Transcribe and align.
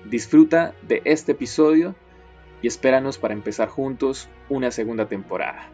Disfruta 0.09 0.75
de 0.83 1.01
este 1.05 1.31
episodio 1.31 1.95
y 2.61 2.67
espéranos 2.67 3.17
para 3.17 3.33
empezar 3.33 3.69
juntos 3.69 4.29
una 4.49 4.69
segunda 4.71 5.07
temporada. 5.07 5.69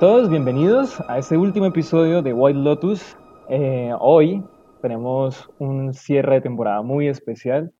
Todos, 0.00 0.28
bienvenidos 0.28 1.02
a 1.08 1.18
este 1.18 1.38
último 1.38 1.64
episodio 1.64 2.20
de 2.20 2.34
White 2.34 2.58
Lotus. 2.58 3.16
Eh, 3.48 3.94
hoy 3.98 4.44
tenemos 4.82 5.48
un 5.58 5.94
cierre 5.94 6.34
de 6.34 6.40
temporada 6.42 6.82
muy 6.82 7.08
especial. 7.08 7.72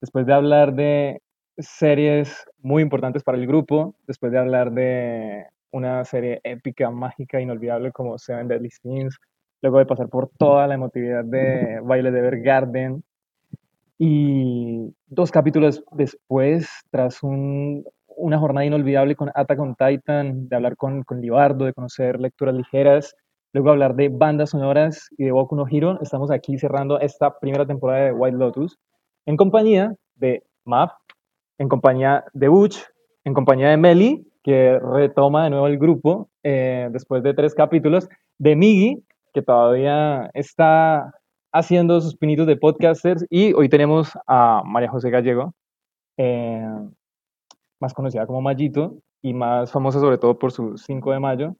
Después 0.00 0.24
de 0.24 0.34
hablar 0.34 0.74
de 0.74 1.20
series 1.58 2.46
muy 2.60 2.80
importantes 2.80 3.24
para 3.24 3.38
el 3.38 3.48
grupo, 3.48 3.96
después 4.06 4.30
de 4.30 4.38
hablar 4.38 4.70
de 4.70 5.46
una 5.72 6.04
serie 6.04 6.40
épica, 6.44 6.90
mágica, 6.90 7.40
inolvidable 7.40 7.90
como 7.90 8.18
Seven 8.18 8.46
Deadly 8.46 8.70
Sins, 8.70 9.18
luego 9.60 9.78
de 9.78 9.86
pasar 9.86 10.08
por 10.08 10.30
toda 10.38 10.68
la 10.68 10.74
emotividad 10.74 11.24
de 11.24 11.80
Baile 11.82 12.12
de 12.12 12.18
Evergarden, 12.20 13.02
y 13.98 14.94
dos 15.06 15.32
capítulos 15.32 15.82
después, 15.92 16.68
tras 16.90 17.22
un 17.22 17.84
una 18.16 18.38
jornada 18.38 18.64
inolvidable 18.64 19.16
con 19.16 19.30
Attack 19.34 19.60
on 19.60 19.74
Titan, 19.74 20.48
de 20.48 20.56
hablar 20.56 20.76
con, 20.76 21.02
con 21.02 21.20
Libardo, 21.20 21.64
de 21.64 21.72
conocer 21.72 22.20
lecturas 22.20 22.54
ligeras, 22.54 23.14
luego 23.52 23.70
hablar 23.70 23.94
de 23.94 24.08
bandas 24.08 24.50
sonoras 24.50 25.08
y 25.16 25.24
de 25.24 25.32
Boku 25.32 25.56
no 25.56 25.66
Hero. 25.70 25.98
Estamos 26.02 26.30
aquí 26.30 26.58
cerrando 26.58 26.98
esta 27.00 27.38
primera 27.38 27.66
temporada 27.66 28.06
de 28.06 28.12
White 28.12 28.36
Lotus 28.36 28.78
en 29.26 29.36
compañía 29.36 29.94
de 30.16 30.42
Map, 30.64 30.90
en 31.58 31.68
compañía 31.68 32.24
de 32.32 32.48
Butch, 32.48 32.82
en 33.24 33.34
compañía 33.34 33.70
de 33.70 33.76
Meli, 33.76 34.26
que 34.42 34.78
retoma 34.78 35.44
de 35.44 35.50
nuevo 35.50 35.66
el 35.66 35.78
grupo 35.78 36.28
eh, 36.42 36.88
después 36.92 37.22
de 37.22 37.32
tres 37.32 37.54
capítulos, 37.54 38.08
de 38.38 38.56
Migi, 38.56 39.04
que 39.32 39.42
todavía 39.42 40.30
está 40.34 41.12
haciendo 41.52 42.00
sus 42.00 42.16
pinitos 42.16 42.46
de 42.46 42.56
podcasters, 42.56 43.24
y 43.30 43.52
hoy 43.54 43.68
tenemos 43.68 44.12
a 44.26 44.62
María 44.64 44.90
José 44.90 45.10
Gallego, 45.10 45.54
eh, 46.16 46.66
más 47.80 47.94
conocida 47.94 48.26
como 48.26 48.40
Mayito 48.40 48.96
y 49.22 49.34
más 49.34 49.72
famosa 49.72 50.00
sobre 50.00 50.18
todo 50.18 50.38
por 50.38 50.52
su 50.52 50.76
5 50.76 51.12
de 51.12 51.20
mayo. 51.20 51.56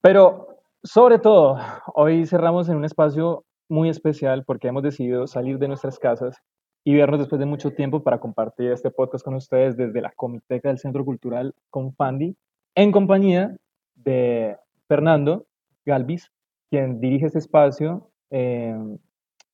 Pero 0.00 0.48
sobre 0.82 1.18
todo, 1.18 1.58
hoy 1.94 2.26
cerramos 2.26 2.68
en 2.68 2.76
un 2.76 2.84
espacio 2.84 3.44
muy 3.68 3.88
especial 3.88 4.44
porque 4.44 4.68
hemos 4.68 4.82
decidido 4.82 5.26
salir 5.26 5.58
de 5.58 5.68
nuestras 5.68 5.98
casas 5.98 6.36
y 6.84 6.94
vernos 6.94 7.20
después 7.20 7.38
de 7.38 7.46
mucho 7.46 7.72
tiempo 7.72 8.02
para 8.02 8.18
compartir 8.18 8.70
este 8.70 8.90
podcast 8.90 9.24
con 9.24 9.34
ustedes 9.34 9.76
desde 9.76 10.00
la 10.00 10.12
Comiteca 10.12 10.68
del 10.68 10.78
Centro 10.78 11.04
Cultural 11.04 11.54
Confandi, 11.70 12.36
en 12.74 12.92
compañía 12.92 13.56
de 13.96 14.56
Fernando 14.86 15.46
Galvis, 15.84 16.30
quien 16.70 17.00
dirige 17.00 17.26
este 17.26 17.40
espacio. 17.40 18.10
Eh, 18.30 18.74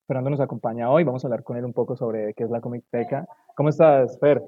Fernando 0.07 0.31
nos 0.31 0.41
acompaña 0.41 0.91
hoy, 0.91 1.03
vamos 1.05 1.25
a 1.25 1.29
hablar 1.29 1.43
con 1.43 1.57
él 1.57 1.65
un 1.65 1.73
poco 1.73 1.97
sobre 1.97 2.35
qué 2.35 2.45
es 2.45 2.51
la 2.51 2.61
Comiteca. 2.61 3.27
¿Cómo 3.57 3.71
estás, 3.71 4.19
Fer? 4.21 4.43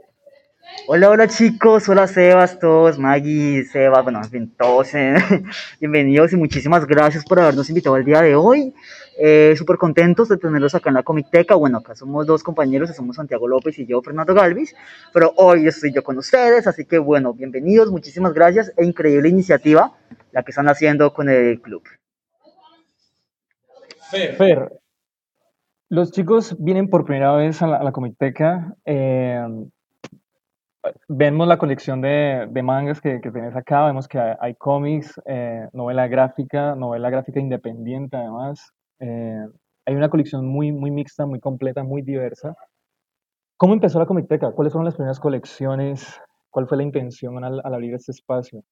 Hola, 0.88 1.10
hola 1.10 1.28
chicos, 1.28 1.88
hola 1.88 2.06
Sebas, 2.06 2.58
todos, 2.58 2.98
Maggie, 2.98 3.64
Sebas, 3.64 4.02
bueno, 4.02 4.20
en 4.22 4.30
fin, 4.30 4.54
todos, 4.56 4.94
eh, 4.94 5.14
bienvenidos 5.80 6.32
y 6.32 6.36
muchísimas 6.36 6.86
gracias 6.86 7.24
por 7.24 7.40
habernos 7.40 7.68
invitado 7.68 7.96
el 7.96 8.04
día 8.04 8.20
de 8.22 8.34
hoy. 8.34 8.74
Eh, 9.18 9.54
Súper 9.56 9.76
contentos 9.76 10.28
de 10.28 10.36
tenerlos 10.36 10.74
acá 10.74 10.90
en 10.90 10.94
la 10.94 11.02
Comiteca. 11.02 11.54
Bueno, 11.54 11.78
acá 11.78 11.94
somos 11.94 12.26
dos 12.26 12.42
compañeros, 12.42 12.94
somos 12.94 13.16
Santiago 13.16 13.48
López 13.48 13.78
y 13.78 13.86
yo, 13.86 14.02
Fernando 14.02 14.34
Galvis, 14.34 14.74
pero 15.12 15.32
hoy 15.36 15.66
estoy 15.66 15.92
yo 15.92 16.02
con 16.02 16.18
ustedes, 16.18 16.66
así 16.66 16.84
que 16.84 16.98
bueno, 16.98 17.32
bienvenidos, 17.32 17.90
muchísimas 17.90 18.32
gracias 18.32 18.72
e 18.76 18.84
increíble 18.84 19.28
iniciativa 19.28 19.92
la 20.32 20.42
que 20.42 20.50
están 20.50 20.68
haciendo 20.68 21.12
con 21.12 21.28
el 21.28 21.60
club. 21.60 21.82
Fer, 24.10 24.70
los 25.88 26.10
chicos 26.12 26.56
vienen 26.58 26.88
por 26.88 27.04
primera 27.04 27.34
vez 27.34 27.62
a 27.62 27.66
la, 27.66 27.88
a 27.88 27.92
Comiteca. 27.92 28.74
Eh, 28.84 29.44
vemos 31.08 31.48
la 31.48 31.58
colección 31.58 32.00
de, 32.00 32.46
de 32.50 32.62
mangas 32.62 33.00
que, 33.00 33.20
que, 33.20 33.30
tenés 33.30 33.54
acá, 33.56 33.86
vemos 33.86 34.08
que 34.08 34.18
hay, 34.18 34.54
cómics, 34.54 35.20
eh, 35.26 35.68
novela 35.72 36.08
gráfica, 36.08 36.74
novela 36.74 37.10
gráfica 37.10 37.40
independiente 37.40 38.16
además. 38.16 38.72
Eh, 39.00 39.46
hay 39.84 39.94
una 39.94 40.08
colección 40.08 40.46
muy, 40.46 40.72
muy 40.72 40.90
mixta, 40.90 41.26
muy 41.26 41.40
completa, 41.40 41.84
muy 41.84 42.02
diversa. 42.02 42.54
¿Cómo 43.56 43.72
empezó 43.74 43.98
la 43.98 44.06
Comicteca? 44.06 44.52
¿Cuáles 44.52 44.72
fueron 44.72 44.84
las 44.84 44.94
primeras 44.94 45.20
colecciones? 45.20 46.20
¿Cuál 46.50 46.66
fue 46.66 46.76
la 46.76 46.82
intención 46.82 47.42
al, 47.42 47.60
al 47.64 47.74
abrir 47.74 47.94
este 47.94 48.12
espacio? 48.12 48.62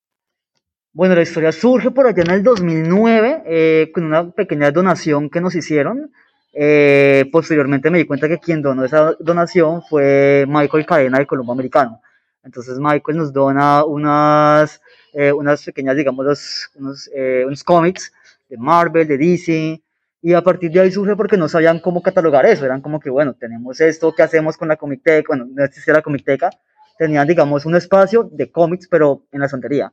Bueno, 0.93 1.17
la 1.17 1.23
historia 1.23 1.51
surge 1.51 1.91
por 1.91 2.07
allá 2.07 2.23
en 2.23 2.31
el 2.31 2.43
2009 2.45 3.43
eh, 3.47 3.91
con 3.93 4.05
una 4.05 4.31
pequeña 4.31 4.71
donación 4.71 5.29
que 5.29 5.41
nos 5.41 5.57
hicieron. 5.57 6.13
Eh, 6.53 7.29
posteriormente 7.33 7.91
me 7.91 7.99
di 7.99 8.07
cuenta 8.07 8.29
que 8.29 8.39
quien 8.39 8.63
donó 8.63 8.85
esa 8.85 9.17
donación 9.19 9.83
fue 9.83 10.45
Michael 10.47 10.87
Cadena 10.87 11.19
de 11.19 11.27
Colombo 11.27 11.53
Americano. 11.53 12.01
Entonces 12.45 12.79
Michael 12.79 13.17
nos 13.17 13.33
dona 13.33 13.85
unas, 13.85 14.81
eh, 15.13 15.33
unas 15.33 15.65
pequeñas, 15.65 15.97
digamos, 15.97 16.71
unos, 16.75 17.11
eh, 17.15 17.45
unos 17.47 17.65
cómics 17.65 18.13
de 18.49 18.57
Marvel, 18.57 19.09
de 19.09 19.19
DC, 19.19 19.83
y 20.21 20.33
a 20.33 20.43
partir 20.43 20.71
de 20.71 20.81
ahí 20.81 20.91
surge 20.91 21.17
porque 21.17 21.37
no 21.37 21.49
sabían 21.49 21.81
cómo 21.81 22.03
catalogar 22.03 22.47
eso, 22.47 22.65
eran 22.65 22.81
como 22.81 22.99
que, 22.99 23.11
bueno, 23.11 23.35
tenemos 23.35 23.81
esto, 23.81 24.15
¿qué 24.15 24.23
hacemos 24.23 24.57
con 24.57 24.69
la 24.69 24.77
Comicteca? 24.77 25.27
Bueno, 25.29 25.47
no 25.51 25.65
existía 25.65 25.93
la 25.93 26.03
Comicteca, 26.03 26.51
tenían, 26.99 27.27
digamos, 27.27 27.67
un 27.67 27.77
espacio 27.77 28.29
de 28.33 28.51
cómics, 28.51 28.89
pero 28.91 29.27
en 29.33 29.41
la 29.41 29.49
santería. 29.49 29.93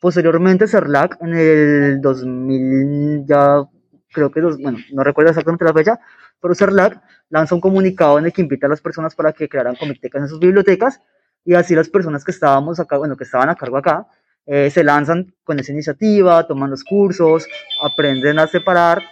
Posteriormente, 0.00 0.66
Cerlac, 0.66 1.18
en 1.20 1.34
el 1.34 2.00
2000, 2.00 3.24
ya 3.26 3.64
creo 4.12 4.30
que, 4.30 4.40
los, 4.40 4.60
bueno, 4.60 4.78
no 4.92 5.04
recuerdo 5.04 5.30
exactamente 5.30 5.64
la 5.64 5.72
fecha, 5.72 6.00
pero 6.40 6.54
Cerlac 6.54 7.00
lanza 7.30 7.54
un 7.54 7.60
comunicado 7.60 8.18
en 8.18 8.26
el 8.26 8.32
que 8.32 8.42
invita 8.42 8.66
a 8.66 8.70
las 8.70 8.80
personas 8.80 9.14
para 9.14 9.32
que 9.32 9.48
crearan 9.48 9.76
comictecas 9.76 10.22
en 10.22 10.28
sus 10.28 10.40
bibliotecas, 10.40 11.00
y 11.48 11.54
así 11.54 11.74
las 11.74 11.88
personas 11.88 12.26
que 12.26 12.30
estábamos 12.30 12.78
acá, 12.78 12.98
bueno, 12.98 13.16
que 13.16 13.24
estaban 13.24 13.48
a 13.48 13.54
cargo 13.54 13.78
acá, 13.78 14.06
eh, 14.44 14.68
se 14.68 14.84
lanzan 14.84 15.32
con 15.44 15.58
esa 15.58 15.72
iniciativa, 15.72 16.46
toman 16.46 16.68
los 16.68 16.84
cursos, 16.84 17.46
aprenden 17.80 18.38
a 18.38 18.46
separar 18.46 19.02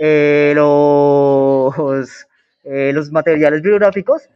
eh, 0.00 0.52
los, 0.56 2.26
eh, 2.64 2.90
los 2.92 3.12
materiales 3.12 3.62
bibliográficos 3.62 4.28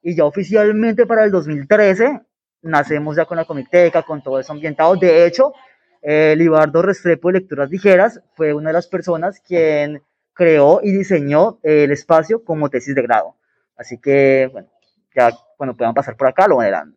y 0.00 0.14
ya 0.14 0.26
oficialmente 0.26 1.06
para 1.06 1.24
el 1.24 1.32
2013 1.32 2.20
nacemos 2.62 3.16
ya 3.16 3.24
con 3.24 3.36
la 3.36 3.46
Comicteca, 3.46 4.04
con 4.04 4.22
todo 4.22 4.38
eso 4.38 4.52
ambientado. 4.52 4.94
De 4.94 5.26
hecho, 5.26 5.54
eh, 6.02 6.36
Libardo 6.36 6.82
Restrepo 6.82 7.32
de 7.32 7.40
Lecturas 7.40 7.68
Ligeras 7.68 8.20
fue 8.36 8.54
una 8.54 8.68
de 8.70 8.74
las 8.74 8.86
personas 8.86 9.40
quien 9.40 10.04
creó 10.34 10.78
y 10.84 10.92
diseñó 10.92 11.58
el 11.64 11.90
espacio 11.90 12.44
como 12.44 12.70
tesis 12.70 12.94
de 12.94 13.02
grado. 13.02 13.34
Así 13.76 13.98
que, 13.98 14.48
bueno, 14.52 14.68
ya 15.16 15.32
cuando 15.56 15.74
puedan 15.74 15.94
pasar 15.94 16.16
por 16.16 16.28
acá 16.28 16.46
lo 16.46 16.58
verán. 16.58 16.96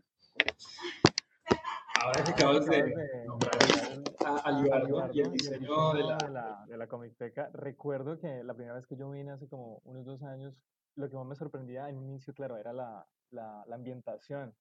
Ahora 2.01 2.23
que 2.23 2.31
acabas 2.31 2.65
de 2.65 3.25
nombrar 3.25 3.57
a, 4.43 4.51
Libardo 4.51 5.09
y 5.13 5.21
el 5.21 5.31
diseño 5.31 5.93
de 5.93 6.03
la... 6.03 6.17
De 6.17 6.29
la, 6.29 6.65
de 6.67 6.77
la 6.77 6.87
Comicteca. 6.87 7.49
Recuerdo 7.53 8.19
que 8.19 8.43
la 8.43 8.53
primera 8.53 8.75
vez 8.75 8.87
que 8.87 8.95
yo 8.95 9.09
vine 9.09 9.31
hace 9.31 9.47
como 9.47 9.81
unos 9.83 10.05
dos 10.05 10.23
años, 10.23 10.55
lo 10.95 11.09
que 11.09 11.15
más 11.15 11.25
me 11.25 11.35
sorprendía 11.35 11.89
en 11.89 11.97
un 11.97 12.09
inicio, 12.09 12.33
claro, 12.33 12.57
era 12.57 12.73
la, 12.73 13.05
la, 13.31 13.63
la 13.67 13.75
ambientación. 13.75 14.53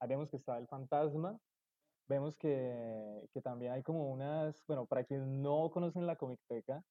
Haremos 0.00 0.30
que 0.30 0.36
estaba 0.36 0.58
el 0.58 0.68
fantasma, 0.68 1.38
vemos 2.08 2.36
que, 2.36 3.28
que, 3.32 3.40
también 3.40 3.72
hay 3.72 3.82
como 3.82 4.10
unas, 4.10 4.62
bueno, 4.66 4.86
para 4.86 5.04
quienes 5.04 5.26
no 5.26 5.70
conocen 5.70 6.06
la 6.06 6.16
Comicteca, 6.16 6.82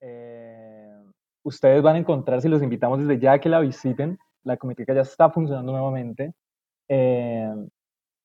eh, 0.00 1.02
ustedes 1.42 1.82
van 1.82 1.96
a 1.96 1.98
encontrar, 1.98 2.40
si 2.40 2.48
los 2.48 2.62
invitamos 2.62 2.98
desde 3.00 3.20
ya 3.20 3.38
que 3.38 3.48
la 3.48 3.60
visiten, 3.60 4.18
la 4.44 4.56
Comicteca 4.56 4.94
ya 4.94 5.02
está 5.02 5.30
funcionando 5.30 5.72
nuevamente. 5.72 6.32
Eh, 6.88 7.54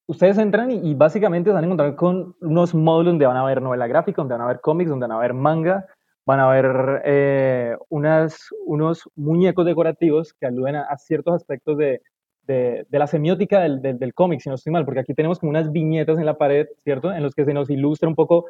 ustedes 0.08 0.38
entran 0.38 0.72
y, 0.72 0.94
básicamente 0.96 1.50
se 1.50 1.54
van 1.54 1.64
a 1.64 1.68
encontrar 1.68 1.96
con 1.96 2.36
unos 2.42 2.74
módulos 2.74 3.14
donde 3.14 3.26
van 3.26 3.38
a 3.38 3.46
ver 3.46 3.62
novela 3.62 3.88
gráfica, 3.88 4.22
donde 4.22 4.36
van 4.36 4.42
a 4.42 4.48
ver 4.48 4.62
cómics, 4.62 4.90
donde 4.90 5.08
van 5.08 5.18
a 5.18 5.20
ver 5.20 5.34
manga, 5.34 5.86
van 6.26 6.40
a 6.40 6.50
ver 6.50 7.02
eh, 7.06 7.78
unas, 7.90 8.50
unos 8.66 9.10
muñecos 9.16 9.66
decorativos 9.66 10.34
que 10.34 10.48
aluden 10.48 10.76
a, 10.76 10.98
ciertos 10.98 11.36
aspectos 11.36 11.78
de, 11.78 12.02
de, 12.44 12.86
la 12.92 13.08
semiótica 13.08 13.62
del, 13.62 13.82
del, 13.82 14.14
cómic, 14.14 14.42
si 14.42 14.50
no 14.50 14.56
estoy 14.56 14.72
mal, 14.72 14.86
porque 14.86 15.02
aquí 15.02 15.14
tenemos 15.14 15.40
como 15.40 15.52
unas 15.52 15.72
viñetas 15.72 16.18
en 16.18 16.26
la 16.26 16.38
pared, 16.38 16.68
¿cierto? 16.84 17.14
En 17.14 17.24
los 17.24 17.36
que 17.36 17.46
se 17.46 17.54
nos 17.54 17.70
ilustra 17.70 18.10
un 18.10 18.16
poco 18.16 18.46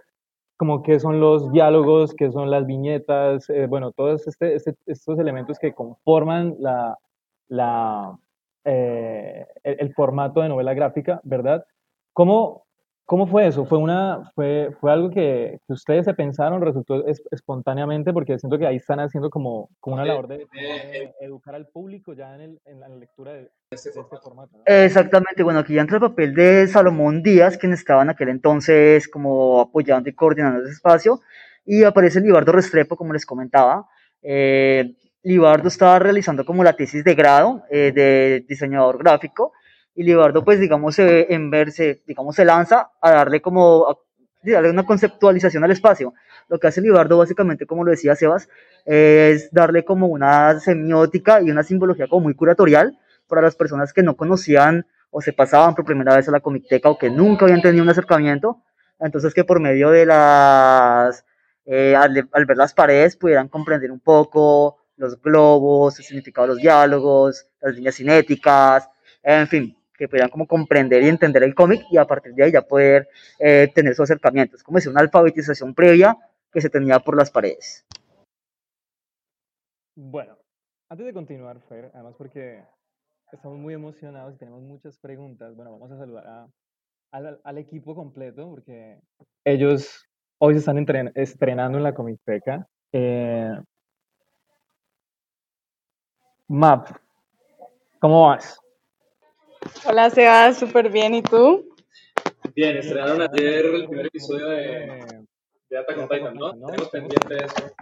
como 0.57 0.81
qué 0.81 0.99
son 0.99 1.19
los 1.19 1.51
diálogos, 1.51 2.15
qué 2.15 2.31
son 2.31 2.49
las 2.49 2.65
viñetas, 2.65 3.47
eh, 3.49 3.67
bueno, 3.67 3.91
todos 3.91 4.27
este, 4.27 4.55
este, 4.55 4.75
estos 4.87 5.19
elementos 5.19 5.59
que 5.59 5.73
conforman 5.73 6.55
la, 6.59 6.97
la, 7.47 8.17
eh, 8.69 9.45
el, 9.63 9.93
formato 9.93 10.41
de 10.41 10.49
novela 10.49 10.73
gráfica, 10.73 11.21
¿verdad? 11.23 11.65
¿Cómo, 12.11 12.65
cómo 13.05 13.25
fue 13.25 13.47
eso? 13.47 13.65
¿Fue, 13.65 13.77
una, 13.77 14.29
fue, 14.35 14.71
fue 14.81 14.91
algo 14.91 15.09
que, 15.09 15.59
ustedes 15.69 16.03
se 16.03 16.13
pensaron, 16.13 16.61
resultó 16.61 17.05
espontáneamente? 17.31 18.11
Porque 18.11 18.37
siento 18.37 18.57
que 18.57 18.67
ahí 18.67 18.75
están 18.75 18.99
haciendo 18.99 19.29
como, 19.29 19.69
como 19.79 19.95
una 19.95 20.05
labor 20.05 20.27
de, 20.27 20.45
educar 21.21 21.55
al 21.55 21.67
público 21.67 22.13
ya 22.13 22.35
en, 22.35 22.41
el, 22.41 22.61
en 22.65 22.81
la 22.81 22.89
lectura 22.89 23.33
de, 23.33 23.49
este, 23.71 23.89
este 23.89 24.17
formato. 24.21 24.57
Exactamente, 24.65 25.43
bueno, 25.43 25.59
aquí 25.59 25.75
ya 25.75 25.81
entra 25.81 25.95
el 25.95 26.01
papel 26.01 26.33
de 26.33 26.67
Salomón 26.67 27.23
Díaz, 27.23 27.57
quien 27.57 27.71
estaba 27.71 28.01
en 28.01 28.09
aquel 28.09 28.29
entonces 28.29 29.07
como 29.07 29.61
apoyando 29.61 30.09
y 30.09 30.13
coordinando 30.13 30.61
ese 30.63 30.73
espacio, 30.73 31.21
y 31.65 31.83
aparece 31.83 32.19
Libardo 32.19 32.51
Restrepo, 32.51 32.97
como 32.97 33.13
les 33.13 33.25
comentaba. 33.25 33.87
Eh, 34.21 34.93
Libardo 35.27 35.67
estaba 35.67 35.99
realizando 35.99 36.45
como 36.45 36.63
la 36.63 36.73
tesis 36.73 37.03
de 37.03 37.13
grado 37.13 37.63
eh, 37.69 37.91
de 37.93 38.45
diseñador 38.47 38.97
gráfico 38.97 39.51
y 39.93 40.03
Libardo 40.03 40.45
pues 40.45 40.57
digamos 40.57 40.97
en 40.99 41.49
verse, 41.49 42.01
digamos 42.07 42.37
se 42.37 42.45
lanza 42.45 42.91
a 43.01 43.11
darle 43.11 43.41
como 43.41 44.05
darle 44.41 44.69
una 44.69 44.85
conceptualización 44.85 45.65
al 45.65 45.71
espacio. 45.71 46.13
Lo 46.47 46.59
que 46.59 46.67
hace 46.67 46.79
Libardo 46.79 47.17
básicamente 47.17 47.65
como 47.65 47.83
lo 47.83 47.91
decía 47.91 48.15
Sebas 48.15 48.47
es 48.85 49.51
darle 49.51 49.83
como 49.83 50.07
una 50.07 50.61
semiótica 50.61 51.41
y 51.41 51.51
una 51.51 51.63
simbología 51.63 52.07
como 52.07 52.23
muy 52.23 52.33
curatorial 52.33 52.97
para 53.27 53.41
las 53.41 53.57
personas 53.57 53.91
que 53.91 54.03
no 54.03 54.15
conocían 54.15 54.85
o 55.11 55.19
se 55.19 55.33
pasaban 55.33 55.75
por 55.75 55.83
primera 55.83 56.15
vez 56.15 56.29
a 56.29 56.31
la 56.31 56.39
comicteca 56.39 56.89
o 56.89 56.97
que 56.97 57.09
nunca 57.09 57.43
habían 57.43 57.61
tenido 57.61 57.83
un 57.83 57.89
acercamiento. 57.89 58.61
Entonces 58.97 59.33
que 59.33 59.43
por 59.43 59.59
medio 59.59 59.89
de 59.89 60.05
las, 60.05 61.25
eh, 61.65 61.97
al 61.97 62.13
ver 62.45 62.55
las 62.57 62.73
paredes 62.73 63.17
pudieran 63.17 63.49
comprender 63.49 63.91
un 63.91 63.99
poco 63.99 64.77
los 64.97 65.21
globos, 65.21 65.97
el 65.99 66.05
significado 66.05 66.47
de 66.47 66.53
los 66.53 66.61
diálogos, 66.61 67.47
las 67.61 67.75
líneas 67.75 67.95
cinéticas, 67.95 68.89
en 69.23 69.47
fin, 69.47 69.77
que 69.97 70.07
pudieran 70.07 70.29
como 70.29 70.47
comprender 70.47 71.03
y 71.03 71.07
entender 71.07 71.43
el 71.43 71.55
cómic 71.55 71.85
y 71.89 71.97
a 71.97 72.05
partir 72.05 72.33
de 72.33 72.43
ahí 72.43 72.51
ya 72.51 72.61
poder 72.61 73.07
eh, 73.39 73.71
tener 73.73 73.95
su 73.95 74.03
acercamiento. 74.03 74.55
Es 74.55 74.63
como 74.63 74.79
si 74.79 74.89
una 74.89 75.01
alfabetización 75.01 75.73
previa 75.73 76.17
que 76.51 76.61
se 76.61 76.69
tenía 76.69 76.99
por 76.99 77.17
las 77.17 77.31
paredes. 77.31 77.85
Bueno, 79.95 80.37
antes 80.89 81.05
de 81.05 81.13
continuar, 81.13 81.59
Fer, 81.67 81.91
además 81.93 82.15
porque 82.17 82.63
estamos 83.31 83.57
muy 83.57 83.73
emocionados 83.73 84.35
y 84.35 84.37
tenemos 84.37 84.61
muchas 84.61 84.97
preguntas, 84.97 85.55
bueno, 85.55 85.71
vamos 85.71 85.91
a 85.91 85.97
saludar 85.97 86.47
al, 87.11 87.57
equipo 87.57 87.95
completo 87.95 88.49
porque 88.49 88.99
ellos 89.43 90.05
hoy 90.39 90.53
se 90.53 90.59
están 90.59 90.77
estrenando 91.15 91.77
en 91.77 91.83
la 91.83 91.93
Comicteca. 91.93 92.67
Eh, 92.93 93.57
Map, 96.49 96.87
¿cómo 97.99 98.27
vas? 98.27 98.57
Hola, 99.85 100.09
Seba, 100.09 100.53
súper 100.53 100.89
bien, 100.89 101.13
¿y 101.13 101.21
tú? 101.21 101.75
Bien, 102.55 102.77
estrenaron 102.77 103.21
ayer 103.21 103.65
el 103.65 103.85
primer 103.87 104.05
episodio 104.05 104.47
de, 104.47 105.25
de 105.69 105.77
Attack 105.77 105.97
on 105.97 106.07
Titan, 106.07 106.33
¿no? 106.35 106.53
Tenemos 106.53 106.89
pendiente 106.89 107.33
de 107.33 107.45
eso. 107.45 107.75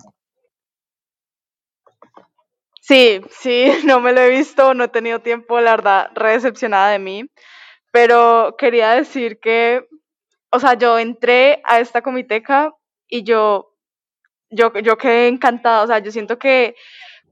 Sí, 2.81 3.21
sí, 3.29 3.67
no 3.85 3.99
me 3.99 4.13
lo 4.13 4.21
he 4.21 4.29
visto, 4.31 4.73
no 4.73 4.85
he 4.85 4.87
tenido 4.87 5.19
tiempo, 5.19 5.61
la 5.61 5.71
verdad, 5.71 6.09
re 6.15 6.31
decepcionada 6.31 6.89
de 6.89 6.99
mí, 6.99 7.29
pero 7.91 8.55
quería 8.57 8.95
decir 8.95 9.39
que, 9.39 9.87
o 10.49 10.59
sea, 10.59 10.73
yo 10.73 10.97
entré 10.97 11.61
a 11.65 11.79
esta 11.79 12.01
comiteca 12.01 12.73
y 13.07 13.23
yo, 13.23 13.75
yo, 14.49 14.73
yo 14.79 14.97
quedé 14.97 15.27
encantada, 15.27 15.83
o 15.83 15.87
sea, 15.87 15.99
yo 15.99 16.11
siento 16.11 16.39
que 16.39 16.75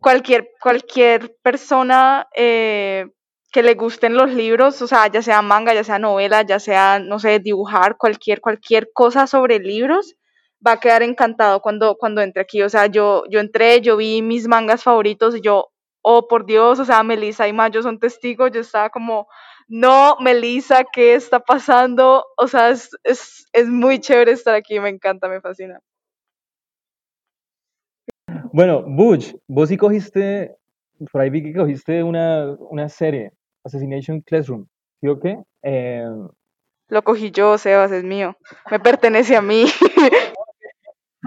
cualquier, 0.04 0.52
cualquier 0.62 1.36
persona 1.42 2.28
eh, 2.36 3.08
que 3.52 3.64
le 3.64 3.74
gusten 3.76 4.16
los 4.16 4.32
libros, 4.32 4.82
o 4.82 4.88
sea, 4.88 5.08
ya 5.08 5.22
sea 5.22 5.42
manga, 5.42 5.74
ya 5.74 5.84
sea 5.84 5.98
novela, 6.00 6.44
ya 6.44 6.60
sea, 6.60 7.00
no 7.00 7.20
sé, 7.20 7.40
dibujar, 7.40 7.98
cualquier, 7.98 8.42
cualquier 8.42 8.92
cosa 8.94 9.28
sobre 9.28 9.60
libros, 9.60 10.16
va 10.66 10.74
a 10.74 10.80
quedar 10.80 11.04
encantado 11.04 11.62
cuando, 11.62 11.96
cuando 11.98 12.22
entre 12.22 12.42
aquí. 12.42 12.62
O 12.64 12.70
sea, 12.70 12.88
yo, 12.88 13.24
yo 13.30 13.40
entré, 13.40 13.82
yo 13.82 13.98
vi 13.98 14.22
mis 14.22 14.48
mangas 14.48 14.84
favoritos 14.84 15.36
y 15.36 15.42
yo, 15.42 15.70
oh 16.02 16.28
por 16.28 16.46
Dios, 16.46 16.80
o 16.80 16.86
sea, 16.86 17.04
Melissa 17.04 17.48
y 17.48 17.54
Mayo 17.54 17.82
son 17.82 18.00
testigos, 18.00 18.52
yo 18.52 18.62
estaba 18.62 18.90
como, 18.90 19.28
no, 19.68 20.18
Melissa, 20.20 20.84
¿qué 20.92 21.16
está 21.16 21.40
pasando? 21.40 22.26
O 22.38 22.48
sea, 22.48 22.70
es, 22.72 22.90
es, 23.04 23.46
es 23.54 23.68
muy 23.68 24.00
chévere 24.00 24.34
estar 24.34 24.56
aquí, 24.56 24.80
me 24.80 24.90
encanta, 24.90 25.30
me 25.30 25.42
fascina. 25.42 25.80
Bueno, 28.54 28.84
Butch, 28.86 29.36
vos 29.48 29.70
sí 29.70 29.78
cogiste, 29.78 30.56
por 31.12 31.22
ahí 31.22 31.32
vi 31.32 31.42
que 31.42 31.56
cogiste 31.56 32.04
una, 32.04 32.56
una 32.70 32.88
serie, 32.88 33.32
Assassination 33.64 34.22
Classroom, 34.22 34.68
¿sí 35.02 35.08
o 35.08 35.20
qué? 35.20 35.40
Eh, 35.64 36.08
Lo 36.88 37.02
cogí 37.02 37.32
yo, 37.32 37.58
Sebas, 37.58 37.92
es 37.92 38.04
mío, 38.04 38.38
me 38.70 38.80
pertenece 38.80 39.36
a 39.36 39.42
mí. 39.42 39.66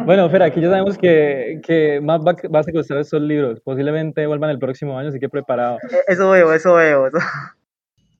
Bueno, 0.04 0.28
Fer, 0.28 0.42
aquí 0.42 0.60
ya 0.60 0.68
sabemos 0.68 0.98
que, 0.98 1.58
que 1.66 2.02
más 2.02 2.20
va, 2.20 2.36
vas 2.50 2.68
a 2.68 2.72
costar 2.72 2.98
esos 2.98 3.18
libros. 3.22 3.62
Posiblemente 3.62 4.26
vuelvan 4.26 4.50
el 4.50 4.58
próximo 4.58 4.98
año, 4.98 5.08
así 5.08 5.18
que 5.18 5.30
preparado. 5.30 5.78
Eso 6.06 6.28
veo, 6.28 6.52
eso 6.52 6.74
veo. 6.74 7.06
Eso. 7.06 7.16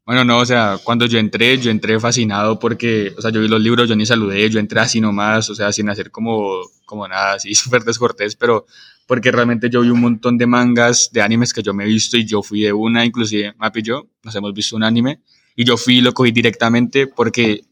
Bueno, 0.07 0.25
no, 0.25 0.39
o 0.39 0.47
sea, 0.47 0.79
cuando 0.85 1.07
yo 1.07 1.19
entré, 1.19 1.59
yo 1.59 1.69
entré 1.69 1.99
fascinado 1.99 2.61
porque, 2.61 3.13
o 3.19 3.21
sea, 3.21 3.33
yo 3.33 3.41
vi 3.41 3.49
los 3.49 3.61
libros, 3.61 3.89
yo 3.89 3.97
ni 3.97 4.07
saludé, 4.07 4.49
yo 4.49 4.61
entré 4.61 4.79
así 4.79 5.01
nomás, 5.01 5.51
o 5.51 5.55
sea, 5.57 5.73
sin 5.73 5.89
hacer 5.89 6.13
como, 6.13 6.61
como 6.85 7.09
nada, 7.09 7.35
así 7.35 7.55
súper 7.57 7.83
descortés, 7.83 8.37
pero 8.37 8.67
porque 9.09 9.33
realmente 9.33 9.69
yo 9.69 9.81
vi 9.81 9.91
un 9.91 10.01
montón 10.01 10.39
de 10.39 10.47
mangas, 10.47 11.11
de 11.13 11.23
animes 11.23 11.53
que 11.53 11.61
yo 11.61 11.75
me 11.75 11.83
he 11.83 11.87
visto 11.89 12.17
y 12.17 12.25
yo 12.25 12.41
fui 12.45 12.63
de 12.63 12.73
una, 12.73 13.05
inclusive 13.05 13.55
Map 13.59 13.77
y 13.79 13.83
yo, 13.83 14.07
nos 14.23 14.33
hemos 14.37 14.55
visto 14.55 14.77
un 14.77 14.85
anime 14.85 15.23
y 15.57 15.65
yo 15.65 15.77
fui 15.77 15.99
y 15.99 16.01
lo 16.03 16.15
cogí 16.15 16.31
directamente 16.31 17.09
porque, 17.09 17.63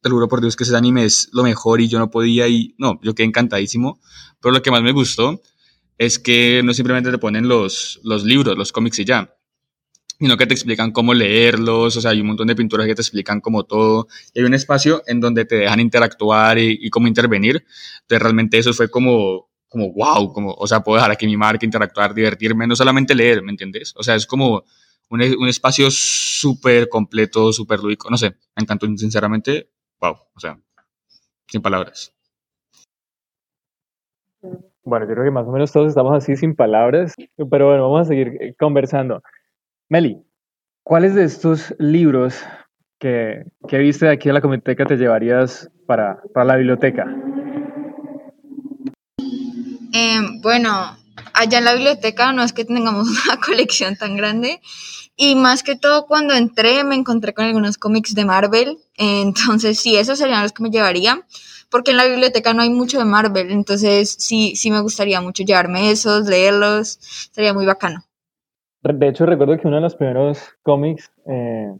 te 0.00 0.08
lo 0.08 0.14
juro 0.14 0.28
por 0.28 0.40
Dios 0.40 0.56
que 0.56 0.64
ese 0.64 0.74
anime 0.74 1.04
es 1.04 1.28
lo 1.32 1.42
mejor 1.42 1.82
y 1.82 1.88
yo 1.88 1.98
no 1.98 2.10
podía 2.10 2.48
y, 2.48 2.74
no, 2.78 2.98
yo 3.02 3.14
quedé 3.14 3.26
encantadísimo, 3.26 4.00
pero 4.40 4.54
lo 4.54 4.62
que 4.62 4.70
más 4.70 4.82
me 4.82 4.92
gustó 4.92 5.42
es 5.98 6.18
que 6.18 6.62
no 6.64 6.72
simplemente 6.72 7.10
te 7.10 7.18
ponen 7.18 7.46
los, 7.46 8.00
los 8.04 8.24
libros, 8.24 8.56
los 8.56 8.72
cómics 8.72 8.98
y 9.00 9.04
ya, 9.04 9.33
sino 10.18 10.36
que 10.36 10.46
te 10.46 10.54
explican 10.54 10.92
cómo 10.92 11.14
leerlos, 11.14 11.96
o 11.96 12.00
sea, 12.00 12.12
hay 12.12 12.20
un 12.20 12.28
montón 12.28 12.46
de 12.46 12.54
pinturas 12.54 12.86
que 12.86 12.94
te 12.94 13.02
explican 13.02 13.40
como 13.40 13.64
todo, 13.64 14.06
y 14.32 14.40
hay 14.40 14.44
un 14.44 14.54
espacio 14.54 15.02
en 15.06 15.20
donde 15.20 15.44
te 15.44 15.56
dejan 15.56 15.80
interactuar 15.80 16.58
y, 16.58 16.88
cómo 16.90 17.06
intervenir, 17.06 17.64
entonces 18.02 18.22
realmente 18.22 18.58
eso 18.58 18.72
fue 18.72 18.90
como, 18.90 19.48
como 19.68 19.92
wow, 19.92 20.32
como, 20.32 20.52
o 20.52 20.66
sea, 20.66 20.80
puedo 20.80 20.96
dejar 20.96 21.10
aquí 21.10 21.26
mi 21.26 21.36
marca, 21.36 21.66
interactuar, 21.66 22.14
divertirme, 22.14 22.66
no 22.66 22.76
solamente 22.76 23.14
leer, 23.14 23.42
¿me 23.42 23.50
entiendes? 23.50 23.92
O 23.96 24.02
sea, 24.02 24.14
es 24.14 24.26
como 24.26 24.64
un, 25.10 25.22
un 25.22 25.48
espacio 25.48 25.88
súper 25.90 26.88
completo, 26.88 27.52
súper 27.52 27.80
lúdico, 27.80 28.08
no 28.10 28.16
sé, 28.16 28.30
me 28.56 28.62
encantó 28.62 28.86
sinceramente, 28.96 29.70
wow, 30.00 30.16
o 30.34 30.40
sea, 30.40 30.58
sin 31.48 31.62
palabras. 31.62 32.12
Bueno, 34.84 35.06
yo 35.06 35.14
creo 35.14 35.24
que 35.24 35.30
más 35.30 35.46
o 35.46 35.50
menos 35.50 35.72
todos 35.72 35.88
estamos 35.88 36.14
así 36.14 36.36
sin 36.36 36.54
palabras, 36.54 37.14
pero 37.50 37.68
bueno, 37.68 37.84
vamos 37.84 38.02
a 38.02 38.04
seguir 38.04 38.54
conversando. 38.58 39.22
Meli, 39.90 40.24
¿cuáles 40.82 41.14
de 41.14 41.24
estos 41.24 41.74
libros 41.78 42.42
que, 42.98 43.44
que 43.68 43.78
viste 43.78 44.08
aquí 44.08 44.28
en 44.28 44.34
la 44.34 44.40
Comiteca 44.40 44.86
te 44.86 44.96
llevarías 44.96 45.70
para, 45.86 46.22
para 46.32 46.46
la 46.46 46.56
biblioteca? 46.56 47.04
Eh, 49.92 50.20
bueno, 50.40 50.96
allá 51.34 51.58
en 51.58 51.64
la 51.64 51.74
biblioteca 51.74 52.32
no 52.32 52.42
es 52.42 52.54
que 52.54 52.64
tengamos 52.64 53.08
una 53.26 53.38
colección 53.40 53.96
tan 53.96 54.16
grande 54.16 54.62
y 55.16 55.34
más 55.34 55.62
que 55.62 55.76
todo 55.76 56.06
cuando 56.06 56.32
entré 56.32 56.82
me 56.82 56.94
encontré 56.94 57.34
con 57.34 57.44
algunos 57.44 57.76
cómics 57.76 58.14
de 58.14 58.24
Marvel, 58.24 58.78
entonces 58.96 59.78
sí, 59.78 59.96
esos 59.96 60.18
serían 60.18 60.42
los 60.42 60.52
que 60.52 60.62
me 60.62 60.70
llevaría 60.70 61.26
porque 61.70 61.90
en 61.90 61.98
la 61.98 62.06
biblioteca 62.06 62.54
no 62.54 62.62
hay 62.62 62.70
mucho 62.70 62.98
de 62.98 63.04
Marvel, 63.04 63.50
entonces 63.50 64.16
sí, 64.18 64.56
sí 64.56 64.70
me 64.70 64.80
gustaría 64.80 65.20
mucho 65.20 65.42
llevarme 65.42 65.90
esos, 65.90 66.26
leerlos, 66.26 66.98
sería 67.32 67.52
muy 67.52 67.66
bacano. 67.66 68.04
De 68.92 69.08
hecho, 69.08 69.24
recuerdo 69.24 69.56
que 69.56 69.66
uno 69.66 69.76
de 69.76 69.82
los 69.82 69.96
primeros 69.96 70.56
cómics 70.62 71.10
eh, 71.26 71.72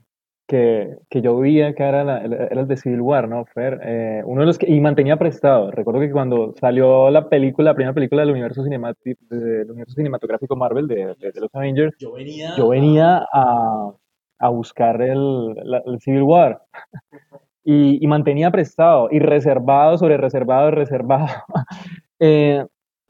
que, 0.46 0.96
que, 1.10 1.20
yo 1.20 1.36
veía 1.36 1.74
que 1.74 1.82
era, 1.82 2.24
el 2.24 2.66
de 2.66 2.76
Civil 2.78 3.02
War, 3.02 3.28
¿no? 3.28 3.44
Fer? 3.44 3.78
Eh, 3.82 4.22
uno 4.24 4.40
de 4.40 4.46
los 4.46 4.58
que, 4.58 4.70
y 4.70 4.80
mantenía 4.80 5.18
prestado. 5.18 5.70
Recuerdo 5.70 6.00
que 6.00 6.10
cuando 6.10 6.54
salió 6.58 7.10
la 7.10 7.28
película, 7.28 7.70
la 7.70 7.74
primera 7.74 7.92
película 7.92 8.22
del 8.22 8.30
universo, 8.30 8.62
del 8.62 9.70
universo 9.70 9.94
cinematográfico 9.94 10.56
Marvel, 10.56 10.88
de, 10.88 11.14
de, 11.18 11.40
los 11.40 11.54
Avengers, 11.54 11.94
yo 11.98 12.12
venía, 12.12 12.56
yo 12.56 12.68
venía 12.68 13.26
a, 13.30 13.92
a 14.38 14.48
buscar 14.48 15.02
el, 15.02 15.54
el 15.86 16.00
Civil 16.00 16.22
War. 16.22 16.62
Y, 17.66 18.04
y, 18.04 18.06
mantenía 18.06 18.50
prestado, 18.50 19.08
y 19.10 19.20
reservado 19.20 19.96
sobre 19.96 20.18
reservado, 20.18 20.70
reservado. 20.70 21.28
eh, 22.20 22.62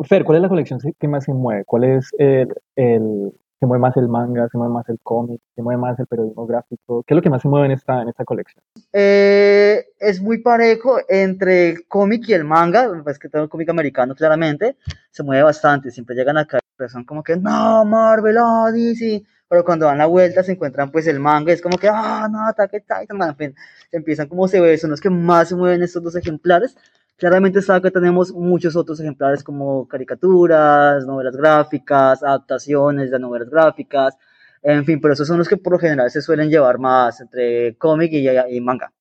Fer, 0.02 0.22
¿cuál 0.22 0.36
es 0.36 0.42
la 0.42 0.48
colección 0.48 0.78
que 0.96 1.08
más 1.08 1.24
se 1.24 1.34
mueve? 1.34 1.64
¿Cuál 1.64 1.82
es 1.82 2.08
el, 2.18 2.54
el, 2.76 3.32
se 3.64 3.66
mueve 3.66 3.80
más 3.80 3.97
el 3.97 4.09
manga, 4.09 4.47
se 4.50 4.59
mueve 4.59 4.75
más 4.75 4.88
el 4.90 4.99
cómic, 5.02 5.40
se 5.54 5.62
mueve 5.62 5.80
más 5.80 5.99
el 5.99 6.06
periodismo 6.06 6.47
gráfico. 6.47 7.02
¿Qué 7.02 7.14
es 7.14 7.16
lo 7.16 7.23
que 7.23 7.30
más 7.30 7.40
se 7.40 7.49
mueve 7.49 7.66
en 7.66 7.73
esta, 7.73 8.02
en 8.02 8.09
esta 8.09 8.25
colección? 8.25 8.62
Eh, 8.92 9.87
es 9.99 10.21
muy 10.21 10.42
parejo 10.42 10.99
entre 11.09 11.71
el 11.71 11.88
cómic 11.88 12.28
y 12.28 12.35
el 12.35 12.44
manga, 12.44 12.90
es 13.06 13.18
que 13.18 13.30
todo 13.30 13.44
el 13.44 13.49
cómic 13.49 13.71
americano 13.71 14.14
claramente 14.14 14.76
se 15.11 15.23
mueve 15.23 15.44
bastante, 15.44 15.90
siempre 15.90 16.14
llegan 16.14 16.37
acá 16.37 16.59
y 16.59 16.88
son 16.90 17.04
como 17.04 17.23
que, 17.23 17.37
no, 17.37 17.87
Marvel, 17.87 18.37
oh, 18.38 18.71
DC, 18.71 19.23
pero 19.49 19.64
cuando 19.64 19.87
dan 19.87 19.97
la 19.97 20.06
vuelta 20.06 20.42
se 20.42 20.52
encuentran 20.52 20.90
pues 20.90 21.06
el 21.06 21.18
manga, 21.18 21.50
es 21.50 21.62
como 21.62 21.78
que, 21.78 21.88
ah, 21.90 22.28
no, 22.30 22.47
Attack 22.47 22.73
Titan, 22.83 23.37
fin, 23.37 23.54
empiezan 23.92 24.28
como 24.28 24.47
se 24.47 24.61
ve, 24.61 24.76
son 24.76 24.90
los 24.90 25.00
que 25.00 25.09
más 25.09 25.49
se 25.49 25.56
mueven 25.56 25.83
estos 25.83 26.02
dos 26.02 26.16
ejemplares, 26.16 26.76
Claramente 27.16 27.61
que 27.83 27.90
tenemos 27.90 28.33
muchos 28.33 28.75
otros 28.75 28.99
ejemplares 29.00 29.44
como 29.44 29.87
caricaturas, 29.87 31.06
novelas 31.06 31.37
gráficas, 31.37 32.23
adaptaciones 32.23 33.11
de 33.11 33.18
novelas 33.21 33.49
gráficas, 33.49 34.18
en 34.62 34.85
fin, 34.85 35.00
pero 35.00 35.14
esos 35.14 35.28
son 35.28 35.38
los 35.38 35.49
que 35.49 35.56
por 35.56 35.75
lo 35.75 35.78
general 35.78 36.11
se 36.11 36.23
suelen 36.23 36.49
llevar 36.49 36.78
más 36.78 37.21
entre 37.21 37.76
cómic 37.76 38.11
y, 38.12 38.61
manga. 38.61 38.92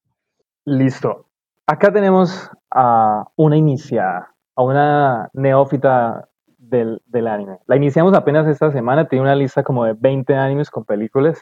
Listo. 0.65 1.27
Acá 1.65 1.91
tenemos 1.91 2.51
a 2.70 3.25
una 3.36 3.58
iniciada, 3.58 4.36
a 4.55 4.63
una 4.63 5.29
neófita 5.34 6.29
del, 6.58 7.01
del, 7.05 7.27
anime. 7.27 7.60
La 7.65 7.77
iniciamos 7.77 8.13
apenas 8.13 8.46
esta 8.48 8.72
semana, 8.72 9.08
tiene 9.08 9.24
una 9.24 9.36
lista 9.36 9.63
como 9.63 9.86
de 9.86 9.93
20 9.93 10.36
animes 10.36 10.70
con 10.70 10.84
películas. 10.84 11.41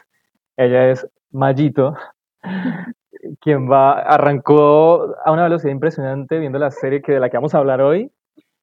Ella 0.56 0.90
es 0.90 1.06
Majito, 1.32 1.96
quien 3.40 3.70
va, 3.70 4.00
arrancó 4.00 5.14
a 5.24 5.32
una 5.32 5.44
velocidad 5.44 5.72
impresionante 5.72 6.38
viendo 6.38 6.58
la 6.58 6.70
serie 6.70 7.02
que, 7.02 7.12
de 7.12 7.20
la 7.20 7.30
que 7.30 7.36
vamos 7.36 7.54
a 7.54 7.58
hablar 7.58 7.80
hoy, 7.80 8.10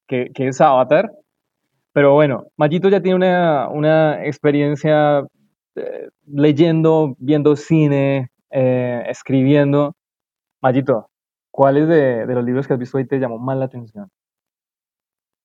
que, 0.06 0.30
que 0.34 0.48
es 0.48 0.60
Avatar. 0.60 1.10
Pero 1.92 2.14
bueno, 2.14 2.46
Mayito 2.56 2.88
ya 2.88 3.00
tiene 3.00 3.16
una, 3.16 3.68
una 3.68 4.24
experiencia 4.24 5.24
eh, 5.74 6.08
leyendo, 6.26 7.16
viendo 7.18 7.56
cine, 7.56 8.30
eh, 8.50 9.04
escribiendo. 9.08 9.96
Mayito, 10.60 11.10
¿cuáles 11.50 11.88
de, 11.88 12.26
de, 12.26 12.34
los 12.34 12.44
libros 12.44 12.66
que 12.66 12.74
has 12.74 12.78
visto 12.78 12.98
hoy 12.98 13.06
te 13.06 13.18
llamó 13.18 13.38
más 13.38 13.56
la 13.56 13.64
atención? 13.64 14.08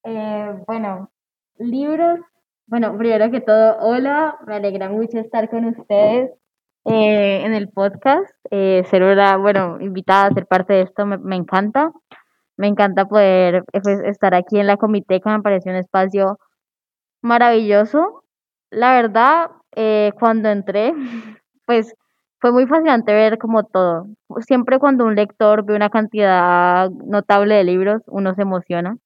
Eh, 0.04 0.64
bueno, 0.68 1.10
libros. 1.58 2.20
Bueno, 2.68 2.98
primero 2.98 3.30
que 3.30 3.42
todo, 3.42 3.78
hola, 3.80 4.38
me 4.48 4.56
alegra 4.56 4.90
mucho 4.90 5.20
estar 5.20 5.50
con 5.50 5.66
ustedes. 5.66 6.32
Eh, 6.86 7.44
en 7.44 7.54
el 7.56 7.70
podcast. 7.70 8.30
Eh, 8.52 8.84
ser 8.90 9.04
una, 9.04 9.38
bueno, 9.38 9.78
invitada 9.82 10.28
a 10.28 10.34
ser 10.34 10.46
parte 10.46 10.74
de 10.74 10.82
esto 10.84 11.06
me, 11.06 11.36
encanta. 11.36 11.92
Me 12.58 12.68
encanta 12.68 13.06
poder 13.06 13.64
eh, 13.74 13.82
pues, 13.82 14.00
estar 14.02 14.36
aquí 14.36 14.60
en 14.60 14.68
la 14.68 14.78
comiteca, 14.78 15.36
me 15.36 15.44
parece 15.44 15.70
un 15.70 15.78
espacio 15.78 16.38
maravilloso. 17.22 18.24
La 18.72 18.94
verdad, 18.94 19.52
eh, 19.76 20.12
cuando 20.20 20.50
entré, 20.50 20.94
pues 21.66 21.96
fue 22.40 22.52
muy 22.52 22.68
fascinante 22.68 23.14
ver 23.14 23.40
como 23.40 23.64
todo. 23.64 24.08
Siempre 24.42 24.80
cuando 24.80 25.06
un 25.06 25.16
lector 25.16 25.66
ve 25.66 25.76
una 25.76 25.90
cantidad 25.90 26.90
notable 26.92 27.56
de 27.56 27.64
libros, 27.64 28.04
uno 28.08 28.36
se 28.36 28.44
emociona. 28.44 28.98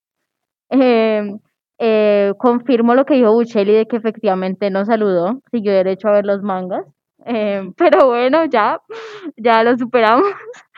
Eh, 1.82 2.34
confirmo 2.38 2.94
lo 2.94 3.06
que 3.06 3.14
dijo 3.16 3.32
Buchelli 3.34 3.74
de 3.74 3.88
que 3.88 3.96
efectivamente 3.98 4.70
no 4.70 4.86
saludó, 4.86 5.42
siguió 5.50 5.72
derecho 5.72 6.10
a 6.10 6.12
ver 6.12 6.26
los 6.26 6.42
mangas. 6.44 6.86
Eh, 7.26 7.72
pero 7.78 8.08
bueno, 8.08 8.46
ya, 8.46 8.82
ya 9.38 9.64
lo 9.64 9.78
superamos. 9.78 10.30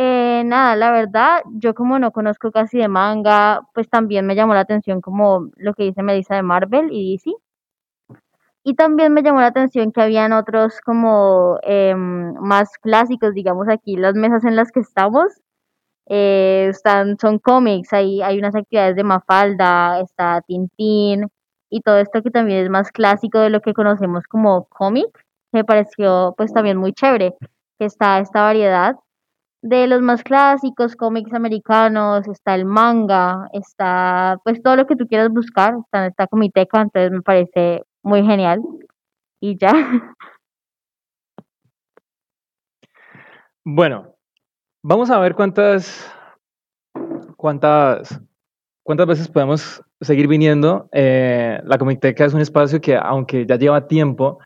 Eh, 0.00 0.44
nada, 0.44 0.76
la 0.76 0.92
verdad, 0.92 1.42
yo 1.54 1.74
como 1.74 1.98
no 1.98 2.12
conozco 2.12 2.52
casi 2.52 2.78
de 2.78 2.86
manga, 2.86 3.62
pues 3.74 3.88
también 3.88 4.26
me 4.26 4.36
llamó 4.36 4.54
la 4.54 4.60
atención 4.60 5.00
como 5.00 5.50
lo 5.56 5.74
que 5.74 5.82
dice 5.82 6.04
Melissa 6.04 6.36
de 6.36 6.42
Marvel 6.42 6.90
y 6.92 7.16
DC. 7.16 7.32
Y 8.62 8.74
también 8.74 9.12
me 9.12 9.22
llamó 9.24 9.40
la 9.40 9.48
atención 9.48 9.90
que 9.90 10.00
habían 10.00 10.32
otros 10.32 10.80
como 10.82 11.58
eh, 11.64 11.96
más 11.96 12.78
clásicos, 12.78 13.34
digamos 13.34 13.68
aquí, 13.68 13.96
las 13.96 14.14
mesas 14.14 14.44
en 14.44 14.54
las 14.54 14.70
que 14.70 14.78
estamos, 14.78 15.32
eh, 16.06 16.68
están, 16.70 17.18
son 17.18 17.40
cómics, 17.40 17.92
hay, 17.92 18.22
hay 18.22 18.38
unas 18.38 18.54
actividades 18.54 18.96
de 18.96 19.04
Mafalda, 19.04 20.00
está 20.00 20.42
Tintín 20.42 21.28
y 21.70 21.80
todo 21.82 21.98
esto 21.98 22.22
que 22.22 22.30
también 22.30 22.60
es 22.64 22.70
más 22.70 22.92
clásico 22.92 23.40
de 23.40 23.50
lo 23.50 23.60
que 23.62 23.74
conocemos 23.74 24.28
como 24.28 24.66
cómic 24.68 25.08
me 25.52 25.64
pareció 25.64 26.34
pues 26.36 26.52
también 26.52 26.76
muy 26.76 26.92
chévere 26.92 27.34
que 27.78 27.84
está 27.86 28.18
esta 28.18 28.42
variedad 28.42 28.96
de 29.62 29.86
los 29.86 30.00
más 30.02 30.22
clásicos, 30.22 30.94
cómics 30.94 31.32
americanos, 31.32 32.26
está 32.28 32.54
el 32.54 32.64
manga, 32.64 33.48
está 33.52 34.38
pues 34.44 34.62
todo 34.62 34.76
lo 34.76 34.86
que 34.86 34.96
tú 34.96 35.06
quieras 35.06 35.30
buscar, 35.30 35.74
está 35.80 36.04
en 36.04 36.10
esta 36.10 36.26
comiteca, 36.26 36.80
entonces 36.80 37.10
me 37.10 37.22
parece 37.22 37.82
muy 38.02 38.24
genial. 38.24 38.60
Y 39.40 39.56
ya. 39.58 39.72
Bueno, 43.70 44.14
vamos 44.82 45.10
a 45.10 45.18
ver 45.18 45.34
cuántas, 45.34 46.10
cuántas, 47.36 48.18
cuántas 48.82 49.06
veces 49.06 49.28
podemos 49.28 49.82
seguir 50.00 50.26
viniendo. 50.26 50.88
Eh, 50.90 51.60
la 51.64 51.76
Comiteca 51.76 52.24
es 52.24 52.32
un 52.32 52.40
espacio 52.40 52.80
que, 52.80 52.96
aunque 52.96 53.44
ya 53.44 53.56
lleva 53.56 53.86
tiempo, 53.86 54.38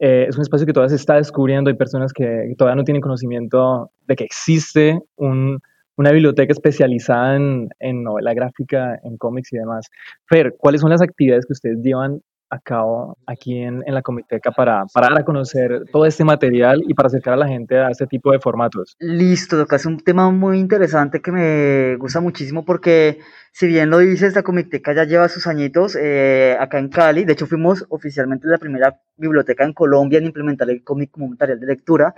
eh, 0.00 0.26
es 0.28 0.36
un 0.36 0.42
espacio 0.42 0.66
que 0.66 0.72
todavía 0.72 0.96
se 0.96 0.96
está 0.96 1.16
descubriendo, 1.16 1.68
hay 1.68 1.76
personas 1.76 2.12
que, 2.12 2.54
todavía 2.56 2.76
no 2.76 2.84
tienen 2.84 3.02
conocimiento 3.02 3.90
de 4.06 4.16
que 4.16 4.24
existe 4.24 4.98
una 5.16 6.10
biblioteca 6.10 6.52
especializada 6.52 7.36
en, 7.36 7.68
en, 7.78 8.02
novela 8.02 8.32
gráfica, 8.32 8.98
en 9.04 9.18
cómics 9.18 9.52
y 9.52 9.58
demás. 9.58 9.88
Fer, 10.26 10.54
¿cuáles 10.56 10.80
son 10.80 10.88
las 10.88 11.02
actividades 11.02 11.44
que 11.44 11.52
ustedes 11.52 11.78
llevan 11.82 12.22
a 12.50 12.58
cabo 12.58 13.16
aquí 13.26 13.58
en, 13.58 13.82
en 13.86 13.94
la 13.94 14.02
Comiteca 14.02 14.50
para, 14.50 14.84
para, 14.92 15.08
dar 15.08 15.20
a 15.20 15.24
conocer 15.24 15.84
todo 15.92 16.04
este 16.04 16.24
material 16.24 16.82
y 16.86 16.94
para 16.94 17.06
acercar 17.06 17.34
a 17.34 17.36
la 17.36 17.48
gente 17.48 17.78
a 17.78 17.90
este 17.90 18.06
tipo 18.06 18.32
de 18.32 18.40
formatos? 18.40 18.96
Listo, 18.98 19.64
es 19.70 19.86
un 19.86 20.00
tema 20.00 20.30
muy 20.30 20.58
interesante 20.58 21.22
que 21.22 21.30
me 21.30 21.96
gusta 21.96 22.20
muchísimo 22.20 22.64
porque 22.64 23.20
si 23.52 23.68
bien 23.68 23.88
lo 23.88 23.98
dices, 23.98 24.34
la 24.34 24.42
Comiteca 24.42 24.92
ya 24.92 25.04
lleva 25.04 25.28
sus 25.28 25.46
añitos 25.46 25.96
eh, 25.96 26.56
acá 26.58 26.78
en 26.78 26.88
Cali, 26.88 27.24
de 27.24 27.32
hecho 27.32 27.46
fuimos 27.46 27.86
oficialmente 27.88 28.48
la 28.48 28.58
primera 28.58 29.00
biblioteca 29.16 29.64
en 29.64 29.72
Colombia 29.72 30.18
en 30.18 30.26
implementar 30.26 30.68
el 30.70 30.82
cómic 30.82 31.12
como 31.12 31.28
material 31.28 31.60
de 31.60 31.66
lectura. 31.66 32.14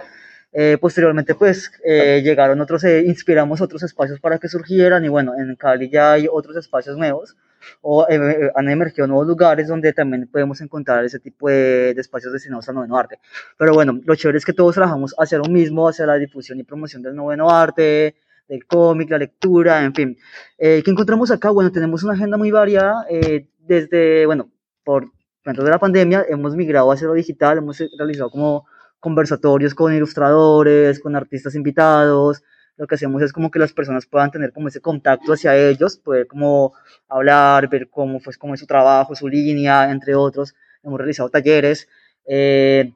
Eh, 0.54 0.76
posteriormente, 0.78 1.34
pues 1.34 1.72
eh, 1.82 2.20
llegaron 2.22 2.60
otros, 2.60 2.84
eh, 2.84 3.02
inspiramos 3.06 3.62
otros 3.62 3.82
espacios 3.82 4.20
para 4.20 4.38
que 4.38 4.48
surgieran 4.48 5.02
y 5.02 5.08
bueno, 5.08 5.32
en 5.34 5.56
Cali 5.56 5.88
ya 5.88 6.12
hay 6.12 6.28
otros 6.30 6.56
espacios 6.56 6.98
nuevos 6.98 7.36
o 7.80 8.06
eh, 8.08 8.16
eh, 8.16 8.50
han 8.54 8.68
emergido 8.68 9.06
nuevos 9.06 9.26
lugares 9.26 9.68
donde 9.68 9.92
también 9.92 10.28
podemos 10.30 10.60
encontrar 10.60 11.04
ese 11.04 11.18
tipo 11.20 11.48
de, 11.48 11.94
de 11.94 12.00
espacios 12.00 12.32
destinados 12.32 12.68
al 12.68 12.76
noveno 12.76 12.96
arte. 12.96 13.18
Pero 13.58 13.74
bueno, 13.74 14.00
lo 14.04 14.14
chévere 14.14 14.38
es 14.38 14.44
que 14.44 14.52
todos 14.52 14.74
trabajamos 14.74 15.14
hacia 15.18 15.38
lo 15.38 15.44
mismo, 15.44 15.88
hacia 15.88 16.06
la 16.06 16.16
difusión 16.16 16.58
y 16.58 16.64
promoción 16.64 17.02
del 17.02 17.14
noveno 17.14 17.50
arte, 17.50 18.16
del 18.48 18.66
cómic, 18.66 19.10
la 19.10 19.18
lectura, 19.18 19.82
en 19.82 19.94
fin. 19.94 20.18
Eh, 20.58 20.82
¿Qué 20.84 20.90
encontramos 20.90 21.30
acá? 21.30 21.50
Bueno, 21.50 21.72
tenemos 21.72 22.02
una 22.02 22.14
agenda 22.14 22.36
muy 22.36 22.50
variada. 22.50 23.06
Eh, 23.08 23.48
desde, 23.60 24.26
bueno, 24.26 24.50
por 24.84 25.10
dentro 25.44 25.64
de 25.64 25.70
la 25.70 25.78
pandemia 25.78 26.24
hemos 26.28 26.54
migrado 26.54 26.92
hacia 26.92 27.06
lo 27.06 27.14
digital, 27.14 27.58
hemos 27.58 27.82
realizado 27.96 28.30
como 28.30 28.66
conversatorios 29.00 29.74
con 29.74 29.92
ilustradores, 29.92 31.00
con 31.00 31.16
artistas 31.16 31.54
invitados, 31.54 32.42
lo 32.82 32.88
que 32.88 32.96
hacemos 32.96 33.22
es 33.22 33.32
como 33.32 33.48
que 33.52 33.60
las 33.60 33.72
personas 33.72 34.06
puedan 34.06 34.32
tener 34.32 34.52
como 34.52 34.66
ese 34.66 34.80
contacto 34.80 35.32
hacia 35.32 35.56
ellos, 35.56 35.98
poder 35.98 36.26
como 36.26 36.74
hablar, 37.08 37.68
ver 37.68 37.88
cómo, 37.88 38.18
pues, 38.18 38.36
cómo 38.36 38.54
es 38.54 38.60
su 38.60 38.66
trabajo, 38.66 39.14
su 39.14 39.28
línea, 39.28 39.88
entre 39.92 40.16
otros. 40.16 40.56
Hemos 40.82 40.98
realizado 40.98 41.28
talleres. 41.28 41.86
Eh, 42.26 42.92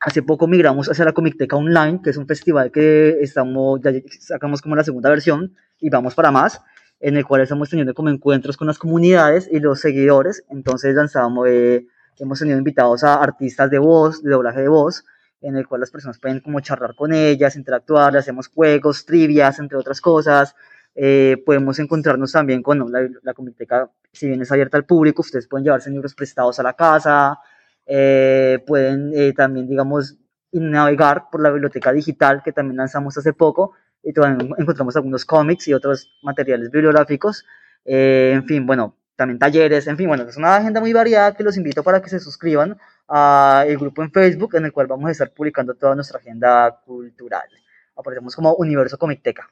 hace 0.00 0.22
poco 0.22 0.46
migramos 0.46 0.88
hacia 0.88 1.04
la 1.04 1.12
Comicteca 1.12 1.56
Online, 1.56 2.00
que 2.02 2.08
es 2.08 2.16
un 2.16 2.26
festival 2.26 2.72
que 2.72 3.18
estamos, 3.20 3.82
ya 3.82 3.92
sacamos 4.18 4.62
como 4.62 4.76
la 4.76 4.82
segunda 4.82 5.10
versión 5.10 5.54
y 5.78 5.90
vamos 5.90 6.14
para 6.14 6.30
más, 6.30 6.62
en 6.98 7.18
el 7.18 7.26
cual 7.26 7.42
estamos 7.42 7.68
teniendo 7.68 7.92
como 7.92 8.08
encuentros 8.08 8.56
con 8.56 8.66
las 8.66 8.78
comunidades 8.78 9.46
y 9.52 9.60
los 9.60 9.78
seguidores. 9.78 10.42
Entonces 10.48 10.94
lanzamos, 10.94 11.46
eh, 11.50 11.86
hemos 12.18 12.38
tenido 12.38 12.56
invitados 12.56 13.04
a 13.04 13.22
artistas 13.22 13.70
de 13.70 13.78
voz, 13.78 14.22
de 14.22 14.30
doblaje 14.30 14.62
de 14.62 14.68
voz, 14.68 15.04
en 15.40 15.56
el 15.56 15.66
cual 15.66 15.80
las 15.80 15.90
personas 15.90 16.18
pueden 16.18 16.40
como 16.40 16.60
charlar 16.60 16.94
con 16.94 17.12
ellas, 17.12 17.56
interactuar, 17.56 18.16
hacemos 18.16 18.48
juegos, 18.48 19.04
trivias, 19.04 19.58
entre 19.58 19.78
otras 19.78 20.00
cosas. 20.00 20.54
Eh, 20.94 21.42
podemos 21.46 21.78
encontrarnos 21.78 22.32
también 22.32 22.62
con 22.62 22.78
la, 22.90 23.08
la 23.22 23.32
biblioteca, 23.32 23.88
si 24.12 24.26
bien 24.26 24.42
es 24.42 24.50
abierta 24.50 24.76
al 24.76 24.84
público, 24.84 25.22
ustedes 25.22 25.46
pueden 25.46 25.64
llevarse 25.64 25.90
libros 25.90 26.14
prestados 26.14 26.58
a 26.58 26.64
la 26.64 26.72
casa, 26.72 27.38
eh, 27.86 28.58
pueden 28.66 29.12
eh, 29.14 29.32
también, 29.32 29.68
digamos, 29.68 30.16
navegar 30.50 31.26
por 31.30 31.40
la 31.40 31.50
biblioteca 31.50 31.92
digital 31.92 32.42
que 32.42 32.52
también 32.52 32.78
lanzamos 32.78 33.16
hace 33.16 33.32
poco 33.32 33.74
y 34.02 34.12
también 34.12 34.52
encontramos 34.58 34.96
algunos 34.96 35.24
cómics 35.24 35.68
y 35.68 35.74
otros 35.74 36.18
materiales 36.22 36.70
bibliográficos. 36.70 37.44
en 37.84 38.44
fin, 38.46 38.66
bueno, 38.66 38.96
también 39.14 39.38
talleres, 39.38 39.86
en 39.86 39.96
fin, 39.96 40.08
bueno, 40.08 40.24
es 40.24 40.36
una 40.36 40.56
agenda 40.56 40.80
muy 40.80 40.92
variada 40.92 41.34
que 41.34 41.44
los 41.44 41.56
invito 41.56 41.82
para 41.82 42.02
que 42.02 42.08
se 42.08 42.18
suscriban 42.18 42.78
al 43.08 43.76
grupo 43.78 44.02
en 44.02 44.12
Facebook 44.12 44.54
en 44.56 44.66
el 44.66 44.72
cual 44.72 44.86
vamos 44.86 45.08
a 45.08 45.12
estar 45.12 45.32
publicando 45.32 45.74
toda 45.74 45.94
nuestra 45.94 46.18
agenda 46.18 46.80
cultural. 46.84 47.48
Aparecemos 47.96 48.36
como 48.36 48.54
Universo 48.54 48.98
Comicteca. 48.98 49.50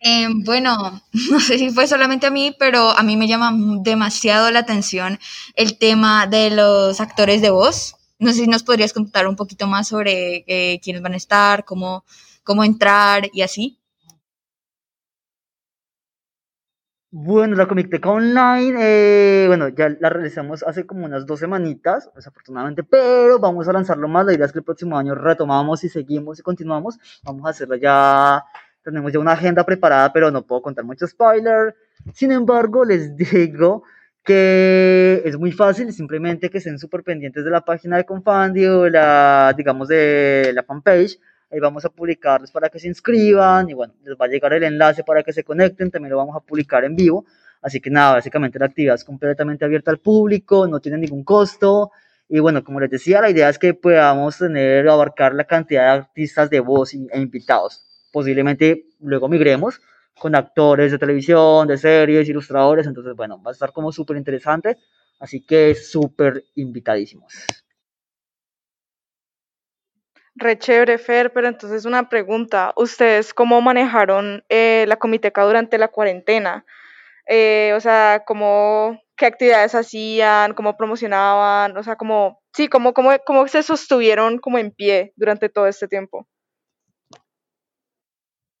Eh, 0.00 0.28
bueno, 0.44 1.02
no 1.30 1.40
sé 1.40 1.58
si 1.58 1.70
fue 1.70 1.86
solamente 1.86 2.26
a 2.26 2.30
mí, 2.30 2.54
pero 2.58 2.90
a 2.90 3.02
mí 3.02 3.16
me 3.16 3.28
llama 3.28 3.52
demasiado 3.82 4.50
la 4.50 4.60
atención 4.60 5.18
el 5.54 5.78
tema 5.78 6.26
de 6.26 6.50
los 6.50 7.00
actores 7.00 7.42
de 7.42 7.50
voz. 7.50 7.96
No 8.18 8.32
sé 8.32 8.40
si 8.40 8.46
nos 8.46 8.62
podrías 8.62 8.92
contar 8.92 9.26
un 9.26 9.36
poquito 9.36 9.66
más 9.66 9.88
sobre 9.88 10.44
eh, 10.46 10.80
quiénes 10.82 11.02
van 11.02 11.14
a 11.14 11.16
estar, 11.16 11.64
cómo, 11.64 12.04
cómo 12.44 12.64
entrar 12.64 13.28
y 13.32 13.42
así. 13.42 13.78
Bueno, 17.10 17.56
la 17.56 17.66
Comicteca 17.66 18.10
Online, 18.10 18.78
eh, 18.80 19.44
bueno, 19.46 19.68
ya 19.68 19.88
la 20.00 20.10
realizamos 20.10 20.62
hace 20.64 20.86
como 20.86 21.06
unas 21.06 21.24
dos 21.24 21.40
semanitas, 21.40 22.10
desafortunadamente, 22.14 22.82
pero 22.82 23.38
vamos 23.38 23.68
a 23.68 23.72
lanzarlo 23.72 24.08
más. 24.08 24.26
La 24.26 24.34
idea 24.34 24.46
es 24.46 24.52
que 24.52 24.58
el 24.58 24.64
próximo 24.64 24.98
año 24.98 25.14
retomamos 25.14 25.84
y 25.84 25.88
seguimos 25.88 26.40
y 26.40 26.42
continuamos. 26.42 26.98
Vamos 27.22 27.46
a 27.46 27.50
hacerlo 27.50 27.76
ya 27.76 28.44
tenemos 28.82 29.12
ya 29.12 29.18
una 29.18 29.32
agenda 29.32 29.64
preparada, 29.64 30.12
pero 30.12 30.30
no 30.30 30.46
puedo 30.46 30.62
contar 30.62 30.84
mucho 30.84 31.06
spoiler. 31.06 31.74
Sin 32.12 32.30
embargo, 32.32 32.84
les 32.84 33.16
digo 33.32 33.82
que 34.22 35.22
es 35.24 35.36
muy 35.38 35.52
fácil, 35.52 35.92
simplemente 35.92 36.50
que 36.50 36.58
estén 36.58 36.78
súper 36.78 37.02
pendientes 37.02 37.44
de 37.44 37.50
la 37.50 37.62
página 37.62 37.96
de 37.96 38.04
Confandio, 38.04 38.88
la, 38.88 39.54
digamos, 39.56 39.88
de 39.88 40.52
la 40.54 40.62
fanpage. 40.62 41.18
Ahí 41.50 41.60
vamos 41.60 41.84
a 41.84 41.90
publicarles 41.90 42.50
para 42.50 42.68
que 42.68 42.78
se 42.78 42.88
inscriban 42.88 43.70
y 43.70 43.74
bueno, 43.74 43.94
les 44.04 44.16
va 44.16 44.26
a 44.26 44.28
llegar 44.28 44.52
el 44.52 44.64
enlace 44.64 45.04
para 45.04 45.22
que 45.22 45.32
se 45.32 45.44
conecten. 45.44 45.90
También 45.90 46.10
lo 46.10 46.16
vamos 46.16 46.36
a 46.36 46.40
publicar 46.40 46.84
en 46.84 46.96
vivo. 46.96 47.24
Así 47.62 47.80
que 47.80 47.90
nada, 47.90 48.14
básicamente 48.14 48.58
la 48.58 48.66
actividad 48.66 48.94
es 48.94 49.04
completamente 49.04 49.64
abierta 49.64 49.90
al 49.90 49.98
público, 49.98 50.66
no 50.66 50.80
tiene 50.80 50.98
ningún 50.98 51.24
costo. 51.24 51.90
Y 52.28 52.40
bueno, 52.40 52.64
como 52.64 52.80
les 52.80 52.90
decía, 52.90 53.20
la 53.20 53.30
idea 53.30 53.48
es 53.48 53.58
que 53.58 53.74
podamos 53.74 54.38
tener, 54.38 54.88
abarcar 54.88 55.34
la 55.34 55.44
cantidad 55.44 55.84
de 55.84 55.90
artistas 56.00 56.50
de 56.50 56.60
voz 56.60 56.94
e 56.94 57.20
invitados 57.20 57.86
posiblemente 58.16 58.86
luego 59.00 59.28
migremos 59.28 59.78
con 60.18 60.34
actores 60.34 60.90
de 60.90 60.98
televisión, 60.98 61.68
de 61.68 61.76
series, 61.76 62.26
ilustradores, 62.26 62.86
entonces 62.86 63.14
bueno, 63.14 63.42
va 63.42 63.50
a 63.50 63.52
estar 63.52 63.74
como 63.74 63.92
súper 63.92 64.16
interesante, 64.16 64.78
así 65.20 65.42
que 65.42 65.74
súper 65.74 66.42
invitadísimos. 66.54 67.34
Re 70.38 70.58
Fer, 70.98 71.32
pero 71.32 71.48
entonces 71.48 71.86
una 71.86 72.08
pregunta, 72.08 72.72
¿ustedes 72.76 73.32
cómo 73.32 73.60
manejaron 73.62 74.44
eh, 74.50 74.84
la 74.86 74.96
comiteca 74.96 75.42
durante 75.44 75.78
la 75.78 75.88
cuarentena? 75.88 76.66
Eh, 77.26 77.72
o 77.74 77.80
sea, 77.80 78.22
¿cómo, 78.26 79.00
¿qué 79.16 79.26
actividades 79.26 79.74
hacían? 79.74 80.52
¿Cómo 80.54 80.76
promocionaban? 80.76 81.76
O 81.76 81.82
sea, 81.82 81.96
¿cómo, 81.96 82.42
sí, 82.52 82.68
cómo, 82.68 82.92
cómo, 82.92 83.10
cómo 83.24 83.48
se 83.48 83.62
sostuvieron 83.62 84.38
como 84.38 84.58
en 84.58 84.72
pie 84.72 85.14
durante 85.16 85.48
todo 85.48 85.66
este 85.66 85.88
tiempo? 85.88 86.28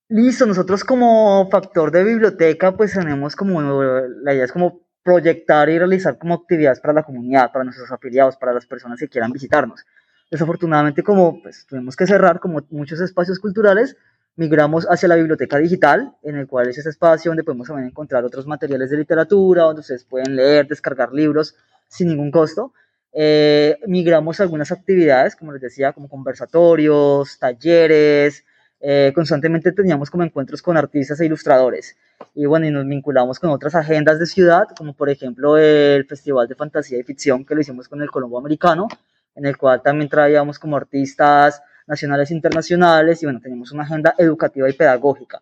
Listo, 0.08 0.46
nosotros 0.46 0.84
como 0.84 1.48
factor 1.50 1.90
de 1.90 2.04
biblioteca, 2.04 2.76
pues 2.76 2.94
tenemos 2.94 3.36
como, 3.36 3.60
la 3.60 4.32
idea 4.32 4.44
es 4.44 4.52
como 4.52 4.86
proyectar 5.02 5.68
y 5.68 5.78
realizar 5.78 6.16
como 6.16 6.34
actividades 6.34 6.80
para 6.80 6.94
la 6.94 7.02
comunidad, 7.02 7.52
para 7.52 7.64
nuestros 7.64 7.90
afiliados, 7.92 8.36
para 8.36 8.52
las 8.52 8.66
personas 8.66 8.98
que 8.98 9.08
quieran 9.08 9.32
visitarnos. 9.32 9.84
Desafortunadamente, 10.30 11.02
como 11.02 11.40
pues, 11.42 11.66
tuvimos 11.68 11.96
que 11.96 12.06
cerrar 12.06 12.40
como 12.40 12.60
muchos 12.70 13.00
espacios 13.00 13.38
culturales, 13.38 13.96
migramos 14.34 14.86
hacia 14.86 15.08
la 15.08 15.16
biblioteca 15.16 15.58
digital, 15.58 16.14
en 16.22 16.36
el 16.36 16.46
cual 16.46 16.68
es 16.68 16.78
ese 16.78 16.90
espacio 16.90 17.30
donde 17.30 17.44
podemos 17.44 17.68
también 17.68 17.88
encontrar 17.88 18.24
otros 18.24 18.46
materiales 18.46 18.90
de 18.90 18.98
literatura, 18.98 19.62
donde 19.62 19.80
ustedes 19.80 20.04
pueden 20.04 20.36
leer, 20.36 20.66
descargar 20.66 21.12
libros 21.12 21.54
sin 21.88 22.08
ningún 22.08 22.30
costo. 22.30 22.72
Eh, 23.12 23.78
migramos 23.86 24.40
algunas 24.40 24.72
actividades, 24.72 25.36
como 25.36 25.52
les 25.52 25.62
decía, 25.62 25.92
como 25.92 26.08
conversatorios, 26.08 27.38
talleres, 27.38 28.44
eh, 28.80 29.12
constantemente 29.14 29.72
teníamos 29.72 30.10
como 30.10 30.22
encuentros 30.22 30.60
con 30.60 30.76
artistas 30.76 31.18
e 31.20 31.26
ilustradores. 31.26 31.96
Y 32.34 32.44
bueno, 32.44 32.66
y 32.66 32.70
nos 32.70 32.86
vinculamos 32.86 33.38
con 33.38 33.50
otras 33.50 33.74
agendas 33.74 34.18
de 34.18 34.26
ciudad, 34.26 34.68
como 34.76 34.92
por 34.92 35.08
ejemplo 35.08 35.56
el 35.56 36.04
Festival 36.04 36.46
de 36.46 36.54
Fantasía 36.56 36.98
y 36.98 37.02
Ficción 37.02 37.44
que 37.44 37.54
lo 37.54 37.62
hicimos 37.62 37.88
con 37.88 38.02
el 38.02 38.10
Colombo 38.10 38.38
Americano, 38.38 38.88
en 39.36 39.46
el 39.46 39.56
cual 39.56 39.82
también 39.82 40.08
traíamos 40.08 40.58
como 40.58 40.76
artistas 40.76 41.62
nacionales 41.86 42.30
e 42.30 42.34
internacionales 42.34 43.22
y 43.22 43.26
bueno, 43.26 43.40
teníamos 43.40 43.70
una 43.70 43.84
agenda 43.84 44.14
educativa 44.18 44.68
y 44.68 44.72
pedagógica. 44.72 45.40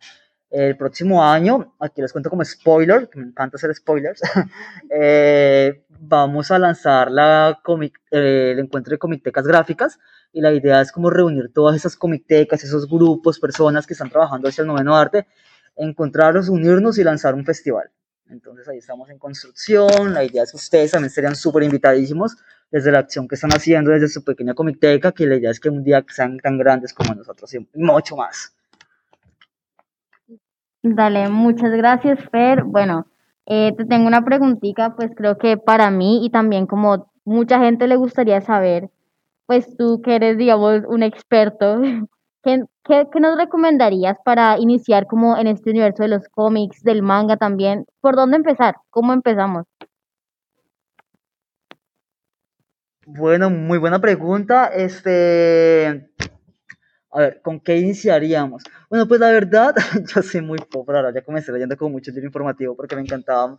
El 0.51 0.77
próximo 0.77 1.25
año, 1.25 1.75
aquí 1.81 2.01
les 2.01 2.13
cuento 2.13 2.31
como 2.31 2.45
spoiler, 2.45 3.09
que 3.09 3.19
me 3.19 3.27
encanta 3.27 3.57
hacer 3.57 3.75
spoilers, 3.75 4.21
eh, 4.91 5.85
vamos 5.89 6.51
a 6.51 6.59
lanzar 6.59 7.11
la 7.11 7.59
eh, 8.11 8.51
el 8.53 8.59
encuentro 8.61 8.93
de 8.93 8.99
comitecas 8.99 9.47
gráficas, 9.47 9.99
y 10.33 10.41
la 10.41 10.53
idea 10.53 10.81
es 10.81 10.93
como 10.93 11.11
reunir 11.11 11.53
todas 11.53 11.77
esas 11.77 11.97
comitecas, 11.97 12.63
esos 12.63 12.89
grupos, 12.89 13.41
personas 13.41 13.87
que 13.87 13.95
están 13.95 14.11
trabajando 14.11 14.49
hacia 14.49 14.63
el 14.63 14.69
noveno 14.69 14.95
arte, 14.97 15.27
encontrarlos, 15.77 16.49
unirnos 16.49 16.99
y 16.99 17.05
lanzar 17.05 17.35
un 17.35 17.45
festival. 17.45 17.91
Entonces 18.29 18.69
ahí 18.69 18.79
estamos 18.79 19.11
en 19.11 19.19
construcción, 19.19 20.15
la 20.15 20.25
idea 20.25 20.45
es 20.45 20.51
que 20.51 20.57
ustedes 20.57 20.93
también 20.93 21.11
serían 21.11 21.37
súper 21.37 21.63
invitadísimos 21.63 22.37
desde 22.75 22.91
la 22.91 22.99
acción 22.99 23.29
que 23.29 23.37
están 23.37 23.53
haciendo 23.53 23.93
desde 23.93 24.09
su 24.09 24.25
pequeña 24.25 24.53
comiteca, 24.53 25.13
que 25.13 25.29
la 25.29 25.37
idea 25.37 25.53
es 25.53 25.61
que 25.61 25.69
un 25.69 25.85
día 25.85 26.05
sean 26.09 26.39
tan 26.39 26.59
grandes 26.59 26.93
como 26.93 27.15
nosotros 27.15 27.55
y 27.55 27.65
mucho 27.75 28.17
más. 28.17 28.53
Dale, 30.83 31.29
muchas 31.29 31.71
gracias, 31.71 32.19
Fer. 32.33 32.65
Bueno, 32.65 33.07
eh, 33.47 33.73
te 33.77 33.85
tengo 33.85 34.09
una 34.09 34.25
preguntita, 34.25 34.97
pues 34.97 35.13
creo 35.15 35.39
que 35.39 35.57
para 35.57 35.89
mí 35.93 36.27
y 36.27 36.31
también 36.31 36.67
como 36.67 37.13
mucha 37.25 37.61
gente 37.61 37.87
le 37.87 37.95
gustaría 37.95 38.41
saber, 38.41 38.91
pues 39.47 39.77
tú 39.77 40.03
que 40.03 40.17
eres, 40.17 40.37
digamos, 40.37 40.81
un 40.89 41.05
experto, 41.05 41.81
¿qué, 42.43 42.65
qué, 42.83 43.21
nos 43.21 43.39
recomendarías 43.39 44.19
para 44.25 44.59
iniciar 44.59 45.07
como 45.07 45.37
en 45.37 45.47
este 45.47 45.71
universo 45.71 46.03
de 46.03 46.09
los 46.09 46.29
cómics, 46.29 46.83
del 46.83 47.03
manga 47.03 47.37
también? 47.37 47.87
¿Por 48.01 48.17
dónde 48.17 48.39
empezar? 48.39 48.75
¿Cómo 48.91 49.13
empezamos? 49.13 49.65
Bueno, 53.07 53.51
muy 53.51 53.79
buena 53.79 54.01
pregunta. 54.01 54.69
Este, 54.69 56.11
a 57.11 57.19
ver, 57.19 57.41
¿con 57.43 57.61
qué 57.61 57.77
iniciaríamos? 57.77 58.63
Bueno, 58.89 59.07
pues 59.07 59.21
la 59.21 59.31
verdad, 59.31 59.75
yo 60.15 60.23
soy 60.23 60.41
muy 60.41 60.59
pobre, 60.59 60.97
ahora 60.97 61.13
ya 61.13 61.23
comencé 61.23 61.53
leyendo 61.53 61.77
como 61.77 61.91
mucho 61.91 62.11
libro 62.11 62.27
informativo 62.27 62.75
porque 62.75 62.97
me 62.97 63.03
encantaba, 63.03 63.59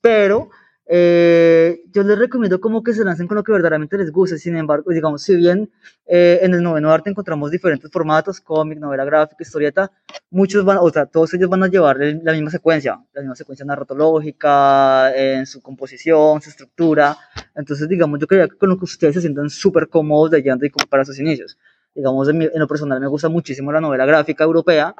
pero 0.00 0.50
eh, 0.92 1.84
yo 1.92 2.02
les 2.02 2.18
recomiendo 2.18 2.60
como 2.60 2.82
que 2.82 2.92
se 2.92 3.04
lancen 3.04 3.28
con 3.28 3.36
lo 3.36 3.44
que 3.44 3.52
verdaderamente 3.52 3.96
les 3.96 4.10
guste. 4.10 4.38
Sin 4.38 4.56
embargo, 4.56 4.90
digamos, 4.90 5.22
si 5.22 5.36
bien 5.36 5.70
eh, 6.04 6.40
en 6.42 6.52
el 6.52 6.64
noveno 6.64 6.90
arte 6.90 7.08
encontramos 7.08 7.52
diferentes 7.52 7.88
formatos, 7.92 8.40
cómic, 8.40 8.80
novela 8.80 9.04
gráfica, 9.04 9.40
historieta, 9.40 9.92
muchos 10.30 10.64
van, 10.64 10.78
o 10.80 10.90
sea, 10.90 11.06
todos 11.06 11.32
ellos 11.34 11.48
van 11.48 11.62
a 11.62 11.68
llevar 11.68 11.98
la 11.98 12.32
misma 12.32 12.50
secuencia, 12.50 13.00
la 13.12 13.20
misma 13.20 13.36
secuencia 13.36 13.64
narratológica, 13.64 15.14
en 15.14 15.46
su 15.46 15.62
composición, 15.62 16.42
su 16.42 16.50
estructura. 16.50 17.16
Entonces, 17.54 17.88
digamos, 17.88 18.18
yo 18.18 18.26
creo 18.26 18.48
que 18.48 18.56
con 18.56 18.68
lo 18.68 18.76
que 18.76 18.86
ustedes 18.86 19.14
se 19.14 19.20
sientan 19.20 19.48
súper 19.48 19.88
cómodos 19.88 20.32
leyendo 20.32 20.66
y 20.66 20.70
para 20.70 21.04
sus 21.04 21.20
inicios. 21.20 21.56
Digamos, 21.94 22.28
en, 22.28 22.50
lo 22.52 22.66
personal 22.66 22.98
me 22.98 23.06
gusta 23.06 23.28
muchísimo 23.28 23.70
la 23.70 23.80
novela 23.80 24.06
gráfica 24.06 24.42
europea. 24.42 24.92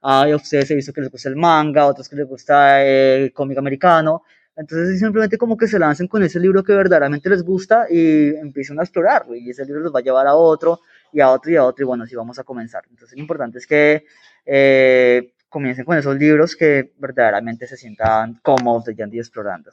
Hay 0.00 0.32
a 0.32 0.36
ustedes 0.36 0.70
he 0.70 0.74
visto 0.74 0.94
que 0.94 1.02
les 1.02 1.10
gusta 1.10 1.28
el 1.28 1.36
manga, 1.36 1.84
otros 1.84 2.08
que 2.08 2.16
les 2.16 2.26
gusta 2.26 2.82
el 2.82 3.30
cómic 3.34 3.58
americano. 3.58 4.22
Entonces 4.56 5.00
simplemente 5.00 5.36
como 5.36 5.56
que 5.56 5.66
se 5.66 5.78
lancen 5.78 6.06
con 6.06 6.22
ese 6.22 6.38
libro 6.38 6.62
que 6.62 6.74
verdaderamente 6.74 7.28
les 7.28 7.42
gusta 7.42 7.86
y 7.90 8.28
empiecen 8.36 8.78
a 8.78 8.82
explorarlo 8.82 9.34
y 9.34 9.50
ese 9.50 9.64
libro 9.64 9.80
los 9.80 9.94
va 9.94 9.98
a 9.98 10.02
llevar 10.02 10.26
a 10.26 10.34
otro 10.34 10.80
y 11.12 11.20
a 11.20 11.30
otro 11.30 11.50
y 11.50 11.56
a 11.56 11.64
otro 11.64 11.84
y 11.84 11.86
bueno, 11.86 12.04
así 12.04 12.14
vamos 12.14 12.38
a 12.38 12.44
comenzar. 12.44 12.84
Entonces 12.88 13.16
lo 13.16 13.22
importante 13.22 13.58
es 13.58 13.66
que 13.66 14.04
eh, 14.46 15.32
comiencen 15.48 15.84
con 15.84 15.96
esos 15.96 16.16
libros 16.16 16.54
que 16.54 16.92
verdaderamente 16.98 17.66
se 17.66 17.76
sientan 17.76 18.38
cómodos 18.42 18.86
leyendo 18.86 19.16
y 19.16 19.18
explorando. 19.18 19.72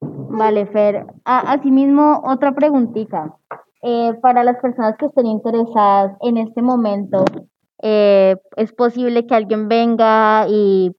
Vale, 0.00 0.66
Fer. 0.66 1.06
asimismo, 1.24 2.22
otra 2.24 2.54
preguntita. 2.54 3.36
Eh, 3.82 4.14
para 4.22 4.42
las 4.42 4.56
personas 4.60 4.96
que 4.96 5.06
estén 5.06 5.26
interesadas 5.26 6.16
en 6.22 6.38
este 6.38 6.62
momento, 6.62 7.24
eh, 7.82 8.36
es 8.56 8.72
posible 8.72 9.26
que 9.26 9.34
alguien 9.34 9.68
venga 9.68 10.46
y 10.48 10.90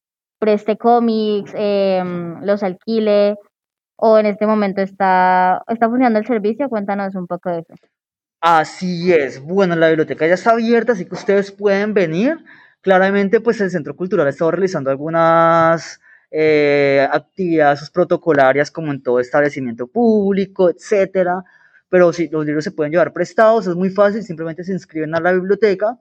preste 0.46 0.76
cómics, 0.76 1.50
em, 1.56 2.40
los 2.42 2.62
alquile, 2.62 3.34
o 3.96 4.16
en 4.16 4.26
este 4.26 4.46
momento 4.46 4.80
está, 4.80 5.60
está 5.66 5.88
funcionando 5.88 6.20
el 6.20 6.26
servicio. 6.26 6.68
Cuéntanos 6.68 7.16
un 7.16 7.26
poco 7.26 7.50
de 7.50 7.58
eso. 7.60 7.74
Así 8.40 9.12
es. 9.12 9.42
Bueno, 9.42 9.74
la 9.74 9.88
biblioteca 9.88 10.24
ya 10.24 10.34
está 10.34 10.52
abierta, 10.52 10.92
así 10.92 11.04
que 11.04 11.14
ustedes 11.14 11.50
pueden 11.50 11.94
venir. 11.94 12.44
Claramente, 12.80 13.40
pues 13.40 13.60
el 13.60 13.70
Centro 13.72 13.96
Cultural 13.96 14.28
ha 14.28 14.30
estado 14.30 14.52
realizando 14.52 14.88
algunas 14.88 16.00
eh, 16.30 17.08
actividades 17.10 17.90
protocolarias 17.90 18.70
como 18.70 18.92
en 18.92 19.02
todo 19.02 19.18
establecimiento 19.18 19.88
público, 19.88 20.70
etcétera. 20.70 21.42
Pero 21.88 22.12
sí, 22.12 22.28
los 22.30 22.46
libros 22.46 22.62
se 22.62 22.70
pueden 22.70 22.92
llevar 22.92 23.12
prestados, 23.12 23.66
es 23.66 23.74
muy 23.74 23.90
fácil, 23.90 24.22
simplemente 24.22 24.62
se 24.62 24.72
inscriben 24.72 25.12
a 25.16 25.20
la 25.20 25.32
biblioteca. 25.32 25.98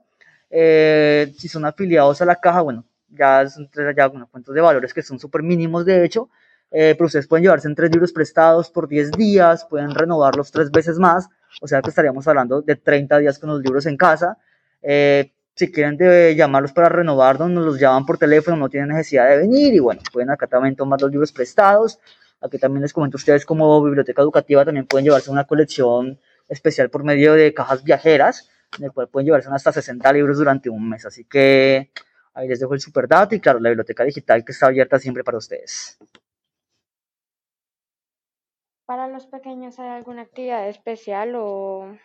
Eh, 0.52 1.34
si 1.36 1.48
son 1.48 1.66
afiliados 1.66 2.22
a 2.22 2.26
la 2.26 2.36
caja, 2.36 2.62
bueno, 2.62 2.86
ya 3.18 3.48
son 3.50 3.70
ya 3.96 4.08
unos 4.10 4.30
cuentos 4.30 4.54
de 4.54 4.62
valores 4.62 4.94
que 4.94 5.02
son 5.02 5.20
súper 5.20 5.44
mínimos 5.44 5.86
de 5.86 6.04
hecho, 6.06 6.30
eh, 6.72 6.94
pero 6.98 7.06
ustedes 7.06 7.28
pueden 7.28 7.44
llevarse 7.44 7.68
en 7.68 7.76
tres 7.76 7.92
libros 7.92 8.12
prestados 8.12 8.70
por 8.70 8.88
10 8.88 9.12
días, 9.12 9.66
pueden 9.70 9.92
renovarlos 9.92 10.52
tres 10.52 10.72
veces 10.72 11.00
más, 11.00 11.30
o 11.62 11.68
sea 11.68 11.82
que 11.82 11.90
estaríamos 11.90 12.28
hablando 12.28 12.62
de 12.62 12.76
30 12.76 13.18
días 13.20 13.40
con 13.40 13.50
los 13.50 13.62
libros 13.62 13.86
en 13.86 13.98
casa. 13.98 14.38
Eh, 14.82 15.32
si 15.56 15.72
quieren 15.72 15.96
de 15.96 16.36
llamarlos 16.36 16.74
para 16.74 16.90
renovarlos, 16.90 17.50
nos 17.50 17.66
los 17.66 17.80
llaman 17.80 18.06
por 18.06 18.18
teléfono, 18.18 18.58
no 18.58 18.70
tienen 18.70 18.90
necesidad 18.90 19.30
de 19.30 19.38
venir 19.38 19.74
y 19.74 19.80
bueno, 19.80 20.02
pueden 20.12 20.30
acá 20.30 20.48
también 20.48 20.76
tomar 20.76 21.02
los 21.02 21.10
libros 21.10 21.32
prestados. 21.32 22.00
Aquí 22.42 22.58
también 22.58 22.82
les 22.82 22.92
comento 22.92 23.16
a 23.16 23.20
ustedes 23.20 23.46
como 23.46 23.82
biblioteca 23.82 24.22
educativa 24.22 24.66
también 24.66 24.86
pueden 24.86 25.06
llevarse 25.06 25.32
una 25.32 25.46
colección 25.46 26.20
especial 26.50 26.90
por 26.90 27.04
medio 27.04 27.34
de 27.34 27.54
cajas 27.54 27.84
viajeras, 27.84 28.50
en 28.78 28.86
el 28.86 28.92
cual 28.92 29.08
pueden 29.08 29.28
llevarse 29.28 29.50
hasta 29.50 29.72
60 29.72 30.12
libros 30.14 30.38
durante 30.38 30.70
un 30.70 30.90
mes. 30.90 31.06
Así 31.06 31.24
que 31.24 31.90
ahí 32.36 32.48
les 32.48 32.60
dejo 32.60 32.74
el 32.74 32.82
super 32.82 33.08
dato 33.08 33.34
y 33.34 33.40
claro, 33.40 33.60
la 33.60 33.70
biblioteca 33.70 34.04
digital 34.04 34.46
que 34.46 34.52
está 34.52 34.68
abierta 34.68 35.00
siempre 35.00 35.24
para 35.24 35.38
ustedes. 35.38 35.98
¿Para 38.86 39.08
los 39.08 39.26
pequeños 39.26 39.80
hay 39.80 39.90
alguna 39.90 40.22
actividad 40.24 40.70
especial 40.70 41.34
o... 41.36 41.98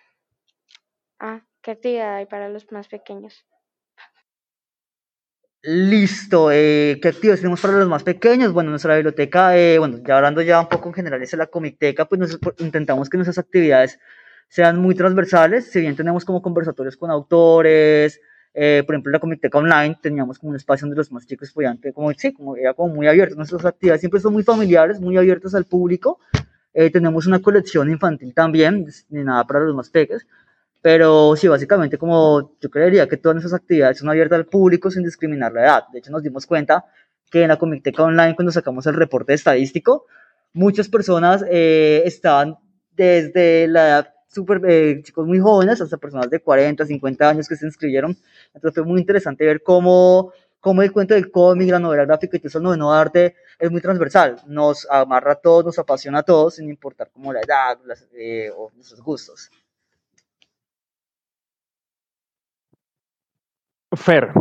Ah, 1.19 1.45
¿qué 1.61 1.73
actividad 1.73 2.15
hay 2.17 2.27
para 2.27 2.49
los 2.49 2.71
más 2.73 2.89
pequeños? 2.89 3.45
Listo, 5.63 6.51
eh, 6.51 6.99
¿qué 7.03 7.09
actividades 7.09 7.41
tenemos 7.41 7.61
para 7.61 7.75
los 7.75 7.89
más 7.89 8.03
pequeños? 8.03 8.55
Bueno, 8.55 8.71
nuestra 8.71 8.95
biblioteca, 8.95 9.59
eh, 9.59 9.79
bueno, 9.79 9.99
ya 10.03 10.17
hablando 10.17 10.41
ya 10.41 10.59
un 10.59 10.71
poco 10.71 10.89
en 10.89 10.95
general 10.95 11.23
es 11.23 11.35
la 11.35 11.49
Comicteca, 11.49 12.07
pues 12.07 12.19
nosotros 12.19 12.55
intentamos 12.61 13.11
que 13.11 13.19
nuestras 13.19 13.37
actividades 13.37 14.01
sean 14.49 14.81
muy 14.81 14.95
transversales, 14.95 15.71
si 15.71 15.81
bien 15.81 15.97
tenemos 15.97 16.25
como 16.25 16.41
conversatorios 16.41 16.97
con 16.97 17.11
autores, 17.11 18.23
eh, 18.55 18.83
por 18.85 18.95
ejemplo, 18.95 19.13
la 19.13 19.21
Comicteca 19.21 19.59
Online 19.59 19.97
teníamos 20.01 20.39
como 20.39 20.51
un 20.51 20.57
espacio 20.57 20.87
donde 20.87 20.97
los 20.97 21.13
más 21.13 21.27
chicos 21.27 21.53
podían, 21.53 21.79
como, 21.95 22.13
sí, 22.13 22.33
como 22.33 22.57
era 22.57 22.75
como 22.75 22.95
muy 22.95 23.07
abierto, 23.07 23.37
nuestras 23.37 23.65
actividades 23.65 24.01
siempre 24.01 24.21
son 24.21 24.33
muy 24.33 24.43
familiares, 24.43 25.01
muy 25.01 25.17
abiertas 25.17 25.55
al 25.55 25.65
público, 25.65 26.19
eh, 26.73 26.91
tenemos 26.91 27.27
una 27.27 27.41
colección 27.41 27.91
infantil 27.91 28.33
también, 28.35 28.87
ni 29.09 29.25
nada 29.25 29.45
para 29.47 29.61
los 29.61 29.75
más 29.75 29.91
pequeños. 29.91 30.27
Pero 30.83 31.37
sí, 31.37 31.47
básicamente 31.47 31.99
como 31.99 32.57
yo 32.61 32.71
creería 32.71 33.07
que 33.07 33.19
todas 33.19 33.35
nuestras 33.35 33.61
actividades 33.61 33.99
son 33.99 34.09
abiertas 34.09 34.39
al 34.39 34.47
público 34.47 34.91
sin 34.91 35.03
discriminar 35.03 35.53
la 35.53 35.63
edad. 35.63 35.85
De 35.93 35.99
hecho, 35.99 36.11
nos 36.11 36.23
dimos 36.23 36.47
cuenta 36.47 36.87
que 37.31 37.43
en 37.43 37.49
la 37.49 37.59
Comicteca 37.59 38.03
Online, 38.03 38.35
cuando 38.35 38.51
sacamos 38.51 38.87
el 38.87 38.95
reporte 38.95 39.35
estadístico, 39.35 40.07
muchas 40.53 40.89
personas 40.89 41.45
eh, 41.51 42.03
estaban 42.07 42.57
desde 42.93 43.69
la 43.69 43.89
edad 43.89 44.15
super, 44.31 44.61
eh, 44.69 45.01
chicos 45.03 45.27
muy 45.27 45.41
jóvenes 45.41 45.81
hasta 45.81 45.97
personas 45.97 46.31
de 46.31 46.41
40, 46.41 46.87
50 46.87 47.29
años 47.29 47.49
que 47.49 47.57
se 47.57 47.67
inscribieron. 47.67 48.17
Entonces 48.55 48.83
fue 48.83 48.85
muy 48.85 49.01
interesante 49.01 49.45
ver 49.45 49.63
cómo 49.63 50.33
como 50.61 50.83
el 50.83 50.93
cuento 50.93 51.15
del 51.15 51.31
cómic, 51.31 51.71
la 51.71 51.79
novela 51.79 52.05
gráfica 52.05 52.37
y 52.37 52.41
todo 52.41 52.49
eso, 52.49 52.61
noveno 52.61 52.93
arte 52.93 53.37
es 53.59 53.71
muy 53.71 53.81
transversal, 53.81 54.37
nos 54.47 54.87
amarra 54.91 55.33
a 55.33 55.37
todos, 55.37 55.65
nos 55.65 55.79
apasiona 55.79 56.19
a 56.19 56.23
todos, 56.23 56.57
sin 56.57 56.69
importar 56.69 57.11
como 57.11 57.33
la 57.33 57.41
edad 57.41 57.79
eh, 58.13 58.51
o 58.55 58.71
nuestros 58.75 59.01
gustos. 59.01 59.51
Fer, 63.97 64.33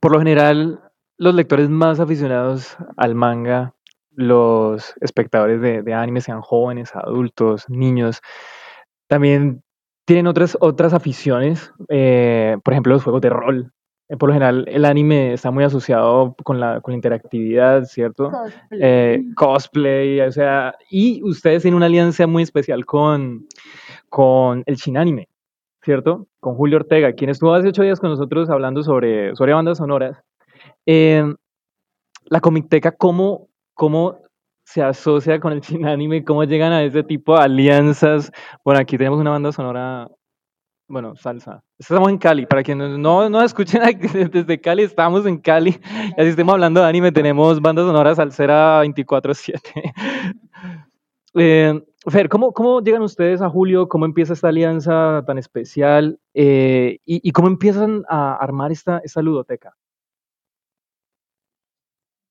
por 0.00 0.12
lo 0.12 0.18
general, 0.18 0.80
los 1.18 1.34
lectores 1.34 1.68
más 1.68 2.00
aficionados 2.00 2.76
al 2.96 3.14
manga, 3.14 3.74
los 4.12 4.94
espectadores 5.00 5.60
de, 5.60 5.82
de 5.82 5.92
anime, 5.92 6.20
sean 6.20 6.40
jóvenes, 6.40 6.94
adultos, 6.94 7.68
niños, 7.68 8.22
también 9.14 9.62
tienen 10.06 10.26
otras, 10.26 10.58
otras 10.60 10.92
aficiones, 10.92 11.72
eh, 11.88 12.56
por 12.64 12.74
ejemplo, 12.74 12.94
los 12.94 13.04
juegos 13.04 13.22
de 13.22 13.30
rol. 13.30 13.72
Eh, 14.08 14.16
por 14.16 14.28
lo 14.28 14.32
general, 14.32 14.64
el 14.66 14.84
anime 14.84 15.34
está 15.34 15.52
muy 15.52 15.62
asociado 15.62 16.34
con 16.42 16.58
la, 16.58 16.80
con 16.80 16.90
la 16.90 16.96
interactividad, 16.96 17.84
¿cierto? 17.84 18.32
Cosplay. 18.32 18.80
Eh, 18.82 19.22
cosplay, 19.36 20.20
o 20.20 20.32
sea, 20.32 20.74
y 20.90 21.22
ustedes 21.22 21.62
tienen 21.62 21.76
una 21.76 21.86
alianza 21.86 22.26
muy 22.26 22.42
especial 22.42 22.84
con, 22.84 23.46
con 24.08 24.64
el 24.66 24.74
Shinanime, 24.74 25.28
¿cierto? 25.80 26.26
Con 26.40 26.56
Julio 26.56 26.78
Ortega, 26.78 27.12
quien 27.12 27.30
estuvo 27.30 27.54
hace 27.54 27.68
ocho 27.68 27.84
días 27.84 28.00
con 28.00 28.10
nosotros 28.10 28.50
hablando 28.50 28.82
sobre, 28.82 29.36
sobre 29.36 29.52
bandas 29.52 29.78
sonoras. 29.78 30.20
Eh, 30.86 31.22
la 32.24 32.40
Comicteca, 32.40 32.90
¿cómo, 32.90 33.46
¿cómo 33.74 34.23
se 34.74 34.82
asocia 34.82 35.38
con 35.38 35.52
el 35.52 35.60
Shinanime? 35.60 36.24
¿Cómo 36.24 36.42
llegan 36.42 36.72
a 36.72 36.82
ese 36.82 37.04
tipo 37.04 37.36
de 37.36 37.44
alianzas? 37.44 38.32
Bueno, 38.64 38.80
aquí 38.80 38.98
tenemos 38.98 39.20
una 39.20 39.30
banda 39.30 39.52
sonora 39.52 40.08
bueno, 40.88 41.14
salsa. 41.14 41.62
Estamos 41.78 42.10
en 42.10 42.18
Cali. 42.18 42.44
Para 42.44 42.64
quienes 42.64 42.98
no, 42.98 43.30
no 43.30 43.42
escuchen 43.42 43.82
desde 44.32 44.60
Cali, 44.60 44.82
estamos 44.82 45.24
en 45.26 45.38
Cali. 45.38 45.80
Y 46.16 46.20
así 46.20 46.30
estemos 46.30 46.54
hablando 46.54 46.80
de 46.80 46.88
anime, 46.88 47.12
tenemos 47.12 47.60
bandas 47.60 47.86
sonoras 47.86 48.16
salsera 48.16 48.84
24-7. 48.84 49.60
eh, 51.34 51.80
Fer, 52.08 52.28
¿cómo, 52.28 52.52
¿cómo 52.52 52.80
llegan 52.82 53.02
ustedes 53.02 53.42
a 53.42 53.48
Julio? 53.48 53.88
¿Cómo 53.88 54.06
empieza 54.06 54.32
esta 54.32 54.48
alianza 54.48 55.22
tan 55.24 55.38
especial? 55.38 56.18
Eh, 56.34 56.98
y, 57.06 57.26
y, 57.26 57.30
cómo 57.30 57.46
empiezan 57.46 58.02
a 58.08 58.34
armar 58.34 58.72
esta, 58.72 58.98
esta 59.04 59.22
ludoteca? 59.22 59.72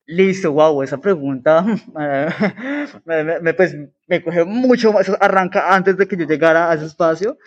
Listo, 0.05 0.51
wow, 0.51 0.83
esa 0.83 0.97
pregunta 0.99 1.63
me, 3.05 3.39
me, 3.39 3.53
pues, 3.53 3.75
me 4.07 4.21
coge 4.21 4.43
mucho 4.43 4.91
más, 4.91 5.09
arranca 5.19 5.73
antes 5.73 5.95
de 5.95 6.07
que 6.07 6.17
yo 6.17 6.25
llegara 6.25 6.69
a 6.69 6.73
ese 6.73 6.85
espacio. 6.85 7.37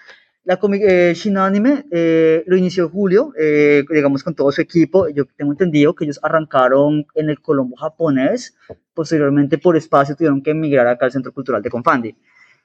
La 0.46 0.58
eh, 0.62 1.12
Shinanime 1.12 1.86
eh, 1.90 2.44
lo 2.46 2.56
inició 2.56 2.88
Julio, 2.88 3.32
eh, 3.36 3.84
digamos 3.90 4.22
con 4.22 4.34
todo 4.34 4.52
su 4.52 4.60
equipo. 4.60 5.08
Yo 5.08 5.24
tengo 5.36 5.50
entendido 5.50 5.94
que 5.94 6.04
ellos 6.04 6.20
arrancaron 6.22 7.04
en 7.14 7.28
el 7.28 7.40
Colombo 7.40 7.76
japonés, 7.76 8.56
posteriormente 8.94 9.58
por 9.58 9.76
espacio 9.76 10.14
tuvieron 10.14 10.40
que 10.40 10.52
emigrar 10.52 10.86
acá 10.86 11.06
al 11.06 11.12
Centro 11.12 11.32
Cultural 11.32 11.60
de 11.62 11.68
Confandi. 11.68 12.16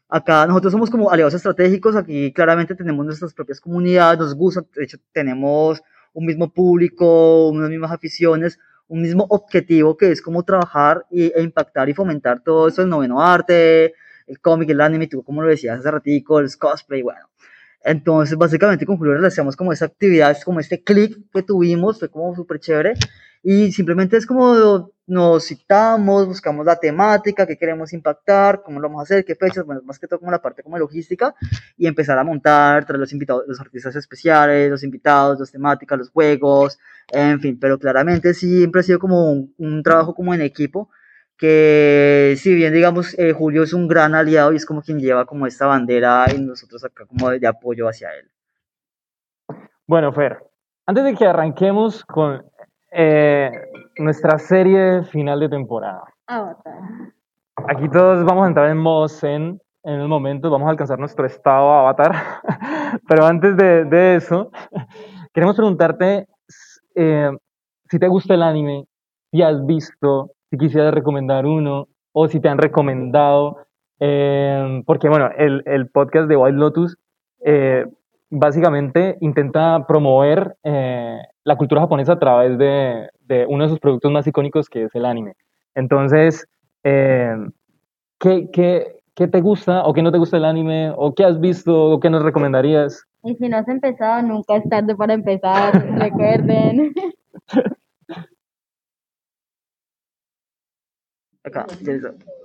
Acá 0.08 0.46
nosotros 0.46 0.72
somos 0.72 0.92
como 0.92 1.10
aliados 1.10 1.34
estratégicos, 1.34 1.96
aquí 1.96 2.32
claramente 2.32 2.76
tenemos 2.76 3.04
nuestras 3.04 3.34
propias 3.34 3.60
comunidades, 3.60 4.20
nos 4.20 4.36
gusta, 4.36 4.64
de 4.76 4.84
hecho 4.84 4.98
tenemos 5.12 5.82
un 6.14 6.26
mismo 6.28 6.54
público, 6.54 7.50
unas 7.50 7.70
mismas 7.70 7.92
aficiones, 7.92 8.60
un 8.92 9.02
mismo 9.02 9.26
objetivo 9.30 9.96
que 9.96 10.12
es 10.12 10.22
como 10.22 10.44
trabajar 10.44 11.06
y, 11.10 11.32
e 11.34 11.42
impactar 11.42 11.88
y 11.88 11.94
fomentar 11.94 12.44
todo 12.44 12.68
eso, 12.68 12.82
el 12.82 12.90
noveno 12.90 13.22
arte, 13.22 13.94
el 14.28 14.40
cómic, 14.42 14.70
el 14.70 14.82
anime, 14.82 15.08
tú 15.08 15.24
como 15.24 15.42
lo 15.42 15.48
decías 15.48 15.80
hace 15.80 15.90
ratico, 15.90 16.40
el 16.40 16.50
cosplay, 16.58 17.02
bueno. 17.02 17.30
Entonces, 17.84 18.38
básicamente 18.38 18.86
con 18.86 18.98
Julio 18.98 19.14
realizamos 19.14 19.56
como 19.56 19.72
esa 19.72 19.86
actividad, 19.86 20.38
como 20.44 20.60
este 20.60 20.84
clic 20.84 21.18
que 21.34 21.42
tuvimos, 21.42 22.00
fue 22.00 22.10
como 22.10 22.36
súper 22.36 22.60
chévere. 22.60 22.94
Y 23.42 23.72
simplemente 23.72 24.18
es 24.18 24.26
como 24.26 24.92
nos 25.12 25.46
citamos, 25.46 26.26
buscamos 26.26 26.66
la 26.66 26.78
temática, 26.78 27.46
qué 27.46 27.58
queremos 27.58 27.92
impactar, 27.92 28.64
cómo 28.64 28.80
lo 28.80 28.88
vamos 28.88 29.02
a 29.02 29.04
hacer, 29.04 29.26
qué 29.26 29.36
fechas, 29.36 29.66
bueno, 29.66 29.82
más 29.84 30.00
que 30.00 30.08
todo 30.08 30.20
como 30.20 30.32
la 30.32 30.42
parte 30.42 30.64
como 30.64 30.78
logística 30.78 31.36
y 31.78 31.86
empezar 31.86 32.18
a 32.18 32.24
montar, 32.24 32.86
traer 32.86 32.98
los 32.98 33.12
invitados, 33.12 33.44
los 33.46 33.60
artistas 33.60 33.94
especiales, 33.98 34.70
los 34.70 34.84
invitados, 34.84 35.38
las 35.38 35.52
temáticas, 35.52 36.00
los 36.00 36.12
juegos, 36.12 36.80
en 37.12 37.42
fin, 37.42 37.60
pero 37.60 37.78
claramente 37.78 38.34
siempre 38.34 38.80
ha 38.80 38.84
sido 38.84 39.00
como 39.00 39.30
un, 39.30 39.54
un 39.58 39.84
trabajo 39.84 40.16
como 40.16 40.34
en 40.34 40.40
equipo 40.40 40.90
que 41.36 42.36
si 42.38 42.56
bien 42.56 42.72
digamos 42.72 43.18
eh, 43.20 43.34
Julio 43.34 43.64
es 43.64 43.74
un 43.74 43.90
gran 43.90 44.16
aliado 44.16 44.54
y 44.54 44.56
es 44.56 44.66
como 44.66 44.82
quien 44.82 45.02
lleva 45.02 45.26
como 45.26 45.46
esta 45.46 45.66
bandera 45.66 46.26
y 46.34 46.40
nosotros 46.40 46.86
acá 46.86 47.06
como 47.06 47.32
de 47.32 47.48
apoyo 47.48 47.90
hacia 47.90 48.14
él. 48.14 48.32
Bueno, 49.86 50.14
Fer, 50.14 50.42
antes 50.86 51.04
de 51.04 51.16
que 51.16 51.26
arranquemos 51.26 52.06
con 52.06 52.46
eh, 52.92 53.52
nuestra 53.98 54.38
serie 54.38 55.04
final 55.04 55.40
de 55.40 55.50
temporada. 55.50 56.04
Avatar. 56.28 56.74
Aquí 57.68 57.90
todos 57.90 58.24
vamos 58.26 58.46
a 58.46 58.48
entrar 58.48 58.70
en 58.70 58.78
modo 58.78 59.08
zen 59.08 59.60
en 59.84 60.00
el 60.00 60.08
momento, 60.08 60.50
vamos 60.50 60.68
a 60.68 60.72
alcanzar 60.72 61.00
nuestro 61.00 61.26
estado 61.26 61.72
avatar. 61.72 62.14
Pero 63.08 63.26
antes 63.26 63.58
de, 63.58 63.86
de 63.86 64.16
eso, 64.16 64.52
queremos 65.34 65.56
preguntarte 65.56 66.28
eh, 66.96 67.32
si 67.90 68.00
te 68.00 68.08
gusta 68.08 68.34
el 68.34 68.44
anime, 68.44 68.86
si 69.32 69.42
has 69.42 69.66
visto, 69.66 70.32
si 70.50 70.58
quisieras 70.58 70.94
recomendar 70.94 71.46
uno 71.46 71.88
o 72.14 72.28
si 72.28 72.40
te 72.40 72.50
han 72.50 72.58
recomendado. 72.58 73.58
Eh, 74.00 74.82
porque, 74.86 75.10
bueno, 75.10 75.30
el, 75.38 75.64
el, 75.66 75.90
podcast 75.90 76.28
de 76.28 76.36
Wild 76.36 76.58
Lotus 76.58 76.98
eh, 77.46 77.86
básicamente 78.30 79.18
intenta 79.22 79.86
promover 79.88 80.56
eh, 80.64 81.20
la 81.44 81.56
cultura 81.56 81.82
japonesa 81.82 82.14
a 82.14 82.20
través 82.20 82.58
de, 82.58 83.10
de, 83.22 83.46
uno 83.48 83.64
de 83.64 83.70
sus 83.70 83.80
productos 83.80 84.12
más 84.12 84.28
icónicos 84.28 84.70
que 84.70 84.84
es 84.84 84.96
el 84.96 85.06
anime. 85.06 85.36
Entonces, 85.76 86.48
eh, 86.84 87.36
¿qué, 88.20 88.50
qué, 88.52 89.02
¿qué, 89.16 89.28
te 89.28 89.42
gusta 89.42 89.84
o 89.86 89.94
qué 89.94 90.02
no 90.02 90.12
te 90.12 90.18
gusta 90.18 90.38
el 90.38 90.46
anime? 90.46 90.92
¿O 90.96 91.14
qué 91.14 91.24
has 91.24 91.40
visto 91.40 91.92
o 91.92 92.00
qué 92.00 92.10
nos 92.10 92.24
recomendarías? 92.24 93.06
Y 93.24 93.36
si 93.36 93.50
no 93.50 93.58
has 93.58 93.68
empezado, 93.68 94.22
nunca 94.22 94.56
es 94.56 94.68
tarde 94.70 94.96
para 94.96 95.14
empezar, 95.14 95.74
recuerden. 95.98 96.94
Acá. 101.44 101.66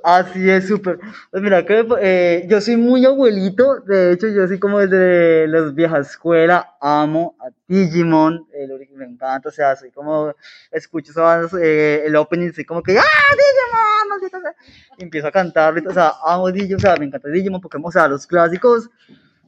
Así 0.03 0.49
es, 0.49 0.69
súper. 0.69 0.99
Pues 1.31 1.43
mira 1.43 1.67
que 1.67 1.87
eh, 2.01 2.47
yo 2.49 2.61
soy 2.63 2.79
muy 2.79 3.05
abuelito, 3.05 3.81
de 3.81 4.13
hecho 4.13 4.29
yo 4.29 4.47
soy 4.47 4.59
como 4.59 4.79
desde 4.79 5.47
las 5.49 5.75
viejas 5.75 6.13
escuela, 6.13 6.77
amo 6.81 7.37
a 7.39 7.49
Digimon, 7.69 8.47
me 8.95 9.05
encanta, 9.05 9.51
o 9.51 9.53
sea, 9.53 9.77
soy 9.77 9.91
como, 9.91 10.35
escucho 10.71 11.11
esas, 11.11 11.53
eh, 11.61 12.05
el 12.07 12.17
opening, 12.17 12.53
soy 12.53 12.65
como 12.65 12.83
que, 12.83 12.99
¡ah, 12.99 13.03
Digimon! 14.23 14.55
Y 14.97 15.03
empiezo 15.03 15.27
a 15.29 15.33
cantarlo, 15.33 15.81
y, 15.83 15.87
o 15.87 15.93
sea, 15.93 16.13
amo 16.25 16.51
Digimon, 16.51 16.77
o 16.77 16.81
sea, 16.81 16.97
me 16.97 17.05
encanta 17.05 17.29
Digimon, 17.29 17.61
Pokémon, 17.61 17.89
o 17.89 17.93
sea, 17.93 18.09
los 18.09 18.27
clásicos, 18.27 18.89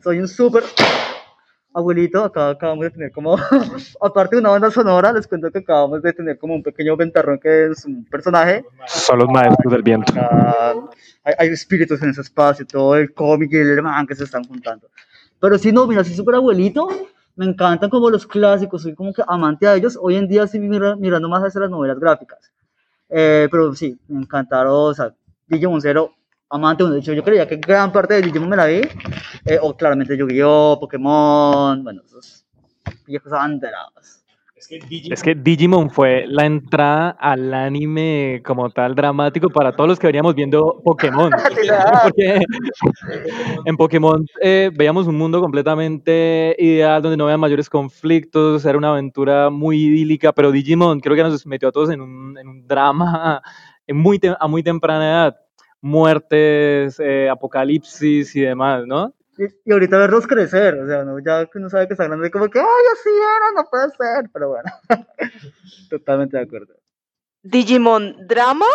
soy 0.02 0.18
un 0.18 0.28
súper 0.28 0.64
abuelito, 1.78 2.22
acá 2.24 2.50
acabamos 2.50 2.84
de 2.84 2.90
tener 2.90 3.12
como, 3.12 3.36
aparte 4.00 4.36
de 4.36 4.40
una 4.40 4.50
banda 4.50 4.70
sonora, 4.70 5.12
les 5.12 5.26
cuento 5.26 5.50
que 5.50 5.58
acabamos 5.58 6.02
de 6.02 6.12
tener 6.12 6.38
como 6.38 6.54
un 6.54 6.62
pequeño 6.62 6.96
ventarrón 6.96 7.38
que 7.38 7.66
es 7.66 7.84
un 7.84 8.04
personaje, 8.04 8.64
Son 8.86 9.18
los 9.18 9.28
maestros 9.28 9.72
del 9.72 9.82
viento. 9.82 10.12
acá 10.12 10.74
hay, 11.24 11.34
hay 11.38 11.48
espíritus 11.48 12.02
en 12.02 12.10
ese 12.10 12.20
espacio, 12.22 12.66
todo 12.66 12.96
el 12.96 13.12
cómic 13.14 13.50
y 13.52 13.56
el 13.56 13.82
man 13.82 14.06
que 14.06 14.14
se 14.14 14.24
están 14.24 14.44
juntando. 14.44 14.88
Pero 15.40 15.56
sí, 15.58 15.72
no, 15.72 15.86
mira, 15.86 16.02
soy 16.04 16.14
súper 16.14 16.34
abuelito, 16.34 16.88
me 17.36 17.46
encantan 17.46 17.88
como 17.90 18.10
los 18.10 18.26
clásicos, 18.26 18.82
soy 18.82 18.94
como 18.94 19.12
que 19.12 19.22
amante 19.26 19.66
a 19.68 19.74
ellos. 19.76 19.96
Hoy 20.00 20.16
en 20.16 20.26
día 20.26 20.46
sí 20.48 20.58
mira- 20.58 20.96
mirando 20.96 21.28
más 21.28 21.42
hacia 21.44 21.60
las 21.60 21.70
novelas 21.70 21.98
gráficas. 22.00 22.52
Eh, 23.08 23.46
pero 23.50 23.72
sí, 23.74 23.98
me 24.08 24.20
encantaron, 24.20 24.72
o 24.72 24.92
sea, 24.92 25.14
Digimon 25.46 25.80
Zero, 25.80 26.12
amante, 26.50 26.82
bueno, 26.82 26.94
de 26.94 27.00
hecho 27.00 27.12
yo 27.12 27.22
creía 27.22 27.46
que 27.46 27.56
gran 27.56 27.92
parte 27.92 28.14
de 28.14 28.22
Digimon 28.22 28.48
me 28.48 28.56
la 28.56 28.66
vi, 28.66 28.80
eh, 29.44 29.58
o 29.60 29.76
claramente 29.76 30.16
Yu-Gi-Oh, 30.16 30.78
Pokémon, 30.80 31.82
bueno, 31.82 32.02
esos 32.04 32.44
viejos 33.06 33.32
abanderados. 33.32 34.18
Es 34.58 35.22
que 35.22 35.34
Digimon 35.36 35.88
fue 35.88 36.24
la 36.26 36.44
entrada 36.44 37.10
al 37.10 37.54
anime 37.54 38.42
como 38.44 38.68
tal 38.70 38.94
dramático 38.94 39.48
para 39.50 39.74
todos 39.74 39.88
los 39.88 39.98
que 40.00 40.08
veníamos 40.08 40.34
viendo 40.34 40.82
Pokémon. 40.84 41.30
Porque 42.02 42.40
en 43.64 43.76
Pokémon 43.76 44.26
eh, 44.42 44.70
veíamos 44.74 45.06
un 45.06 45.16
mundo 45.16 45.40
completamente 45.40 46.56
ideal 46.58 47.00
donde 47.00 47.16
no 47.16 47.24
había 47.24 47.38
mayores 47.38 47.70
conflictos, 47.70 48.64
era 48.64 48.76
una 48.76 48.90
aventura 48.90 49.48
muy 49.48 49.80
idílica, 49.80 50.32
pero 50.32 50.50
Digimon 50.50 50.98
creo 51.00 51.14
que 51.14 51.22
nos 51.22 51.46
metió 51.46 51.68
a 51.68 51.72
todos 51.72 51.90
en 51.90 52.00
un, 52.00 52.36
en 52.36 52.48
un 52.48 52.66
drama 52.66 53.40
en 53.86 53.96
muy 53.96 54.20
a 54.38 54.48
muy 54.48 54.62
temprana 54.64 55.04
edad. 55.04 55.36
Muertes, 55.80 56.98
eh, 57.00 57.28
apocalipsis 57.28 58.34
y 58.36 58.40
demás, 58.42 58.86
¿no? 58.86 59.14
Y, 59.38 59.44
y 59.64 59.72
ahorita 59.72 59.98
verlos 59.98 60.26
crecer, 60.26 60.74
o 60.74 60.86
sea, 60.86 61.02
uno 61.02 61.18
ya 61.24 61.46
que 61.46 61.58
uno 61.58 61.70
sabe 61.70 61.86
que 61.86 61.94
está 61.94 62.04
grande, 62.04 62.30
como 62.30 62.48
que, 62.48 62.58
ay, 62.58 62.84
así 62.92 63.08
era, 63.08 63.62
no 63.62 63.68
puede 63.70 63.90
ser, 63.90 64.30
pero 64.32 64.48
bueno, 64.48 64.70
totalmente 65.90 66.36
de 66.36 66.42
acuerdo. 66.42 66.74
Digimon 67.42 68.26
Drama, 68.26 68.66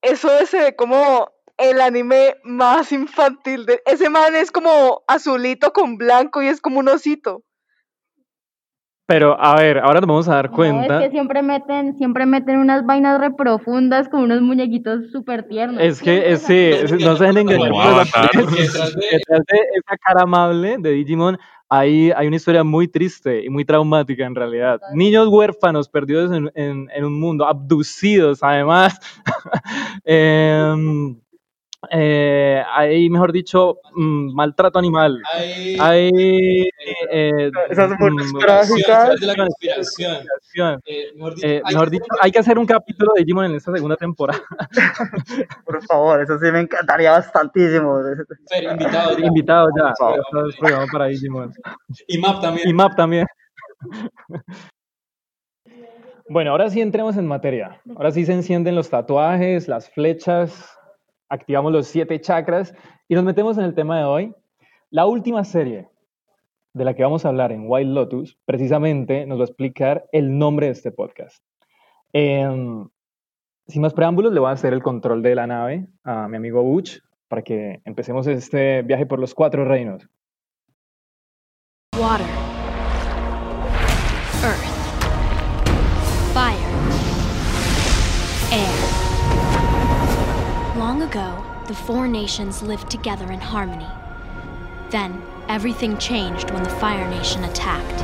eso 0.00 0.28
se 0.46 0.60
ve 0.60 0.76
como 0.76 1.28
el 1.58 1.80
anime 1.80 2.36
más 2.44 2.92
infantil. 2.92 3.66
De... 3.66 3.82
Ese 3.86 4.10
man 4.10 4.34
es 4.34 4.50
como 4.50 5.02
azulito 5.06 5.72
con 5.72 5.96
blanco 5.96 6.42
y 6.42 6.48
es 6.48 6.60
como 6.60 6.80
un 6.80 6.88
osito. 6.88 7.44
Pero 9.12 9.36
a 9.38 9.56
ver, 9.56 9.76
ahora 9.78 10.00
nos 10.00 10.08
vamos 10.08 10.28
a 10.28 10.36
dar 10.36 10.48
No, 10.48 10.56
cuenta. 10.56 10.96
es 10.96 11.04
que 11.04 11.10
siempre 11.10 11.42
meten, 11.42 11.98
siempre 11.98 12.24
meten 12.24 12.56
unas 12.56 12.86
vainas 12.86 13.20
re 13.20 13.32
profundas 13.32 14.08
con 14.08 14.22
unos 14.22 14.40
muñequitos 14.40 15.10
súper 15.12 15.46
tiernos. 15.48 15.82
Es 15.82 16.00
que, 16.00 16.32
es, 16.32 16.40
sí, 16.40 16.54
es- 16.56 16.92
no 16.92 17.14
se 17.18 17.24
dejen 17.26 17.36
engañar. 17.46 18.00
Apariencias. 18.00 18.94
Detrás 18.96 19.42
de- 19.50 19.58
esa 19.76 19.96
cara 20.02 20.22
amable 20.22 20.76
de 20.78 20.92
Digimon 20.92 21.36
hay, 21.68 22.10
hay 22.12 22.26
una 22.26 22.36
historia 22.36 22.64
muy 22.64 22.88
triste 22.88 23.44
y 23.44 23.50
muy 23.50 23.66
traumática 23.66 24.24
en 24.24 24.34
realidad. 24.34 24.80
Niños 24.94 25.28
huérfanos 25.28 25.90
perdidos 25.90 26.32
en, 26.32 26.50
en- 26.54 26.88
en 26.94 27.04
un 27.04 27.20
mundo, 27.20 27.46
abducidos 27.46 28.42
además. 28.42 28.98
Em, 30.06 31.16
eh, 31.90 32.62
hay, 32.72 33.10
mejor 33.10 33.32
dicho, 33.32 33.78
maltrato 33.94 34.78
animal. 34.78 35.20
Hay 35.32 35.76
Hay... 35.80 36.10
eh, 37.10 37.50
Esas 37.70 37.90
muertes 37.98 38.32
trágicas. 38.38 38.76
detrás 39.08 39.20
de 39.20 39.26
la 39.26 39.34
conspiración. 39.36 40.14
conspiración. 40.16 40.80
Eh, 40.86 41.12
mejor 41.16 41.34
dicho, 41.34 41.46
hay- 41.64 41.74
mejor 41.74 41.90
dicho, 41.90 42.04
hay 42.20 42.30
que 42.30 42.38
hacer 42.38 42.58
un 42.58 42.66
capítulo 42.66 43.12
de 43.16 43.22
Digimon 43.22 43.46
en 43.46 43.54
esta 43.56 43.72
segunda 43.72 43.96
temporada. 43.96 44.40
Por 45.66 45.82
favor, 45.86 46.20
eso 46.22 46.38
sí 46.38 46.50
me 46.52 46.60
encantaría 46.60 47.10
bastantísimo. 47.12 47.98
Invitado 48.70 49.18
ya. 49.18 49.26
Invitado 49.26 49.68
ya. 49.76 49.84
Por 49.88 49.96
favor. 49.96 50.20
Esto 50.20 50.46
es 50.48 50.56
programa 50.56 50.86
para 50.92 51.06
Digimon. 51.06 51.52
Y 52.06 52.18
Map 52.18 52.40
también. 52.40 52.68
Y 52.68 52.72
Map 52.72 52.96
también. 52.96 53.26
Bueno, 56.28 56.52
ahora 56.52 56.70
sí 56.70 56.80
entremos 56.80 57.16
en 57.16 57.26
materia. 57.26 57.80
Ahora 57.96 58.10
sí 58.10 58.24
se 58.24 58.32
encienden 58.32 58.74
los 58.74 58.88
tatuajes, 58.88 59.68
las 59.68 59.90
flechas, 59.90 60.70
activamos 61.32 61.72
los 61.72 61.86
siete 61.86 62.20
chakras 62.20 62.74
y 63.08 63.14
nos 63.14 63.24
metemos 63.24 63.56
en 63.56 63.64
el 63.64 63.74
tema 63.74 63.98
de 63.98 64.04
hoy. 64.04 64.34
La 64.90 65.06
última 65.06 65.44
serie 65.44 65.88
de 66.74 66.84
la 66.84 66.94
que 66.94 67.02
vamos 67.02 67.24
a 67.24 67.30
hablar 67.30 67.52
en 67.52 67.64
Wild 67.66 67.94
Lotus, 67.94 68.38
precisamente 68.44 69.24
nos 69.24 69.38
va 69.38 69.44
a 69.44 69.46
explicar 69.46 70.04
el 70.12 70.38
nombre 70.38 70.66
de 70.66 70.72
este 70.72 70.92
podcast. 70.92 71.42
Em, 72.12 72.86
sin 73.66 73.80
más 73.80 73.94
preámbulos, 73.94 74.32
le 74.32 74.40
voy 74.40 74.50
a 74.50 74.52
hacer 74.52 74.74
el 74.74 74.82
control 74.82 75.22
de 75.22 75.34
la 75.34 75.46
nave 75.46 75.86
a 76.04 76.28
mi 76.28 76.36
amigo 76.36 76.62
Butch 76.62 77.00
para 77.28 77.40
que 77.42 77.80
empecemos 77.86 78.26
este 78.26 78.82
viaje 78.82 79.06
por 79.06 79.18
los 79.18 79.34
cuatro 79.34 79.64
reinos. 79.64 80.06
Water. 81.98 82.41
Ago, 91.12 91.44
the 91.66 91.74
four 91.74 92.08
nations 92.08 92.62
lived 92.62 92.90
together 92.90 93.30
in 93.32 93.38
harmony. 93.38 93.88
Then, 94.88 95.22
everything 95.46 95.98
changed 95.98 96.50
when 96.50 96.62
the 96.62 96.76
Fire 96.80 97.06
Nation 97.10 97.44
attacked. 97.44 98.00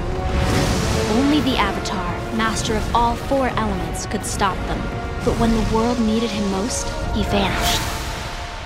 Only 1.17 1.41
the 1.41 1.57
Avatar, 1.57 2.13
master 2.37 2.77
of 2.77 2.95
all 2.95 3.17
four 3.17 3.49
elements, 3.49 4.05
could 4.05 4.27
stop 4.27 4.59
them. 4.67 4.79
But 5.25 5.39
when 5.41 5.53
the 5.53 5.75
world 5.75 5.99
needed 6.01 6.29
him 6.29 6.51
most, 6.51 6.85
he 7.15 7.23
vanished. 7.23 7.81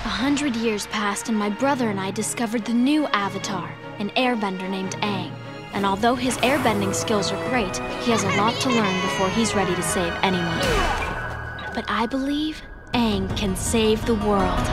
A 0.03 0.15
hundred 0.23 0.57
years 0.57 0.87
passed, 0.87 1.29
and 1.29 1.37
my 1.37 1.49
brother 1.49 1.89
and 1.89 1.97
I 1.97 2.11
discovered 2.11 2.65
the 2.65 2.73
new 2.73 3.05
Avatar, 3.07 3.73
an 3.99 4.09
airbender 4.17 4.69
named 4.69 4.97
Aang. 4.97 5.31
And 5.71 5.85
although 5.85 6.15
his 6.15 6.35
airbending 6.39 6.93
skills 6.93 7.31
are 7.31 7.49
great, 7.49 7.77
he 8.03 8.11
has 8.11 8.25
a 8.25 8.35
lot 8.35 8.55
to 8.59 8.69
learn 8.69 9.01
before 9.03 9.29
he's 9.29 9.55
ready 9.55 9.73
to 9.73 9.81
save 9.81 10.13
anyone. 10.21 10.59
But 11.73 11.85
I 11.87 12.07
believe 12.07 12.61
Aang 12.93 13.35
can 13.35 13.55
save 13.55 14.05
the 14.05 14.13
world. 14.15 14.69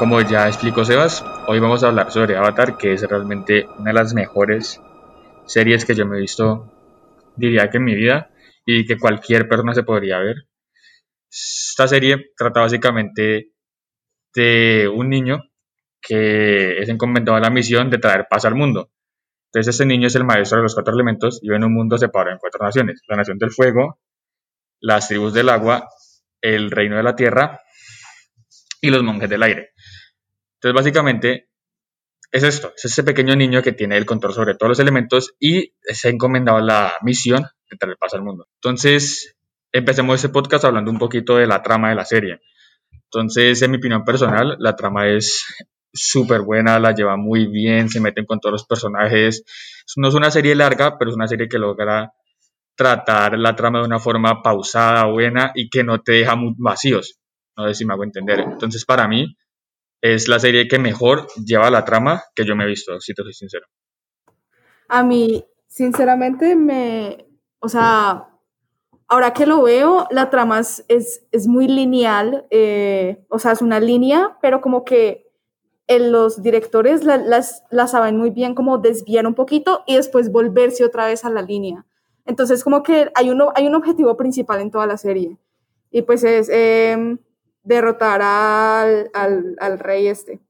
Como 0.00 0.22
ya 0.22 0.48
explicó 0.48 0.82
Sebas, 0.82 1.22
hoy 1.46 1.60
vamos 1.60 1.84
a 1.84 1.88
hablar 1.88 2.10
sobre 2.10 2.34
Avatar, 2.34 2.78
que 2.78 2.94
es 2.94 3.02
realmente 3.02 3.66
una 3.76 3.90
de 3.90 3.92
las 3.92 4.14
mejores 4.14 4.80
series 5.44 5.84
que 5.84 5.94
yo 5.94 6.06
me 6.06 6.16
he 6.16 6.22
visto, 6.22 6.72
diría 7.36 7.68
que 7.68 7.76
en 7.76 7.84
mi 7.84 7.94
vida, 7.94 8.30
y 8.64 8.86
que 8.86 8.96
cualquier 8.96 9.46
persona 9.46 9.74
se 9.74 9.82
podría 9.82 10.18
ver. 10.20 10.48
Esta 11.30 11.86
serie 11.86 12.32
trata 12.34 12.60
básicamente 12.60 13.52
de 14.34 14.88
un 14.88 15.10
niño 15.10 15.42
que 16.00 16.78
es 16.78 16.88
encomendado 16.88 17.36
a 17.36 17.40
la 17.40 17.50
misión 17.50 17.90
de 17.90 17.98
traer 17.98 18.26
paz 18.26 18.46
al 18.46 18.54
mundo. 18.54 18.90
Entonces 19.52 19.74
este 19.74 19.84
niño 19.84 20.06
es 20.06 20.14
el 20.14 20.24
maestro 20.24 20.56
de 20.56 20.62
los 20.62 20.74
cuatro 20.74 20.94
elementos 20.94 21.40
y 21.42 21.48
vive 21.48 21.56
en 21.56 21.64
un 21.64 21.74
mundo 21.74 21.98
separado 21.98 22.32
en 22.32 22.38
cuatro 22.38 22.64
naciones. 22.64 23.02
La 23.06 23.16
nación 23.16 23.36
del 23.36 23.50
fuego, 23.50 24.00
las 24.80 25.08
tribus 25.08 25.34
del 25.34 25.50
agua, 25.50 25.90
el 26.40 26.70
reino 26.70 26.96
de 26.96 27.02
la 27.02 27.14
tierra 27.14 27.60
y 28.80 28.88
los 28.88 29.02
monjes 29.02 29.28
del 29.28 29.42
aire. 29.42 29.72
Entonces, 30.62 30.74
básicamente, 30.74 31.48
es 32.30 32.42
esto, 32.42 32.72
es 32.76 32.84
ese 32.84 33.02
pequeño 33.02 33.34
niño 33.34 33.62
que 33.62 33.72
tiene 33.72 33.96
el 33.96 34.04
control 34.04 34.34
sobre 34.34 34.54
todos 34.54 34.68
los 34.68 34.78
elementos 34.78 35.34
y 35.40 35.72
se 35.82 36.08
ha 36.08 36.10
encomendado 36.10 36.60
la 36.60 36.92
misión 37.00 37.46
de 37.70 37.76
traer 37.78 37.96
paz 37.98 38.12
al 38.12 38.22
mundo. 38.22 38.46
Entonces, 38.56 39.36
empecemos 39.72 40.16
este 40.16 40.28
podcast 40.28 40.66
hablando 40.66 40.90
un 40.90 40.98
poquito 40.98 41.36
de 41.36 41.46
la 41.46 41.62
trama 41.62 41.88
de 41.88 41.94
la 41.94 42.04
serie. 42.04 42.40
Entonces, 43.04 43.62
en 43.62 43.70
mi 43.70 43.78
opinión 43.78 44.04
personal, 44.04 44.56
la 44.58 44.76
trama 44.76 45.08
es 45.08 45.46
súper 45.94 46.42
buena, 46.42 46.78
la 46.78 46.92
lleva 46.92 47.16
muy 47.16 47.46
bien, 47.46 47.88
se 47.88 48.00
meten 48.00 48.26
con 48.26 48.38
todos 48.38 48.52
los 48.52 48.66
personajes. 48.66 49.42
No 49.96 50.08
es 50.08 50.14
una 50.14 50.30
serie 50.30 50.54
larga, 50.54 50.98
pero 50.98 51.10
es 51.10 51.16
una 51.16 51.26
serie 51.26 51.48
que 51.48 51.58
logra 51.58 52.12
tratar 52.76 53.38
la 53.38 53.56
trama 53.56 53.80
de 53.80 53.86
una 53.86 53.98
forma 53.98 54.42
pausada, 54.42 55.06
buena 55.06 55.52
y 55.54 55.70
que 55.70 55.84
no 55.84 56.00
te 56.02 56.12
deja 56.12 56.36
muy 56.36 56.54
vacíos. 56.58 57.18
No 57.56 57.66
sé 57.66 57.74
si 57.74 57.84
me 57.86 57.94
hago 57.94 58.04
entender. 58.04 58.40
Entonces, 58.40 58.84
para 58.84 59.08
mí, 59.08 59.36
es 60.02 60.28
la 60.28 60.38
serie 60.38 60.68
que 60.68 60.78
mejor 60.78 61.26
lleva 61.44 61.70
la 61.70 61.84
trama 61.84 62.22
que 62.34 62.44
yo 62.44 62.56
me 62.56 62.64
he 62.64 62.68
visto, 62.68 63.00
si 63.00 63.14
te 63.14 63.22
soy 63.22 63.32
sincero. 63.32 63.66
A 64.88 65.02
mí, 65.02 65.44
sinceramente, 65.66 66.56
me. 66.56 67.26
O 67.60 67.68
sea, 67.68 68.28
ahora 69.08 69.32
que 69.32 69.46
lo 69.46 69.62
veo, 69.62 70.06
la 70.10 70.30
trama 70.30 70.60
es, 70.60 70.84
es, 70.88 71.46
muy 71.46 71.68
lineal. 71.68 72.46
eh, 72.50 73.24
o 73.28 73.38
sea, 73.38 73.52
es 73.52 73.62
una 73.62 73.80
línea, 73.80 74.38
pero 74.40 74.60
como 74.60 74.84
que 74.84 75.30
en 75.86 76.12
los 76.12 76.42
directores 76.42 77.04
la, 77.04 77.16
las, 77.16 77.64
la 77.70 77.86
saben 77.88 78.16
muy 78.16 78.30
bien 78.30 78.54
como 78.54 78.78
desviar 78.78 79.26
un 79.26 79.34
poquito 79.34 79.82
y 79.86 79.96
después 79.96 80.30
volverse 80.30 80.84
otra 80.84 81.06
vez 81.06 81.24
a 81.24 81.30
la 81.30 81.42
línea. 81.42 81.84
Entonces, 82.24 82.62
como 82.62 82.82
que 82.82 83.10
hay, 83.14 83.30
uno, 83.30 83.52
hay 83.56 83.66
un 83.66 83.74
objetivo 83.74 84.16
principal 84.16 84.60
en 84.60 84.70
toda 84.70 84.86
la 84.86 84.96
serie. 84.96 85.36
Y 85.90 86.02
pues 86.02 86.22
es 86.22 86.48
eh, 86.48 87.18
derrotar 87.74 88.20
al, 88.22 89.10
al, 89.14 89.56
al 89.60 89.78
rey 89.78 90.06
este 90.08 90.40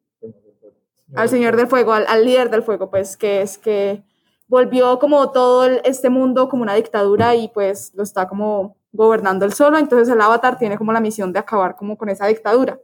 al 1.14 1.28
Señor 1.28 1.56
del 1.56 1.66
Fuego, 1.66 1.92
al, 1.92 2.06
al 2.09 2.24
líder 2.24 2.50
del 2.50 2.62
fuego, 2.62 2.88
pues 2.88 3.16
que 3.16 3.42
es 3.42 3.59
que 3.59 4.02
volvió 4.46 4.98
como 5.00 5.30
todo 5.33 5.64
el- 5.64 5.80
este 5.85 6.09
mundo 6.09 6.48
como 6.48 6.62
una 6.62 6.74
dictadura 6.74 7.35
y 7.35 7.48
pues 7.48 7.92
lo 7.94 8.02
está 8.04 8.28
como 8.28 8.76
gobernando 8.92 9.44
él 9.44 9.52
solo, 9.52 9.76
entonces 9.78 10.09
el 10.09 10.20
avatar 10.20 10.56
tiene 10.59 10.78
como 10.78 10.92
la 10.92 11.00
misión 11.00 11.33
de 11.33 11.40
acabar 11.40 11.74
como 11.76 11.96
con 11.98 12.09
esa 12.11 12.26
dictadura. 12.28 12.78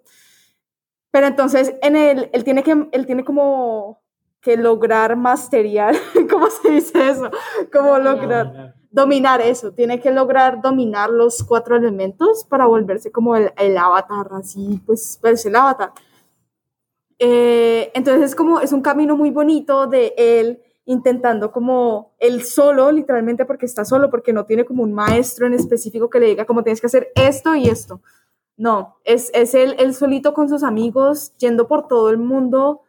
Pero 1.13 1.27
entonces 1.29 1.75
en 1.83 1.95
él, 1.97 2.29
él 2.33 2.43
tiene 2.45 2.63
que, 2.65 2.89
él 2.91 3.07
tiene 3.07 3.25
como 3.25 4.03
que 4.41 4.57
lograr 4.57 5.15
masteriar, 5.17 5.95
¿cómo 6.31 6.49
se 6.51 6.69
dice 6.71 7.09
eso? 7.09 7.31
Como 7.73 7.97
lograr 7.99 8.75
dominar 8.97 9.43
eso, 9.43 9.73
tiene 9.73 10.01
que 10.01 10.11
lograr 10.11 10.63
dominar 10.63 11.11
los 11.11 11.45
cuatro 11.45 11.77
elementos 11.77 12.45
para 12.45 12.65
volverse 12.65 13.13
como 13.13 13.37
el, 13.37 13.53
el 13.59 13.77
avatar, 13.77 14.29
así 14.33 14.81
pues, 14.87 15.19
pues 15.21 15.45
el 15.45 15.55
avatar. 15.55 15.93
Eh, 17.19 17.93
entonces 17.95 18.31
es 18.31 18.35
como, 18.35 18.59
es 18.61 18.73
un 18.73 18.81
camino 18.81 19.15
muy 19.15 19.31
bonito 19.31 19.87
de 19.87 20.15
él 20.17 20.63
intentando 20.87 21.53
como 21.53 22.15
él 22.19 22.43
solo, 22.43 22.91
literalmente 22.91 23.45
porque 23.45 23.67
está 23.67 23.85
solo, 23.85 24.09
porque 24.09 24.33
no 24.33 24.47
tiene 24.47 24.65
como 24.65 24.83
un 24.83 24.95
maestro 24.95 25.47
en 25.47 25.53
específico 25.53 26.09
que 26.09 26.21
le 26.21 26.29
diga 26.29 26.47
como 26.47 26.63
tienes 26.63 26.81
que 26.81 26.87
hacer 26.87 27.13
esto 27.17 27.55
y 27.55 27.69
esto. 27.69 28.01
No, 28.57 28.97
es, 29.05 29.31
es 29.35 29.55
él, 29.55 29.77
él 29.79 29.93
solito 29.93 30.33
con 30.33 30.49
sus 30.49 30.63
amigos, 30.63 31.37
yendo 31.37 31.69
por 31.69 31.87
todo 31.87 32.09
el 32.09 32.17
mundo, 32.17 32.81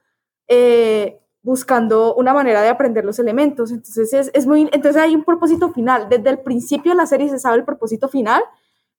eh, 0.48 1.20
buscando 1.48 2.14
una 2.16 2.34
manera 2.34 2.62
de 2.62 2.68
aprender 2.68 3.06
los 3.06 3.20
elementos. 3.20 3.72
Entonces, 3.72 4.12
es, 4.12 4.32
es 4.34 4.46
muy, 4.46 4.64
entonces 4.74 4.98
hay 4.98 5.16
un 5.16 5.24
propósito 5.24 5.72
final. 5.72 6.10
Desde 6.10 6.30
el 6.30 6.40
principio 6.40 6.92
de 6.92 6.98
la 6.98 7.06
serie 7.06 7.30
se 7.30 7.40
sabe 7.40 7.56
el 7.56 7.64
propósito 7.64 8.10
final, 8.10 8.44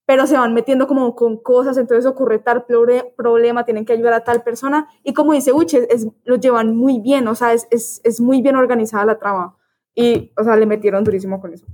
pero 0.07 0.27
se 0.27 0.39
van 0.39 0.55
metiendo 0.55 0.87
como 0.87 1.15
con 1.15 1.37
cosas, 1.37 1.77
entonces 1.77 2.07
ocurre 2.07 2.39
tal 2.39 2.65
problema, 2.65 3.67
tienen 3.67 3.85
que 3.85 3.93
ayudar 3.93 4.15
a 4.15 4.25
tal 4.25 4.43
persona, 4.43 4.89
y 5.05 5.13
como 5.13 5.35
dice 5.35 5.53
Uche, 5.53 5.87
es, 5.91 6.07
lo 6.25 6.37
llevan 6.37 6.75
muy 6.75 7.01
bien, 7.01 7.29
o 7.29 7.35
sea, 7.35 7.53
es, 7.53 7.69
es, 7.71 8.01
es 8.05 8.19
muy 8.19 8.41
bien 8.41 8.57
organizada 8.57 9.05
la 9.05 9.19
trama, 9.19 9.59
y, 9.95 10.33
o 10.39 10.45
sea, 10.45 10.57
le 10.57 10.65
metieron 10.65 11.05
durísimo 11.05 11.43
con 11.43 11.53
eso. 11.53 11.67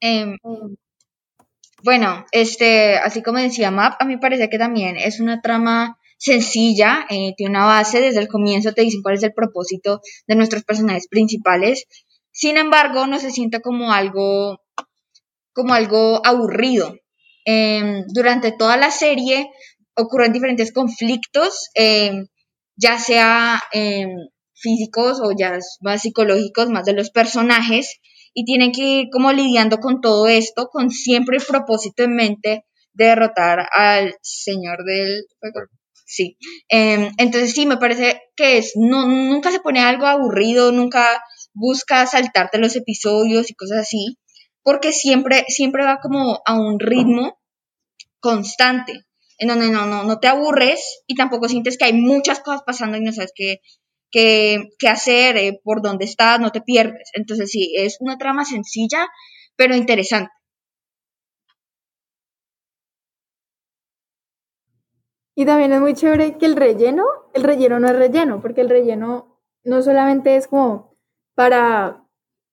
Em, 0.00 0.36
bueno, 1.84 2.24
este, 2.32 2.96
así 2.96 3.22
como 3.22 3.38
decía 3.38 3.70
Map, 3.70 3.94
a 4.00 4.04
mí 4.04 4.16
parece 4.16 4.50
que 4.50 4.58
también 4.58 4.96
es 4.96 5.20
una 5.20 5.40
trama 5.40 6.00
sencilla, 6.22 7.04
eh, 7.10 7.34
tiene 7.36 7.58
una 7.58 7.66
base, 7.66 8.00
desde 8.00 8.20
el 8.20 8.28
comienzo 8.28 8.72
te 8.72 8.82
dicen 8.82 9.02
cuál 9.02 9.16
es 9.16 9.24
el 9.24 9.32
propósito 9.32 10.00
de 10.28 10.36
nuestros 10.36 10.62
personajes 10.62 11.08
principales. 11.08 11.84
Sin 12.30 12.58
embargo, 12.58 13.08
no 13.08 13.18
se 13.18 13.32
siente 13.32 13.60
como 13.60 13.92
algo, 13.92 14.60
como 15.52 15.74
algo 15.74 16.24
aburrido. 16.24 16.94
Em, 17.44 18.04
durante 18.14 18.52
toda 18.52 18.76
la 18.76 18.92
serie 18.92 19.50
ocurren 19.96 20.32
diferentes 20.32 20.72
conflictos, 20.72 21.70
em, 21.74 22.26
ya 22.76 22.98
sea 23.00 23.60
em, 23.72 24.10
físicos 24.54 25.20
o 25.20 25.32
ya 25.36 25.58
más 25.80 26.02
psicológicos, 26.02 26.70
más 26.70 26.84
de 26.84 26.92
los 26.94 27.10
personajes, 27.10 27.98
y 28.32 28.44
tienen 28.44 28.70
que 28.70 28.82
ir 28.82 29.08
como 29.12 29.32
lidiando 29.32 29.78
con 29.78 30.00
todo 30.00 30.28
esto, 30.28 30.68
con 30.68 30.90
siempre 30.90 31.38
el 31.38 31.44
propósito 31.44 32.04
en 32.04 32.14
mente 32.14 32.64
de 32.94 33.06
derrotar 33.06 33.66
al 33.76 34.14
señor 34.22 34.84
del. 34.84 35.26
Sí. 36.04 36.36
Em, 36.68 37.10
entonces 37.18 37.52
sí, 37.52 37.66
me 37.66 37.76
parece 37.78 38.20
que 38.36 38.58
es, 38.58 38.72
no, 38.76 39.06
nunca 39.06 39.50
se 39.50 39.60
pone 39.60 39.80
algo 39.80 40.06
aburrido, 40.06 40.72
nunca 40.72 41.22
busca 41.54 42.06
saltarte 42.06 42.58
los 42.58 42.76
episodios 42.76 43.50
y 43.50 43.54
cosas 43.54 43.80
así, 43.80 44.18
porque 44.62 44.92
siempre, 44.92 45.44
siempre 45.48 45.84
va 45.84 45.98
como 46.00 46.40
a 46.44 46.54
un 46.54 46.78
ritmo 46.80 47.38
constante, 48.20 49.04
en 49.38 49.48
donde 49.48 49.70
no, 49.70 49.86
no, 49.86 50.04
no 50.04 50.18
te 50.20 50.28
aburres 50.28 51.02
y 51.06 51.14
tampoco 51.14 51.48
sientes 51.48 51.78
que 51.78 51.86
hay 51.86 51.92
muchas 51.94 52.40
cosas 52.40 52.62
pasando 52.64 52.96
y 52.96 53.00
no 53.02 53.12
sabes 53.12 53.32
qué, 53.34 53.58
qué, 54.10 54.70
qué 54.78 54.88
hacer, 54.88 55.36
eh, 55.36 55.60
por 55.64 55.82
dónde 55.82 56.04
estás, 56.04 56.40
no 56.40 56.50
te 56.52 56.60
pierdes. 56.62 57.10
Entonces 57.14 57.50
sí, 57.50 57.74
es 57.76 57.96
una 58.00 58.18
trama 58.18 58.44
sencilla, 58.44 59.08
pero 59.56 59.74
interesante. 59.76 60.30
Y 65.34 65.46
también 65.46 65.72
es 65.72 65.80
muy 65.80 65.94
chévere 65.94 66.36
que 66.36 66.46
el 66.46 66.56
relleno, 66.56 67.04
el 67.32 67.42
relleno 67.42 67.80
no 67.80 67.88
es 67.88 67.96
relleno, 67.96 68.40
porque 68.40 68.60
el 68.60 68.68
relleno 68.68 69.38
no 69.64 69.82
solamente 69.82 70.36
es 70.36 70.46
como 70.46 70.96
para 71.34 72.02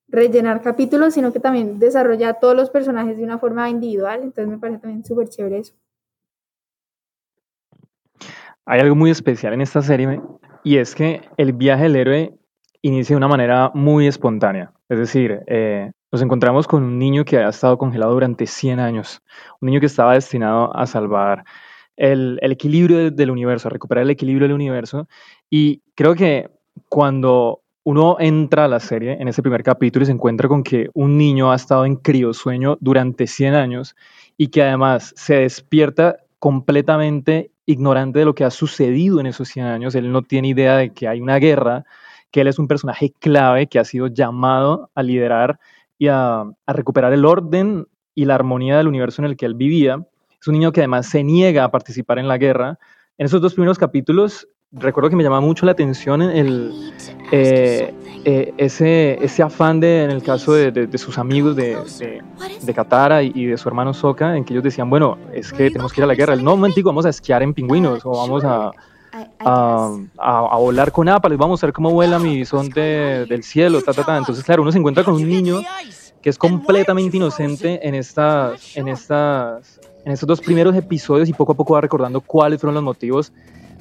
rellenar 0.08 0.62
capítulos, 0.62 1.14
sino 1.14 1.32
que 1.32 1.40
también 1.40 1.78
desarrolla 1.78 2.34
todos 2.34 2.56
los 2.56 2.70
personajes 2.70 3.16
de 3.16 3.24
una 3.24 3.38
forma 3.38 3.68
individual, 3.68 4.20
entonces 4.22 4.48
me 4.48 4.58
parece 4.58 4.80
también 4.80 5.04
súper 5.04 5.28
chévere 5.28 5.58
eso. 5.58 5.74
Hay 8.64 8.80
algo 8.80 8.94
muy 8.94 9.10
especial 9.10 9.52
en 9.52 9.60
esta 9.60 9.82
serie 9.82 10.20
y 10.64 10.76
es 10.76 10.94
que 10.94 11.22
el 11.36 11.52
viaje 11.52 11.84
del 11.84 11.96
héroe 11.96 12.38
inicia 12.82 13.14
de 13.14 13.18
una 13.18 13.28
manera 13.28 13.70
muy 13.74 14.06
espontánea. 14.06 14.72
Es 14.88 14.98
decir, 14.98 15.42
eh, 15.46 15.92
nos 16.12 16.22
encontramos 16.22 16.66
con 16.66 16.82
un 16.82 16.98
niño 16.98 17.24
que 17.24 17.38
ha 17.38 17.48
estado 17.48 17.78
congelado 17.78 18.12
durante 18.12 18.46
100 18.46 18.80
años, 18.80 19.22
un 19.60 19.66
niño 19.66 19.80
que 19.80 19.86
estaba 19.86 20.14
destinado 20.14 20.74
a 20.76 20.86
salvar 20.86 21.44
el, 22.00 22.38
equilibrio 22.42 22.98
de- 22.98 23.10
del 23.10 23.30
universo, 23.30 23.68
a 23.68 23.70
recuperar 23.70 24.04
el 24.04 24.10
equilibrio 24.10 24.48
del 24.48 24.54
universo. 24.54 25.06
Y 25.50 25.82
creo 25.94 26.14
que 26.14 26.50
cuando 26.88 27.60
uno 27.84 28.16
entra 28.18 28.64
a 28.64 28.68
la 28.68 28.80
serie 28.80 29.16
en 29.20 29.28
ese 29.28 29.42
primer 29.42 29.62
capítulo 29.62 30.02
y 30.02 30.06
se 30.06 30.12
encuentra 30.12 30.48
con 30.48 30.62
que 30.62 30.88
un 30.94 31.16
niño 31.18 31.52
ha 31.52 31.56
estado 31.56 31.84
en 31.84 31.96
criosueño 31.96 32.76
durante 32.80 33.26
100 33.26 33.54
años 33.54 33.96
y 34.36 34.48
que 34.48 34.62
además 34.62 35.12
se 35.16 35.36
despierta 35.36 36.16
completamente 36.38 37.50
ignorante 37.66 38.18
de 38.20 38.24
lo 38.24 38.34
que 38.34 38.44
ha 38.44 38.50
sucedido 38.50 39.20
en 39.20 39.26
esos 39.26 39.48
100 39.48 39.66
años, 39.66 39.94
él 39.94 40.10
no 40.10 40.22
tiene 40.22 40.48
idea 40.48 40.76
de 40.76 40.92
que 40.92 41.06
hay 41.06 41.20
una 41.20 41.36
guerra, 41.36 41.84
que 42.30 42.40
él 42.40 42.48
es 42.48 42.58
un 42.58 42.66
personaje 42.66 43.12
clave 43.18 43.66
que 43.66 43.78
ha 43.78 43.84
sido 43.84 44.06
llamado 44.08 44.90
a 44.94 45.02
liderar 45.02 45.58
y 45.98 46.08
a 46.08 46.44
recuperar 46.66 47.12
el 47.12 47.24
orden 47.24 47.86
y 48.14 48.24
la 48.24 48.34
armonía 48.34 48.76
del 48.76 48.88
universo 48.88 49.22
en 49.22 49.26
el 49.26 49.36
que 49.36 49.46
él 49.46 49.54
vivía. 49.54 50.04
Es 50.40 50.48
un 50.48 50.54
niño 50.54 50.72
que 50.72 50.80
además 50.80 51.06
se 51.06 51.22
niega 51.22 51.64
a 51.64 51.70
participar 51.70 52.18
en 52.18 52.26
la 52.28 52.38
guerra. 52.38 52.78
En 53.18 53.26
esos 53.26 53.42
dos 53.42 53.52
primeros 53.52 53.78
capítulos, 53.78 54.48
recuerdo 54.72 55.10
que 55.10 55.16
me 55.16 55.22
llamaba 55.22 55.42
mucho 55.42 55.66
la 55.66 55.72
atención 55.72 56.22
el, 56.22 56.72
eh, 57.30 57.92
eh, 58.24 58.54
ese, 58.56 59.22
ese 59.22 59.42
afán 59.42 59.80
de, 59.80 60.04
en 60.04 60.10
el 60.10 60.22
caso 60.22 60.54
de, 60.54 60.70
de- 60.72 60.86
de 60.86 60.98
sus 60.98 61.18
amigos 61.18 61.56
de, 61.56 61.76
de, 62.62 62.74
Katara 62.74 63.22
y, 63.22 63.44
de 63.46 63.58
su 63.58 63.68
hermano 63.68 63.92
Sokka, 63.92 64.36
en 64.36 64.44
que 64.44 64.54
ellos 64.54 64.64
decían, 64.64 64.88
bueno, 64.88 65.18
es 65.34 65.52
que 65.52 65.70
tenemos 65.70 65.92
que 65.92 66.00
ir 66.00 66.04
a 66.04 66.06
la 66.06 66.14
guerra. 66.14 66.32
El 66.32 66.42
no, 66.42 66.52
momentico, 66.56 66.88
vamos 66.88 67.04
a 67.04 67.10
esquiar 67.10 67.42
en 67.42 67.52
pingüinos 67.52 68.00
o 68.06 68.10
vamos 68.12 68.42
a, 68.44 68.70
a, 69.40 69.90
a- 70.18 70.48
a 70.50 70.56
volar 70.56 70.90
con 70.92 71.08
ápalos, 71.10 71.36
vamos 71.36 71.62
a 71.62 71.66
ver 71.66 71.74
cómo 71.74 71.90
vuela 71.90 72.18
mi 72.18 72.36
bisonte 72.36 72.80
del 73.26 73.42
cielo, 73.42 73.82
ta, 73.82 73.92
ta, 73.92 74.04
ta. 74.04 74.16
Entonces, 74.16 74.42
claro, 74.44 74.62
uno 74.62 74.72
se 74.72 74.78
encuentra 74.78 75.04
con 75.04 75.14
un 75.14 75.28
niño 75.28 75.60
que 76.22 76.28
es 76.30 76.36
completamente 76.38 77.16
inocente 77.16 77.86
en 77.86 77.94
estas, 77.94 78.76
en 78.76 78.88
estas, 78.88 79.79
en 80.04 80.12
estos 80.12 80.26
dos 80.26 80.40
primeros 80.40 80.74
episodios 80.76 81.28
y 81.28 81.32
poco 81.32 81.52
a 81.52 81.56
poco 81.56 81.74
va 81.74 81.80
recordando 81.80 82.20
cuáles 82.20 82.60
fueron 82.60 82.74
los 82.74 82.84
motivos 82.84 83.32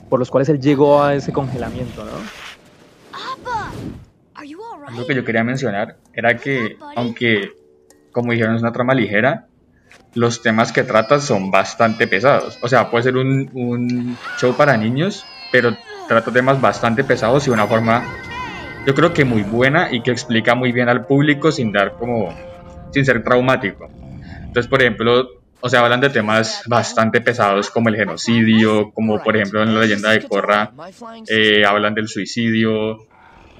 por 0.09 0.19
los 0.19 0.29
cuales 0.29 0.49
él 0.49 0.59
llegó 0.59 1.03
a 1.03 1.13
ese 1.13 1.31
congelamiento, 1.31 2.03
¿no? 2.03 2.11
Algo 4.87 5.05
que 5.05 5.15
yo 5.15 5.23
quería 5.23 5.43
mencionar 5.43 5.97
era 6.13 6.35
que, 6.37 6.77
aunque, 6.95 7.51
como 8.11 8.31
dijeron, 8.31 8.55
es 8.55 8.61
una 8.61 8.71
trama 8.71 8.95
ligera, 8.95 9.45
los 10.15 10.41
temas 10.41 10.71
que 10.71 10.83
trata 10.83 11.19
son 11.19 11.51
bastante 11.51 12.07
pesados. 12.07 12.57
O 12.63 12.67
sea, 12.67 12.89
puede 12.89 13.03
ser 13.03 13.17
un, 13.17 13.51
un 13.53 14.17
show 14.39 14.55
para 14.55 14.77
niños, 14.77 15.25
pero 15.51 15.77
trata 16.07 16.31
temas 16.31 16.59
bastante 16.59 17.03
pesados 17.03 17.45
y 17.45 17.51
de 17.51 17.53
una 17.53 17.67
forma, 17.67 18.03
yo 18.87 18.95
creo 18.95 19.13
que 19.13 19.25
muy 19.25 19.43
buena 19.43 19.89
y 19.91 20.01
que 20.01 20.09
explica 20.09 20.55
muy 20.55 20.71
bien 20.71 20.89
al 20.89 21.05
público 21.05 21.51
sin 21.51 21.71
dar 21.71 21.93
como, 21.93 22.33
sin 22.91 23.05
ser 23.05 23.23
traumático. 23.23 23.89
Entonces, 24.41 24.67
por 24.67 24.81
ejemplo, 24.81 25.38
o 25.61 25.69
sea, 25.69 25.81
hablan 25.81 26.01
de 26.01 26.09
temas 26.09 26.61
bastante 26.67 27.21
pesados 27.21 27.69
como 27.69 27.89
el 27.89 27.95
genocidio, 27.95 28.91
como 28.91 29.21
por 29.21 29.35
ejemplo 29.35 29.61
en 29.61 29.73
la 29.73 29.81
leyenda 29.81 30.11
de 30.11 30.27
Korra, 30.27 30.71
eh, 31.27 31.65
hablan 31.65 31.93
del 31.93 32.07
suicidio, 32.07 33.05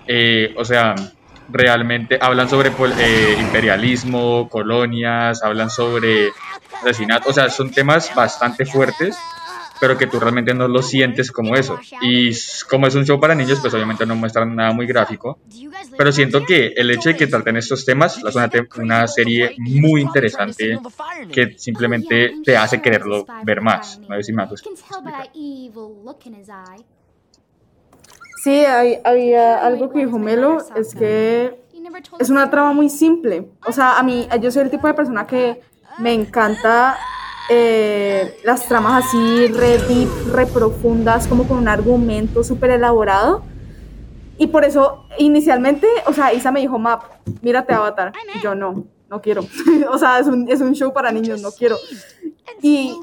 eh, 0.08 0.54
o 0.58 0.64
sea, 0.64 0.96
realmente 1.50 2.18
hablan 2.22 2.50
sobre 2.50 2.70
eh, 3.00 3.38
imperialismo, 3.40 4.48
colonias, 4.50 5.44
hablan 5.44 5.70
sobre 5.70 6.30
asesinato, 6.82 7.30
o 7.30 7.34
sea, 7.34 7.50
son 7.50 7.72
temas 7.72 8.14
bastante 8.16 8.66
fuertes, 8.66 9.18
pero 9.80 9.98
que 9.98 10.08
tú 10.08 10.20
realmente 10.20 10.54
no 10.54 10.68
lo 10.68 10.82
sientes 10.82 11.32
como 11.32 11.56
eso. 11.56 11.80
Y 12.02 12.32
como 12.70 12.88
es 12.88 12.96
un 12.96 13.06
show 13.06 13.20
para 13.20 13.36
niños, 13.36 13.60
pues 13.62 13.74
obviamente 13.74 14.06
no 14.06 14.16
muestran 14.16 14.56
nada 14.56 14.72
muy 14.74 14.86
gráfico, 14.86 15.40
pero 15.98 16.12
siento 16.12 16.46
que 16.46 16.68
el 16.76 16.92
hecho 16.92 17.10
de 17.10 17.16
que 17.18 17.28
traten 17.28 17.58
estos 17.58 17.86
temas 17.86 18.18
es 18.18 18.36
una, 18.36 18.50
una 18.78 19.08
serie 19.08 19.56
muy 19.58 20.02
interesante 20.02 20.80
que 21.32 21.58
simplemente 21.58 22.36
te 22.44 22.56
hace 22.58 22.82
quererlo 22.82 23.26
ver 23.44 23.62
más. 23.62 24.00
No 24.08 24.16
sé 24.18 24.24
si 24.24 24.34
me. 24.34 24.44
Sí, 28.44 28.52
hay- 28.66 29.00
había 29.04 29.66
algo 29.66 29.90
que 29.90 30.00
dijo 30.06 30.18
Melo, 30.18 30.60
es 30.76 30.96
que 30.96 31.60
es 32.20 32.30
una 32.30 32.50
trama 32.50 32.72
muy 32.74 32.90
simple. 32.90 33.50
O 33.66 33.72
sea, 33.74 33.98
a 34.00 34.04
mí, 34.04 34.28
yo 34.42 34.50
soy 34.52 34.64
el 34.64 34.70
tipo 34.70 34.88
de 34.88 34.94
persona 34.94 35.28
que 35.28 35.60
me 36.00 36.14
encanta 36.14 36.98
eh, 37.50 38.38
las 38.44 38.68
tramas 38.68 39.06
así, 39.06 39.48
re 39.48 39.78
deep, 39.80 40.10
re 40.32 40.46
profundas, 40.46 41.28
como 41.28 41.48
con 41.48 41.58
un 41.58 41.68
argumento 41.68 42.44
súper 42.44 42.72
elaborado. 42.72 43.44
Y 44.38 44.48
por 44.48 44.64
eso, 44.64 45.06
inicialmente, 45.18 45.88
o 46.06 46.14
sea, 46.14 46.34
Isa 46.34 46.52
me 46.52 46.62
dijo, 46.62 46.80
Map, 46.80 47.04
mírate 47.42 47.74
Avatar. 47.74 48.14
Y 48.36 48.42
yo 48.42 48.56
no, 48.56 48.86
no 49.10 49.22
quiero. 49.22 49.42
o 49.92 49.98
sea, 49.98 50.20
es 50.20 50.28
un, 50.28 50.50
es 50.50 50.62
un 50.62 50.74
show 50.74 50.94
para 50.94 51.12
niños, 51.12 51.42
no 51.42 51.52
quiero. 51.52 51.76
Y, 52.62 52.98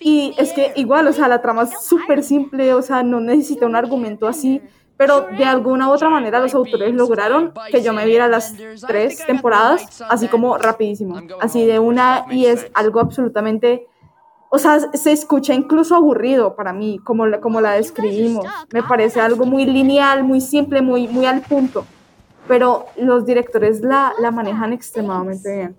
y 0.00 0.34
es 0.38 0.52
que 0.52 0.72
igual, 0.76 1.06
o 1.06 1.12
sea, 1.12 1.28
la 1.28 1.40
trama 1.42 1.62
es 1.64 1.82
súper 1.84 2.22
simple, 2.22 2.74
o 2.74 2.82
sea, 2.82 3.02
no 3.02 3.20
necesita 3.20 3.66
un 3.66 3.76
argumento 3.76 4.26
así, 4.26 4.60
pero 4.96 5.22
de 5.22 5.44
alguna 5.44 5.88
u 5.88 5.92
otra 5.92 6.08
manera 6.08 6.38
los 6.38 6.54
autores 6.54 6.94
lograron 6.94 7.52
que 7.70 7.82
yo 7.82 7.92
me 7.92 8.06
viera 8.06 8.28
las 8.28 8.54
tres 8.86 9.24
temporadas 9.26 10.02
así 10.08 10.28
como 10.28 10.56
rapidísimo, 10.58 11.20
así 11.40 11.66
de 11.66 11.78
una, 11.78 12.26
y 12.30 12.46
es 12.46 12.68
algo 12.74 13.00
absolutamente, 13.00 13.88
o 14.54 14.58
sea, 14.58 14.78
se 14.92 15.12
escucha 15.12 15.54
incluso 15.54 15.94
aburrido 15.96 16.54
para 16.54 16.72
mí, 16.74 16.98
como, 17.02 17.26
la- 17.26 17.40
como 17.40 17.60
la 17.62 17.72
describimos, 17.72 18.44
me 18.72 18.82
parece 18.82 19.18
algo 19.20 19.46
muy 19.46 19.64
lineal, 19.64 20.24
muy 20.24 20.40
simple, 20.42 20.82
muy, 20.82 21.08
muy 21.08 21.24
al 21.24 21.40
punto, 21.40 21.86
pero 22.46 22.84
los 22.96 23.24
directores 23.24 23.80
la, 23.80 24.12
la 24.20 24.30
manejan 24.30 24.72
extremadamente 24.74 25.56
bien. 25.56 25.76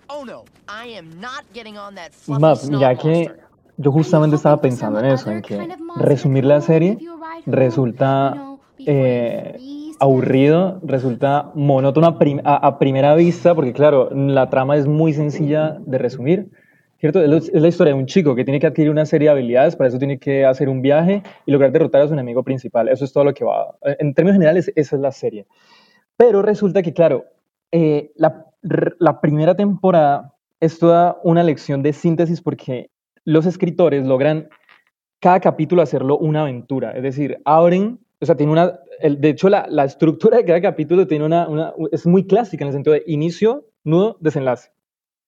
Map, 2.40 2.58
ya 2.80 2.96
que 2.96 3.26
yo 3.78 3.92
justamente 3.92 4.36
estaba 4.38 4.60
pensando 4.60 5.00
en 5.00 5.06
eso, 5.06 5.30
en 5.30 5.42
que 5.44 5.56
resumir 6.04 6.46
la 6.46 6.62
serie 6.62 6.98
resulta 7.46 8.34
eh, 8.92 9.56
aburrido, 10.00 10.80
resulta 10.84 11.52
monótono 11.54 12.08
a, 12.08 12.18
prim- 12.18 12.42
a- 12.44 12.56
a 12.68 12.80
primera 12.80 13.14
vista, 13.14 13.54
porque 13.54 13.72
claro, 13.74 14.10
la 14.12 14.50
trama 14.50 14.78
es 14.78 14.88
muy 14.88 15.14
sencilla 15.14 15.78
de 15.86 15.98
resumir, 16.00 16.50
¿cierto? 17.04 17.22
Es, 17.22 17.52
la 17.54 17.68
historia 17.68 17.94
de 17.94 18.00
un 18.00 18.06
chico 18.06 18.34
que 18.34 18.46
tiene 18.46 18.62
que 18.62 18.68
adquirir 18.68 18.90
una 18.90 19.06
serie 19.06 19.28
de 19.28 19.34
habilidades, 19.34 19.76
para 19.76 19.90
eso 19.90 19.98
tiene 20.00 20.20
que 20.20 20.46
hacer 20.46 20.70
un 20.70 20.82
viaje 20.82 21.22
y 21.46 21.52
lograr 21.52 21.74
derrotar 21.74 22.02
a 22.02 22.08
su 22.08 22.14
enemigo 22.14 22.44
principal. 22.44 22.88
Eso 22.88 23.04
es 23.04 23.12
todo 23.12 23.26
lo 23.26 23.34
que 23.34 23.44
va. 23.44 23.76
En 24.00 24.14
términos 24.14 24.36
generales, 24.36 24.72
esa 24.78 24.96
es 24.96 25.02
la 25.02 25.12
serie. 25.12 25.46
Pero 26.16 26.42
resulta 26.42 26.82
que, 26.82 26.94
claro, 26.94 27.26
eh, 27.74 28.14
la, 28.16 28.46
la 29.00 29.20
primera 29.20 29.54
temporada 29.54 30.34
es 30.62 30.80
toda 30.80 31.20
una 31.26 31.44
lección 31.44 31.84
de 31.84 31.92
síntesis 31.92 32.42
porque 32.42 32.90
los 33.26 33.46
escritores 33.48 34.06
logran 34.06 34.48
cada 35.20 35.42
capítulo 35.42 35.82
hacerlo 35.82 36.18
una 36.18 36.44
aventura. 36.44 36.92
Es 36.92 37.04
decir, 37.04 37.38
abren, 37.44 38.00
o 38.22 38.26
sea, 38.26 38.36
tiene 38.36 38.54
una, 38.54 38.80
el- 39.02 39.20
de 39.20 39.28
hecho, 39.28 39.50
la, 39.50 39.66
la 39.70 39.84
estructura 39.84 40.38
de 40.38 40.46
cada 40.46 40.62
capítulo 40.62 41.06
tiene 41.06 41.26
una, 41.26 41.50
una- 41.50 41.74
es 41.92 42.06
muy 42.06 42.26
clásica 42.28 42.64
en 42.64 42.68
el 42.70 42.74
sentido 42.74 42.94
de 42.94 43.04
inicio, 43.08 43.66
nudo, 43.84 44.16
desenlace. 44.22 44.70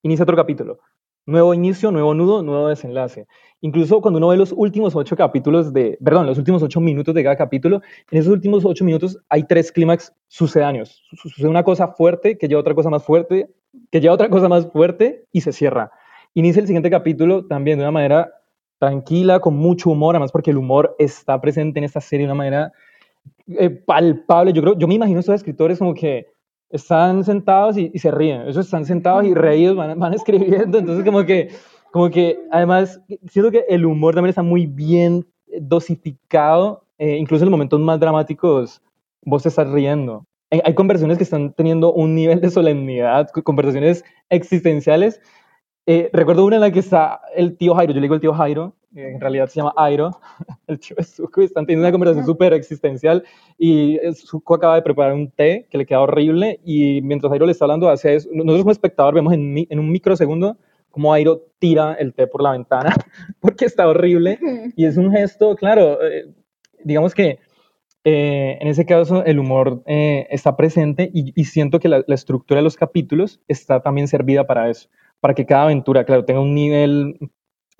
Inicia 0.03 0.23
otro 0.23 0.38
capítulo. 0.38 0.80
Nuevo 1.28 1.55
inicio, 1.55 1.91
nuevo 1.91 2.13
nudo, 2.13 2.43
nuevo 2.43 2.67
desenlace. 2.67 3.26
Incluso 3.61 3.99
cuando 3.99 4.17
uno 4.19 4.28
ve 4.28 4.38
los 4.38 4.51
últimos 4.55 4.95
ocho 4.95 5.15
capítulos 5.15 5.73
de, 5.73 5.97
perdón, 6.03 6.28
los 6.28 6.38
últimos 6.38 6.61
ocho 6.61 6.80
minutos 6.80 7.15
de 7.15 7.23
cada 7.23 7.36
capítulo, 7.36 7.82
en 8.11 8.19
esos 8.19 8.32
últimos 8.32 8.63
ocho 8.63 8.86
minutos 8.86 9.17
hay 9.30 9.43
tres 9.43 9.71
clímax 9.71 10.13
sucedáneos. 10.28 11.01
Su- 11.09 11.30
Sucede 11.30 11.47
una 11.49 11.63
cosa 11.63 11.88
fuerte 11.88 12.38
que 12.38 12.47
lleva 12.47 12.59
a 12.59 12.61
otra 12.61 12.76
cosa 12.76 12.91
más 12.91 13.03
fuerte, 13.03 13.49
que 13.91 14.01
lleva 14.01 14.11
a 14.11 14.15
otra 14.15 14.30
cosa 14.30 14.47
más 14.49 14.67
fuerte 14.71 15.26
y 15.32 15.41
se 15.41 15.51
cierra. 15.51 15.91
Inicia 16.36 16.59
el 16.59 16.67
siguiente 16.67 16.91
capítulo 16.91 17.45
también 17.47 17.80
de 17.80 17.86
una 17.86 17.91
manera 17.91 18.32
tranquila, 18.78 19.39
con 19.39 19.55
mucho 19.55 19.89
humor, 19.89 20.15
además 20.15 20.32
porque 20.32 20.51
el 20.51 20.57
humor 20.57 20.95
está 20.99 21.41
presente 21.41 21.80
en 21.80 21.86
esta 21.86 22.01
serie 22.01 22.28
de 22.28 22.32
una 22.34 22.38
manera 22.38 22.71
eh, 23.47 23.69
palpable. 23.71 24.53
Yo 24.53 24.61
creo, 24.61 24.78
yo 24.78 24.88
me 24.88 24.93
imagino 24.93 25.19
estos 25.21 25.36
escritores 25.36 25.80
como 25.80 25.95
que 25.95 26.35
están 26.70 27.24
sentados 27.24 27.78
y, 27.78 27.91
y 27.93 27.99
se 27.99 28.11
ríen. 28.11 28.41
Esos 28.41 28.66
están 28.66 28.86
sentados 28.86 29.26
y 29.26 29.34
reídos, 29.34 29.76
van, 29.76 29.97
van 29.99 30.13
escribiendo. 30.16 30.78
Entonces 30.78 31.05
como 31.05 31.26
que, 31.26 31.49
como 31.91 32.09
que 32.09 32.39
además 32.51 33.01
siento 33.30 33.51
que 33.51 33.66
el 33.70 33.86
humor 33.86 34.16
también 34.16 34.30
está 34.30 34.43
muy 34.43 34.66
bien 34.66 35.26
eh, 35.47 35.59
dosificado. 35.61 36.84
eh, 36.97 37.18
incluso 37.18 37.43
en 37.43 37.47
los 37.49 37.57
momentos 37.57 37.80
más 37.80 37.99
dramáticos 37.99 38.82
vos 39.24 39.43
te 39.43 39.49
estás 39.49 39.68
riendo. 39.70 40.26
Hay, 40.51 40.61
hay 40.63 40.74
conversaciones 40.76 41.18
que 41.18 41.24
están 41.24 41.53
teniendo 41.53 41.91
un 41.93 42.13
nivel 42.16 42.39
de 42.41 42.49
solemnidad, 42.51 43.30
co- 43.34 43.43
conversaciones 43.43 44.03
existenciales. 44.30 45.20
Eh, 45.88 46.09
recuerdo 46.13 46.45
una 46.45 46.55
en 46.57 46.61
la 46.61 46.72
que 46.72 46.80
está 46.80 47.22
el 47.36 47.57
tío 47.57 47.76
Jairo, 47.76 47.93
yo 47.93 47.99
le 47.99 48.05
digo 48.05 48.16
el 48.16 48.22
tío 48.22 48.34
Jairo, 48.34 48.74
en 48.96 49.20
realidad 49.20 49.48
se 49.48 49.60
llama 49.60 49.74
Airo, 49.76 50.12
el 50.68 50.80
tío 50.80 50.96
de 50.96 51.04
Zuko, 51.04 51.41
y 51.41 51.46
están 51.46 51.66
teniendo 51.66 51.86
una 51.86 51.91
conversación 51.91 52.26
súper 52.26 52.54
existencial 52.54 53.24
y 53.58 53.96
eh, 53.98 54.14
Zuko 54.14 54.56
acaba 54.56 54.76
de 54.76 54.82
preparar 54.82 55.14
un 55.14 55.30
té 55.30 55.68
que 55.70 55.78
le 55.78 55.86
queda 55.86 56.02
horrible 56.02 56.60
y 56.64 57.02
mientras 57.02 57.32
Airo 57.32 57.46
le 57.46 57.52
está 57.52 57.66
hablando 57.66 57.89
hace 57.89 58.16
eso, 58.16 58.30
nosotros 58.32 58.62
como 58.62 58.72
espectador 58.72 59.14
vemos 59.14 59.34
en, 59.34 59.66
en 59.70 59.80
un 59.80 59.91
microsegundo 59.91 60.58
cómo 60.89 61.14
Airo 61.14 61.41
tira 61.60 61.93
el 61.96 62.14
té 62.14 62.26
por 62.28 62.41
la 62.41 62.52
ventana 62.52 62.96
porque 63.41 63.66
está 63.66 63.88
horrible 63.88 64.39
y 64.76 64.86
es 64.86 64.98
un 64.98 65.12
gesto, 65.12 65.56
claro, 65.56 66.02
eh, 66.02 66.34
digamos 66.84 67.14
que 67.14 67.39
eh, 68.06 68.58
en 68.62 68.68
ese 68.68 68.86
caso 68.86 69.26
el 69.26 69.39
humor 69.39 69.84
eh, 69.88 70.28
está 70.30 70.56
presente 70.56 71.10
y, 71.14 71.34
y 71.39 71.46
siento 71.46 71.80
que 71.80 71.89
la, 71.89 72.04
la 72.08 72.16
estructura 72.16 72.60
de 72.60 72.64
los 72.64 72.78
capítulos 72.78 73.41
está 73.48 73.82
también 73.82 74.08
servida 74.08 74.46
para 74.46 74.70
eso, 74.70 74.88
para 75.20 75.34
que 75.34 75.46
cada 75.46 75.64
aventura, 75.64 76.06
claro, 76.06 76.24
tenga 76.24 76.39
un 76.39 76.54
nivel 76.54 77.18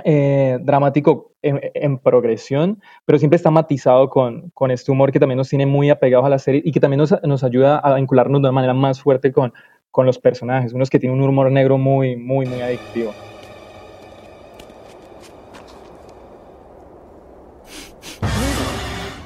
eh, 0.03 0.57
dramático 0.61 1.31
en, 1.41 1.61
en 1.73 1.97
progresión, 1.97 2.81
pero 3.05 3.17
siempre 3.17 3.37
está 3.37 3.49
matizado 3.49 4.09
con, 4.09 4.49
con 4.51 4.71
este 4.71 4.91
humor 4.91 5.11
que 5.11 5.19
también 5.19 5.37
nos 5.37 5.49
tiene 5.49 5.65
muy 5.65 5.89
apegados 5.89 6.25
a 6.25 6.29
la 6.29 6.39
serie 6.39 6.61
y 6.65 6.71
que 6.71 6.79
también 6.79 6.99
nos, 6.99 7.15
nos 7.23 7.43
ayuda 7.43 7.77
a 7.77 7.95
vincularnos 7.95 8.41
de 8.41 8.47
una 8.47 8.51
manera 8.51 8.73
más 8.73 9.01
fuerte 9.01 9.31
con, 9.31 9.53
con 9.91 10.05
los 10.05 10.19
personajes, 10.19 10.73
unos 10.73 10.89
que 10.89 10.99
tienen 10.99 11.21
un 11.21 11.29
humor 11.29 11.51
negro 11.51 11.77
muy, 11.77 12.17
muy, 12.17 12.45
muy 12.45 12.61
adictivo. 12.61 13.13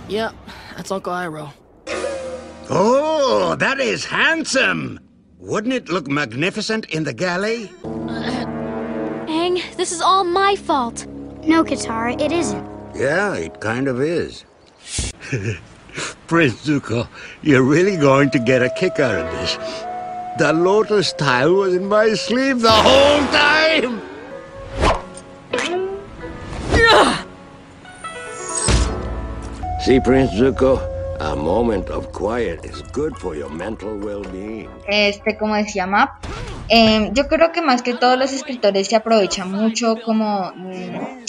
Yep, 0.09 0.34
that's 0.76 0.91
Uncle 0.91 1.13
Iroh. 1.13 1.51
Oh, 2.70 3.55
that 3.59 3.80
is 3.80 4.05
handsome. 4.05 4.99
Wouldn't 5.39 5.74
it 5.74 5.89
look 5.89 6.07
magnificent 6.07 6.86
in 6.89 7.03
the 7.03 7.13
galley? 7.13 7.72
Aang, 9.80 9.86
this 9.86 9.92
is 9.92 10.02
all 10.02 10.24
my 10.24 10.56
fault. 10.56 11.08
No, 11.48 11.64
Katara, 11.64 12.20
it 12.20 12.32
isn't. 12.32 12.68
Yeah, 12.96 13.36
it 13.36 13.62
kind 13.62 13.88
of 13.88 14.02
is. 14.02 14.44
Prince 16.28 16.68
Zuko, 16.68 17.08
you're 17.42 17.64
really 17.64 17.98
going 17.98 18.30
to 18.32 18.40
get 18.40 18.62
a 18.62 18.70
kick 18.70 19.00
out 19.00 19.16
of 19.16 19.32
this. 19.32 19.56
The 20.38 20.54
lotus 20.54 21.14
tile 21.14 21.54
was 21.54 21.76
in 21.76 21.86
my 21.86 22.14
sleeve 22.14 22.62
the 22.62 22.72
whole 22.72 23.20
time! 23.32 24.02
See, 29.86 30.00
Prince 30.02 30.32
Zuko, 30.32 30.99
a 31.20 31.36
moment 31.36 31.89
of 31.89 32.11
quiet 32.11 32.65
is 32.65 32.82
good 32.93 33.13
for 33.17 33.36
your 33.36 33.49
mental 33.51 33.97
well-being. 33.97 34.70
Este, 34.88 35.38
como 35.38 35.55
decía 35.55 35.86
Map, 35.86 36.09
eh, 36.70 37.09
yo 37.13 37.28
creo 37.28 37.51
que 37.51 37.61
más 37.61 37.82
que 37.82 37.93
todos 37.93 38.17
los 38.17 38.32
escritores 38.34 38.88
se 38.88 38.95
aprovechan 38.95 39.51
mucho 39.51 39.95
como 40.05 40.51
mm, 40.55 41.26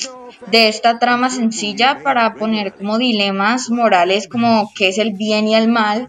de 0.50 0.68
esta 0.68 0.98
trama 0.98 1.30
sencilla 1.30 2.00
para 2.02 2.34
poner 2.34 2.74
como 2.74 2.98
dilemas 2.98 3.70
morales 3.70 4.28
como 4.28 4.70
qué 4.76 4.88
es 4.88 4.98
el 4.98 5.12
bien 5.12 5.48
y 5.48 5.54
el 5.54 5.68
mal. 5.68 6.08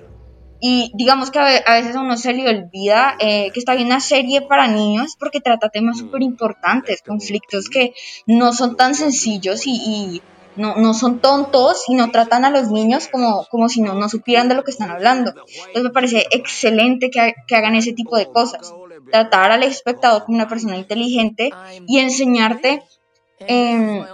Y 0.63 0.91
digamos 0.93 1.31
que 1.31 1.39
a 1.39 1.43
ve- 1.45 1.63
a 1.65 1.73
veces 1.73 1.95
a 1.95 2.01
uno 2.01 2.17
se 2.17 2.33
le 2.33 2.47
olvida 2.47 3.15
eh, 3.19 3.49
que 3.51 3.59
está 3.59 3.73
bien 3.73 3.87
una 3.87 3.99
serie 3.99 4.41
para 4.41 4.67
niños 4.67 5.15
porque 5.19 5.39
trata 5.41 5.69
temas 5.69 5.97
súper 5.97 6.21
importantes, 6.21 7.01
conflictos 7.01 7.67
que 7.67 7.93
no 8.27 8.53
son 8.53 8.75
tan 8.77 8.93
sencillos 8.93 9.65
y, 9.65 9.71
y 9.71 10.21
no, 10.55 10.75
no 10.75 10.93
son 10.93 11.19
tontos 11.21 11.83
y 11.87 11.95
no 11.95 12.11
tratan 12.11 12.45
a 12.45 12.49
los 12.49 12.69
niños 12.71 13.07
como, 13.07 13.45
como 13.49 13.69
si 13.69 13.81
no, 13.81 13.95
no 13.95 14.09
supieran 14.09 14.49
de 14.49 14.55
lo 14.55 14.63
que 14.63 14.71
están 14.71 14.91
hablando. 14.91 15.31
Entonces 15.67 15.83
me 15.83 15.89
parece 15.91 16.27
excelente 16.31 17.09
que, 17.09 17.33
que 17.47 17.55
hagan 17.55 17.75
ese 17.75 17.93
tipo 17.93 18.17
de 18.17 18.29
cosas. 18.31 18.75
Tratar 19.11 19.51
al 19.51 19.63
espectador 19.63 20.23
como 20.25 20.37
una 20.37 20.47
persona 20.47 20.77
inteligente 20.77 21.57
y 21.85 21.99
enseñarte 21.99 22.83
em, 23.47 24.07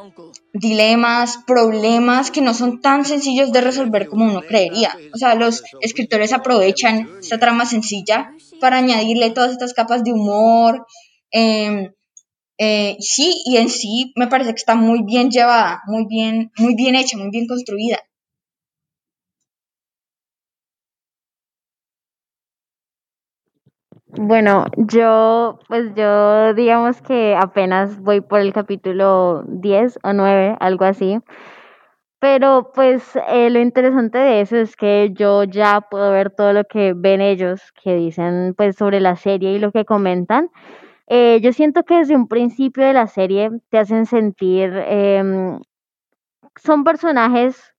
dilemas, 0.54 1.40
problemas 1.46 2.32
que 2.32 2.42
no 2.42 2.54
son 2.54 2.82
tan 2.82 3.06
sencillos 3.06 3.52
de 3.52 3.62
resolver 3.62 4.08
como 4.08 4.26
uno 4.26 4.46
creería. 4.46 5.00
O 5.14 5.18
sea, 5.18 5.36
los 5.36 5.64
escritores 5.80 6.34
aprovechan 6.34 7.10
esta 7.22 7.40
trama 7.40 7.66
sencilla 7.66 8.32
para 8.60 8.78
añadirle 8.78 9.32
todas 9.32 9.52
estas 9.52 9.74
capas 9.74 10.04
de 10.04 10.14
humor. 10.14 10.86
em, 11.32 11.92
eh, 12.58 12.98
sí, 13.00 13.42
y 13.46 13.58
en 13.58 13.70
sí 13.70 14.14
me 14.16 14.28
parece 14.28 14.52
que 14.52 14.58
está 14.58 14.76
muy 14.76 15.04
bien 15.04 15.30
llevada, 15.32 15.82
muy 15.88 16.06
bien, 16.08 16.52
muy 16.58 16.76
bien 16.76 16.96
hecha, 16.96 17.18
muy 17.18 17.30
bien 17.32 17.48
construida. 17.48 18.00
Bueno, 24.20 24.66
yo, 24.78 25.60
pues 25.68 25.94
yo 25.96 26.54
digamos 26.54 27.02
que 27.02 27.36
apenas 27.36 28.00
voy 28.02 28.20
por 28.22 28.40
el 28.42 28.52
capítulo 28.54 29.44
10 29.48 29.98
o 30.04 30.12
9, 30.14 30.56
algo 30.60 30.86
así. 30.86 31.20
Pero 32.20 32.72
pues 32.74 33.16
eh, 33.28 33.50
lo 33.52 33.60
interesante 33.60 34.18
de 34.18 34.42
eso 34.42 34.58
es 34.58 34.76
que 34.76 35.12
yo 35.14 35.44
ya 35.44 35.82
puedo 35.82 36.12
ver 36.12 36.32
todo 36.32 36.52
lo 36.54 36.64
que 36.64 36.94
ven 36.96 37.22
ellos, 37.22 37.62
que 37.84 37.96
dicen 37.96 38.56
pues 38.58 38.76
sobre 38.76 39.00
la 39.00 39.16
serie 39.16 39.54
y 39.54 39.60
lo 39.60 39.72
que 39.72 39.86
comentan. 39.86 40.50
Eh, 41.10 41.40
yo 41.42 41.54
siento 41.54 41.84
que 41.84 41.96
desde 42.00 42.16
un 42.16 42.28
principio 42.28 42.84
de 42.86 42.94
la 42.94 43.08
serie 43.08 43.50
te 43.70 43.78
hacen 43.78 44.06
sentir, 44.06 44.74
em, 44.88 45.60
son 46.64 46.84
personajes 46.84 47.74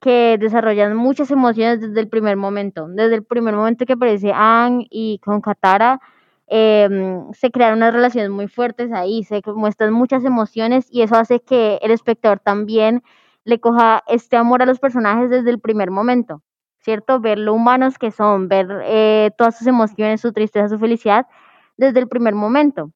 que 0.00 0.36
desarrollan 0.40 0.96
muchas 0.96 1.30
emociones 1.30 1.80
desde 1.80 2.00
el 2.00 2.08
primer 2.08 2.36
momento. 2.36 2.86
Desde 2.88 3.16
el 3.16 3.24
primer 3.24 3.54
momento 3.56 3.86
que 3.86 3.94
aparece 3.94 4.32
Aang 4.34 4.86
y 4.90 5.20
con 5.24 5.40
Katara, 5.40 6.00
em, 6.48 7.32
se 7.32 7.50
crearon 7.50 7.78
unas 7.78 7.94
relaciones 7.94 8.30
muy 8.30 8.48
fuertes 8.48 8.92
ahí, 8.92 9.24
se 9.24 9.42
muestran 9.54 9.92
muchas 9.92 10.24
emociones 10.24 10.88
y 10.90 11.02
eso 11.02 11.16
hace 11.16 11.40
que 11.40 11.78
el 11.82 11.90
espectador 11.92 12.40
también 12.40 13.02
le 13.44 13.60
coja 13.60 14.02
este 14.08 14.36
amor 14.36 14.62
a 14.62 14.66
los 14.66 14.80
personajes 14.80 15.30
desde 15.30 15.50
el 15.50 15.60
primer 15.60 15.90
momento, 15.90 16.42
¿cierto? 16.80 17.20
Ver 17.20 17.38
lo 17.38 17.54
humanos 17.54 17.98
que 17.98 18.10
son, 18.12 18.48
ver 18.48 18.68
eh, 18.84 19.30
todas 19.38 19.58
sus 19.58 19.66
emociones, 19.68 20.20
su 20.20 20.32
tristeza, 20.32 20.68
su 20.68 20.78
felicidad, 20.78 21.26
desde 21.76 22.00
el 22.00 22.08
primer 22.08 22.34
momento. 22.34 22.90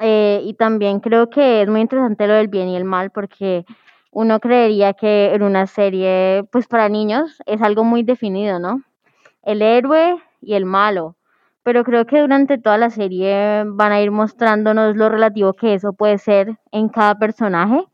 Eh, 0.00 0.40
y 0.44 0.54
también 0.54 1.00
creo 1.00 1.28
que 1.30 1.62
es 1.62 1.68
muy 1.68 1.80
interesante 1.80 2.26
lo 2.26 2.34
del 2.34 2.48
bien 2.48 2.68
y 2.68 2.76
el 2.76 2.84
mal 2.84 3.10
porque 3.10 3.64
uno 4.10 4.40
creería 4.40 4.94
que 4.94 5.34
en 5.34 5.42
una 5.42 5.66
serie, 5.66 6.44
pues 6.50 6.66
para 6.66 6.88
niños, 6.88 7.42
es 7.46 7.62
algo 7.62 7.84
muy 7.84 8.02
definido, 8.02 8.58
¿no? 8.58 8.82
El 9.42 9.62
héroe 9.62 10.16
y 10.40 10.54
el 10.54 10.66
malo. 10.66 11.16
Pero 11.62 11.84
creo 11.84 12.06
que 12.06 12.20
durante 12.20 12.58
toda 12.58 12.78
la 12.78 12.90
serie 12.90 13.64
van 13.66 13.92
a 13.92 14.00
ir 14.02 14.10
mostrándonos 14.10 14.96
lo 14.96 15.08
relativo 15.08 15.52
que 15.54 15.74
eso 15.74 15.92
puede 15.92 16.18
ser 16.18 16.58
en 16.72 16.88
cada 16.88 17.18
personaje. 17.18 17.84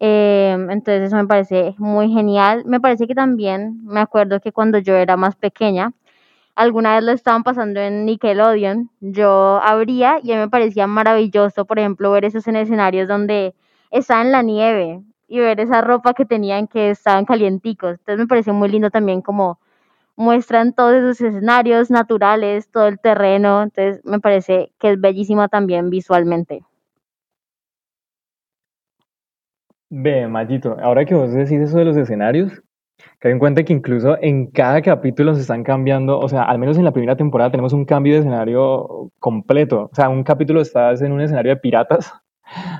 Eh, 0.00 0.56
entonces 0.70 1.02
eso 1.08 1.16
me 1.16 1.26
parece 1.26 1.74
muy 1.78 2.10
genial. 2.12 2.64
Me 2.66 2.80
parece 2.80 3.06
que 3.06 3.14
también, 3.14 3.84
me 3.84 4.00
acuerdo 4.00 4.40
que 4.40 4.52
cuando 4.52 4.78
yo 4.78 4.94
era 4.96 5.16
más 5.16 5.36
pequeña, 5.36 5.92
alguna 6.54 6.94
vez 6.94 7.04
lo 7.04 7.12
estaban 7.12 7.42
pasando 7.42 7.80
en 7.80 8.04
Nickelodeon, 8.06 8.90
yo 9.00 9.60
abría 9.62 10.18
y 10.22 10.32
a 10.32 10.36
mí 10.36 10.40
me 10.42 10.48
parecía 10.48 10.86
maravilloso, 10.86 11.64
por 11.64 11.78
ejemplo, 11.78 12.10
ver 12.10 12.24
esos 12.24 12.46
en 12.48 12.56
escenarios 12.56 13.08
donde 13.08 13.54
está 13.90 14.20
en 14.20 14.32
la 14.32 14.42
nieve 14.42 15.02
y 15.28 15.38
ver 15.38 15.60
esa 15.60 15.80
ropa 15.80 16.14
que 16.14 16.24
tenían 16.24 16.66
que 16.66 16.90
estaban 16.90 17.24
calienticos. 17.24 17.92
Entonces 17.92 18.18
me 18.18 18.26
pareció 18.26 18.54
muy 18.54 18.68
lindo 18.68 18.90
también 18.90 19.22
como 19.22 19.58
muestran 20.16 20.72
todos 20.74 20.94
esos 20.94 21.20
escenarios 21.20 21.90
naturales, 21.90 22.70
todo 22.70 22.86
el 22.88 23.00
terreno, 23.00 23.62
entonces 23.62 24.04
me 24.04 24.20
parece 24.20 24.72
que 24.78 24.90
es 24.92 25.00
bellísima 25.00 25.48
también 25.48 25.90
visualmente. 25.90 26.62
Ve, 29.88 30.26
Mallito, 30.26 30.78
ahora 30.80 31.04
que 31.04 31.14
vos 31.14 31.32
decís 31.32 31.60
eso 31.60 31.78
de 31.78 31.84
los 31.84 31.96
escenarios, 31.96 32.61
ten 33.22 33.32
en 33.32 33.38
cuenta 33.38 33.62
que 33.62 33.72
incluso 33.72 34.18
en 34.20 34.48
cada 34.48 34.82
capítulo 34.82 35.34
se 35.36 35.42
están 35.42 35.62
cambiando, 35.62 36.18
o 36.18 36.28
sea, 36.28 36.42
al 36.42 36.58
menos 36.58 36.76
en 36.76 36.84
la 36.84 36.90
primera 36.90 37.16
temporada 37.16 37.52
tenemos 37.52 37.72
un 37.72 37.84
cambio 37.84 38.14
de 38.14 38.18
escenario 38.18 39.12
completo. 39.20 39.88
O 39.92 39.94
sea, 39.94 40.08
un 40.08 40.24
capítulo 40.24 40.60
estás 40.60 41.02
en 41.02 41.12
un 41.12 41.20
escenario 41.20 41.52
de 41.54 41.60
piratas, 41.60 42.12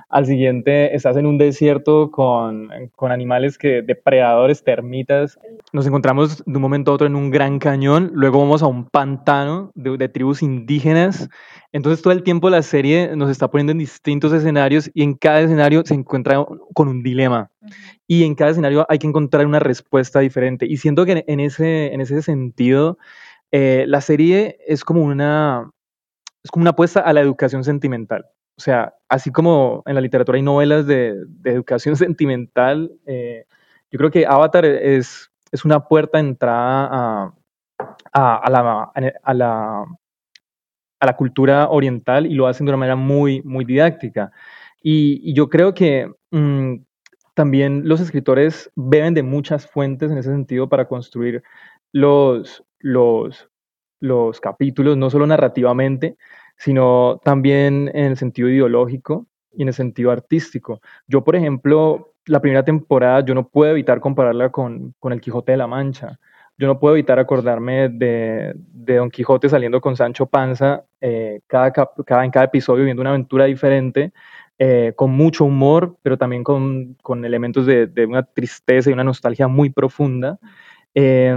al 0.08 0.26
siguiente 0.26 0.94
estás 0.94 1.16
en 1.16 1.26
un 1.26 1.38
desierto 1.38 2.10
con, 2.10 2.68
con 2.94 3.12
animales 3.12 3.58
que, 3.58 3.82
depredadores, 3.82 4.64
termitas. 4.64 5.38
Nos 5.72 5.86
encontramos 5.86 6.44
de 6.44 6.52
un 6.56 6.62
momento 6.62 6.90
a 6.90 6.94
otro 6.94 7.06
en 7.06 7.16
un 7.16 7.30
gran 7.30 7.58
cañón, 7.58 8.10
luego 8.14 8.38
vamos 8.38 8.62
a 8.62 8.66
un 8.66 8.86
pantano 8.86 9.70
de, 9.74 9.96
de 9.96 10.08
tribus 10.08 10.42
indígenas. 10.42 11.28
Entonces 11.72 12.02
todo 12.02 12.12
el 12.12 12.22
tiempo 12.22 12.50
la 12.50 12.62
serie 12.62 13.16
nos 13.16 13.30
está 13.30 13.48
poniendo 13.48 13.72
en 13.72 13.78
distintos 13.78 14.32
escenarios 14.32 14.90
y 14.92 15.02
en 15.02 15.14
cada 15.14 15.40
escenario 15.40 15.82
se 15.84 15.94
encuentra 15.94 16.44
con 16.74 16.88
un 16.88 17.02
dilema. 17.02 17.50
Y 18.06 18.24
en 18.24 18.34
cada 18.34 18.50
escenario 18.50 18.84
hay 18.88 18.98
que 18.98 19.06
encontrar 19.06 19.46
una 19.46 19.58
respuesta 19.58 20.20
diferente. 20.20 20.66
Y 20.66 20.76
siento 20.76 21.06
que 21.06 21.24
en 21.26 21.40
ese, 21.40 21.94
en 21.94 22.02
ese 22.02 22.20
sentido, 22.20 22.98
eh, 23.52 23.84
la 23.86 24.00
serie 24.00 24.58
es 24.66 24.84
como 24.84 25.02
una, 25.02 25.70
es 26.42 26.50
como 26.50 26.62
una 26.62 26.70
apuesta 26.70 27.00
a 27.00 27.12
la 27.12 27.20
educación 27.20 27.64
sentimental. 27.64 28.26
O 28.56 28.60
sea, 28.60 28.94
así 29.08 29.30
como 29.30 29.82
en 29.86 29.94
la 29.94 30.00
literatura 30.00 30.36
hay 30.36 30.42
novelas 30.42 30.86
de, 30.86 31.14
de 31.26 31.50
educación 31.50 31.96
sentimental, 31.96 32.92
eh, 33.06 33.46
yo 33.90 33.98
creo 33.98 34.10
que 34.10 34.26
Avatar 34.26 34.64
es, 34.64 35.30
es 35.50 35.64
una 35.64 35.86
puerta 35.86 36.18
de 36.18 36.28
entrada 36.28 36.88
a, 36.90 38.36
a, 38.36 38.50
la, 38.50 38.90
a, 39.22 39.34
la, 39.34 39.84
a 41.00 41.06
la 41.06 41.16
cultura 41.16 41.68
oriental 41.68 42.26
y 42.26 42.34
lo 42.34 42.46
hacen 42.46 42.64
de 42.64 42.70
una 42.70 42.78
manera 42.78 42.96
muy, 42.96 43.42
muy 43.42 43.64
didáctica. 43.64 44.32
Y, 44.82 45.32
yo 45.34 45.48
creo 45.48 45.74
que 45.74 46.10
mmm, 46.30 46.76
también 47.34 47.88
los 47.88 48.00
escritores 48.00 48.70
beben 48.74 49.14
de 49.14 49.22
muchas 49.22 49.66
fuentes 49.66 50.10
en 50.10 50.18
ese 50.18 50.30
sentido 50.30 50.68
para 50.68 50.88
construir 50.88 51.42
los, 51.92 52.64
los, 52.78 53.48
los 54.00 54.40
capítulos, 54.40 54.96
no 54.96 55.10
solo 55.10 55.26
narrativamente, 55.26 56.16
sino 56.56 57.20
también 57.24 57.90
en 57.94 58.06
el 58.06 58.16
sentido 58.16 58.48
ideológico 58.48 59.26
y 59.52 59.62
en 59.62 59.68
el 59.68 59.74
sentido 59.74 60.10
artístico. 60.10 60.80
Yo, 61.06 61.24
por 61.24 61.36
ejemplo, 61.36 62.14
la 62.26 62.40
primera 62.40 62.64
temporada, 62.64 63.24
yo 63.24 63.34
no 63.34 63.48
puedo 63.48 63.72
evitar 63.72 64.00
compararla 64.00 64.50
con, 64.50 64.94
con 64.98 65.12
El 65.12 65.20
Quijote 65.20 65.52
de 65.52 65.58
la 65.58 65.66
Mancha. 65.66 66.18
Yo 66.58 66.66
no 66.66 66.78
puedo 66.78 66.94
evitar 66.94 67.18
acordarme 67.18 67.88
de, 67.88 68.52
de 68.54 68.96
Don 68.96 69.10
Quijote 69.10 69.48
saliendo 69.48 69.80
con 69.80 69.96
Sancho 69.96 70.26
Panza 70.26 70.84
eh, 71.00 71.40
cada, 71.46 71.72
cada, 71.72 72.24
en 72.24 72.30
cada 72.30 72.44
episodio 72.44 72.84
viendo 72.84 73.00
una 73.00 73.10
aventura 73.10 73.46
diferente, 73.46 74.12
eh, 74.58 74.92
con 74.94 75.10
mucho 75.10 75.44
humor, 75.44 75.96
pero 76.02 76.16
también 76.16 76.44
con, 76.44 76.94
con 77.02 77.24
elementos 77.24 77.66
de, 77.66 77.86
de, 77.86 78.06
una 78.06 78.22
tristeza 78.22 78.90
y 78.90 78.92
una 78.92 79.02
nostalgia 79.02 79.48
muy 79.48 79.70
profunda. 79.70 80.38
Eh, 80.94 81.34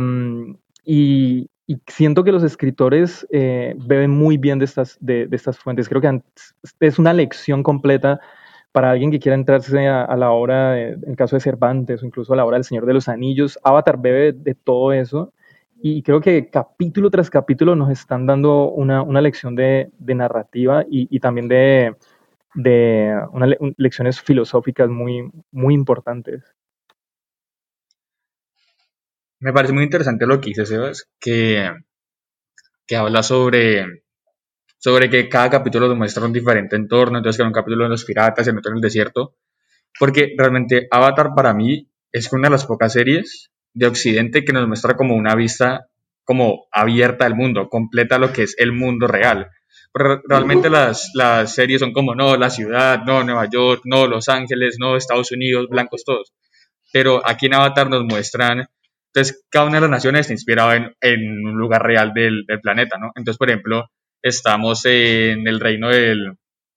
y, 0.83 1.49
y 1.67 1.77
siento 1.87 2.23
que 2.23 2.31
los 2.31 2.43
escritores 2.43 3.25
eh, 3.31 3.75
beben 3.77 4.11
muy 4.11 4.37
bien 4.37 4.59
de 4.59 4.65
estas, 4.65 4.97
de, 4.99 5.27
de, 5.27 5.35
estas 5.35 5.57
fuentes. 5.57 5.89
Creo 5.89 6.01
que 6.01 6.21
es 6.79 6.99
una 6.99 7.13
lección 7.13 7.63
completa 7.63 8.19
para 8.71 8.91
alguien 8.91 9.09
que 9.09 9.19
quiera 9.19 9.35
entrarse 9.35 9.87
a, 9.87 10.15
la 10.17 10.31
obra, 10.31 10.79
en 10.79 11.01
el 11.07 11.15
caso 11.15 11.35
de 11.35 11.39
Cervantes 11.39 12.03
o 12.03 12.05
incluso 12.05 12.33
a 12.33 12.35
la 12.35 12.45
obra 12.45 12.57
del 12.57 12.65
Señor 12.65 12.85
de 12.85 12.93
los 12.93 13.07
Anillos. 13.07 13.57
Avatar 13.63 13.97
bebe 13.99 14.33
de 14.33 14.53
todo 14.53 14.91
eso 14.93 15.33
y 15.81 16.03
creo 16.03 16.19
que 16.21 16.49
capítulo 16.49 17.09
tras 17.09 17.29
capítulo 17.29 17.75
nos 17.75 17.89
están 17.89 18.25
dando 18.25 18.69
una, 18.71 19.01
una 19.01 19.21
lección 19.21 19.55
de, 19.55 19.91
de 19.97 20.15
narrativa 20.15 20.83
y, 20.89 21.07
y, 21.09 21.19
también 21.19 21.47
de, 21.47 21.95
de 22.53 23.17
lecciones 23.77 24.19
filosóficas 24.21 24.89
muy, 24.89 25.31
muy 25.51 25.73
importantes. 25.73 26.43
Me 29.39 29.53
parece 29.53 29.73
muy 29.73 29.83
interesante 29.83 30.25
lo 30.25 30.39
que 30.39 30.49
dice 30.49 30.65
Sebas, 30.65 31.09
que, 31.19 31.71
que 32.87 32.95
habla 32.95 33.21
sobre, 33.21 34.03
sobre 34.77 35.09
que 35.09 35.27
cada 35.29 35.49
capítulo 35.49 35.87
nos 35.87 35.97
muestra 35.97 36.25
un 36.25 36.33
diferente 36.33 36.75
entorno, 36.75 37.17
entonces 37.17 37.37
que 37.37 37.43
en 37.43 37.47
un 37.47 37.53
capítulo 37.53 37.85
en 37.85 37.91
los 37.91 38.05
piratas, 38.05 38.47
en 38.47 38.57
otro 38.57 38.71
en 38.71 38.77
el 38.77 38.81
desierto, 38.81 39.35
porque 39.99 40.33
realmente 40.37 40.87
Avatar 40.91 41.29
para 41.35 41.53
mí 41.53 41.89
es 42.11 42.31
una 42.31 42.47
de 42.47 42.51
las 42.51 42.65
pocas 42.65 42.93
series 42.93 43.51
de 43.73 43.87
Occidente 43.87 44.45
que 44.45 44.53
nos 44.53 44.67
muestra 44.67 44.95
como 44.95 45.15
una 45.15 45.35
vista 45.35 45.87
como 46.23 46.65
abierta 46.71 47.25
al 47.25 47.35
mundo, 47.35 47.69
completa 47.69 48.17
lo 48.17 48.33
que 48.33 48.43
es 48.43 48.55
el 48.57 48.71
mundo 48.71 49.07
real. 49.07 49.49
Pero 49.93 50.21
realmente 50.27 50.69
las, 50.69 51.11
las 51.13 51.53
series 51.53 51.79
son 51.79 51.93
como, 51.93 52.15
no, 52.15 52.35
la 52.35 52.49
ciudad, 52.49 53.03
no, 53.05 53.23
Nueva 53.23 53.47
York, 53.49 53.81
no, 53.85 54.07
Los 54.07 54.27
Ángeles, 54.27 54.77
no, 54.79 54.97
Estados 54.97 55.31
Unidos, 55.31 55.67
blancos 55.69 56.03
todos. 56.03 56.33
Pero 56.91 57.21
aquí 57.25 57.45
en 57.45 57.53
Avatar 57.53 57.89
nos 57.89 58.03
muestran 58.03 58.67
entonces, 59.15 59.45
cada 59.49 59.67
una 59.67 59.75
de 59.75 59.81
las 59.81 59.89
naciones 59.89 60.21
está 60.21 60.33
inspirada 60.33 60.93
en, 60.99 61.47
un 61.47 61.57
lugar 61.57 61.83
real 61.83 62.13
del, 62.13 62.43
del, 62.45 62.59
planeta, 62.59 62.97
¿no? 62.97 63.11
Entonces, 63.15 63.37
por 63.37 63.49
ejemplo, 63.49 63.85
estamos 64.21 64.83
en 64.85 65.47
el 65.47 65.61
reino 65.61 65.89
del, 65.89 66.33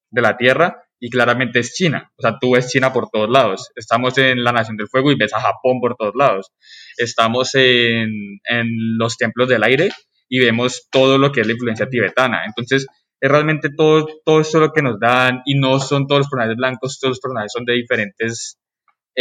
de 0.09 0.21
la 0.21 0.37
Tierra 0.37 0.83
y 1.01 1.09
claramente 1.09 1.59
es 1.59 1.73
China. 1.73 2.09
O 2.17 2.21
sea, 2.21 2.37
tú 2.39 2.51
ves 2.53 2.69
China 2.69 2.93
por 2.93 3.09
todos 3.09 3.29
lados. 3.29 3.71
Estamos 3.75 4.17
en 4.17 4.41
la 4.41 4.53
Nación 4.53 4.77
del 4.77 4.87
Fuego 4.87 5.11
y 5.11 5.17
ves 5.17 5.33
a 5.33 5.41
Japón 5.41 5.81
por 5.81 5.97
todos 5.97 6.13
lados. 6.15 6.51
Estamos 6.95 7.55
en, 7.55 8.39
en 8.45 8.67
los 8.97 9.17
templos 9.17 9.49
del 9.49 9.63
aire 9.63 9.89
y 10.29 10.39
vemos 10.39 10.87
todo 10.89 11.17
lo 11.17 11.33
que 11.33 11.41
es 11.41 11.47
la 11.47 11.53
influencia 11.53 11.89
tibetana. 11.89 12.45
Entonces, 12.45 12.87
es 13.19 13.29
realmente 13.29 13.69
todo, 13.75 14.07
todo 14.23 14.39
esto 14.39 14.61
lo 14.61 14.71
que 14.71 14.81
nos 14.81 14.97
dan 14.97 15.41
y 15.45 15.59
no 15.59 15.79
son 15.79 16.07
todos 16.07 16.19
los 16.19 16.29
personajes 16.29 16.55
blancos, 16.55 16.99
todos 16.99 17.11
los 17.11 17.19
personajes 17.19 17.51
son 17.51 17.65
de 17.65 17.73
diferentes 17.73 18.58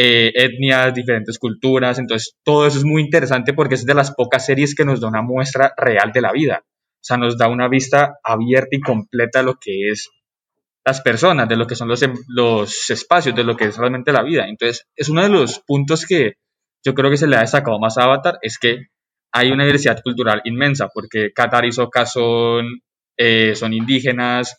eh, 0.01 0.31
etnias, 0.33 0.95
diferentes 0.95 1.41
culturas, 1.41 1.99
entonces 1.99 2.37
todo 2.45 2.69
eso 2.69 2.79
es 2.79 2.85
muy 2.85 3.03
interesante 3.03 3.53
porque 3.53 3.75
es 3.75 3.85
de 3.85 3.95
las 3.95 4.15
pocas 4.15 4.47
series 4.47 4.77
que 4.77 4.85
nos 4.85 5.01
da 5.01 5.09
una 5.09 5.23
muestra 5.23 5.75
real 5.77 6.13
de 6.13 6.21
la 6.21 6.31
vida, 6.31 6.63
o 6.65 7.01
sea, 7.01 7.17
nos 7.17 7.37
da 7.37 7.49
una 7.49 7.67
vista 7.67 8.15
abierta 8.23 8.77
y 8.77 8.81
completa 8.81 9.41
de 9.41 9.47
lo 9.47 9.55
que 9.61 9.91
es 9.91 10.09
las 10.85 11.01
personas, 11.01 11.49
de 11.49 11.57
lo 11.57 11.67
que 11.67 11.75
son 11.75 11.89
los, 11.89 12.01
em, 12.03 12.15
los 12.29 12.91
espacios, 12.91 13.35
de 13.35 13.43
lo 13.43 13.57
que 13.57 13.65
es 13.65 13.77
realmente 13.77 14.13
la 14.13 14.23
vida. 14.23 14.47
Entonces, 14.49 14.87
es 14.95 15.09
uno 15.09 15.23
de 15.23 15.31
los 15.31 15.59
puntos 15.59 16.07
que 16.07 16.35
yo 16.85 16.95
creo 16.95 17.11
que 17.11 17.17
se 17.17 17.27
le 17.27 17.37
ha 17.37 17.41
destacado 17.41 17.81
más 17.81 17.99
a 17.99 18.05
Avatar, 18.05 18.39
es 18.41 18.57
que 18.57 18.87
hay 19.33 19.51
una 19.51 19.65
diversidad 19.65 20.01
cultural 20.03 20.43
inmensa, 20.45 20.89
porque 20.95 21.33
Qatar 21.35 21.65
y 21.65 21.73
Soka 21.73 22.07
son, 22.07 22.83
son 23.55 23.73
indígenas, 23.73 24.57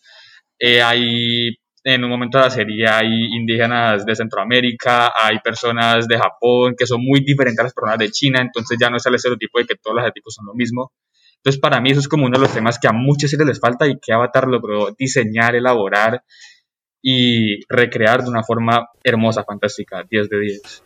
eh, 0.60 0.82
hay 0.82 1.56
en 1.94 2.04
un 2.04 2.10
momento 2.10 2.38
de 2.38 2.44
la 2.44 2.50
serie 2.50 2.88
hay 2.88 3.36
indígenas 3.36 4.06
de 4.06 4.16
Centroamérica, 4.16 5.12
hay 5.18 5.40
personas 5.40 6.08
de 6.08 6.18
Japón 6.18 6.76
que 6.78 6.86
son 6.86 7.02
muy 7.04 7.22
diferentes 7.22 7.60
a 7.60 7.64
las 7.64 7.74
personas 7.74 7.98
de 7.98 8.12
China, 8.12 8.42
entonces 8.42 8.78
ya 8.80 8.90
no 8.90 8.98
es 8.98 9.06
el 9.06 9.16
estereotipo 9.16 9.60
de 9.60 9.66
que 9.66 9.76
todos 9.76 9.96
los 9.96 10.04
asiáticos 10.04 10.36
son 10.36 10.46
lo 10.46 10.54
mismo. 10.54 10.92
Entonces 11.38 11.60
para 11.60 11.82
mí 11.82 11.92
eso 11.92 12.00
es 12.00 12.08
como 12.08 12.26
uno 12.26 12.38
de 12.38 12.44
los 12.44 12.54
temas 12.54 12.78
que 12.80 12.88
a 12.88 12.94
muchas 12.94 13.32
series 13.32 13.48
les 13.48 13.60
falta 13.60 13.88
y 13.88 14.00
que 14.00 14.14
Avatar 14.14 14.48
logró 14.48 14.94
diseñar, 14.98 15.56
elaborar 15.56 16.24
y 17.02 17.66
recrear 17.68 18.24
de 18.24 18.30
una 18.30 18.44
forma 18.44 18.90
hermosa, 19.04 19.44
fantástica, 19.44 20.04
10 20.10 20.30
de 20.30 20.40
10. 20.40 20.84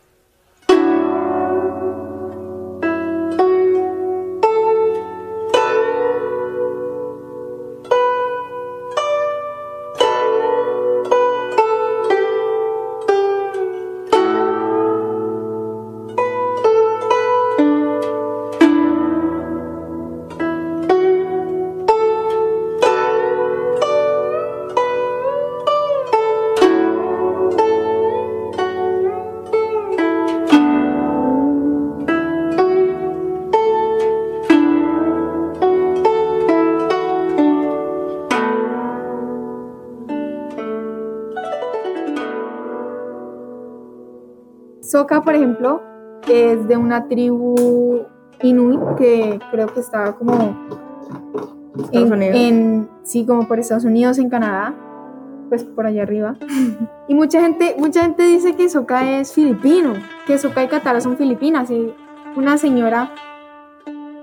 Es 46.64 46.68
de 46.68 46.76
una 46.76 47.06
tribu 47.08 48.00
inuit 48.42 48.80
que 48.96 49.38
creo 49.50 49.68
que 49.68 49.80
estaba 49.80 50.16
como 50.16 50.32
en, 51.92 52.22
en- 52.22 52.88
sí, 53.02 53.24
como 53.26 53.46
por 53.46 53.58
Estados 53.58 53.84
Unidos, 53.84 54.18
en 54.18 54.28
Canadá, 54.30 54.74
pues 55.48 55.64
por 55.64 55.86
allá 55.86 56.02
arriba. 56.02 56.36
y 57.08 57.14
mucha 57.14 57.40
gente, 57.42 57.74
mucha 57.78 58.02
gente 58.02 58.22
dice 58.24 58.54
que 58.54 58.68
Soka 58.68 59.18
es 59.18 59.32
filipino, 59.32 59.94
que 60.26 60.38
Soka 60.38 60.62
y 60.64 60.68
Katara 60.68 61.00
son 61.00 61.16
filipinas. 61.16 61.70
Y 61.70 61.92
una 62.36 62.56
señora 62.58 63.10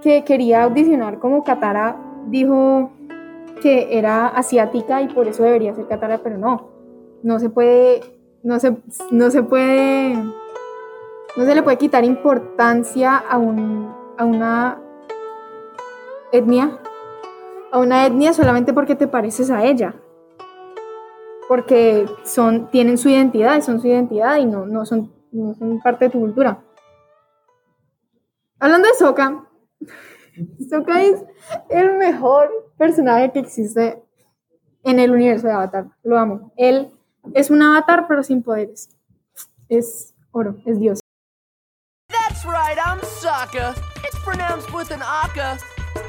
que 0.01 0.23
quería 0.23 0.63
audicionar 0.63 1.19
como 1.19 1.43
Katara 1.43 1.95
dijo 2.27 2.91
que 3.61 3.97
era 3.97 4.27
asiática 4.27 5.01
y 5.01 5.07
por 5.07 5.27
eso 5.27 5.43
debería 5.43 5.75
ser 5.75 5.87
Katara, 5.87 6.19
pero 6.23 6.37
no, 6.37 6.69
no 7.21 7.37
se 7.39 7.49
puede, 7.49 8.01
no 8.43 8.59
se, 8.59 8.75
no 9.11 9.29
se 9.29 9.43
puede, 9.43 10.15
no 11.35 11.45
se 11.45 11.55
le 11.55 11.63
puede 11.63 11.77
quitar 11.77 12.03
importancia 12.03 13.17
a, 13.17 13.37
un, 13.37 13.93
a 14.17 14.25
una 14.25 14.81
etnia, 16.31 16.79
a 17.71 17.79
una 17.79 18.05
etnia 18.05 18.33
solamente 18.33 18.73
porque 18.73 18.95
te 18.95 19.07
pareces 19.07 19.49
a 19.49 19.63
ella, 19.63 19.95
porque 21.47 22.05
son, 22.23 22.69
tienen 22.69 22.97
su 22.97 23.09
identidad, 23.09 23.61
son 23.61 23.79
su 23.79 23.87
identidad 23.87 24.37
y 24.37 24.45
no, 24.45 24.65
no, 24.65 24.85
son, 24.85 25.13
no 25.31 25.53
son 25.55 25.79
parte 25.81 26.05
de 26.05 26.11
tu 26.11 26.19
cultura. 26.19 26.63
Hablando 28.59 28.87
de 28.87 28.93
Sokka, 28.93 29.47
Sokka 30.69 31.01
es 31.01 31.23
el 31.69 31.97
mejor 31.97 32.49
personaje 32.77 33.31
que 33.31 33.39
existe 33.39 34.03
en 34.83 34.99
el 34.99 35.11
universo 35.11 35.47
de 35.47 35.53
Avatar. 35.53 35.87
Lo 36.03 36.17
amo. 36.17 36.51
Él 36.57 36.91
es 37.33 37.49
un 37.49 37.61
avatar, 37.61 38.05
pero 38.07 38.23
sin 38.23 38.43
poderes. 38.43 38.89
Es 39.69 40.13
oro, 40.31 40.57
es 40.65 40.79
Dios. 40.79 41.00
That's 43.41 43.55
right, 43.55 43.63
I'm 43.63 43.73
Sokka. 43.73 44.05
It's 44.05 44.19
pronounced 44.19 44.73
with 44.73 44.91
an 44.91 45.01
aka. 45.01 45.57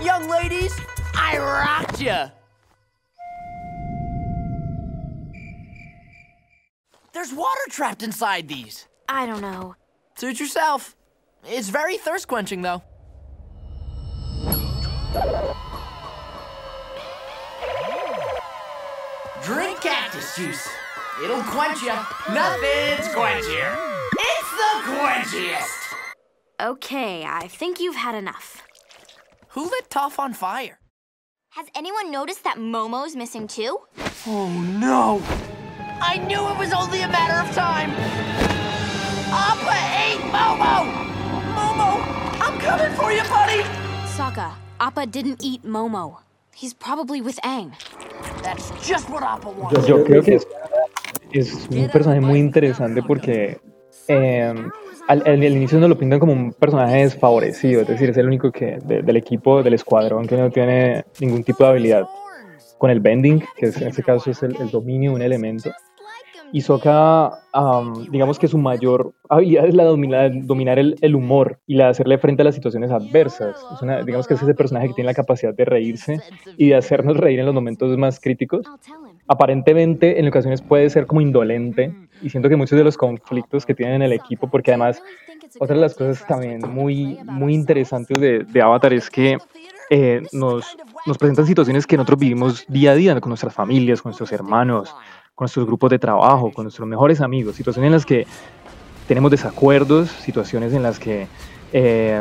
Young 0.02 0.28
ladies, 0.28 0.78
I 1.14 1.38
rocked 1.38 2.00
ya. 2.00 2.28
There's 7.14 7.32
water 7.32 7.60
trapped 7.70 8.02
inside 8.02 8.48
these. 8.48 8.86
I 9.08 9.24
don't 9.26 9.40
know. 9.40 9.76
Suit 10.16 10.40
yourself. 10.40 10.94
It's 11.48 11.68
very 11.70 11.96
thirst 11.96 12.28
quenching, 12.28 12.62
though. 12.62 12.82
Drink 19.42 19.80
cactus 19.80 20.36
juice. 20.36 20.68
It'll 21.24 21.42
quench 21.44 21.82
ya. 21.82 22.04
Nothing's 22.32 23.08
quenchier. 23.14 23.76
It's 24.18 24.50
the 24.50 24.92
quenchiest. 24.92 25.81
Okay, 26.62 27.24
I 27.24 27.48
think 27.48 27.80
you've 27.80 27.96
had 27.96 28.14
enough. 28.14 28.62
Who 29.48 29.64
lit 29.64 29.90
Toph 29.90 30.20
on 30.20 30.32
fire? 30.32 30.78
Has 31.56 31.66
anyone 31.74 32.12
noticed 32.12 32.44
that 32.44 32.56
Momo's 32.56 33.16
missing 33.16 33.48
too? 33.48 33.78
Oh 34.28 34.48
no! 34.78 35.20
I 36.00 36.18
knew 36.18 36.38
it 36.38 36.56
was 36.56 36.72
only 36.72 37.02
a 37.02 37.08
matter 37.08 37.34
of 37.42 37.52
time! 37.52 37.90
Appa 39.34 39.74
ate 40.06 40.22
Momo! 40.30 40.86
Momo, 41.58 41.98
I'm 42.40 42.56
coming 42.60 42.92
for 42.94 43.10
you, 43.10 43.22
buddy! 43.24 43.64
Sokka, 44.14 44.52
Appa 44.78 45.06
didn't 45.06 45.42
eat 45.42 45.64
Momo. 45.64 46.18
He's 46.54 46.74
probably 46.74 47.20
with 47.20 47.40
Aang. 47.42 47.74
That's 48.44 48.70
just 48.86 49.10
what 49.10 49.24
Appa 49.24 49.50
wants. 49.50 49.88
Yo, 49.88 49.98
yo 49.98 50.04
creo 50.04 50.24
que 50.24 50.36
es, 50.36 50.46
es 51.32 51.66
un 51.68 51.90
personaje 51.90 52.20
muy 52.20 52.38
interesante 52.38 53.02
porque 53.02 53.60
eh, 54.06 54.54
al, 55.08 55.22
al- 55.26 55.42
inicio 55.44 55.78
no 55.78 55.88
lo 55.88 55.98
pintan 55.98 56.18
como 56.20 56.32
un 56.32 56.52
personaje 56.52 56.98
desfavorecido, 57.02 57.82
es 57.82 57.88
decir, 57.88 58.10
es 58.10 58.16
el 58.16 58.26
único 58.26 58.50
que 58.52 58.78
de- 58.84 59.02
del 59.02 59.16
equipo, 59.16 59.62
del 59.62 59.74
escuadrón 59.74 60.26
que 60.26 60.36
no 60.36 60.50
tiene 60.50 61.04
ningún 61.20 61.42
tipo 61.44 61.64
de 61.64 61.70
habilidad 61.70 62.04
con 62.78 62.90
el 62.90 63.00
bending, 63.00 63.40
que 63.56 63.66
en 63.66 63.88
este 63.88 64.02
caso 64.02 64.30
es 64.30 64.42
el 64.42 64.70
dominio 64.70 65.10
de 65.10 65.16
un 65.16 65.22
elemento. 65.22 65.70
Y 66.54 66.60
Sokka, 66.60 67.40
am, 67.52 68.04
digamos 68.10 68.38
que 68.38 68.46
su 68.46 68.58
mayor 68.58 69.14
habilidad 69.30 69.66
es 69.66 69.74
la 69.74 69.84
de 69.84 69.88
dominar, 69.88 70.30
dominar 70.34 70.78
el, 70.78 70.98
el 71.00 71.14
humor 71.14 71.58
y 71.66 71.76
la 71.76 71.84
de 71.84 71.90
hacerle 71.92 72.18
frente 72.18 72.42
a 72.42 72.44
las 72.44 72.54
situaciones 72.54 72.90
adversas. 72.90 73.66
Es 73.72 73.80
una- 73.80 74.02
digamos 74.02 74.26
que 74.26 74.34
es 74.34 74.42
ese 74.42 74.54
personaje 74.54 74.88
que 74.88 74.94
tiene 74.94 75.06
la 75.06 75.14
capacidad 75.14 75.54
de 75.54 75.64
reírse 75.64 76.20
y 76.58 76.68
de 76.68 76.74
hacernos 76.74 77.16
reír 77.16 77.40
en 77.40 77.46
los 77.46 77.54
momentos 77.54 77.96
más 77.96 78.20
críticos. 78.20 78.70
Aparentemente, 79.28 80.20
en 80.20 80.28
ocasiones 80.28 80.60
puede 80.60 80.90
ser 80.90 81.06
como 81.06 81.22
indolente 81.22 81.94
y 82.20 82.28
siento 82.28 82.50
que 82.50 82.56
muchos 82.56 82.76
de 82.76 82.84
los 82.84 82.98
conflictos 82.98 83.64
que 83.64 83.74
tienen 83.74 83.96
en 83.96 84.02
el 84.02 84.12
equipo, 84.12 84.46
porque 84.48 84.72
además, 84.72 85.00
otra 85.58 85.74
de 85.76 85.80
las 85.80 85.94
cosas 85.94 86.26
también 86.26 86.60
muy, 86.68 87.16
muy 87.24 87.54
interesantes 87.54 88.20
de, 88.20 88.40
de 88.44 88.60
Avatar 88.62 88.92
es 88.92 89.08
que 89.08 89.38
eh, 89.90 90.20
nos, 90.32 90.76
nos 91.06 91.18
presentan 91.18 91.46
situaciones 91.46 91.86
que 91.86 91.96
nosotros 91.96 92.18
vivimos 92.18 92.64
día 92.68 92.92
a 92.92 92.94
día 92.94 93.18
con 93.20 93.30
nuestras 93.30 93.54
familias, 93.54 94.02
con 94.02 94.10
nuestros 94.10 94.32
hermanos, 94.32 94.94
con 95.34 95.44
nuestros 95.46 95.66
grupos 95.66 95.90
de 95.90 95.98
trabajo, 95.98 96.52
con 96.52 96.64
nuestros 96.64 96.86
mejores 96.88 97.20
amigos, 97.20 97.56
situaciones 97.56 97.88
en 97.88 97.92
las 97.92 98.06
que 98.06 98.26
tenemos 99.08 99.30
desacuerdos, 99.30 100.10
situaciones 100.10 100.72
en 100.72 100.82
las 100.82 100.98
que 100.98 101.26
eh, 101.72 102.20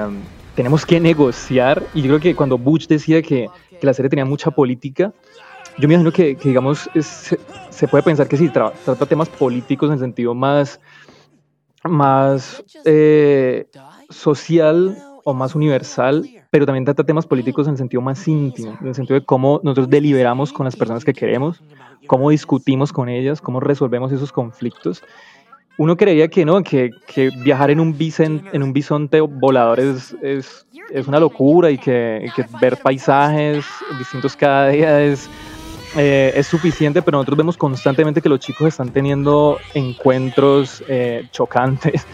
tenemos 0.56 0.86
que 0.86 1.00
negociar. 1.00 1.84
Y 1.94 2.02
yo 2.02 2.08
creo 2.08 2.20
que 2.20 2.36
cuando 2.36 2.58
Butch 2.58 2.88
decía 2.88 3.22
que, 3.22 3.50
que 3.80 3.86
la 3.86 3.94
serie 3.94 4.10
tenía 4.10 4.26
mucha 4.26 4.52
política, 4.52 5.14
yo 5.78 5.88
me 5.88 5.94
imagino 5.96 6.12
que, 6.12 6.36
digamos, 6.36 6.90
es- 6.94 7.38
se 7.70 7.88
puede 7.88 8.04
pensar 8.04 8.28
que 8.28 8.38
sí, 8.38 8.48
tra- 8.50 8.74
trata 8.84 9.06
temas 9.06 9.30
políticos 9.30 9.88
en 9.90 9.94
el 9.94 10.00
sentido 10.00 10.34
más, 10.34 10.80
más 11.84 12.64
eh, 12.86 13.68
social 14.10 14.98
o 15.24 15.34
más 15.34 15.56
universal, 15.56 16.28
pero 16.52 16.66
también 16.66 16.84
trata 16.86 17.04
temas 17.04 17.26
políticos 17.26 17.66
en 17.66 17.72
el 17.72 17.78
sentido 17.78 18.02
más 18.02 18.28
íntimo, 18.28 18.78
en 18.82 18.88
el 18.90 18.94
sentido 18.94 19.18
de 19.20 19.26
cómo 19.26 19.62
nosotros 19.64 19.90
deliberamos 19.90 20.52
con 20.52 20.66
las 20.66 20.76
personas 20.76 21.06
que 21.06 21.14
queremos, 21.14 21.62
cómo 22.08 22.30
discutimos 22.30 22.92
con 22.92 23.08
ellas, 23.08 23.40
cómo 23.42 23.62
resolvemos 23.62 24.12
esos 24.12 24.32
conflictos. 24.34 25.02
Uno 25.78 25.96
creería 25.96 26.28
que 26.28 26.44
no, 26.44 26.62
que, 26.62 26.92
que 27.08 27.30
viajar 27.44 27.72
en 27.72 27.80
un, 27.80 27.98
bicen- 27.98 28.44
en 28.52 28.62
un 28.64 28.74
bisonte 28.74 29.22
volador 29.22 29.80
es, 29.80 30.14
es, 30.22 30.68
es 30.92 31.08
una 31.08 31.20
locura 31.22 31.72
y 31.72 31.78
que, 31.78 32.30
que 32.36 32.46
ver 32.62 32.78
paisajes 32.78 33.66
distintos 33.98 34.36
cada 34.36 34.68
día 34.68 35.02
es, 35.02 35.30
eh, 35.96 36.34
es 36.36 36.48
suficiente, 36.48 37.02
pero 37.02 37.18
nosotros 37.18 37.38
vemos 37.38 37.56
constantemente 37.56 38.22
que 38.22 38.28
los 38.28 38.42
chicos 38.42 38.68
están 38.68 38.90
teniendo 38.90 39.58
encuentros 39.74 40.84
eh, 40.90 41.30
chocantes 41.32 42.06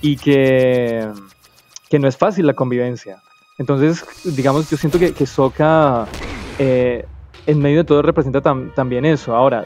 y 0.00 0.16
que, 0.16 1.08
que 1.88 1.98
no 2.00 2.08
es 2.08 2.16
fácil 2.16 2.46
la 2.48 2.54
convivencia. 2.54 3.22
Entonces, 3.58 4.04
digamos, 4.24 4.68
yo 4.70 4.76
siento 4.76 4.98
que, 4.98 5.12
que 5.12 5.26
Sokka 5.26 6.06
eh, 6.58 7.04
en 7.46 7.58
medio 7.60 7.78
de 7.78 7.84
todo 7.84 8.02
representa 8.02 8.42
tam- 8.42 8.72
también 8.74 9.04
eso. 9.04 9.34
Ahora, 9.34 9.64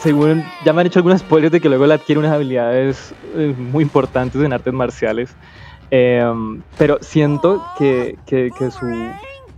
según 0.00 0.42
ya 0.64 0.72
me 0.72 0.80
han 0.82 0.86
hecho 0.86 0.98
algunos 0.98 1.20
spoilers 1.20 1.52
de 1.52 1.60
que 1.60 1.68
luego 1.68 1.84
él 1.84 1.92
adquiere 1.92 2.18
unas 2.18 2.32
habilidades 2.32 3.14
eh, 3.36 3.54
muy 3.56 3.82
importantes 3.84 4.40
en 4.42 4.52
artes 4.52 4.72
marciales, 4.74 5.34
eh, 5.90 6.24
pero 6.76 6.98
siento 7.00 7.62
que, 7.78 8.18
que- 8.26 8.50
que 8.56 8.70
su, 8.70 8.86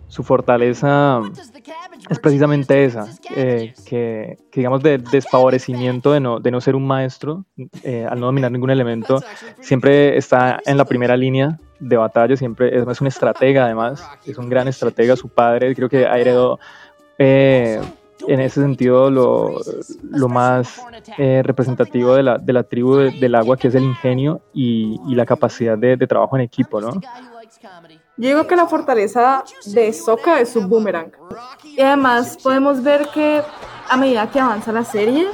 su 0.08 0.22
fortaleza 0.22 1.20
es 2.08 2.18
precisamente 2.20 2.84
esa, 2.84 3.08
eh, 3.34 3.74
que, 3.84 4.38
que 4.52 4.60
digamos 4.60 4.82
de 4.82 4.98
desfavorecimiento 4.98 6.12
de 6.12 6.20
no, 6.20 6.38
de 6.38 6.50
no 6.52 6.60
ser 6.60 6.76
un 6.76 6.86
maestro, 6.86 7.44
eh, 7.82 8.06
al 8.08 8.20
no 8.20 8.26
dominar 8.26 8.52
ningún 8.52 8.70
elemento, 8.70 9.20
siempre 9.60 10.16
está 10.16 10.60
en 10.66 10.76
la 10.76 10.84
primera 10.84 11.16
línea 11.16 11.58
de 11.80 11.96
batalla, 11.96 12.36
siempre 12.36 12.76
es, 12.90 13.00
un 13.00 13.06
estratega 13.06 13.64
además, 13.64 14.02
es 14.24 14.38
un 14.38 14.48
gran 14.48 14.68
estratega, 14.68 15.16
su 15.16 15.28
padre 15.28 15.74
creo 15.74 15.88
que 15.88 16.06
ha 16.06 16.18
heredado 16.18 16.58
eh, 17.18 17.80
en 18.26 18.40
ese 18.40 18.60
sentido 18.62 19.10
lo, 19.10 19.60
lo 20.10 20.28
más 20.28 20.80
eh, 21.18 21.42
representativo 21.44 22.14
de 22.14 22.22
la, 22.22 22.38
de 22.38 22.52
la 22.52 22.62
tribu 22.62 22.96
de- 22.96 23.10
del 23.12 23.34
agua, 23.34 23.56
que 23.56 23.68
es 23.68 23.74
el 23.74 23.84
ingenio 23.84 24.40
y, 24.54 24.98
la 25.14 25.26
capacidad 25.26 25.76
de, 25.78 25.96
de 25.96 26.06
trabajo 26.06 26.36
en 26.36 26.42
equipo, 26.42 26.80
¿no? 26.80 26.92
Yo 28.18 28.28
digo 28.28 28.46
que 28.46 28.56
la 28.56 28.66
fortaleza 28.66 29.44
de 29.66 29.92
Sokka 29.92 30.40
es 30.40 30.50
su 30.50 30.66
boomerang. 30.66 31.12
Y 31.64 31.80
además 31.80 32.38
podemos 32.42 32.82
ver 32.82 33.06
que 33.12 33.42
a 33.88 33.96
medida 33.96 34.30
que 34.30 34.40
avanza 34.40 34.72
la 34.72 34.84
serie, 34.84 35.26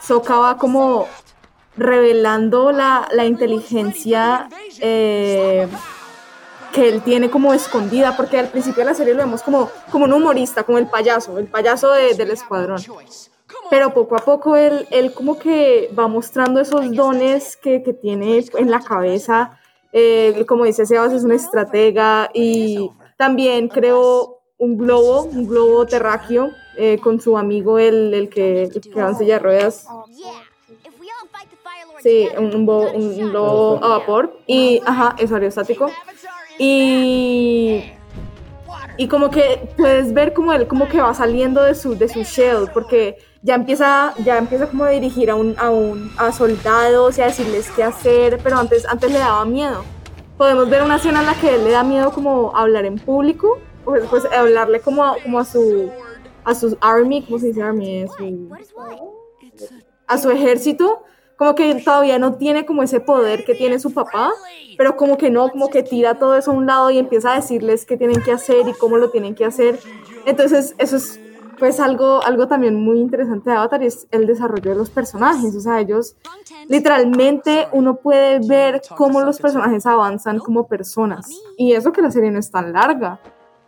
Sokka 0.00 0.36
va 0.38 0.56
como 0.56 1.06
revelando 1.76 2.72
la, 2.72 3.08
la 3.12 3.24
inteligencia 3.24 4.48
eh, 4.80 5.66
que 6.72 6.88
él 6.88 7.02
tiene 7.02 7.30
como 7.30 7.52
escondida, 7.52 8.16
porque 8.16 8.38
al 8.38 8.48
principio 8.48 8.80
de 8.84 8.90
la 8.90 8.94
serie 8.94 9.14
lo 9.14 9.20
vemos 9.20 9.42
como, 9.42 9.70
como 9.90 10.04
un 10.06 10.12
humorista, 10.12 10.62
como 10.64 10.78
el 10.78 10.86
payaso, 10.86 11.38
el 11.38 11.46
payaso 11.46 11.90
de- 11.92 12.14
del 12.14 12.30
escuadrón. 12.30 12.78
Pero 13.70 13.92
poco 13.92 14.16
a 14.16 14.20
poco 14.20 14.56
él, 14.56 14.86
él 14.90 15.12
como 15.12 15.38
que 15.38 15.90
va 15.98 16.08
mostrando 16.08 16.60
esos 16.60 16.90
dones 16.92 17.56
que, 17.56 17.82
que 17.82 17.92
tiene 17.92 18.44
en 18.58 18.70
la 18.70 18.80
cabeza. 18.80 19.58
Eh, 19.92 20.44
como 20.48 20.64
dice 20.64 20.86
Sebas, 20.86 21.12
es 21.12 21.24
un 21.24 21.32
estratega 21.32 22.30
y 22.32 22.90
también 23.18 23.68
creó 23.68 24.38
un 24.56 24.78
globo, 24.78 25.24
un 25.24 25.46
globo 25.46 25.84
terráqueo 25.84 26.50
eh, 26.78 26.98
con 27.02 27.20
su 27.20 27.36
amigo, 27.36 27.78
el, 27.78 28.14
el 28.14 28.28
que, 28.30 28.70
va 28.96 29.10
en 29.10 29.16
silla 29.16 29.38
ruedas. 29.38 29.86
Sí, 32.02 32.28
un, 32.36 32.66
bo- 32.66 32.90
un- 32.90 33.30
a 33.82 33.88
vapor. 33.88 34.36
Y, 34.46 34.80
ajá, 34.84 35.14
es 35.18 35.30
aerostático. 35.32 35.88
Y, 36.58 37.84
y 38.96 39.08
como 39.08 39.30
que 39.30 39.68
puedes 39.76 40.12
ver 40.12 40.32
como 40.32 40.52
él 40.52 40.66
como 40.66 40.88
que 40.88 41.00
va 41.00 41.14
saliendo 41.14 41.62
de 41.62 41.74
su, 41.74 41.96
de 41.96 42.08
su 42.08 42.22
shell, 42.22 42.68
porque 42.74 43.16
ya 43.42 43.54
empieza, 43.54 44.14
ya 44.24 44.38
empieza 44.38 44.66
como 44.68 44.84
a 44.84 44.90
dirigir 44.90 45.30
a, 45.30 45.34
un, 45.34 45.54
a, 45.58 45.70
un, 45.70 46.10
a 46.18 46.32
soldados 46.32 47.18
y 47.18 47.22
a 47.22 47.26
decirles 47.26 47.70
qué 47.74 47.82
hacer, 47.84 48.38
pero 48.42 48.58
antes, 48.58 48.86
antes 48.86 49.10
le 49.12 49.18
daba 49.18 49.44
miedo. 49.44 49.84
Podemos 50.36 50.68
ver 50.68 50.82
una 50.82 50.96
escena 50.96 51.20
en 51.20 51.26
la 51.26 51.34
que 51.34 51.54
él 51.54 51.64
le 51.64 51.70
da 51.70 51.84
miedo 51.84 52.10
como 52.12 52.56
hablar 52.56 52.84
en 52.84 52.96
público, 52.96 53.58
pues, 53.84 54.04
pues 54.10 54.24
hablarle 54.26 54.80
como 54.80 55.04
a, 55.04 55.16
como 55.22 55.38
a 55.38 55.44
su 55.44 55.90
a 56.44 56.54
su 56.56 56.76
army, 56.80 57.22
¿cómo 57.22 57.38
se 57.38 57.46
dice 57.48 57.62
army? 57.62 58.02
A 58.02 58.08
su, 58.08 58.48
a 60.08 60.18
su 60.18 60.30
ejército, 60.30 61.04
como 61.42 61.56
que 61.56 61.74
todavía 61.74 62.20
no 62.20 62.34
tiene 62.34 62.64
como 62.64 62.84
ese 62.84 63.00
poder 63.00 63.44
que 63.44 63.56
tiene 63.56 63.80
su 63.80 63.92
papá, 63.92 64.30
pero 64.78 64.94
como 64.94 65.18
que 65.18 65.28
no, 65.28 65.48
como 65.48 65.70
que 65.70 65.82
tira 65.82 66.14
todo 66.14 66.36
eso 66.36 66.52
a 66.52 66.54
un 66.54 66.66
lado 66.66 66.88
y 66.92 66.98
empieza 66.98 67.32
a 67.32 67.34
decirles 67.34 67.84
qué 67.84 67.96
tienen 67.96 68.22
que 68.22 68.30
hacer 68.30 68.68
y 68.68 68.72
cómo 68.74 68.96
lo 68.96 69.10
tienen 69.10 69.34
que 69.34 69.44
hacer. 69.44 69.80
Entonces, 70.24 70.76
eso 70.78 70.94
es 70.94 71.18
pues 71.58 71.80
algo, 71.80 72.22
algo 72.22 72.46
también 72.46 72.76
muy 72.76 73.00
interesante 73.00 73.50
de 73.50 73.56
Avatar 73.56 73.82
y 73.82 73.86
es 73.86 74.06
el 74.12 74.28
desarrollo 74.28 74.70
de 74.70 74.76
los 74.76 74.90
personajes. 74.90 75.56
O 75.56 75.60
sea, 75.60 75.80
ellos 75.80 76.14
literalmente 76.68 77.66
uno 77.72 77.96
puede 77.96 78.38
ver 78.46 78.80
cómo 78.96 79.20
los 79.20 79.40
personajes 79.40 79.84
avanzan 79.84 80.38
como 80.38 80.68
personas. 80.68 81.28
Y 81.56 81.72
eso 81.72 81.90
que 81.90 82.02
la 82.02 82.12
serie 82.12 82.30
no 82.30 82.38
es 82.38 82.52
tan 82.52 82.72
larga. 82.72 83.18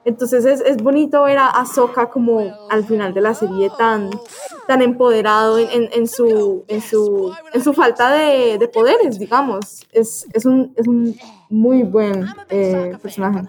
Entonces 0.05 0.45
es, 0.45 0.61
es 0.61 0.77
bonito 0.79 1.23
ver 1.25 1.39
a 1.39 1.49
Ahsoka 1.49 2.11
como 2.11 2.41
al 2.71 2.85
final 2.85 3.15
de 3.15 3.21
la 3.23 3.35
serie 3.35 3.71
tan, 3.79 4.11
tan 4.69 4.83
empoderado 4.83 5.59
en, 5.59 5.69
en- 5.71 5.89
en 5.93 6.07
su, 6.09 6.65
en, 6.69 6.81
su, 6.83 7.35
en 7.53 7.63
su 7.65 7.73
falta 7.73 8.13
de, 8.13 8.59
de 8.59 8.69
poderes, 8.69 9.19
digamos. 9.19 9.87
Es, 9.93 10.27
es, 10.33 10.45
un, 10.45 10.73
es 10.77 10.87
un 10.87 11.17
muy 11.49 11.83
buen 11.85 12.27
eh, 12.51 12.97
personaje. 13.03 13.43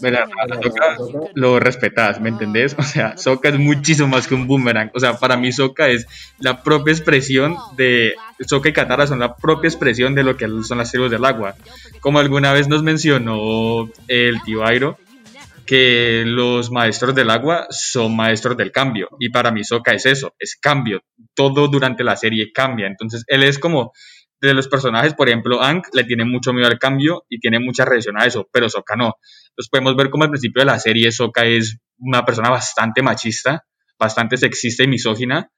Mira, 0.00 0.26
a 0.40 0.48
Sokka 0.62 0.96
lo 1.34 1.58
respetas, 1.60 2.20
¿me 2.20 2.28
entendés? 2.30 2.74
O 2.78 2.82
sea, 2.82 3.16
Sokka 3.16 3.48
es 3.50 3.58
muchísimo 3.58 4.08
más 4.08 4.26
que 4.26 4.34
un 4.34 4.46
boomerang. 4.46 4.90
O 4.94 5.00
sea, 5.00 5.18
para 5.18 5.36
mí 5.36 5.52
Sokka 5.52 5.88
es 5.88 6.06
la 6.38 6.62
propia 6.62 6.92
expresión 6.92 7.56
de... 7.76 8.14
Sokka 8.46 8.70
y 8.70 8.72
Katara 8.72 9.06
son 9.06 9.18
la 9.20 9.36
propia 9.36 9.68
expresión 9.68 10.14
de 10.14 10.22
lo 10.24 10.36
que 10.36 10.48
son 10.62 10.78
las 10.78 10.90
tribus 10.90 11.10
del 11.10 11.24
agua. 11.24 11.54
Como 12.00 12.18
alguna 12.18 12.52
vez 12.52 12.68
nos 12.68 12.82
mencionó 12.82 13.88
el 14.08 14.42
tío 14.42 14.64
Airo, 14.64 14.96
que 15.72 16.24
los 16.26 16.70
maestros 16.70 17.14
del 17.14 17.30
agua 17.30 17.66
son 17.70 18.14
maestros 18.14 18.58
del 18.58 18.70
cambio. 18.70 19.08
Y 19.18 19.30
para 19.30 19.50
mí 19.50 19.64
Sokka 19.64 19.92
es 19.94 20.04
eso, 20.04 20.34
es 20.38 20.58
cambio. 20.60 21.00
Todo 21.34 21.66
durante 21.66 22.04
la 22.04 22.14
serie 22.14 22.52
cambia. 22.52 22.86
Entonces, 22.88 23.24
él 23.26 23.42
es 23.42 23.58
como 23.58 23.90
de 24.38 24.52
los 24.52 24.68
personajes, 24.68 25.14
por 25.14 25.30
ejemplo, 25.30 25.62
Aang 25.62 25.80
le 25.94 26.04
tiene 26.04 26.26
mucho 26.26 26.52
miedo 26.52 26.68
al 26.68 26.78
cambio 26.78 27.24
y 27.26 27.40
tiene 27.40 27.58
mucha 27.58 27.86
reacción 27.86 28.20
a 28.20 28.26
eso, 28.26 28.46
pero 28.52 28.68
Sokka 28.68 28.96
no. 28.96 29.14
Entonces 29.48 29.70
podemos 29.70 29.96
ver 29.96 30.10
como 30.10 30.24
al 30.24 30.30
principio 30.30 30.60
de 30.60 30.66
la 30.66 30.78
serie 30.78 31.10
Sokka 31.10 31.46
es 31.46 31.78
una 31.96 32.22
persona 32.22 32.50
bastante 32.50 33.00
machista, 33.00 33.64
bastante 33.98 34.36
sexista 34.36 34.84
y 34.84 34.88
misógina, 34.88 35.48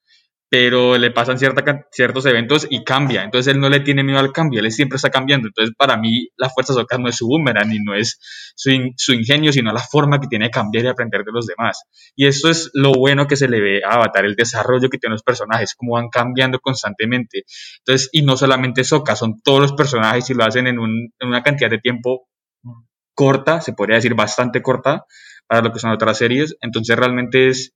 pero 0.48 0.96
le 0.98 1.10
pasan 1.10 1.38
cierta, 1.38 1.64
ciertos 1.90 2.26
eventos 2.26 2.66
y 2.70 2.84
cambia. 2.84 3.24
Entonces 3.24 3.54
él 3.54 3.60
no 3.60 3.68
le 3.68 3.80
tiene 3.80 4.04
miedo 4.04 4.18
al 4.18 4.32
cambio, 4.32 4.60
él 4.60 4.70
siempre 4.70 4.96
está 4.96 5.10
cambiando. 5.10 5.48
Entonces 5.48 5.74
para 5.76 5.96
mí 5.96 6.28
la 6.36 6.48
fuerza 6.48 6.72
de 6.72 6.80
Sokka 6.80 6.98
no 6.98 7.08
es 7.08 7.16
su 7.16 7.26
boomerang 7.26 7.72
y 7.72 7.80
no 7.80 7.94
es 7.94 8.18
su, 8.54 8.70
su 8.96 9.12
ingenio, 9.12 9.52
sino 9.52 9.72
la 9.72 9.80
forma 9.80 10.20
que 10.20 10.28
tiene 10.28 10.46
de 10.46 10.50
cambiar 10.50 10.84
y 10.84 10.88
aprender 10.88 11.24
de 11.24 11.32
los 11.32 11.46
demás. 11.46 11.82
Y 12.14 12.26
eso 12.26 12.50
es 12.50 12.70
lo 12.74 12.92
bueno 12.92 13.26
que 13.26 13.36
se 13.36 13.48
le 13.48 13.60
ve 13.60 13.80
a 13.84 13.94
Avatar, 13.94 14.24
el 14.24 14.36
desarrollo 14.36 14.88
que 14.88 14.98
tienen 14.98 15.14
los 15.14 15.22
personajes, 15.22 15.74
cómo 15.74 15.94
van 15.94 16.08
cambiando 16.08 16.58
constantemente. 16.60 17.44
Entonces, 17.78 18.10
y 18.12 18.22
no 18.22 18.36
solamente 18.36 18.84
Sokka, 18.84 19.16
son 19.16 19.40
todos 19.42 19.60
los 19.60 19.72
personajes 19.72 20.28
y 20.30 20.34
lo 20.34 20.44
hacen 20.44 20.66
en 20.66 20.78
una 20.78 21.42
cantidad 21.42 21.70
de 21.70 21.78
tiempo 21.78 22.28
corta, 23.14 23.60
se 23.60 23.72
podría 23.72 23.96
decir 23.96 24.14
bastante 24.14 24.60
corta, 24.60 25.06
para 25.46 25.62
lo 25.62 25.72
que 25.72 25.78
son 25.78 25.90
otras 25.90 26.18
series. 26.18 26.56
Entonces 26.60 26.96
realmente 26.96 27.48
es, 27.48 27.72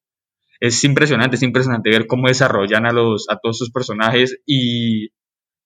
es 0.60 0.82
impresionante, 0.84 1.36
es 1.36 1.42
impresionante 1.42 1.90
ver 1.90 2.06
cómo 2.06 2.28
desarrollan 2.28 2.86
a, 2.86 2.92
los, 2.92 3.26
a 3.28 3.38
todos 3.38 3.58
sus 3.58 3.70
personajes 3.70 4.40
y 4.46 5.08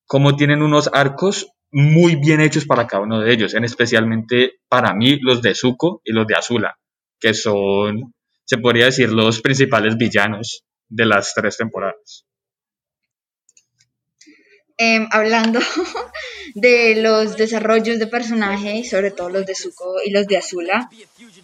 cómo 0.07 0.37
tienen 0.37 0.63
unos 0.63 0.91
arcos 0.93 1.49
muy 1.71 2.17
bien 2.17 2.41
hechos 2.41 2.67
para 2.67 2.87
cada 2.87 3.03
uno 3.03 3.21
de 3.21 3.33
ellos, 3.33 3.55
en 3.55 3.65
especialmente 3.65 4.61
para 4.69 4.95
mí 4.95 5.19
los 5.21 5.41
de 5.41 5.55
Zuko 5.55 6.03
y 6.05 6.13
los 6.13 6.27
de 6.27 6.35
Azula, 6.35 6.77
que 7.19 7.33
son, 7.33 8.13
se 8.45 8.59
podría 8.59 8.87
decir, 8.87 9.11
los 9.11 9.41
principales 9.41 9.97
villanos 9.97 10.65
de 10.89 11.07
las 11.07 11.33
tres 11.35 11.57
temporadas. 11.57 12.27
Em, 14.85 15.07
hablando 15.13 15.61
de 16.57 16.97
los 16.97 17.37
desarrollos 17.37 18.01
de 18.01 18.09
personajes, 18.09 18.91
sobre 18.91 19.13
todo 19.13 19.29
los 19.29 19.47
de 19.47 19.55
Zuko 19.55 19.99
y 20.05 20.11
los 20.11 20.27
de 20.27 20.39
Azula, 20.39 20.91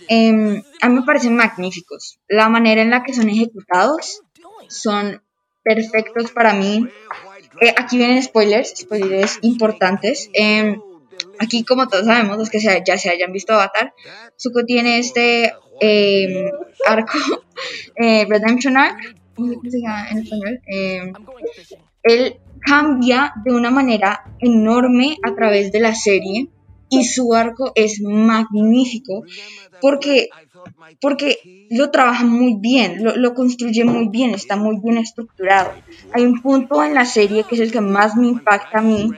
em, 0.09 0.61
a 0.83 0.89
mí 0.89 0.95
me 0.97 1.03
parecen 1.03 1.37
magníficos. 1.37 2.19
La 2.27 2.49
manera 2.49 2.83
en 2.83 2.91
la 2.91 3.05
que 3.05 3.15
son 3.15 3.29
ejecutados 3.29 4.23
son 4.69 5.23
perfectos 5.63 6.33
para 6.33 6.53
mí. 6.53 6.89
Eh, 7.61 7.73
aquí 7.77 7.97
vienen 7.97 8.21
spoilers, 8.25 8.75
spoilers 8.77 9.39
importantes. 9.43 10.31
Em, 10.33 10.81
aquí, 11.39 11.63
como 11.63 11.87
todos 11.87 12.07
sabemos, 12.07 12.39
los 12.39 12.51
que 12.51 12.59
ya 12.59 12.99
se 12.99 13.11
hayan 13.11 13.33
visto 13.33 13.53
Avatar, 13.53 13.95
Zuko 14.37 14.65
tiene 14.65 14.99
este 14.99 15.55
arco, 16.87 17.19
eh, 17.97 18.27
Redemption 18.29 18.77
Arc, 18.77 18.99
¿cómo 19.37 19.71
se 19.71 19.81
llama 19.81 20.09
en 20.11 20.19
español? 20.19 20.61
Cambia 22.61 23.33
de 23.45 23.55
una 23.55 23.71
manera 23.71 24.21
enorme 24.39 25.17
a 25.23 25.35
través 25.35 25.73
de 25.73 25.81
la 25.81 25.95
serie 25.95 26.49
y 26.91 27.05
su 27.05 27.35
arco 27.35 27.73
es 27.75 28.01
magnífico 28.03 29.25
porque, 29.81 30.29
porque 31.01 31.39
lo 31.71 31.91
trabaja 31.91 32.25
muy 32.25 32.57
bien, 32.61 33.03
lo, 33.05 33.17
lo 33.17 33.35
construye 33.35 33.85
muy 33.85 34.09
bien, 34.09 34.35
está 34.35 34.57
muy 34.57 34.79
bien 34.83 34.99
estructurado. 34.99 35.73
Hay 36.13 36.25
un 36.25 36.41
punto 36.41 36.83
en 36.83 36.95
la 36.95 37.05
serie 37.05 37.45
que 37.45 37.57
es 37.57 37.61
el 37.61 37.73
que 37.73 37.81
más 37.81 38.17
me 38.17 38.29
impacta 38.29 38.79
a 38.79 38.83
mí 38.83 39.11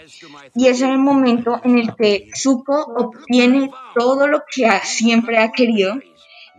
y 0.55 0.67
es 0.69 0.81
en 0.83 0.91
el 0.91 0.99
momento 0.99 1.61
en 1.65 1.79
el 1.79 1.95
que 1.97 2.29
Zuko 2.37 2.75
obtiene 2.97 3.71
todo 3.95 4.27
lo 4.27 4.43
que 4.53 4.67
ha- 4.67 4.85
siempre 4.85 5.39
ha 5.39 5.53
querido 5.53 5.95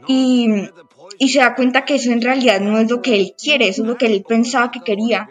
y, 0.07 0.47
y 1.19 1.29
se 1.29 1.39
da 1.39 1.55
cuenta 1.55 1.85
que 1.85 1.95
eso 1.95 2.11
en 2.11 2.21
realidad 2.21 2.59
no 2.61 2.79
es 2.79 2.89
lo 2.89 3.01
que 3.01 3.15
él 3.15 3.33
quiere, 3.41 3.67
eso 3.69 3.83
es 3.83 3.87
lo 3.87 3.97
que 3.97 4.07
él 4.07 4.23
pensaba 4.27 4.71
que 4.71 4.81
quería. 4.81 5.29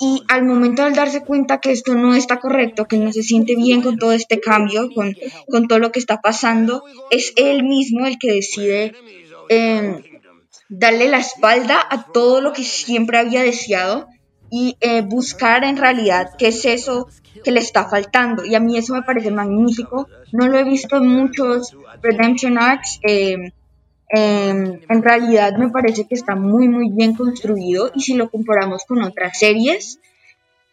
Y 0.00 0.22
al 0.28 0.44
momento 0.44 0.84
de 0.84 0.92
darse 0.92 1.24
cuenta 1.24 1.60
que 1.60 1.72
esto 1.72 1.94
no 1.94 2.14
está 2.14 2.38
correcto, 2.38 2.86
que 2.86 2.98
no 2.98 3.12
se 3.12 3.22
siente 3.22 3.56
bien 3.56 3.82
con 3.82 3.98
todo 3.98 4.12
este 4.12 4.40
cambio, 4.40 4.90
con, 4.94 5.16
con 5.50 5.66
todo 5.66 5.78
lo 5.78 5.90
que 5.92 5.98
está 5.98 6.20
pasando, 6.20 6.84
es 7.10 7.32
él 7.36 7.64
mismo 7.64 8.06
el 8.06 8.18
que 8.18 8.32
decide 8.32 8.94
eh, 9.48 10.02
darle 10.68 11.08
la 11.08 11.18
espalda 11.18 11.84
a 11.90 12.12
todo 12.12 12.40
lo 12.40 12.52
que 12.52 12.62
siempre 12.62 13.18
había 13.18 13.42
deseado 13.42 14.06
y 14.50 14.76
eh, 14.80 15.02
buscar 15.02 15.64
en 15.64 15.76
realidad 15.76 16.30
qué 16.38 16.48
es 16.48 16.64
eso 16.64 17.08
que 17.44 17.50
le 17.50 17.60
está 17.60 17.88
faltando. 17.88 18.44
Y 18.44 18.54
a 18.54 18.60
mí 18.60 18.76
eso 18.76 18.94
me 18.94 19.02
parece 19.02 19.30
magnífico. 19.30 20.08
No 20.32 20.48
lo 20.48 20.58
he 20.58 20.64
visto 20.64 20.96
en 20.96 21.06
muchos 21.08 21.76
Redemption 22.02 22.58
Arcs. 22.58 23.00
eh, 23.02 23.52
eh, 24.14 24.80
en 24.88 25.02
realidad 25.02 25.56
me 25.56 25.70
parece 25.70 26.06
que 26.06 26.14
está 26.14 26.34
muy 26.34 26.68
muy 26.68 26.90
bien 26.90 27.14
construido 27.14 27.90
y 27.94 28.00
si 28.00 28.14
lo 28.14 28.30
comparamos 28.30 28.84
con 28.86 29.02
otras 29.02 29.38
series, 29.38 30.00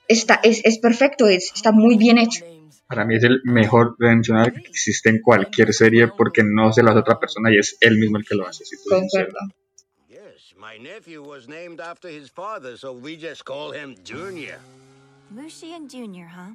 está, 0.08 0.40
es, 0.44 0.62
es 0.64 0.80
perfecto, 0.80 1.28
es, 1.28 1.52
está 1.54 1.72
muy 1.72 1.98
bien 1.98 2.18
hecho. 2.18 2.46
Para 2.88 3.04
mí 3.04 3.16
es 3.16 3.24
el 3.24 3.42
mejor 3.44 3.96
Redemption 3.98 4.38
Arc 4.38 4.62
que 4.62 4.70
existe 4.70 5.10
en 5.10 5.20
cualquier 5.22 5.74
serie 5.74 6.08
porque 6.08 6.44
no 6.44 6.72
se 6.72 6.84
lo 6.84 6.92
hace 6.92 7.00
otra 7.00 7.20
persona 7.20 7.52
y 7.52 7.58
es 7.58 7.78
él 7.82 7.98
mismo 7.98 8.18
el 8.18 8.26
que 8.26 8.36
lo 8.36 8.48
hace. 8.48 8.64
si. 8.64 8.76
My 10.58 10.80
nephew 10.80 11.22
was 11.22 11.48
named 11.48 11.80
after 11.80 12.10
his 12.10 12.28
father, 12.28 12.76
so 12.76 12.92
we 12.92 13.16
just 13.16 13.46
call 13.46 13.72
him 13.72 13.96
Junior. 14.04 14.58
Lucian 15.32 15.88
Jr., 15.88 16.26
huh? 16.26 16.52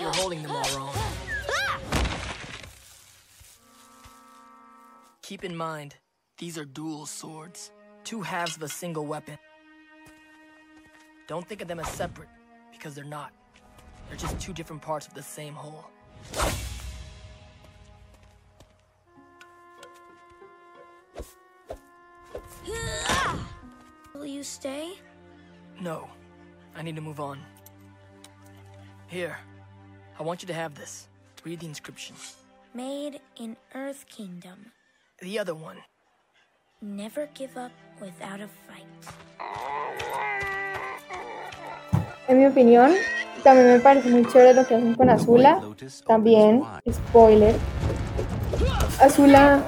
You're 0.00 0.12
holding 0.12 0.42
them 0.42 0.52
all 0.52 0.70
wrong. 0.74 2.01
Keep 5.32 5.44
in 5.44 5.56
mind, 5.56 5.94
these 6.36 6.58
are 6.58 6.66
dual 6.66 7.06
swords, 7.06 7.70
two 8.04 8.20
halves 8.20 8.54
of 8.56 8.62
a 8.64 8.68
single 8.68 9.06
weapon. 9.06 9.38
Don't 11.26 11.48
think 11.48 11.62
of 11.62 11.68
them 11.68 11.80
as 11.80 11.88
separate, 11.88 12.28
because 12.70 12.94
they're 12.94 13.02
not. 13.02 13.32
They're 14.08 14.18
just 14.18 14.38
two 14.38 14.52
different 14.52 14.82
parts 14.82 15.06
of 15.06 15.14
the 15.14 15.22
same 15.22 15.54
whole. 15.54 15.86
Will 24.12 24.26
you 24.26 24.42
stay? 24.42 24.98
No, 25.80 26.10
I 26.76 26.82
need 26.82 26.96
to 26.96 27.00
move 27.00 27.20
on. 27.20 27.40
Here, 29.06 29.38
I 30.20 30.24
want 30.24 30.42
you 30.42 30.48
to 30.48 30.52
have 30.52 30.74
this. 30.74 31.08
Read 31.42 31.60
the 31.60 31.66
inscription. 31.68 32.16
Made 32.74 33.22
in 33.38 33.56
Earth 33.74 34.04
Kingdom. 34.10 34.72
The 35.22 35.38
other 35.38 35.54
one. 35.54 35.76
Never 36.80 37.28
give 37.32 37.56
up 37.56 37.70
without 38.00 38.40
a 38.40 38.48
fight. 38.66 38.82
En 42.26 42.40
mi 42.40 42.46
opinión, 42.46 42.90
también 43.44 43.68
me 43.68 43.78
parece 43.78 44.10
muy 44.10 44.24
chévere 44.26 44.54
lo 44.54 44.66
que 44.66 44.74
hacen 44.74 44.96
con 44.96 45.08
Azula. 45.08 45.62
También, 46.08 46.64
spoiler. 46.90 47.54
Azula 49.00 49.62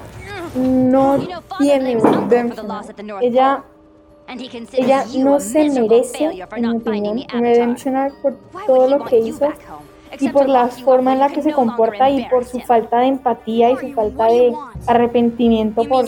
no 0.55 1.25
tiene 1.57 1.95
un 1.95 2.29
redemption. 2.29 2.69
Ella, 3.21 3.63
ella 4.73 5.05
no 5.19 5.39
se 5.39 5.69
merece, 5.69 6.25
en 6.25 6.61
mi 6.69 6.75
opinión, 6.75 7.23
un 7.33 7.41
redemption 7.41 8.11
por 8.21 8.35
todo 8.65 8.89
lo 8.89 9.05
que 9.05 9.19
hizo 9.19 9.53
y 10.19 10.29
por 10.29 10.47
la 10.47 10.67
forma 10.67 11.13
en 11.13 11.19
la 11.19 11.29
que 11.29 11.41
se 11.41 11.51
comporta 11.51 12.09
y 12.09 12.25
por 12.29 12.45
su 12.45 12.59
falta 12.59 12.99
de 12.99 13.07
empatía 13.07 13.71
y 13.71 13.77
su 13.77 13.93
falta 13.93 14.25
de 14.25 14.53
arrepentimiento 14.87 15.83
por 15.85 16.05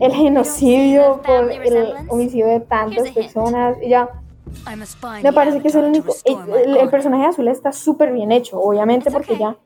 el 0.00 0.12
genocidio, 0.12 1.20
por 1.24 1.50
el 1.50 1.94
homicidio 2.08 2.46
de 2.46 2.60
tantas 2.60 3.10
personas. 3.10 3.76
Ella 3.80 4.08
me 5.22 5.32
parece 5.32 5.60
que 5.60 5.68
es 5.68 5.74
el 5.74 5.84
único. 5.84 6.14
El, 6.24 6.88
personaje 6.90 7.26
Azul 7.26 7.48
está 7.48 7.72
súper 7.72 8.12
bien 8.12 8.32
hecho, 8.32 8.60
obviamente, 8.60 9.10
porque 9.10 9.36
ya 9.36 9.56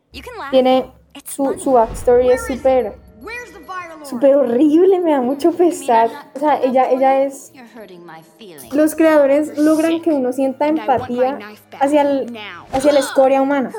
tiene. 0.50 0.92
Su, 1.24 1.58
su 1.58 1.72
backstory 1.72 2.30
es 2.30 2.46
súper. 2.46 3.07
Súper 4.08 4.36
horrible, 4.36 5.00
me 5.00 5.12
da 5.12 5.20
mucho 5.20 5.52
pesar. 5.52 6.08
O 6.34 6.38
sea, 6.38 6.60
ella, 6.62 6.90
ella 6.90 7.22
es. 7.22 7.52
Los 8.72 8.94
creadores 8.94 9.58
logran 9.58 10.00
que 10.00 10.10
uno 10.10 10.32
sienta 10.32 10.66
empatía 10.68 11.38
hacia, 11.80 12.02
el, 12.02 12.38
hacia 12.72 12.92
la 12.92 13.00
escoria 13.00 13.42
humana, 13.42 13.70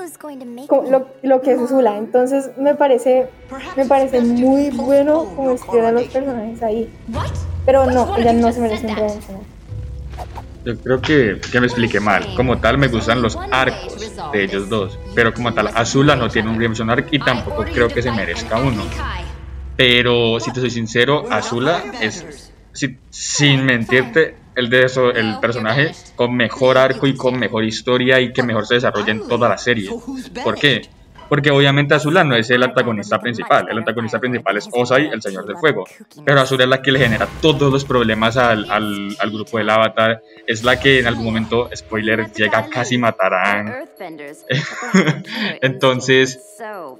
lo, 0.89 1.07
lo 1.21 1.41
que 1.41 1.53
es 1.53 1.59
Azula. 1.59 1.97
Entonces, 1.97 2.51
me 2.57 2.75
parece, 2.75 3.29
me 3.75 3.85
parece 3.85 4.21
muy 4.21 4.69
bueno 4.69 5.25
como 5.35 5.51
escriben 5.51 5.95
los 5.95 6.03
personajes 6.05 6.61
ahí. 6.63 6.93
Pero 7.65 7.85
no, 7.87 8.15
ella 8.17 8.33
no 8.33 8.51
se 8.51 8.61
merece 8.61 8.87
un 8.87 8.95
redemption. 8.95 9.37
Yo 10.65 10.77
creo 10.77 11.01
que, 11.01 11.39
que 11.51 11.59
me 11.59 11.67
expliqué 11.67 11.99
mal. 11.99 12.35
Como 12.35 12.57
tal, 12.57 12.77
me 12.77 12.87
gustan 12.87 13.21
los 13.21 13.37
arcos 13.51 14.15
de 14.31 14.43
ellos 14.43 14.69
dos. 14.69 14.99
Pero 15.15 15.33
como 15.33 15.53
tal, 15.53 15.67
Azula 15.73 16.15
no 16.15 16.29
tiene 16.29 16.49
un 16.49 16.57
Redemption 16.57 16.89
Arc 16.89 17.07
y 17.11 17.19
tampoco 17.19 17.63
creo 17.63 17.87
que 17.87 18.01
se 18.01 18.11
merezca 18.11 18.59
uno. 18.59 18.83
Pero 19.79 20.41
si 20.41 20.51
te 20.51 20.59
soy 20.59 20.69
sincero, 20.71 21.23
Azula 21.31 21.81
es, 22.01 22.51
si- 22.73 22.97
sin 23.09 23.63
mentirte, 23.63 24.35
el, 24.55 24.69
de 24.69 24.83
eso, 24.83 25.09
el 25.13 25.39
personaje 25.39 25.93
con 26.17 26.35
mejor 26.35 26.77
arco 26.77 27.07
y 27.07 27.15
con 27.15 27.39
mejor 27.39 27.63
historia 27.63 28.19
y 28.19 28.33
que 28.33 28.43
mejor 28.43 28.67
se 28.67 28.73
desarrolla 28.73 29.11
en 29.13 29.25
toda 29.25 29.47
la 29.47 29.57
serie. 29.57 29.89
¿Por 30.43 30.55
qué? 30.55 30.81
Porque 31.29 31.49
obviamente 31.51 31.93
Azula 31.93 32.25
no 32.25 32.35
es 32.35 32.49
el 32.49 32.61
antagonista 32.63 33.19
principal. 33.21 33.67
El 33.69 33.77
antagonista 33.77 34.19
principal 34.19 34.57
es 34.57 34.67
Osai, 34.73 35.07
el 35.13 35.21
Señor 35.21 35.45
del 35.45 35.55
Fuego. 35.57 35.85
Pero 36.25 36.41
Azula 36.41 36.63
es 36.65 36.69
la 36.69 36.81
que 36.81 36.91
le 36.91 36.99
genera 36.99 37.27
todos 37.41 37.71
los 37.71 37.85
problemas 37.85 38.35
al, 38.35 38.69
al, 38.69 39.15
al 39.17 39.31
grupo 39.31 39.59
del 39.59 39.69
Avatar. 39.69 40.21
Es 40.45 40.63
la 40.65 40.77
que 40.79 40.99
en 40.99 41.07
algún 41.07 41.23
momento, 41.23 41.69
spoiler, 41.73 42.33
llega 42.33 42.57
a 42.57 42.67
casi 42.67 42.97
matar 42.97 43.33
a 43.33 43.43
Aang. 43.53 43.73
entonces, 45.61 46.39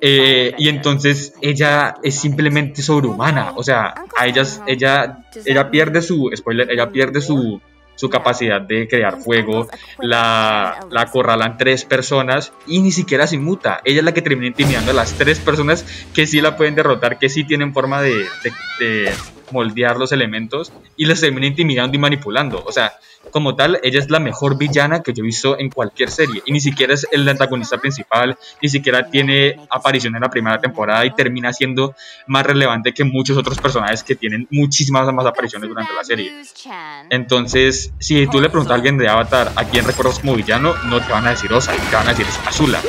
eh, 0.01 0.53
y 0.57 0.69
entonces 0.69 1.33
ella 1.41 1.95
es 2.03 2.15
simplemente 2.19 2.81
sobrehumana. 2.81 3.53
O 3.55 3.63
sea, 3.63 3.93
a 4.17 4.27
ellas, 4.27 4.61
ella, 4.67 5.19
ella 5.45 5.69
pierde 5.71 6.01
su, 6.01 6.29
spoiler, 6.35 6.69
ella 6.71 6.89
pierde 6.89 7.21
su, 7.21 7.61
su 7.95 8.09
capacidad 8.09 8.61
de 8.61 8.87
crear 8.87 9.19
fuego, 9.19 9.67
la, 9.99 10.79
la 10.89 11.01
acorralan 11.01 11.57
tres 11.57 11.83
personas 11.85 12.53
y 12.65 12.81
ni 12.81 12.91
siquiera 12.91 13.27
se 13.27 13.35
inmuta. 13.35 13.81
Ella 13.83 13.99
es 13.99 14.05
la 14.05 14.13
que 14.13 14.21
termina 14.21 14.47
intimidando 14.47 14.91
a 14.91 14.93
las 14.93 15.13
tres 15.13 15.39
personas 15.39 15.85
que 16.13 16.25
sí 16.25 16.39
la 16.41 16.55
pueden 16.55 16.75
derrotar, 16.75 17.19
que 17.19 17.27
sí 17.29 17.43
tienen 17.43 17.73
forma 17.73 18.01
de, 18.01 18.13
de- 18.15 18.53
de 18.79 19.11
moldear 19.51 19.97
los 19.97 20.11
elementos 20.11 20.71
y 20.95 21.05
las 21.05 21.21
termina 21.21 21.47
intimidando 21.47 21.95
y 21.95 21.99
manipulando. 21.99 22.63
O 22.65 22.71
sea, 22.71 22.93
como 23.31 23.55
tal, 23.55 23.79
ella 23.83 23.99
es 23.99 24.09
la 24.09 24.19
mejor 24.19 24.57
villana 24.57 25.03
que 25.03 25.13
yo 25.13 25.23
he 25.23 25.25
visto 25.25 25.59
en 25.59 25.69
cualquier 25.69 26.09
serie 26.09 26.41
y 26.45 26.51
ni 26.51 26.59
siquiera 26.59 26.93
es 26.93 27.07
el 27.11 27.27
antagonista 27.27 27.77
principal, 27.77 28.37
ni 28.61 28.69
siquiera 28.69 29.09
tiene 29.09 29.59
aparición 29.69 30.15
en 30.15 30.21
la 30.21 30.29
primera 30.29 30.59
temporada 30.59 31.05
y 31.05 31.13
termina 31.13 31.53
siendo 31.53 31.95
más 32.27 32.45
relevante 32.45 32.93
que 32.93 33.03
muchos 33.03 33.37
otros 33.37 33.59
personajes 33.59 34.03
que 34.03 34.15
tienen 34.15 34.47
muchísimas 34.51 35.11
más 35.13 35.25
apariciones 35.25 35.69
durante 35.69 35.93
la 35.93 36.03
serie. 36.03 36.31
Entonces, 37.09 37.93
si 37.99 38.25
tú 38.27 38.41
le 38.41 38.49
preguntas 38.49 38.71
a 38.71 38.75
alguien 38.75 38.97
de 38.97 39.07
Avatar 39.07 39.51
a 39.55 39.65
quién 39.65 39.85
recuerdas 39.85 40.19
como 40.19 40.35
villano, 40.35 40.73
no 40.85 41.01
te 41.01 41.11
van 41.11 41.27
a 41.27 41.31
decir 41.31 41.51
Osa, 41.53 41.73
te 41.73 41.95
van 41.95 42.07
a 42.07 42.11
decir 42.11 42.25
Azula. 42.45 42.79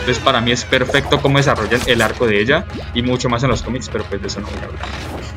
Entonces, 0.00 0.22
para 0.22 0.40
mí 0.40 0.52
es 0.52 0.64
perfecto 0.64 1.20
cómo 1.20 1.38
desarrollan 1.38 1.80
el 1.86 2.02
arco 2.02 2.26
de 2.26 2.40
ella 2.40 2.66
y 2.94 3.02
mucho 3.02 3.28
más 3.28 3.42
en 3.42 3.50
los 3.50 3.62
cómics, 3.62 3.88
pero 3.90 4.04
pues 4.04 4.20
de 4.20 4.28
eso 4.28 4.40
no 4.40 4.46
voy 4.48 4.60
a 4.60 4.64
hablar. 4.66 5.35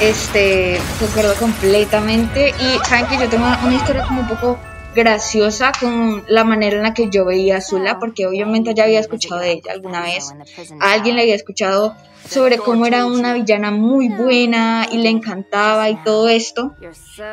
Este, 0.00 0.78
concuerdo 1.00 1.34
completamente. 1.34 2.54
Y 2.60 2.78
saben 2.86 3.06
que 3.06 3.18
yo 3.18 3.28
tengo 3.28 3.46
una 3.64 3.74
historia 3.74 4.04
como 4.06 4.22
un 4.22 4.28
poco 4.28 4.58
graciosa 4.94 5.72
con 5.78 6.24
la 6.26 6.44
manera 6.44 6.76
en 6.76 6.82
la 6.82 6.94
que 6.94 7.08
yo 7.10 7.24
veía 7.24 7.56
a 7.56 7.58
Azula, 7.58 7.98
porque 7.98 8.26
obviamente 8.26 8.74
ya 8.74 8.84
había 8.84 9.00
escuchado 9.00 9.40
de 9.40 9.52
ella 9.52 9.72
alguna 9.72 10.02
vez. 10.02 10.32
Alguien 10.80 11.16
le 11.16 11.22
había 11.22 11.34
escuchado 11.34 11.94
sobre 12.28 12.58
cómo 12.58 12.86
era 12.86 13.06
una 13.06 13.32
villana 13.32 13.70
muy 13.70 14.08
buena 14.08 14.86
y 14.90 14.98
le 14.98 15.10
encantaba 15.10 15.88
y 15.90 15.96
todo 16.02 16.28
esto. 16.28 16.74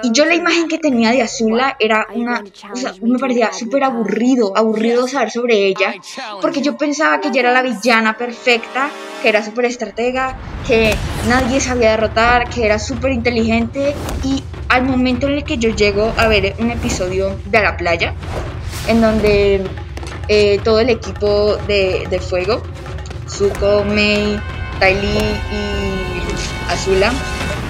Y 0.03 0.11
yo 0.11 0.25
la 0.25 0.35
imagen 0.35 0.67
que 0.67 0.77
tenía 0.77 1.11
de 1.11 1.21
Azula 1.21 1.75
era 1.79 2.07
una, 2.13 2.43
o 2.71 2.75
sea, 2.75 2.93
me 3.01 3.19
parecía 3.19 3.51
súper 3.53 3.83
aburrido, 3.83 4.55
aburrido 4.55 5.07
saber 5.07 5.31
sobre 5.31 5.67
ella, 5.67 5.95
porque 6.41 6.61
yo 6.61 6.77
pensaba 6.77 7.19
que 7.19 7.29
ella 7.29 7.41
era 7.41 7.51
la 7.51 7.61
villana 7.61 8.17
perfecta, 8.17 8.89
que 9.21 9.29
era 9.29 9.43
súper 9.43 9.65
estratega, 9.65 10.37
que 10.67 10.95
nadie 11.27 11.59
sabía 11.59 11.91
derrotar, 11.91 12.49
que 12.49 12.65
era 12.65 12.79
súper 12.79 13.11
inteligente. 13.11 13.95
Y 14.23 14.43
al 14.69 14.83
momento 14.83 15.27
en 15.27 15.33
el 15.33 15.43
que 15.43 15.57
yo 15.57 15.69
llego 15.69 16.13
a 16.17 16.27
ver 16.27 16.55
un 16.59 16.71
episodio 16.71 17.37
de 17.45 17.61
la 17.61 17.77
playa, 17.77 18.13
en 18.87 19.01
donde 19.01 19.63
eh, 20.27 20.59
todo 20.63 20.79
el 20.79 20.89
equipo 20.89 21.57
de, 21.67 22.07
de 22.09 22.19
fuego, 22.19 22.61
Zuko, 23.29 23.83
Mei, 23.83 24.39
Ty 24.83 24.95
Lee 24.95 25.39
y 25.51 26.71
Azula, 26.71 27.13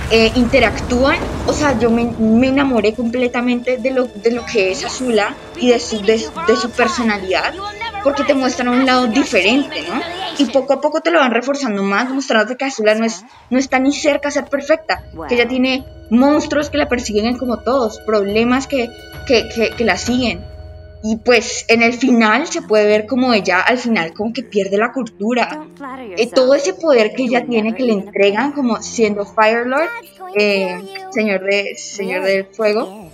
eh, 0.09 0.31
interactúan, 0.33 1.17
o 1.45 1.53
sea, 1.53 1.77
yo 1.77 1.91
me, 1.91 2.05
me 2.05 2.47
enamoré 2.47 2.93
completamente 2.95 3.77
de 3.77 3.91
lo, 3.91 4.05
de 4.05 4.31
lo 4.31 4.43
que 4.47 4.71
es 4.71 4.83
Azula 4.83 5.35
y 5.55 5.69
de 5.69 5.79
su, 5.79 6.01
de, 6.01 6.13
de 6.47 6.55
su 6.55 6.71
personalidad. 6.71 7.53
porque 8.03 8.23
te 8.23 8.33
muestran 8.33 8.69
un 8.69 8.85
lado 8.85 9.05
diferente, 9.07 9.83
¿no? 9.87 10.01
Y 10.39 10.45
poco 10.45 10.73
a 10.73 10.81
poco 10.81 11.01
te 11.01 11.11
lo 11.11 11.19
van 11.19 11.31
reforzando 11.31 11.83
más, 11.83 12.09
mostrándote 12.09 12.57
que 12.57 12.65
Azula 12.65 12.95
no, 12.95 13.05
es, 13.05 13.23
no 13.51 13.59
está 13.59 13.77
ni 13.77 13.93
cerca 13.93 14.29
a 14.29 14.31
ser 14.31 14.45
perfecta, 14.45 15.03
que 15.29 15.35
ella 15.35 15.47
tiene 15.47 15.85
monstruos 16.09 16.71
que 16.71 16.77
la 16.79 16.89
persiguen 16.89 17.37
como 17.37 17.59
todos, 17.59 17.99
problemas 17.99 18.65
que, 18.65 18.89
que, 19.27 19.47
que, 19.49 19.69
que 19.69 19.85
la 19.85 19.97
siguen. 19.97 20.43
Y 21.03 21.17
pues 21.17 21.65
en 21.67 21.83
el 21.83 21.93
final 21.93 22.47
se 22.47 22.61
puede 22.61 22.85
ver 22.85 23.05
como 23.05 23.33
ella 23.33 23.59
al 23.59 23.77
final 23.77 24.13
como 24.13 24.31
que 24.31 24.41
pierde 24.41 24.77
la 24.77 24.93
cultura. 24.93 25.67
Eh, 26.17 26.27
todo 26.27 26.55
ese 26.55 26.73
poder 26.73 27.13
que 27.13 27.23
ella 27.23 27.45
tiene, 27.45 27.75
que 27.75 27.83
le 27.83 27.91
entregan 27.91 28.53
como 28.53 28.81
siendo 28.81 29.25
Fire 29.25 29.67
Lord, 29.67 29.89
eh, 30.35 30.79
señor, 31.11 31.43
de, 31.43 31.75
señor 31.75 32.23
del 32.23 32.45
fuego, 32.45 33.09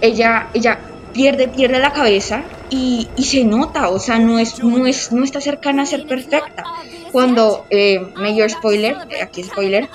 ella, 0.00 0.48
ella 0.52 0.80
pierde, 1.12 1.48
pierde 1.48 1.78
la 1.78 1.92
cabeza 1.92 2.42
y, 2.70 3.08
y 3.16 3.24
se 3.24 3.44
nota, 3.44 3.88
o 3.88 3.98
sea, 3.98 4.18
no, 4.18 4.38
es, 4.38 4.62
no, 4.62 4.86
es, 4.86 5.12
no 5.12 5.24
está 5.24 5.40
cercana 5.40 5.82
a 5.82 5.86
ser 5.86 6.06
perfecta. 6.06 6.64
Cuando, 7.12 7.66
eh, 7.70 8.00
mayor 8.16 8.50
spoiler, 8.50 8.96
eh, 9.10 9.22
aquí 9.22 9.42
spoiler, 9.42 9.88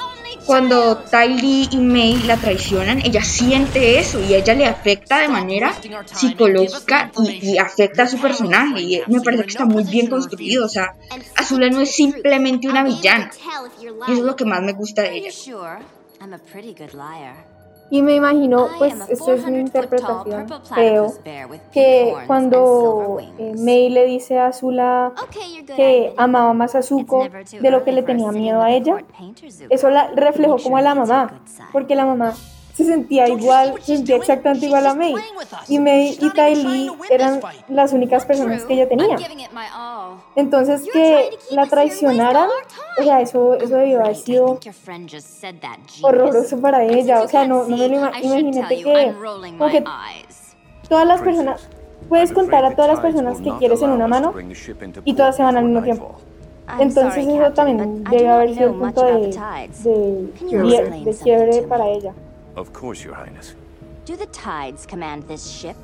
cuando 0.46 0.98
Ty 0.98 1.30
Lee 1.42 1.70
y 1.72 1.78
May 1.78 2.24
la 2.24 2.38
traicionan, 2.38 3.00
ella 3.06 3.24
siente 3.24 4.00
eso 4.00 4.20
y 4.22 4.34
ella 4.34 4.54
le 4.54 4.66
afecta 4.66 5.20
de 5.20 5.28
manera 5.28 5.74
psicológica 6.06 7.12
y, 7.20 7.52
y 7.54 7.58
afecta 7.58 8.04
a 8.04 8.08
su 8.08 8.20
personaje. 8.20 8.82
Y 8.82 9.02
me 9.08 9.22
parece 9.22 9.44
que 9.44 9.50
está 9.50 9.66
muy 9.66 9.84
bien 9.84 10.08
construido. 10.08 10.66
O 10.66 10.70
sea, 10.70 10.96
Azula 11.36 11.70
no 11.70 11.82
es 11.82 11.96
simplemente 11.96 12.68
una 12.68 12.84
villana. 12.84 13.32
Y 14.08 14.12
eso 14.12 14.22
es 14.22 14.26
lo 14.26 14.36
que 14.36 14.46
más 14.46 14.62
me 14.62 14.74
gusta 14.74 15.04
de 15.04 15.18
ella. 15.18 15.32
Y 17.94 18.02
me 18.02 18.16
imagino, 18.16 18.70
pues, 18.80 18.96
esto 19.08 19.34
es 19.34 19.46
mi 19.46 19.60
interpretación, 19.60 20.48
creo, 20.74 21.14
que 21.72 22.12
cuando 22.26 23.20
eh, 23.38 23.54
Mei 23.56 23.92
le 23.92 24.08
dice 24.08 24.40
a 24.40 24.48
Azula 24.48 25.14
que 25.76 26.12
amaba 26.18 26.54
más 26.54 26.74
a 26.74 26.82
Zuko 26.82 27.28
de 27.62 27.70
lo 27.70 27.84
que 27.84 27.92
le 27.92 28.02
tenía 28.02 28.32
miedo 28.32 28.64
a 28.64 28.72
ella, 28.72 28.98
eso 29.70 29.92
la 29.92 30.08
reflejó 30.16 30.58
como 30.58 30.78
a 30.78 30.82
la 30.82 30.96
mamá, 30.96 31.44
porque 31.72 31.94
la 31.94 32.08
mamá 32.08 32.34
se 32.74 32.86
sentía 32.86 33.28
igual, 33.30 33.74
se 33.82 33.96
sentía 33.98 34.16
exactamente 34.16 34.66
igual 34.66 34.88
a 34.88 34.94
Mei. 34.96 35.14
Y 35.68 35.80
Mei 35.80 36.18
y 36.20 36.30
Tai 36.32 36.56
Lee 36.56 36.92
eran 37.10 37.40
las 37.70 37.94
únicas 37.94 38.26
personas 38.26 38.64
que 38.66 38.74
ella 38.74 38.90
tenía. 38.90 39.16
Entonces 40.36 40.82
que 40.92 41.30
la 41.52 41.68
traicionaran, 41.68 42.50
o 43.00 43.04
sea, 43.04 43.22
eso, 43.22 43.54
eso 43.56 43.76
debió 43.76 44.00
haber 44.02 44.16
sido 44.16 44.58
horroroso 46.02 46.60
para 46.60 46.84
ella. 46.84 47.22
O 47.22 47.28
sea, 47.28 47.46
no, 47.48 47.64
no 47.66 47.78
me 47.78 47.88
lo 47.90 47.96
ima- 47.96 48.12
imagínate 48.26 48.76
que, 48.84 49.14
como 49.58 49.70
que 49.72 49.84
todas 50.90 51.08
las 51.08 51.22
personas, 51.22 51.70
puedes 52.10 52.32
contar 52.34 52.66
a 52.66 52.76
todas 52.76 52.92
las 52.92 53.00
personas 53.00 53.38
que 53.38 53.50
quieres 53.60 53.82
en 53.82 53.90
una 53.92 54.08
mano 54.08 54.32
y 55.06 55.14
todas 55.14 55.36
se 55.36 55.44
van 55.44 55.58
al 55.58 55.66
mismo 55.66 55.84
tiempo. 55.84 56.16
Entonces 56.80 57.26
eso 57.42 57.54
también 57.54 58.04
debe 58.06 58.28
haber 58.30 58.54
sido 58.56 58.70
el 58.70 58.76
punto 58.76 59.02
de, 59.06 59.12
de, 59.84 60.34
quie- 60.64 61.04
de 61.04 61.14
quiebre 61.24 61.62
para 61.64 61.88
ella. 61.90 62.14
Of 62.56 62.72
course, 62.74 63.04
Your 63.04 63.16
Highness. 63.16 63.56
Do 64.06 64.16
the 64.16 64.28
tides 64.28 64.86
command 64.86 65.24
this 65.24 65.50
ship? 65.50 65.78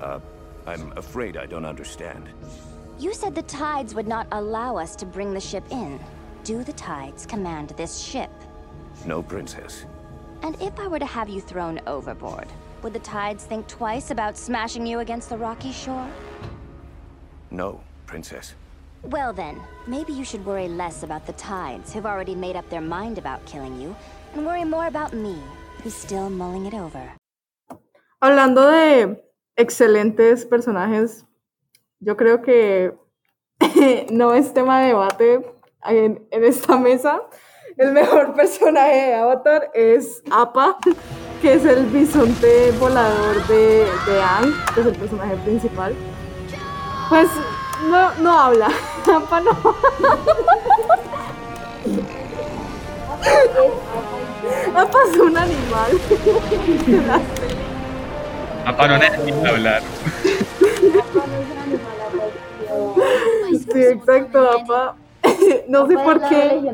Uh, 0.00 0.20
I'm 0.66 0.92
afraid 0.96 1.36
I 1.36 1.46
don't 1.46 1.64
understand. 1.64 2.28
You 2.98 3.14
said 3.14 3.34
the 3.34 3.42
tides 3.42 3.94
would 3.94 4.08
not 4.08 4.26
allow 4.32 4.76
us 4.76 4.94
to 4.96 5.06
bring 5.06 5.32
the 5.32 5.40
ship 5.40 5.64
in. 5.70 5.98
Do 6.44 6.62
the 6.64 6.72
tides 6.74 7.24
command 7.24 7.70
this 7.70 7.98
ship? 7.98 8.30
No, 9.06 9.22
Princess. 9.22 9.86
And 10.42 10.60
if 10.60 10.78
I 10.78 10.86
were 10.86 10.98
to 10.98 11.06
have 11.06 11.28
you 11.28 11.40
thrown 11.40 11.80
overboard, 11.86 12.48
would 12.82 12.92
the 12.92 12.98
tides 12.98 13.44
think 13.44 13.66
twice 13.68 14.10
about 14.10 14.36
smashing 14.36 14.86
you 14.86 15.00
against 15.00 15.28
the 15.28 15.38
rocky 15.38 15.72
shore? 15.72 16.08
No, 17.50 17.80
Princess. 18.06 18.54
Well 19.02 19.32
then, 19.32 19.60
maybe 19.86 20.12
you 20.12 20.24
should 20.24 20.44
worry 20.44 20.68
less 20.68 21.02
about 21.02 21.26
the 21.26 21.32
tides, 21.34 21.92
who've 21.92 22.06
already 22.06 22.34
made 22.34 22.56
up 22.56 22.68
their 22.68 22.80
mind 22.82 23.16
about 23.16 23.44
killing 23.46 23.80
you, 23.80 23.96
and 24.34 24.44
worry 24.44 24.64
more 24.64 24.86
about 24.86 25.14
me, 25.14 25.38
who's 25.84 25.94
still 25.94 26.30
mulling 26.30 26.66
it 26.66 26.74
over. 26.74 27.16
Hablando 28.20 28.70
de 28.70 29.22
excelentes 29.56 30.44
personajes, 30.44 31.24
yo 32.00 32.16
creo 32.16 32.42
que 32.42 32.94
no 34.10 34.34
es 34.34 34.52
tema 34.52 34.80
de 34.80 34.88
debate 34.88 35.54
en, 35.84 36.26
en 36.30 36.44
esta 36.44 36.76
mesa. 36.76 37.22
El 37.76 37.92
mejor 37.92 38.34
personaje 38.36 39.06
de 39.06 39.14
Avatar 39.14 39.70
es 39.74 40.22
Appa, 40.30 40.76
que 41.40 41.54
es 41.54 41.64
el 41.64 41.86
bisonte 41.86 42.72
volador 42.72 43.46
de, 43.46 43.86
de 44.06 44.22
Aang, 44.22 44.52
que 44.74 44.80
es 44.80 44.86
el 44.86 44.96
personaje 44.96 45.36
principal. 45.36 45.94
Pues 47.08 47.28
no, 47.88 48.14
no 48.16 48.38
habla. 48.38 48.68
Appa 49.14 49.40
no. 49.40 49.50
Appa 54.74 54.98
es 55.10 55.18
un 55.18 55.36
animal. 55.36 55.90
Apa 58.64 58.88
no 58.88 58.98
necesita 58.98 59.48
hablar. 59.48 59.82
Sí, 63.72 63.82
exacto, 63.82 64.50
Apa. 64.50 64.96
No 65.68 65.86
sé 65.86 65.94
por 65.94 66.20
qué. 66.28 66.72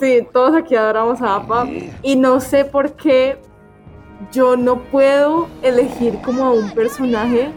Sí, 0.00 0.26
todos 0.32 0.54
aquí 0.56 0.74
adoramos 0.74 1.20
a 1.22 1.36
Apa. 1.36 1.66
Y 2.02 2.16
no 2.16 2.40
sé 2.40 2.64
por 2.64 2.92
qué 2.92 3.38
yo 4.32 4.56
no 4.56 4.78
puedo 4.84 5.48
elegir 5.62 6.18
como 6.22 6.44
a 6.44 6.50
un 6.50 6.70
personaje 6.70 7.50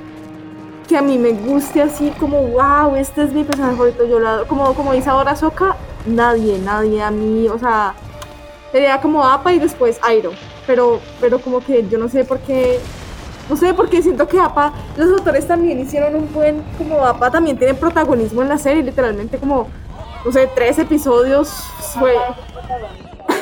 que 0.87 0.97
a 0.97 1.01
mí 1.01 1.17
me 1.17 1.31
guste 1.31 1.81
así 1.81 2.11
como, 2.19 2.41
wow, 2.47 2.95
este 2.95 3.23
es 3.23 3.31
mi 3.31 3.43
personaje 3.43 3.75
favorito. 3.75 4.05
Yo 4.07 4.19
la, 4.19 4.43
como, 4.47 4.73
como 4.73 4.93
dice 4.93 5.09
ahora 5.09 5.35
Soka, 5.35 5.75
nadie, 6.07 6.57
nadie 6.57 7.01
a 7.03 7.11
mí, 7.11 7.47
o 7.47 7.59
sea, 7.59 7.93
sería 8.71 8.99
como 9.01 9.25
Apa 9.25 9.53
y 9.53 9.59
después 9.59 9.99
Airo. 10.01 10.31
Pero, 10.67 10.99
pero 11.19 11.39
como 11.39 11.61
que 11.61 11.87
yo 11.87 11.97
no 11.97 12.09
sé 12.09 12.23
por 12.23 12.39
qué 12.39 12.79
no 13.49 13.55
sé, 13.55 13.73
porque 13.73 14.01
siento 14.01 14.27
que 14.27 14.39
APA, 14.39 14.71
los 14.95 15.09
autores 15.11 15.47
también 15.47 15.79
hicieron 15.79 16.15
un 16.15 16.31
buen, 16.31 16.63
como 16.77 17.03
APA 17.03 17.31
también 17.31 17.57
tiene 17.57 17.73
protagonismo 17.73 18.43
en 18.43 18.49
la 18.49 18.59
serie, 18.59 18.83
literalmente 18.83 19.39
como, 19.39 19.67
no 20.23 20.31
sé, 20.31 20.47
tres 20.53 20.77
episodios 20.77 21.49
fue, 21.97 22.13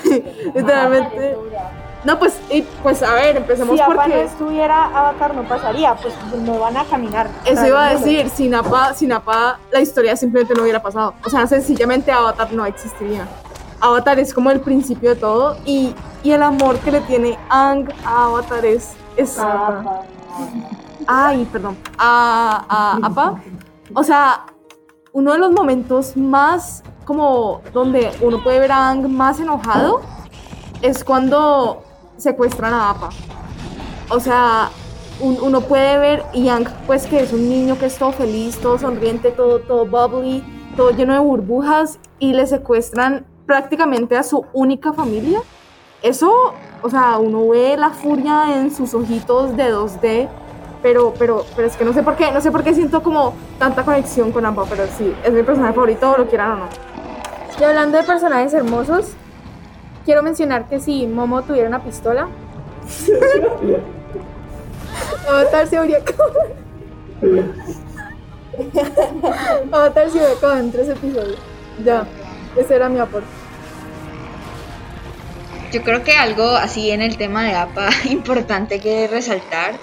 literalmente, 0.56 1.36
no, 2.06 2.18
pues, 2.20 2.40
y, 2.50 2.62
pues 2.62 3.04
a 3.04 3.16
ver, 3.16 3.36
empecemos 3.36 3.76
si 3.76 3.82
Apa 3.82 3.96
porque... 3.96 4.16
no 4.16 4.22
estuviera 4.22 4.86
Avatar 4.86 5.36
no 5.36 5.44
pasaría, 5.44 5.94
pues 5.96 6.14
no 6.38 6.60
van 6.60 6.78
a 6.78 6.86
caminar. 6.86 7.28
Eso 7.44 7.68
iba 7.68 7.88
a 7.90 7.96
decir, 7.96 8.30
sin 8.30 8.56
APA, 8.56 8.94
sin 8.94 9.12
APA 9.12 9.60
la 9.72 9.82
historia 9.82 10.16
simplemente 10.16 10.54
no 10.54 10.64
hubiera 10.64 10.82
pasado, 10.82 11.16
o 11.26 11.30
sea, 11.30 11.46
sencillamente 11.48 12.14
Avatar 12.14 12.54
no 12.54 12.66
existiría. 12.66 13.28
Avatar 13.82 14.20
es 14.20 14.34
como 14.34 14.50
el 14.52 14.60
principio 14.62 15.12
de 15.12 15.16
todo 15.18 15.58
y, 15.66 15.94
y 16.24 16.32
el 16.32 16.42
amor 16.44 16.78
que 16.80 16.92
le 16.92 17.02
tiene 17.02 17.38
Ang 17.50 17.90
a 18.06 18.26
Avatar 18.26 18.66
es... 18.66 18.94
es 19.16 19.38
Ay, 21.08 21.46
perdón. 21.52 21.78
A, 21.98 22.66
a 23.02 23.06
Apa. 23.06 23.42
O 23.94 24.04
sea, 24.04 24.46
uno 25.14 25.34
de 25.34 25.40
los 25.40 25.52
momentos 25.52 26.18
más 26.18 26.84
como 27.06 27.62
donde 27.74 28.12
uno 28.22 28.44
puede 28.44 28.60
ver 28.60 28.72
a 28.72 28.90
Ang 28.90 29.08
más 29.10 29.40
enojado 29.40 30.02
es 30.82 31.04
cuando 31.04 31.84
secuestran 32.18 32.74
a 32.74 32.90
Apa. 32.92 33.10
O 34.10 34.20
sea, 34.20 34.70
un- 35.20 35.40
uno 35.42 35.62
puede 35.62 35.98
ver 35.98 36.26
y 36.34 36.50
Ang 36.50 36.68
pues 36.86 37.06
que 37.08 37.22
es 37.22 37.32
un 37.32 37.48
niño 37.50 37.78
que 37.80 37.86
es 37.86 37.98
todo 37.98 38.12
feliz, 38.12 38.60
todo 38.60 38.78
sonriente, 38.78 39.32
todo, 39.32 39.60
todo 39.60 39.86
bubbly, 39.86 40.44
todo 40.76 40.92
lleno 40.92 41.14
de 41.14 41.20
burbujas 41.20 42.00
y 42.20 42.34
le 42.34 42.46
secuestran 42.48 43.26
prácticamente 43.48 44.16
a 44.16 44.22
su 44.24 44.46
única 44.54 44.94
familia. 44.94 45.42
Eso, 46.04 46.54
o 46.84 46.90
sea, 46.90 47.18
uno 47.18 47.48
ve 47.48 47.76
la 47.78 47.90
furia 47.90 48.60
en 48.60 48.72
sus 48.72 48.94
ojitos 48.94 49.58
de 49.58 49.74
2D, 49.74 50.28
pero, 50.84 51.14
pero, 51.18 51.44
pero 51.56 51.68
es 51.68 51.76
que 51.76 51.84
no 51.84 51.94
sé 51.94 52.04
por 52.04 52.16
qué, 52.16 52.32
no 52.32 52.40
sé 52.40 52.52
por 52.52 52.64
qué 52.64 52.76
siento 52.76 53.02
como 53.02 53.34
tanta 53.58 53.84
conexión 53.84 54.32
con 54.32 54.46
Ampa, 54.46 54.66
pero 54.70 54.86
sí, 54.96 55.12
es 55.24 55.32
mi 55.32 55.42
personaje 55.42 55.74
favorito, 55.74 56.16
lo 56.16 56.28
quieran 56.28 56.52
o 56.52 56.56
no. 56.58 56.68
Y 57.60 57.64
hablando 57.64 57.98
de 57.98 58.04
personajes 58.04 58.54
hermosos, 58.54 59.14
quiero 60.06 60.22
mencionar 60.22 60.70
que 60.70 60.80
si 60.80 61.08
Momo 61.08 61.42
tuviera 61.42 61.68
una 61.68 61.84
pistola, 61.84 62.28
Avatar 65.28 65.68
se 65.68 65.78
habría 65.78 65.98
acabado. 66.00 66.40
Avatar 69.72 70.10
se 70.12 70.20
habría 70.20 70.38
acabado 70.38 70.60
en 70.60 70.72
tres 70.72 70.90
episodios. 70.90 71.40
Ya, 71.84 72.08
ese 72.58 72.76
era 72.76 72.90
mi 72.90 73.00
aporte. 73.00 73.28
Yo 75.72 75.84
creo 75.84 76.04
que 76.04 76.14
algo 76.14 76.50
así 76.50 76.92
en 76.92 77.02
el 77.02 77.18
tema 77.18 77.44
de 77.44 77.54
APA 77.54 77.90
importante 78.10 78.80
que 78.80 79.08
resaltar 79.08 79.76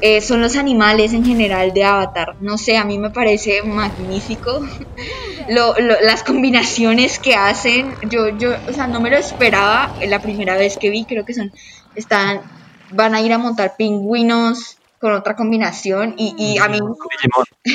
eh, 0.00 0.20
son 0.20 0.40
los 0.40 0.56
animales 0.56 1.12
en 1.12 1.24
general 1.24 1.72
de 1.72 1.84
Avatar. 1.84 2.34
No 2.40 2.58
sé, 2.58 2.76
a 2.76 2.84
mí 2.84 2.98
me 2.98 3.10
parece 3.10 3.62
magnífico 3.62 4.66
las 5.48 6.24
combinaciones 6.24 7.20
que 7.20 7.36
hacen. 7.36 7.94
Yo, 8.10 8.28
yo, 8.30 8.50
o 8.68 8.72
sea, 8.72 8.88
no 8.88 9.00
me 9.00 9.10
lo 9.10 9.16
esperaba 9.16 9.94
la 10.04 10.20
primera 10.20 10.56
vez 10.56 10.76
que 10.76 10.90
vi. 10.90 11.04
Creo 11.04 11.24
que 11.24 11.34
son, 11.34 11.52
están, 11.94 12.40
van 12.90 13.14
a 13.14 13.20
ir 13.20 13.32
a 13.32 13.38
montar 13.38 13.76
pingüinos 13.76 14.76
con 15.02 15.12
otra 15.14 15.34
combinación 15.34 16.14
y, 16.16 16.32
y 16.38 16.58
a 16.58 16.68
mí 16.68 16.78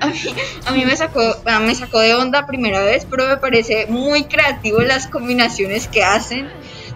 a 0.00 0.06
mí, 0.06 0.14
a 0.66 0.72
mí 0.72 0.84
me 0.84 0.96
sacó 0.96 1.20
ah, 1.44 1.60
me 1.60 1.74
sacó 1.74 2.00
de 2.00 2.14
onda 2.14 2.46
primera 2.46 2.82
vez 2.82 3.06
pero 3.10 3.26
me 3.26 3.36
parece 3.36 3.86
muy 3.88 4.24
creativo 4.24 4.80
las 4.80 5.06
combinaciones 5.08 5.88
que 5.88 6.04
hacen. 6.04 6.48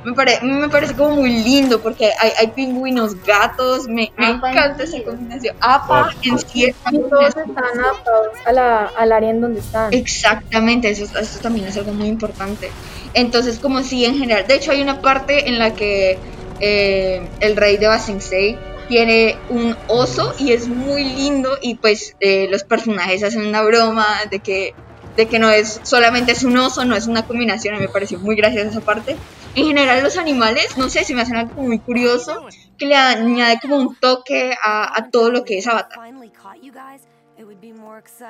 Me, 0.05 0.14
pare- 0.14 0.41
me 0.43 0.68
parece 0.68 0.95
como 0.95 1.14
muy 1.16 1.31
lindo 1.31 1.81
porque 1.81 2.07
hay, 2.18 2.31
hay 2.39 2.47
pingüinos 2.49 3.14
gatos 3.25 3.87
me, 3.87 4.12
me 4.16 4.31
encanta 4.31 4.83
esa 4.83 5.01
combinación. 5.05 5.55
Apa 5.61 6.11
en 6.23 6.39
cierta 6.39 6.91
Y 6.93 6.99
todos 7.09 7.27
están 7.29 7.55
adaptados 7.57 8.29
a 8.45 8.53
la, 8.53 8.87
al 8.97 9.12
área 9.12 9.31
en 9.31 9.41
donde 9.41 9.61
están. 9.61 9.93
Exactamente, 9.93 10.91
eso, 10.91 11.05
eso 11.18 11.39
también 11.41 11.68
es 11.68 11.77
algo 11.77 11.93
muy 11.93 12.09
importante. 12.09 12.70
Entonces, 13.14 13.61
como 13.61 13.83
si 13.83 14.05
en 14.05 14.18
general, 14.18 14.45
de 14.49 14.57
hecho 14.57 14.73
hay 14.73 14.83
una 14.83 15.01
parte 15.01 15.49
en 15.49 15.61
la 15.61 15.75
que 15.75 16.18
eh, 16.62 17.20
el 17.40 17.56
rey 17.56 17.76
de 17.76 17.88
Basensei 17.88 18.56
tiene 18.88 19.36
un 19.48 19.76
oso 19.88 20.32
y 20.38 20.52
es 20.52 20.68
muy 20.68 21.02
lindo 21.02 21.58
y 21.60 21.74
pues 21.74 22.16
eh, 22.20 22.46
los 22.50 22.62
personajes 22.62 23.24
hacen 23.24 23.44
una 23.46 23.62
broma 23.62 24.06
de 24.30 24.38
que, 24.38 24.74
de 25.16 25.26
que 25.26 25.40
no 25.40 25.50
es 25.50 25.80
solamente 25.82 26.32
es 26.32 26.44
un 26.44 26.56
oso, 26.56 26.84
no 26.84 26.94
es 26.94 27.08
una 27.08 27.26
combinación, 27.26 27.74
a 27.74 27.78
mí 27.78 27.86
me 27.86 27.92
pareció 27.92 28.20
muy 28.20 28.36
graciosa 28.36 28.68
esa 28.68 28.80
parte. 28.80 29.16
En 29.56 29.66
general 29.66 30.04
los 30.04 30.16
animales, 30.16 30.78
no 30.78 30.88
sé, 30.88 31.04
si 31.04 31.14
me 31.14 31.22
hacen 31.22 31.36
algo 31.36 31.60
muy 31.62 31.80
curioso, 31.80 32.46
que 32.78 32.86
le 32.86 32.94
añade 32.94 33.58
como 33.60 33.76
un 33.76 33.96
toque 33.96 34.54
a, 34.62 34.96
a 34.96 35.10
todo 35.10 35.30
lo 35.30 35.44
que 35.44 35.58
es 35.58 35.66
Avatar. 35.66 35.98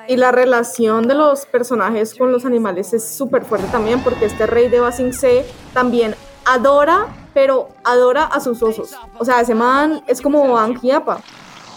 Y 0.07 0.17
la 0.17 0.31
relación 0.31 1.07
de 1.07 1.13
los 1.13 1.45
personajes 1.45 2.15
con 2.15 2.31
los 2.31 2.45
animales 2.45 2.93
es 2.93 3.07
súper 3.07 3.45
fuerte 3.45 3.67
también, 3.67 4.01
porque 4.01 4.25
este 4.25 4.47
rey 4.47 4.69
de 4.69 4.79
Basing 4.79 5.13
Se 5.13 5.45
también 5.73 6.15
adora, 6.45 7.07
pero 7.33 7.69
adora 7.83 8.23
a 8.25 8.39
sus 8.39 8.61
osos. 8.63 8.95
O 9.17 9.25
sea, 9.25 9.41
ese 9.41 9.55
man 9.55 10.03
es 10.07 10.21
como 10.21 10.57
Ankh 10.57 10.83
y 10.83 10.91
Appa. 10.91 11.19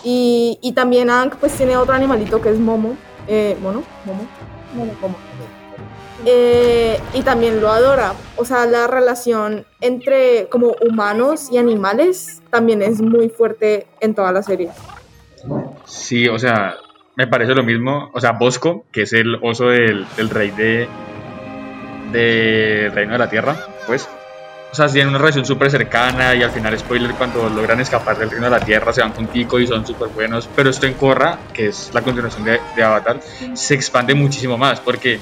Y, 0.04 0.58
y 0.62 0.72
también 0.72 1.10
Ankh 1.10 1.36
pues 1.36 1.52
tiene 1.54 1.76
otro 1.76 1.94
animalito 1.94 2.40
que 2.40 2.50
es 2.50 2.58
Momo. 2.58 2.96
Eh, 3.26 3.56
¿Mono? 3.60 3.82
¿Momo? 4.04 4.26
Momo, 4.74 4.92
Momo. 5.00 5.16
Eh, 6.24 6.98
y 7.14 7.22
también 7.22 7.60
lo 7.60 7.70
adora. 7.70 8.14
O 8.36 8.44
sea, 8.44 8.66
la 8.66 8.86
relación 8.86 9.66
entre 9.80 10.48
como 10.48 10.74
humanos 10.80 11.48
y 11.52 11.58
animales 11.58 12.42
también 12.50 12.82
es 12.82 13.00
muy 13.00 13.28
fuerte 13.28 13.86
en 14.00 14.14
toda 14.14 14.32
la 14.32 14.42
serie. 14.42 14.70
Sí, 15.84 16.28
o 16.28 16.38
sea, 16.38 16.76
me 17.14 17.26
parece 17.26 17.54
lo 17.54 17.62
mismo. 17.62 18.10
O 18.12 18.20
sea, 18.20 18.32
Bosco, 18.32 18.84
que 18.92 19.02
es 19.02 19.12
el 19.12 19.36
oso 19.42 19.68
del, 19.68 20.06
del 20.16 20.30
rey 20.30 20.50
de. 20.50 20.88
de 22.12 22.90
Reino 22.92 23.12
de 23.12 23.18
la 23.18 23.30
Tierra, 23.30 23.56
pues. 23.86 24.08
O 24.72 24.74
sea, 24.74 24.88
tienen 24.88 25.08
una 25.08 25.18
relación 25.18 25.46
súper 25.46 25.70
cercana 25.70 26.34
y 26.34 26.42
al 26.42 26.50
final, 26.50 26.78
spoiler, 26.78 27.12
cuando 27.12 27.48
logran 27.48 27.80
escapar 27.80 28.18
del 28.18 28.30
Reino 28.30 28.46
de 28.46 28.50
la 28.50 28.60
Tierra, 28.60 28.92
se 28.92 29.00
van 29.00 29.12
contigo 29.12 29.58
y 29.58 29.66
son 29.66 29.86
súper 29.86 30.08
buenos. 30.08 30.48
Pero 30.54 30.70
esto 30.70 30.86
en 30.86 30.94
Korra, 30.94 31.38
que 31.52 31.68
es 31.68 31.90
la 31.94 32.02
continuación 32.02 32.44
de, 32.44 32.60
de 32.74 32.82
Avatar, 32.82 33.20
se 33.54 33.74
expande 33.74 34.14
muchísimo 34.14 34.58
más 34.58 34.80
porque 34.80 35.20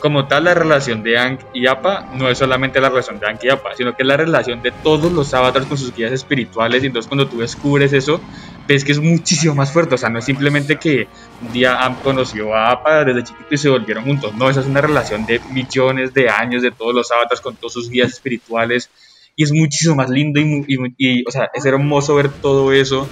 como 0.00 0.26
tal 0.26 0.44
la 0.44 0.54
relación 0.54 1.02
de 1.02 1.18
Aang 1.18 1.38
y 1.52 1.66
Appa 1.66 2.08
no 2.14 2.28
es 2.28 2.38
solamente 2.38 2.80
la 2.80 2.88
relación 2.88 3.18
de 3.18 3.26
Aang 3.26 3.38
y 3.42 3.48
Appa, 3.48 3.74
sino 3.76 3.96
que 3.96 4.02
es 4.02 4.06
la 4.06 4.16
relación 4.16 4.62
de 4.62 4.70
todos 4.70 5.10
los 5.10 5.32
avatars 5.34 5.66
con 5.66 5.78
sus 5.78 5.94
guías 5.94 6.12
espirituales 6.12 6.82
y 6.82 6.86
entonces 6.86 7.08
cuando 7.08 7.26
tú 7.26 7.38
descubres 7.38 7.92
eso, 7.92 8.20
ves 8.66 8.84
que 8.84 8.92
es 8.92 9.00
muchísimo 9.00 9.54
más 9.54 9.72
fuerte, 9.72 9.94
o 9.94 9.98
sea, 9.98 10.08
no 10.08 10.18
es 10.18 10.24
simplemente 10.24 10.76
que 10.76 11.08
un 11.42 11.52
día 11.52 11.80
Aang 11.80 11.96
conoció 12.02 12.54
a 12.54 12.70
Appa 12.70 13.04
desde 13.04 13.24
chiquito 13.24 13.54
y 13.54 13.58
se 13.58 13.68
volvieron 13.68 14.04
juntos, 14.04 14.34
no, 14.34 14.48
esa 14.50 14.60
es 14.60 14.66
una 14.66 14.80
relación 14.80 15.26
de 15.26 15.40
millones 15.52 16.12
de 16.14 16.28
años 16.28 16.62
de 16.62 16.70
todos 16.70 16.94
los 16.94 17.10
avatars 17.12 17.40
con 17.40 17.56
todos 17.56 17.72
sus 17.72 17.90
guías 17.90 18.12
espirituales 18.12 18.90
y 19.36 19.44
es 19.44 19.52
muchísimo 19.52 19.94
más 19.94 20.10
lindo 20.10 20.40
y, 20.40 20.64
y 20.66 20.76
y, 20.98 21.24
o 21.26 21.30
sea, 21.30 21.50
es 21.54 21.64
hermoso 21.64 22.14
ver 22.14 22.28
todo 22.28 22.72
eso 22.72 23.08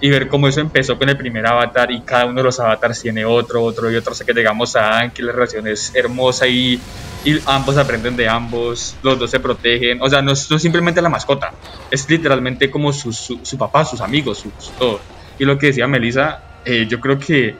y 0.00 0.10
ver 0.10 0.28
cómo 0.28 0.46
eso 0.48 0.60
empezó 0.60 0.98
con 0.98 1.08
el 1.08 1.16
primer 1.16 1.46
avatar 1.46 1.90
y 1.90 2.00
cada 2.00 2.26
uno 2.26 2.36
de 2.36 2.44
los 2.44 2.60
avatars 2.60 3.00
tiene 3.00 3.24
otro, 3.24 3.62
otro 3.62 3.90
y 3.90 3.96
otro, 3.96 4.12
hasta 4.12 4.24
que 4.24 4.34
llegamos 4.34 4.76
a 4.76 5.10
que 5.14 5.22
la 5.22 5.32
relación 5.32 5.66
es 5.66 5.94
hermosa 5.94 6.46
y, 6.46 6.78
y 7.24 7.38
ambos 7.46 7.76
aprenden 7.78 8.16
de 8.16 8.28
ambos, 8.28 8.96
los 9.02 9.18
dos 9.18 9.30
se 9.30 9.40
protegen, 9.40 10.00
o 10.02 10.08
sea, 10.08 10.20
no 10.20 10.32
es, 10.32 10.46
simplemente 10.58 11.00
la 11.00 11.08
mascota, 11.08 11.52
es 11.90 12.08
literalmente 12.10 12.70
como 12.70 12.92
su, 12.92 13.12
su, 13.12 13.58
papá, 13.58 13.84
sus 13.84 14.00
amigos, 14.00 14.38
su 14.38 14.50
todo. 14.78 15.00
Y 15.38 15.44
lo 15.44 15.58
que 15.58 15.66
decía 15.66 15.86
Melissa, 15.86 16.42
eh, 16.64 16.86
yo 16.88 17.00
creo 17.00 17.18
que 17.18 17.56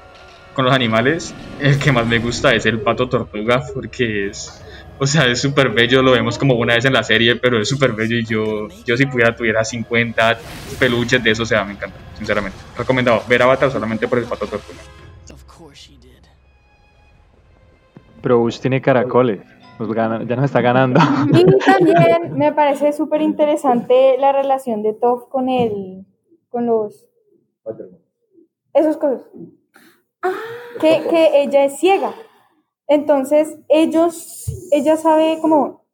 con 0.55 0.65
los 0.65 0.75
animales, 0.75 1.35
el 1.61 1.79
que 1.79 1.93
más 1.93 2.07
me 2.07 2.19
gusta 2.19 2.55
es 2.55 2.65
el 2.67 2.81
pato 2.81 3.09
tortuga, 3.09 3.63
porque 3.75 4.29
es, 4.29 4.63
o 4.99 5.07
sea, 5.07 5.27
es 5.27 5.41
súper 5.41 5.69
bello, 5.69 6.03
lo 6.03 6.13
vemos 6.13 6.39
como 6.39 6.55
una 6.55 6.75
vez 6.75 6.85
en 6.87 6.95
la 6.95 7.03
serie, 7.03 7.37
pero 7.37 7.61
es 7.61 7.69
súper 7.69 7.93
bello 7.93 8.17
y 8.17 8.25
yo, 8.25 8.69
yo 8.85 8.97
si 8.97 9.07
pudiera 9.07 9.37
tuviera 9.37 9.65
50 9.65 10.39
peluches 10.79 11.23
de 11.23 11.31
eso, 11.31 11.43
o 11.43 11.47
sea, 11.47 11.65
me 11.65 11.73
encanta, 11.73 11.99
sinceramente. 12.17 12.59
Recomendado, 12.77 13.23
ver 13.29 13.43
Avatar 13.43 13.71
solamente 13.71 14.07
por 14.09 14.19
el 14.19 14.25
pato 14.25 14.47
tortuga. 14.47 14.79
Pero 18.23 18.39
Bush 18.41 18.59
tiene 18.61 18.81
caracoles. 18.81 19.41
Nos 19.79 19.93
gana- 19.93 20.25
ya 20.25 20.37
nos 20.37 20.47
está 20.47 20.61
ganando. 20.61 20.99
Y 21.33 21.45
también 21.59 22.33
me 22.37 22.53
parece 22.53 22.93
súper 22.93 23.21
interesante 23.23 24.17
la 24.19 24.33
relación 24.33 24.83
de 24.83 24.95
Toph 24.95 25.29
con 25.29 25.49
el, 25.49 26.05
con 26.49 26.67
los, 26.67 27.07
esos 28.73 28.97
cosas. 28.97 29.23
Que, 30.81 31.07
que 31.09 31.43
ella 31.43 31.65
es 31.65 31.79
ciega. 31.79 32.13
Entonces, 32.89 33.59
ellos, 33.69 34.47
ella 34.73 34.97
sabe 34.97 35.39
como, 35.41 35.85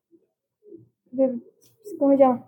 ¿cómo 1.98 2.12
se 2.12 2.18
llama? 2.18 2.46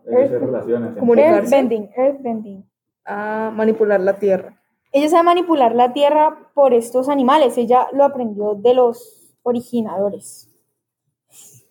Comunicarse. 1.01 1.39
Earthbending, 1.41 1.91
earthbending. 1.97 2.65
A 3.07 3.51
manipular 3.55 4.01
la 4.01 4.19
tierra. 4.19 4.61
Ella 4.93 5.09
sabe 5.09 5.25
manipular 5.25 5.75
la 5.75 5.93
tierra 5.93 6.51
por 6.55 6.73
estos 6.73 7.09
animales. 7.09 7.59
Ella 7.59 7.89
lo 7.93 8.05
aprendió 8.05 8.55
de 8.55 8.75
los 8.75 9.37
originadores. 9.43 10.51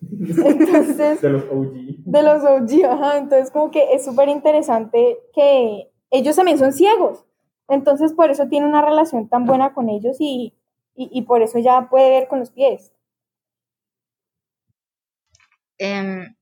Entonces, 0.00 1.20
De 1.22 1.30
los 1.30 1.44
OG. 1.44 1.72
de 2.04 2.22
los 2.22 2.42
OG, 2.44 2.84
ajá. 2.86 3.18
Entonces, 3.18 3.50
como 3.50 3.70
que 3.70 3.94
es 3.94 4.04
súper 4.04 4.28
interesante 4.28 5.18
que 5.34 5.90
ellos 6.10 6.36
también 6.36 6.58
son 6.58 6.72
ciegos. 6.72 7.24
Entonces, 7.68 8.12
por 8.12 8.30
eso 8.30 8.46
tiene 8.48 8.66
una 8.66 8.82
relación 8.82 9.28
tan 9.28 9.46
buena 9.46 9.72
con 9.72 9.88
ellos 9.88 10.16
y, 10.20 10.54
y, 10.94 11.08
y 11.12 11.22
por 11.22 11.42
eso 11.42 11.58
ya 11.58 11.88
puede 11.88 12.10
ver 12.10 12.28
con 12.28 12.40
los 12.40 12.50
pies. 12.50 12.92
Em, 15.78 16.34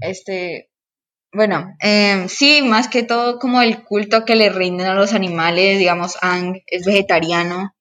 este, 0.00 0.69
bueno, 1.32 1.74
em, 1.80 2.28
sí, 2.28 2.62
más 2.62 2.88
que 2.88 3.02
todo 3.04 3.38
como 3.38 3.62
el 3.62 3.84
culto 3.84 4.24
que 4.24 4.34
le 4.36 4.50
rinden 4.50 4.86
a 4.88 4.94
los 4.94 5.12
animales, 5.14 5.78
digamos, 5.78 6.16
Ang 6.22 6.60
es 6.66 6.84
vegetariano, 6.84 7.74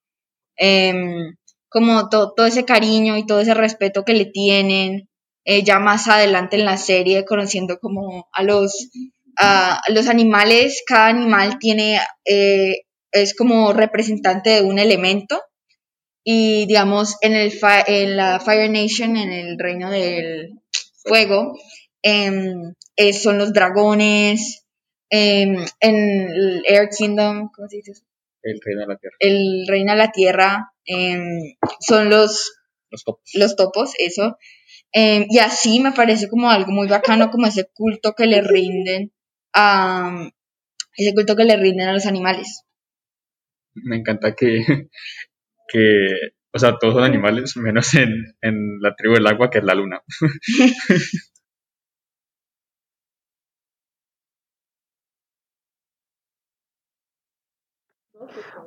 em, 0.58 1.36
como 1.70 2.10
to- 2.10 2.34
todo 2.36 2.46
ese 2.48 2.66
cariño 2.66 3.18
y 3.18 3.26
todo 3.26 3.42
ese 3.42 3.54
respeto 3.56 4.06
que 4.06 4.14
le 4.14 4.26
tienen, 4.26 5.10
eh, 5.46 5.64
ya 5.64 5.80
más 5.80 6.08
adelante 6.08 6.58
en 6.58 6.66
la 6.66 6.78
serie, 6.78 7.26
conociendo 7.26 7.80
como 7.80 8.28
a 8.34 8.44
los, 8.44 8.90
a, 9.38 9.82
los 9.90 10.08
animales, 10.10 10.84
cada 10.88 11.08
animal 11.08 11.60
tiene, 11.60 12.00
eh, 12.26 12.82
es 13.12 13.36
como 13.36 13.74
representante 13.74 14.50
de 14.52 14.62
un 14.64 14.80
elemento, 14.80 15.42
y 16.24 16.66
digamos, 16.68 17.16
en, 17.22 17.34
el 17.36 17.52
en 17.88 18.18
la 18.18 18.40
Fire 18.40 18.70
Nation, 18.70 19.18
en 19.18 19.32
el 19.32 19.58
reino 19.60 19.90
del 19.90 20.60
fuego, 21.04 21.54
eh, 22.04 23.14
son 23.14 23.38
los 23.38 23.54
dragones, 23.54 24.66
em, 25.10 25.56
en 25.80 25.96
el 25.96 26.64
Air 26.68 26.90
Kingdom, 26.90 27.50
¿cómo 27.54 27.68
se 27.68 27.78
dice? 27.78 27.94
El 28.42 28.60
reino 28.64 28.82
de 28.82 28.88
la 28.88 28.98
tierra. 28.98 29.16
El 29.20 29.66
reino 29.68 29.92
de 29.92 29.98
la 29.98 30.12
tierra, 30.12 30.74
em, 30.86 31.56
son 31.80 32.10
los, 32.10 32.54
Los 32.90 33.04
topos. 33.04 33.32
los 33.34 33.56
topos, 33.56 33.92
eso. 33.98 34.38
Em, 34.92 35.26
y 35.30 35.40
así 35.40 35.80
me 35.80 35.92
parece 35.92 36.30
como 36.30 36.50
algo 36.50 36.72
muy 36.72 36.88
bacano, 36.88 37.30
como 37.30 37.48
ese 37.48 37.70
culto 37.74 38.14
que 38.14 38.26
le 38.26 38.42
rinden 38.42 39.12
a, 39.54 40.30
ese 40.96 41.14
culto 41.14 41.36
que 41.36 41.44
le 41.46 41.58
rinden 41.58 41.90
a 41.90 41.94
los 41.94 42.06
animales. 42.06 42.64
Me 43.74 43.98
encanta 43.98 44.36
que, 44.36 44.64
que, 45.68 46.08
o 46.52 46.60
sea, 46.60 46.78
todos 46.80 46.96
son 46.96 47.04
animales, 47.04 47.56
menos 47.58 47.94
en, 47.94 48.10
en 48.42 48.80
la 48.82 48.96
tribu 48.96 49.16
del 49.16 49.28
agua, 49.28 49.50
que 49.50 49.60
es 49.60 49.64
la 49.64 49.76
luna. 49.76 50.02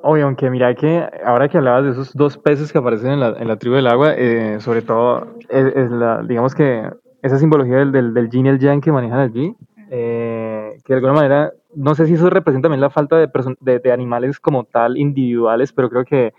Oye, 0.04 0.22
aunque 0.22 0.50
mira 0.50 0.74
que 0.74 1.08
ahora 1.24 1.48
que 1.48 1.58
hablabas 1.58 1.84
de 1.84 1.90
esos 1.92 2.12
dos 2.14 2.36
peces 2.36 2.72
que 2.72 2.78
aparecen 2.78 3.12
en 3.12 3.20
la, 3.20 3.28
en 3.38 3.46
la 3.46 3.56
tribu 3.56 3.76
del 3.76 3.86
agua, 3.86 4.14
eh, 4.16 4.58
sobre 4.60 4.82
todo, 4.82 5.36
es, 5.48 5.90
la, 5.90 6.22
digamos 6.22 6.56
que 6.56 6.90
esa 7.22 7.38
simbología 7.38 7.76
del, 7.76 7.92
del, 7.92 8.12
del 8.12 8.28
yin 8.28 8.46
y 8.46 8.48
el 8.48 8.58
yang 8.58 8.80
que 8.80 8.90
manejan 8.90 9.20
allí, 9.20 9.54
eh, 9.90 10.76
que 10.84 10.92
de 10.92 10.96
alguna 10.96 11.12
manera, 11.12 11.52
no 11.76 11.94
sé 11.94 12.06
si 12.06 12.14
eso 12.14 12.30
representa 12.30 12.66
también 12.66 12.80
la 12.80 12.90
falta 12.90 13.16
de, 13.16 13.30
de, 13.60 13.78
de 13.78 13.92
animales 13.92 14.40
como 14.40 14.64
tal 14.64 14.96
individuales, 14.98 15.72
pero 15.72 15.88
creo 15.88 16.04
que, 16.04 16.34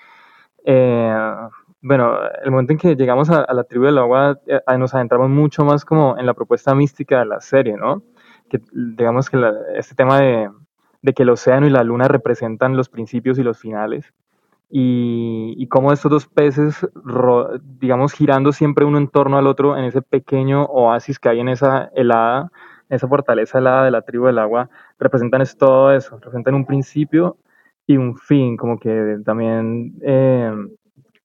eh, 0.66 1.16
bueno, 1.82 2.18
el 2.44 2.52
momento 2.52 2.74
en 2.74 2.80
que 2.80 2.96
llegamos 2.98 3.30
a, 3.30 3.46
la 3.54 3.64
tribu 3.64 3.86
del 3.86 3.98
agua, 3.98 4.40
eh, 4.46 4.60
nos 4.78 4.94
adentramos 4.94 5.30
mucho 5.30 5.64
más 5.64 5.86
como 5.86 6.18
en 6.18 6.26
la 6.26 6.34
propuesta 6.34 6.76
mística 6.76 7.20
de 7.20 7.26
la 7.26 7.40
serie, 7.40 7.78
¿no? 7.78 8.04
que 8.50 8.60
digamos 8.74 9.30
que 9.30 9.38
este 9.76 9.96
tema 9.96 10.20
de, 10.20 10.50
de 11.04 11.14
que 11.14 11.24
el 11.24 11.30
océano 11.30 11.68
y 11.68 11.70
la 11.70 11.84
luna 11.84 12.08
representan 12.08 12.76
los 12.76 12.90
principios 12.90 13.38
y 13.38 13.44
los 13.44 13.60
finales, 13.60 14.12
y, 14.70 15.54
y 15.58 15.68
cómo 15.68 15.94
estos 15.94 16.10
dos 16.12 16.28
peces, 16.28 16.88
ro- 16.96 17.60
digamos, 17.80 18.14
girando 18.14 18.52
siempre 18.52 18.86
uno 18.86 18.98
en 18.98 19.08
torno 19.08 19.38
al 19.38 19.46
otro 19.48 19.78
en 19.78 19.86
ese 19.86 20.02
pequeño 20.02 20.64
oasis 20.66 21.20
que 21.20 21.30
hay 21.30 21.40
en 21.42 21.50
esa 21.50 21.92
helada, 21.96 22.52
esa 22.90 23.08
fortaleza 23.08 23.60
helada 23.60 23.86
de 23.86 23.92
la 23.92 24.02
tribu 24.02 24.26
del 24.26 24.40
agua, 24.40 24.70
representan 25.00 25.42
es 25.42 25.58
todo 25.58 25.92
eso, 25.92 26.16
representan 26.18 26.56
un 26.56 26.66
principio 26.66 27.38
y 27.86 27.98
un 27.98 28.18
fin, 28.18 28.58
como 28.58 28.80
que 28.80 29.20
también 29.26 29.94
eh, 30.02 30.52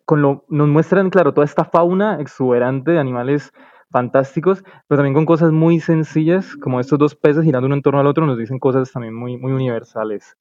con 0.04 0.22
lo, 0.22 0.44
nos 0.48 0.68
muestran, 0.68 1.10
claro, 1.10 1.32
toda 1.32 1.44
esta 1.44 1.64
fauna 1.64 2.20
exuberante 2.20 2.90
de 2.92 2.98
animales 2.98 3.52
fantásticos, 3.90 4.62
pero 4.86 4.98
también 4.98 5.14
con 5.14 5.26
cosas 5.26 5.52
muy 5.52 5.80
sencillas, 5.80 6.56
como 6.56 6.80
estos 6.80 6.98
dos 6.98 7.14
peces 7.14 7.44
girando 7.44 7.66
uno 7.66 7.76
en 7.76 7.82
torno 7.82 8.00
al 8.00 8.06
otro, 8.06 8.26
nos 8.26 8.38
dicen 8.38 8.58
cosas 8.58 8.92
también 8.92 9.14
muy, 9.14 9.36
muy 9.36 9.52
universales. 9.52 10.36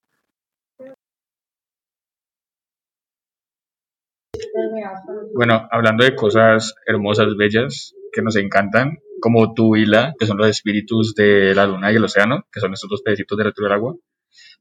Bueno, 5.34 5.68
hablando 5.72 6.04
de 6.04 6.16
cosas 6.16 6.76
hermosas, 6.86 7.36
bellas, 7.38 7.96
que 8.12 8.22
nos 8.22 8.36
encantan, 8.36 8.98
como 9.20 9.54
tú 9.54 9.76
y 9.76 9.86
la, 9.86 10.14
que 10.20 10.26
son 10.26 10.38
los 10.38 10.48
espíritus 10.48 11.14
de 11.16 11.54
la 11.56 11.66
luna 11.68 11.92
y 11.92 11.96
el 11.96 12.04
océano, 12.04 12.46
que 12.52 12.60
son 12.60 12.74
estos 12.74 12.90
dos 12.90 13.02
pececitos 13.02 13.38
de 13.38 13.44
la 13.46 13.54
del 13.56 13.72
agua. 13.72 13.96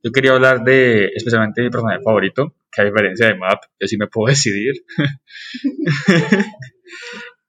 Yo 0.02 0.12
quería 0.12 0.32
hablar 0.32 0.62
de 0.62 1.06
especialmente 1.14 1.62
mi 1.62 1.70
personaje 1.70 2.02
favorito, 2.02 2.54
que 2.70 2.82
a 2.82 2.84
diferencia 2.84 3.26
de 3.26 3.34
Map, 3.34 3.62
yo 3.80 3.86
sí 3.86 3.96
me 3.96 4.06
puedo 4.06 4.26
decidir. 4.30 4.74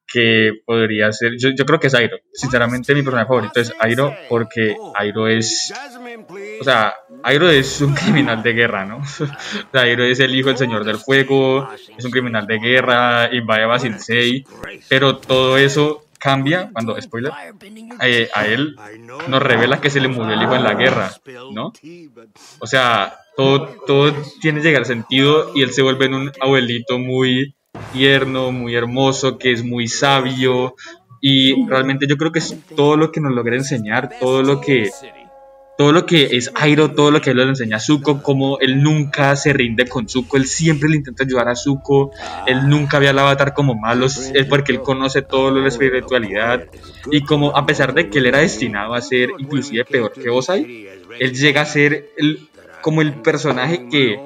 Que 0.08 0.54
podría 0.66 1.12
ser, 1.12 1.34
yo, 1.38 1.50
yo 1.50 1.66
creo 1.66 1.80
que 1.80 1.88
es 1.88 1.94
Airo. 1.94 2.18
Sinceramente, 2.34 2.96
mi 2.96 3.04
personaje 3.04 3.28
favorito 3.28 3.60
es 3.60 3.74
Airo 3.80 4.16
porque 4.30 4.78
Airo 4.96 5.28
es, 5.28 5.74
o 6.62 6.64
sea, 6.64 6.94
Airo 7.24 7.50
es 7.50 7.82
un 7.82 7.94
criminal 7.96 8.42
de 8.42 8.54
guerra, 8.54 8.86
¿no? 8.86 8.98
O 9.08 9.72
sea, 9.72 9.82
Airo 9.82 10.04
es 10.04 10.20
el 10.20 10.34
hijo 10.34 10.50
del 10.50 10.58
señor 10.58 10.86
del 10.86 10.98
fuego, 10.98 11.70
es 11.98 12.06
un 12.06 12.12
criminal 12.12 12.48
de 12.48 12.60
guerra, 12.60 13.30
invade 13.34 13.64
a 13.64 13.68
Basilsei, 13.68 14.46
pero 14.88 15.18
todo 15.18 15.58
eso 15.58 16.06
cambia 16.20 16.70
cuando, 16.72 17.00
spoiler, 17.02 17.32
eh, 18.02 18.30
a 18.34 18.48
él 18.48 18.76
nos 19.28 19.42
revela 19.42 19.82
que 19.82 19.90
se 19.90 20.00
le 20.00 20.08
murió 20.08 20.34
el 20.34 20.42
hijo 20.42 20.56
en 20.56 20.64
la 20.64 20.74
guerra, 20.74 21.12
¿no? 21.54 21.74
O 22.60 22.68
sea, 22.68 23.20
todo, 23.36 23.68
todo 23.86 24.14
tiene 24.42 24.62
llegar 24.62 24.86
sentido 24.86 25.52
y 25.54 25.64
él 25.64 25.72
se 25.72 25.82
vuelve 25.82 26.06
en 26.06 26.14
un 26.16 26.32
abuelito 26.40 26.98
muy 26.98 27.57
tierno, 27.92 28.52
muy 28.52 28.76
hermoso, 28.76 29.38
que 29.38 29.52
es 29.52 29.64
muy 29.64 29.88
sabio. 29.88 30.76
Y 31.22 31.66
realmente 31.68 32.08
yo 32.08 32.18
creo 32.18 32.32
que 32.32 32.40
es 32.40 32.56
todo 32.76 32.96
lo 32.96 33.12
que 33.12 33.20
nos 33.20 33.34
logra 33.34 33.56
enseñar, 33.56 34.10
todo 34.20 34.44
lo 34.44 34.62
que 34.62 34.92
todo 35.78 35.92
lo 35.92 36.08
que 36.08 36.36
es 36.36 36.52
Airo, 36.56 36.92
todo 36.92 37.12
lo 37.12 37.22
que 37.22 37.30
él 37.30 37.38
le 37.38 37.44
enseña 37.44 37.78
a 37.78 37.80
Zuko, 37.80 38.24
como 38.24 38.58
él 38.60 38.82
nunca 38.82 39.36
se 39.36 39.54
rinde 39.54 39.88
con 39.88 40.10
Zuko, 40.10 40.36
él 40.38 40.48
siempre 40.48 40.90
le 40.90 40.98
intenta 40.98 41.24
ayudar 41.24 41.48
a 41.50 41.56
Zuko, 41.56 42.12
él 42.48 42.68
nunca 42.68 42.98
ve 42.98 43.08
al 43.08 43.20
avatar 43.20 43.54
como 43.54 43.76
malos, 43.76 44.32
es 44.34 44.46
porque 44.48 44.72
él 44.72 44.82
conoce 44.82 45.22
todo 45.22 45.52
lo 45.52 45.58
de 45.58 45.62
la 45.62 45.68
espiritualidad 45.68 46.64
y 47.12 47.22
como 47.22 47.56
a 47.56 47.68
pesar 47.68 47.94
de 47.94 48.10
que 48.10 48.18
él 48.18 48.26
era 48.26 48.40
destinado 48.40 48.96
a 48.96 49.02
ser 49.02 49.30
inclusive 49.38 49.86
peor 49.86 50.12
que 50.12 50.30
Osai, 50.30 50.88
él 51.20 51.34
llega 51.34 51.62
a 51.62 51.66
ser 51.66 52.10
el, 52.18 52.50
como 52.82 53.04
el 53.04 53.14
personaje 53.14 53.88
que 53.88 54.20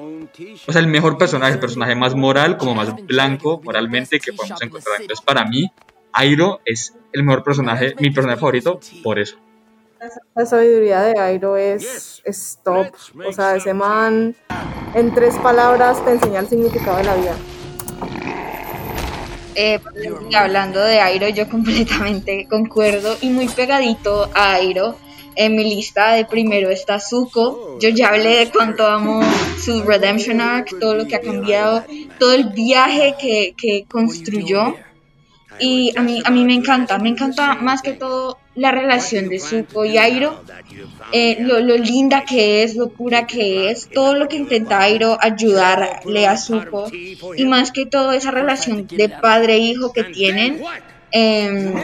o 0.66 0.72
sea, 0.72 0.80
el 0.80 0.86
mejor 0.86 1.18
personaje, 1.18 1.54
el 1.54 1.60
personaje 1.60 1.94
más 1.94 2.14
moral, 2.14 2.56
como 2.56 2.74
más 2.74 2.94
blanco 3.06 3.60
moralmente 3.64 4.20
que 4.20 4.32
podemos 4.32 4.62
encontrar. 4.62 5.00
Entonces, 5.00 5.24
para 5.24 5.44
mí, 5.44 5.70
Airo 6.12 6.60
es 6.64 6.94
el 7.12 7.22
mejor 7.22 7.42
personaje, 7.42 7.94
mi 7.98 8.10
personaje 8.10 8.40
favorito, 8.40 8.80
por 9.02 9.18
eso. 9.18 9.36
La 10.34 10.46
sabiduría 10.46 11.00
de 11.02 11.20
Airo 11.20 11.56
es, 11.56 12.22
es 12.24 12.58
top. 12.64 12.88
O 13.24 13.32
sea, 13.32 13.54
ese 13.54 13.72
man 13.72 14.34
en 14.94 15.14
tres 15.14 15.36
palabras 15.38 16.04
te 16.04 16.12
enseña 16.12 16.40
el 16.40 16.48
significado 16.48 16.96
de 16.96 17.04
la 17.04 17.14
vida. 17.14 17.36
Eh, 19.54 19.78
y 20.30 20.34
hablando 20.34 20.80
de 20.80 21.00
Airo, 21.00 21.28
yo 21.28 21.48
completamente 21.48 22.48
concuerdo 22.48 23.16
y 23.20 23.30
muy 23.30 23.48
pegadito 23.48 24.28
a 24.34 24.54
Airo. 24.54 24.96
En 25.34 25.56
mi 25.56 25.64
lista 25.64 26.12
de 26.12 26.24
primero 26.24 26.70
está 26.70 27.00
Zuko. 27.00 27.78
Yo 27.80 27.88
ya 27.88 28.08
hablé 28.08 28.36
de 28.36 28.50
cuánto 28.50 28.86
amo 28.86 29.22
su 29.58 29.82
Redemption 29.82 30.40
Arc, 30.40 30.78
todo 30.78 30.94
lo 30.94 31.06
que 31.06 31.16
ha 31.16 31.20
cambiado, 31.20 31.84
todo 32.18 32.32
el 32.32 32.50
viaje 32.50 33.14
que, 33.20 33.54
que 33.56 33.84
construyó. 33.88 34.76
Y 35.58 35.92
a 35.96 36.02
mí, 36.02 36.22
a 36.24 36.30
mí 36.30 36.44
me 36.44 36.54
encanta, 36.54 36.98
me 36.98 37.10
encanta 37.10 37.54
más 37.54 37.82
que 37.82 37.92
todo 37.92 38.38
la 38.54 38.70
relación 38.70 39.28
de 39.28 39.38
Zuko 39.38 39.84
y 39.84 39.96
Airo, 39.96 40.42
eh, 41.12 41.38
lo, 41.40 41.60
lo 41.60 41.76
linda 41.76 42.24
que 42.24 42.62
es, 42.62 42.74
lo 42.74 42.90
pura 42.90 43.26
que 43.26 43.70
es, 43.70 43.88
todo 43.88 44.14
lo 44.14 44.28
que 44.28 44.36
intenta 44.36 44.80
Airo 44.80 45.16
ayudarle 45.20 46.26
a 46.26 46.36
Zuko 46.36 46.90
y 46.92 47.44
más 47.46 47.72
que 47.72 47.86
todo 47.86 48.12
esa 48.12 48.30
relación 48.30 48.86
de 48.86 49.08
padre-hijo 49.08 49.92
que 49.92 50.04
tienen, 50.04 50.62
em, 51.12 51.74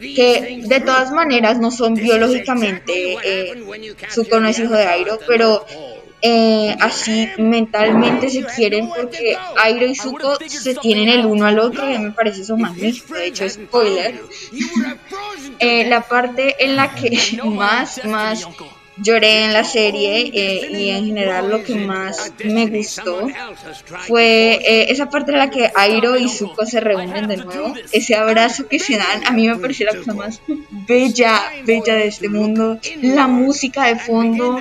que 0.00 0.62
de 0.64 0.80
todas 0.80 1.10
maneras 1.12 1.58
no 1.58 1.70
son 1.70 1.94
biológicamente, 1.94 3.16
eh, 3.24 3.54
Zuko 4.10 4.40
no 4.40 4.48
es 4.48 4.58
hijo 4.58 4.74
de 4.74 4.86
Airo, 4.86 5.18
pero 5.26 5.64
eh, 6.26 6.74
así 6.80 7.28
mentalmente 7.36 8.30
se 8.30 8.44
quieren 8.44 8.88
porque 8.88 9.36
Airo 9.56 9.84
y 9.84 9.94
Zuko 9.94 10.38
se 10.46 10.74
tienen 10.74 11.10
el 11.10 11.26
uno 11.26 11.44
al 11.44 11.58
otro 11.58 11.90
y 11.90 11.98
me 11.98 12.12
parece 12.12 12.40
eso 12.40 12.56
magnífico, 12.56 13.14
de 13.14 13.26
hecho 13.26 13.48
spoiler. 13.48 14.20
Eh, 15.60 15.86
la 15.86 16.00
parte 16.00 16.56
en 16.58 16.74
la 16.74 16.94
que 16.94 17.38
más, 17.44 18.04
más 18.04 18.46
lloré 18.98 19.44
en 19.44 19.52
la 19.52 19.64
serie 19.64 20.30
eh, 20.32 20.68
y 20.70 20.90
en 20.90 21.06
general 21.06 21.50
lo 21.50 21.62
que 21.62 21.74
más 21.74 22.32
me 22.44 22.66
gustó 22.66 23.28
fue 24.06 24.54
eh, 24.54 24.86
esa 24.90 25.10
parte 25.10 25.32
en 25.32 25.38
la 25.38 25.50
que 25.50 25.70
Airo 25.74 26.16
y 26.16 26.28
Zuko 26.28 26.66
se 26.66 26.80
reúnen 26.80 27.26
de 27.26 27.38
nuevo, 27.38 27.74
ese 27.92 28.14
abrazo 28.14 28.68
que 28.68 28.78
se 28.78 28.96
dan, 28.96 29.26
a 29.26 29.30
mí 29.32 29.48
me 29.48 29.56
pareció 29.56 29.86
la 29.86 29.96
cosa 29.96 30.14
más 30.14 30.40
bella, 30.86 31.42
bella 31.64 31.94
de 31.94 32.06
este 32.06 32.28
mundo, 32.28 32.78
la 33.02 33.26
música 33.26 33.86
de 33.86 33.96
fondo 33.96 34.60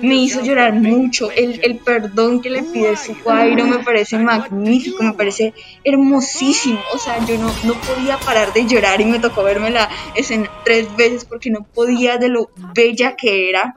me 0.00 0.14
hizo 0.16 0.42
llorar 0.42 0.72
mucho, 0.72 1.30
el, 1.30 1.60
el 1.62 1.78
perdón 1.78 2.40
que 2.40 2.50
le 2.50 2.62
pide 2.62 2.96
Zuko 2.96 3.30
a 3.30 3.40
Airo 3.40 3.66
me 3.66 3.78
parece 3.80 4.18
magnífico, 4.18 5.02
me 5.02 5.12
parece 5.12 5.52
hermosísimo, 5.84 6.80
o 6.92 6.98
sea, 6.98 7.24
yo 7.26 7.38
no, 7.38 7.54
no 7.64 7.74
podía 7.80 8.18
parar 8.18 8.52
de 8.52 8.66
llorar 8.66 9.00
y 9.00 9.04
me 9.04 9.18
tocó 9.18 9.42
verme 9.42 9.70
la 9.70 9.88
escena 10.14 10.50
tres 10.64 10.94
veces 10.96 11.24
porque 11.24 11.50
no 11.50 11.64
podía 11.64 12.16
de 12.18 12.28
lo 12.28 12.50
bella 12.74 13.16
que 13.16 13.48
era. 13.48 13.73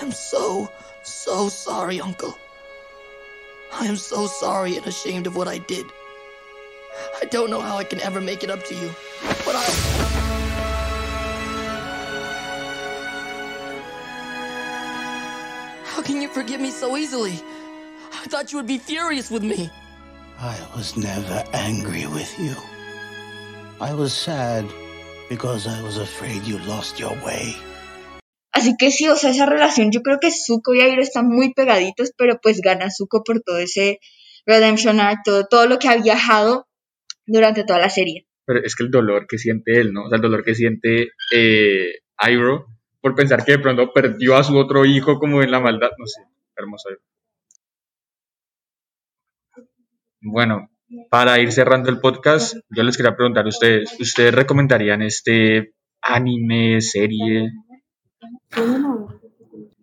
I'm 0.00 0.12
so, 0.12 0.70
so 1.02 1.48
sorry, 1.48 2.00
Uncle. 2.00 2.36
I 3.72 3.86
am 3.86 3.96
so 3.96 4.26
sorry 4.26 4.76
and 4.76 4.86
ashamed 4.86 5.26
of 5.26 5.36
what 5.36 5.48
I 5.48 5.58
did. 5.58 5.86
I 7.20 7.24
don't 7.26 7.50
know 7.50 7.60
how 7.60 7.76
I 7.76 7.84
can 7.84 8.00
ever 8.00 8.20
make 8.20 8.42
it 8.42 8.50
up 8.50 8.64
to 8.64 8.74
you, 8.74 8.90
but 9.44 9.54
I. 9.54 9.64
How 15.84 16.02
can 16.02 16.20
you 16.20 16.28
forgive 16.28 16.60
me 16.60 16.70
so 16.70 16.96
easily? 16.96 17.40
I 18.12 18.26
thought 18.28 18.52
you 18.52 18.58
would 18.58 18.66
be 18.66 18.78
furious 18.78 19.30
with 19.30 19.42
me. 19.42 19.70
I 20.38 20.58
was 20.74 20.96
never 20.96 21.42
angry 21.52 22.06
with 22.06 22.38
you. 22.38 22.54
I 23.80 23.94
was 23.94 24.12
sad 24.12 24.66
because 25.28 25.66
I 25.66 25.80
was 25.82 25.96
afraid 25.96 26.42
you 26.44 26.58
lost 26.58 26.98
your 26.98 27.14
way. 27.24 27.56
Así 28.56 28.74
que 28.78 28.90
sí, 28.90 29.06
o 29.06 29.16
sea, 29.16 29.28
esa 29.28 29.44
relación, 29.44 29.90
yo 29.92 30.00
creo 30.00 30.18
que 30.18 30.30
Zuko 30.30 30.72
y 30.74 30.80
Airo 30.80 31.02
están 31.02 31.28
muy 31.28 31.52
pegaditos, 31.52 32.14
pero 32.16 32.38
pues 32.42 32.62
gana 32.62 32.90
Zuko 32.90 33.22
por 33.22 33.42
todo 33.42 33.58
ese 33.58 34.00
Redemption 34.46 34.98
Arc, 34.98 35.18
todo, 35.26 35.46
todo 35.46 35.66
lo 35.66 35.78
que 35.78 35.88
ha 35.88 36.00
viajado 36.00 36.66
durante 37.26 37.64
toda 37.64 37.80
la 37.80 37.90
serie. 37.90 38.26
Pero 38.46 38.60
es 38.64 38.74
que 38.74 38.84
el 38.84 38.90
dolor 38.90 39.26
que 39.26 39.36
siente 39.36 39.78
él, 39.78 39.92
¿no? 39.92 40.06
O 40.06 40.08
sea, 40.08 40.16
el 40.16 40.22
dolor 40.22 40.42
que 40.42 40.54
siente 40.54 41.10
eh, 41.34 41.96
Airo 42.16 42.68
por 43.02 43.14
pensar 43.14 43.44
que 43.44 43.52
de 43.52 43.58
pronto 43.58 43.92
perdió 43.92 44.36
a 44.36 44.42
su 44.42 44.56
otro 44.56 44.86
hijo 44.86 45.18
como 45.18 45.42
en 45.42 45.50
la 45.50 45.60
maldad, 45.60 45.90
no 45.98 46.06
sé, 46.06 46.22
hermoso. 46.56 46.88
Bueno, 50.22 50.70
para 51.10 51.38
ir 51.40 51.52
cerrando 51.52 51.90
el 51.90 52.00
podcast, 52.00 52.56
yo 52.70 52.82
les 52.84 52.96
quería 52.96 53.14
preguntar 53.16 53.44
a 53.44 53.50
ustedes, 53.50 53.94
¿ustedes 54.00 54.34
recomendarían 54.34 55.02
este 55.02 55.74
anime, 56.00 56.80
serie? 56.80 57.50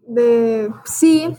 De, 0.06 0.70
sí, 0.86 1.30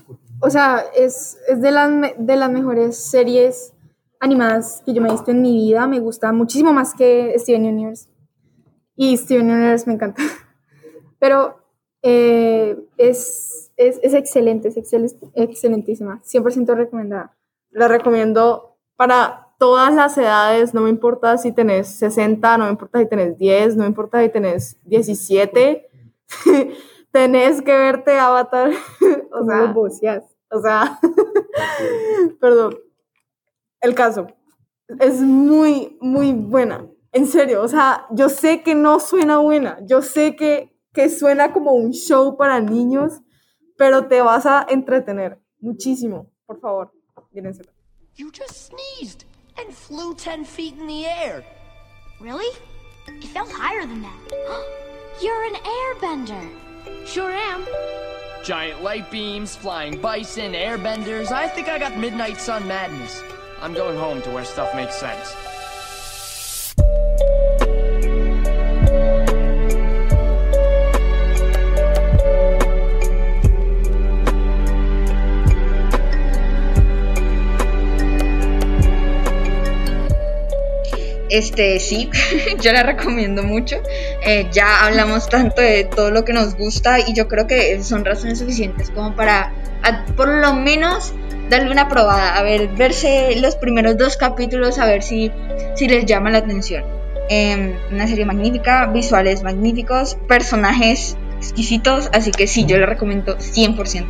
o 0.41 0.51
sea, 0.51 0.85
es, 0.97 1.39
es 1.49 1.61
de, 1.61 1.71
las, 1.71 1.91
de 2.19 2.37
las 2.37 2.51
mejores 2.51 2.97
series 2.97 3.73
animadas 4.21 4.83
que 4.85 4.95
yo 4.95 5.03
me 5.03 5.09
he 5.09 5.13
visto 5.13 5.31
en 5.31 5.43
mi 5.43 5.53
vida. 5.55 5.87
Me 5.87 6.01
gusta 6.01 6.33
muchísimo 6.33 6.73
más 6.73 6.95
que 6.95 7.35
Steven 7.39 7.67
Universe. 7.67 8.09
Y 8.97 9.17
Steven 9.17 9.51
Universe 9.51 9.87
me 9.89 9.95
encanta. 9.95 10.23
Pero 11.21 11.59
eh, 12.03 12.77
es, 12.99 13.73
es, 13.77 14.01
es 14.03 14.15
excelente, 14.15 14.69
es 14.69 14.77
excel- 14.77 15.17
excelentísima. 15.35 16.21
100% 16.25 16.75
recomendada. 16.75 17.37
La 17.71 17.89
recomiendo 17.89 18.77
para 18.97 19.49
todas 19.59 19.95
las 19.95 20.19
edades. 20.19 20.75
No 20.75 20.83
me 20.83 20.91
importa 20.91 21.39
si 21.39 21.53
tenés 21.53 21.89
60, 21.89 22.59
no 22.59 22.65
me 22.67 22.71
importa 22.71 23.01
si 23.01 23.07
tenés 23.09 23.39
10, 23.39 23.77
no 23.77 23.83
me 23.83 23.89
importa 23.89 24.23
si 24.23 24.29
tenés 24.31 24.79
17. 24.85 25.89
tenés 27.13 27.63
que 27.63 27.73
verte 27.73 28.19
Avatar. 28.19 28.71
o 29.33 29.45
sea, 29.45 29.65
voceas? 29.73 30.35
o 30.55 30.61
sea, 30.61 30.99
perdón. 32.41 32.79
El 33.81 33.95
caso 33.95 34.27
es 35.01 35.21
muy, 35.21 35.99
muy 36.01 36.33
buena. 36.33 36.87
En 37.13 37.27
serio, 37.27 37.63
o 37.63 37.69
sea, 37.69 38.07
yo 38.11 38.29
sé 38.29 38.63
que 38.63 38.75
no 38.75 38.99
suena 38.99 39.39
buena. 39.39 39.79
Yo 39.87 40.03
sé 40.03 40.37
que, 40.37 40.77
que 40.93 41.11
suena 41.11 41.53
como 41.53 41.73
un 41.73 41.93
show 41.93 42.37
para 42.37 42.61
niños, 42.61 43.21
pero 43.77 44.09
te 44.09 44.21
vas 44.21 44.47
a 44.47 44.67
entretener 44.69 45.41
muchísimo. 45.61 46.33
Por 46.47 46.61
favor, 46.61 46.93
mírense. 47.31 47.63
You 48.17 48.31
just 48.31 48.71
sneezed 48.71 49.25
and 49.57 49.73
flew 49.73 50.15
10 50.15 50.45
feet 50.45 50.75
in 50.79 50.87
the 50.87 51.07
air. 51.07 51.45
Really? 52.21 52.49
It 53.07 53.25
felt 53.33 53.51
higher 53.51 53.87
than 53.87 54.03
that. 54.03 54.95
You're 55.23 55.45
an 55.45 55.55
airbender. 55.55 56.51
Sure 57.07 57.31
am. 57.31 57.65
Giant 58.45 58.83
light 58.83 59.11
beams, 59.11 59.55
flying 59.57 60.01
bison, 60.01 60.53
airbenders. 60.53 61.31
I 61.31 61.49
think 61.49 61.69
I 61.69 61.79
got 61.79 61.97
midnight 61.97 62.39
sun 62.39 62.67
madness. 62.67 63.23
I'm 63.61 63.75
going 63.75 63.97
home 63.97 64.21
to 64.23 64.31
where 64.31 64.45
stuff 64.45 64.75
makes 64.75 64.97
sense. 64.97 65.35
Este, 81.35 81.81
sí, 81.81 82.11
yo 82.61 82.71
la 82.73 82.85
recomiendo 82.85 83.43
mucho. 83.43 83.77
Eh, 84.25 84.47
ya 84.53 84.85
hablamos 84.87 85.29
tanto 85.29 85.61
de 85.61 85.83
todo 85.85 86.11
lo 86.13 86.25
que 86.25 86.33
nos 86.33 86.55
gusta 86.55 87.01
y 87.01 87.13
yo 87.13 87.27
creo 87.27 87.47
que 87.49 87.83
son 87.83 88.05
razones 88.05 88.39
suficientes 88.39 88.91
como 88.91 89.17
para, 89.17 89.53
a- 89.83 90.05
por 90.17 90.29
lo 90.29 90.55
menos, 90.55 91.13
darle 91.51 91.73
una 91.73 91.89
probada, 91.89 92.37
a 92.39 92.43
ver, 92.45 92.69
verse 92.77 93.35
los 93.41 93.57
primeros 93.57 93.97
dos 93.99 94.17
capítulos, 94.17 94.79
a 94.79 94.87
ver 94.87 95.03
si, 95.03 95.33
si 95.75 95.89
les 95.89 96.07
llama 96.07 96.31
la 96.31 96.39
atención. 96.39 96.85
Em, 97.29 97.73
una 97.91 98.07
serie 98.07 98.25
magnífica, 98.27 98.87
visuales 98.87 99.43
magníficos, 99.43 100.17
personajes 100.29 101.17
exquisitos, 101.39 102.11
así 102.13 102.31
que 102.31 102.47
sí, 102.47 102.65
yo 102.65 102.79
la 102.79 102.87
recomiendo 102.87 103.37
100%. 103.39 104.07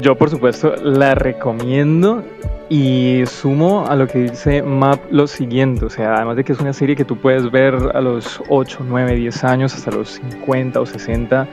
Yo, 0.00 0.16
por 0.16 0.30
supuesto, 0.30 0.74
la 0.76 1.14
recomiendo 1.14 2.24
y 2.70 3.22
sumo 3.26 3.86
a 3.86 3.96
lo 3.96 4.06
que 4.06 4.30
dice 4.30 4.62
Map 4.62 4.98
lo 5.10 5.26
siguiente. 5.26 5.84
O 5.84 5.90
sea, 5.90 6.14
además 6.14 6.36
de 6.36 6.44
que 6.44 6.52
es 6.52 6.60
una 6.60 6.72
serie 6.72 6.96
que 6.96 7.04
tú 7.04 7.16
puedes 7.16 7.50
ver 7.50 7.74
a 7.92 8.00
los 8.00 8.40
8, 8.48 8.78
9, 8.88 9.14
10 9.16 9.44
años, 9.44 9.74
hasta 9.74 9.90
los 9.90 10.12
50 10.12 10.80
o 10.80 10.86
60, 10.86 11.46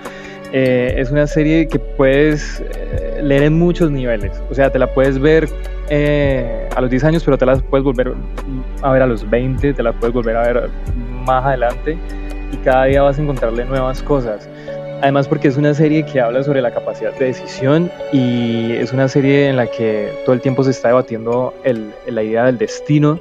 eh, 0.53 0.93
es 0.95 1.11
una 1.11 1.27
serie 1.27 1.67
que 1.67 1.77
puedes 1.77 2.61
eh, 2.61 3.19
leer 3.21 3.43
en 3.43 3.59
muchos 3.59 3.91
niveles. 3.91 4.41
O 4.49 4.53
sea, 4.53 4.71
te 4.71 4.79
la 4.79 4.93
puedes 4.93 5.19
ver 5.19 5.49
eh, 5.89 6.69
a 6.73 6.79
los 6.79 6.89
10 6.89 7.03
años, 7.03 7.23
pero 7.25 7.37
te 7.37 7.45
la 7.45 7.57
puedes 7.57 7.83
volver 7.83 8.13
a 8.81 8.91
ver 8.93 9.01
a 9.01 9.07
los 9.07 9.29
20, 9.29 9.73
te 9.73 9.83
la 9.83 9.91
puedes 9.91 10.13
volver 10.13 10.37
a 10.37 10.41
ver 10.43 10.69
más 11.25 11.43
adelante 11.43 11.97
y 12.53 12.57
cada 12.57 12.85
día 12.85 13.01
vas 13.01 13.19
a 13.19 13.21
encontrarle 13.21 13.65
nuevas 13.65 14.01
cosas. 14.01 14.47
Además 15.01 15.27
porque 15.27 15.47
es 15.47 15.57
una 15.57 15.75
serie 15.75 16.05
que 16.05 16.19
habla 16.19 16.43
sobre 16.43 16.61
la 16.61 16.73
capacidad 16.73 17.13
de 17.13 17.25
decisión 17.25 17.91
y 18.11 18.71
es 18.73 18.93
una 18.93 19.07
serie 19.07 19.47
en 19.47 19.55
la 19.55 19.67
que 19.67 20.11
todo 20.25 20.33
el 20.33 20.41
tiempo 20.41 20.63
se 20.63 20.71
está 20.71 20.87
debatiendo 20.87 21.53
la 22.07 22.23
idea 22.23 22.45
del 22.45 22.57
destino 22.57 23.19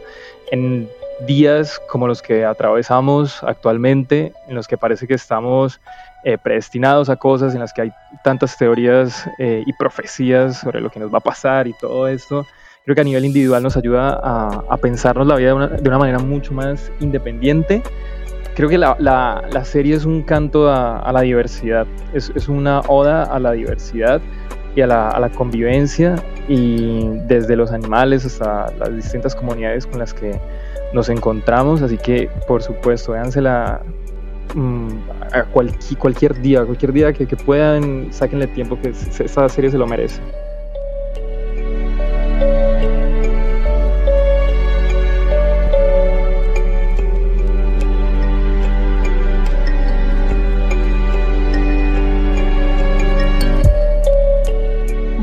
en 0.50 0.88
días 1.26 1.78
como 1.90 2.06
los 2.06 2.22
que 2.22 2.44
atravesamos 2.46 3.42
actualmente, 3.42 4.32
en 4.48 4.54
los 4.54 4.66
que 4.66 4.78
parece 4.78 5.06
que 5.06 5.14
estamos 5.14 5.80
eh, 6.24 6.38
predestinados 6.38 7.10
a 7.10 7.16
cosas, 7.16 7.52
en 7.54 7.60
las 7.60 7.74
que 7.74 7.82
hay 7.82 7.92
tantas 8.24 8.56
teorías 8.56 9.28
eh, 9.38 9.62
y 9.66 9.72
profecías 9.74 10.60
sobre 10.60 10.80
lo 10.80 10.90
que 10.90 10.98
nos 10.98 11.12
va 11.12 11.18
a 11.18 11.22
pasar 11.22 11.68
y 11.68 11.74
todo 11.74 12.08
esto. 12.08 12.46
Creo 12.84 12.94
que 12.94 13.00
a 13.02 13.04
nivel 13.04 13.24
individual 13.24 13.62
nos 13.62 13.76
ayuda 13.76 14.18
a, 14.22 14.76
pensarnos 14.78 15.26
la 15.26 15.36
vida 15.36 15.54
de 15.68 15.88
una 15.88 15.98
manera 15.98 16.20
mucho 16.20 16.54
más 16.54 16.90
independiente 17.00 17.82
creo 18.56 18.68
que 18.68 18.78
la, 18.78 18.96
la- 18.98 19.44
serie 19.64 19.94
es 19.94 20.04
un 20.04 20.22
canto 20.22 20.68
a, 20.70 21.12
la 21.12 21.20
diversidad, 21.20 21.86
es, 22.14 22.32
es 22.34 22.48
una 22.48 22.80
oda 22.88 23.22
a 23.24 23.38
la 23.38 23.52
diversidad 23.52 24.20
y 24.74 24.80
a 24.80 24.86
la, 24.86 25.10
a 25.10 25.20
la 25.20 25.28
convivencia 25.28 26.16
y 26.48 27.06
desde 27.28 27.54
los 27.54 27.70
animales 27.70 28.24
hasta 28.24 28.72
las 28.78 28.96
distintas 28.96 29.34
comunidades 29.36 29.86
con 29.86 29.98
las 30.00 30.12
que 30.14 30.40
nos 30.94 31.08
encontramos, 31.10 31.82
así 31.82 31.98
que 31.98 32.28
por 32.48 32.62
supuesto, 32.62 33.12
véansela 33.12 33.80
mm, 34.54 34.88
a 35.32 35.44
cualqui- 35.52 35.98
cualquier 35.98 36.40
día, 36.40 36.64
cualquier 36.64 36.92
día 36.92 37.12
que, 37.12 37.26
que 37.26 37.36
puedan, 37.36 38.08
sáquenle 38.10 38.46
tiempo 38.48 38.78
que 38.80 38.88
esa 38.90 39.48
serie 39.50 39.70
se 39.70 39.76
lo 39.78 39.86
merece. 39.86 40.20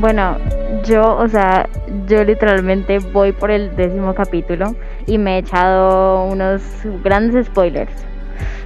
Bueno, 0.04 0.36
yo, 0.84 1.16
o 1.16 1.26
sea, 1.28 1.66
yo 2.06 2.22
literalmente 2.24 2.98
voy 2.98 3.32
por 3.32 3.50
el 3.50 3.74
décimo 3.74 4.14
capítulo 4.14 4.76
y 5.06 5.16
me 5.16 5.36
he 5.36 5.38
echado 5.38 6.26
unos 6.26 6.60
grandes 7.02 7.46
spoilers. 7.46 7.90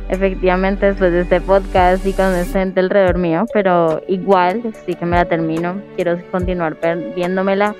Efectivamente, 0.08 0.86
después 0.86 1.12
de 1.12 1.20
este 1.20 1.40
podcast 1.40 2.04
y 2.04 2.12
con 2.12 2.34
este 2.34 2.58
gente 2.58 2.80
alrededor 2.80 3.18
mío, 3.18 3.46
pero 3.52 4.02
igual, 4.08 4.62
sí 4.84 4.96
que 4.96 5.06
me 5.06 5.14
la 5.14 5.26
termino. 5.26 5.80
Quiero 5.94 6.18
continuar 6.32 6.76
viéndomela 7.14 7.72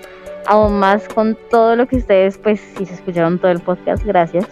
aún 0.47 0.79
más 0.79 1.09
con 1.09 1.37
todo 1.51 1.75
lo 1.75 1.89
que 1.89 1.97
ustedes, 1.97 2.39
pues, 2.39 2.61
si 2.61 2.87
se 2.87 2.95
escucharon 2.95 3.41
todo 3.41 3.51
el 3.51 3.59
podcast, 3.59 4.05
gracias 4.05 4.47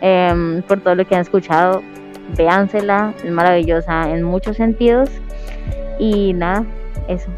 em, 0.00 0.62
por 0.62 0.78
todo 0.78 0.94
lo 0.94 1.04
que 1.04 1.16
han 1.16 1.22
escuchado. 1.22 1.82
Véansela, 2.36 3.12
es 3.24 3.30
maravillosa 3.32 4.08
en 4.08 4.22
muchos 4.22 4.56
sentidos. 4.56 5.10
Y 5.98 6.32
nada, 6.34 6.64
eso. 7.08 7.28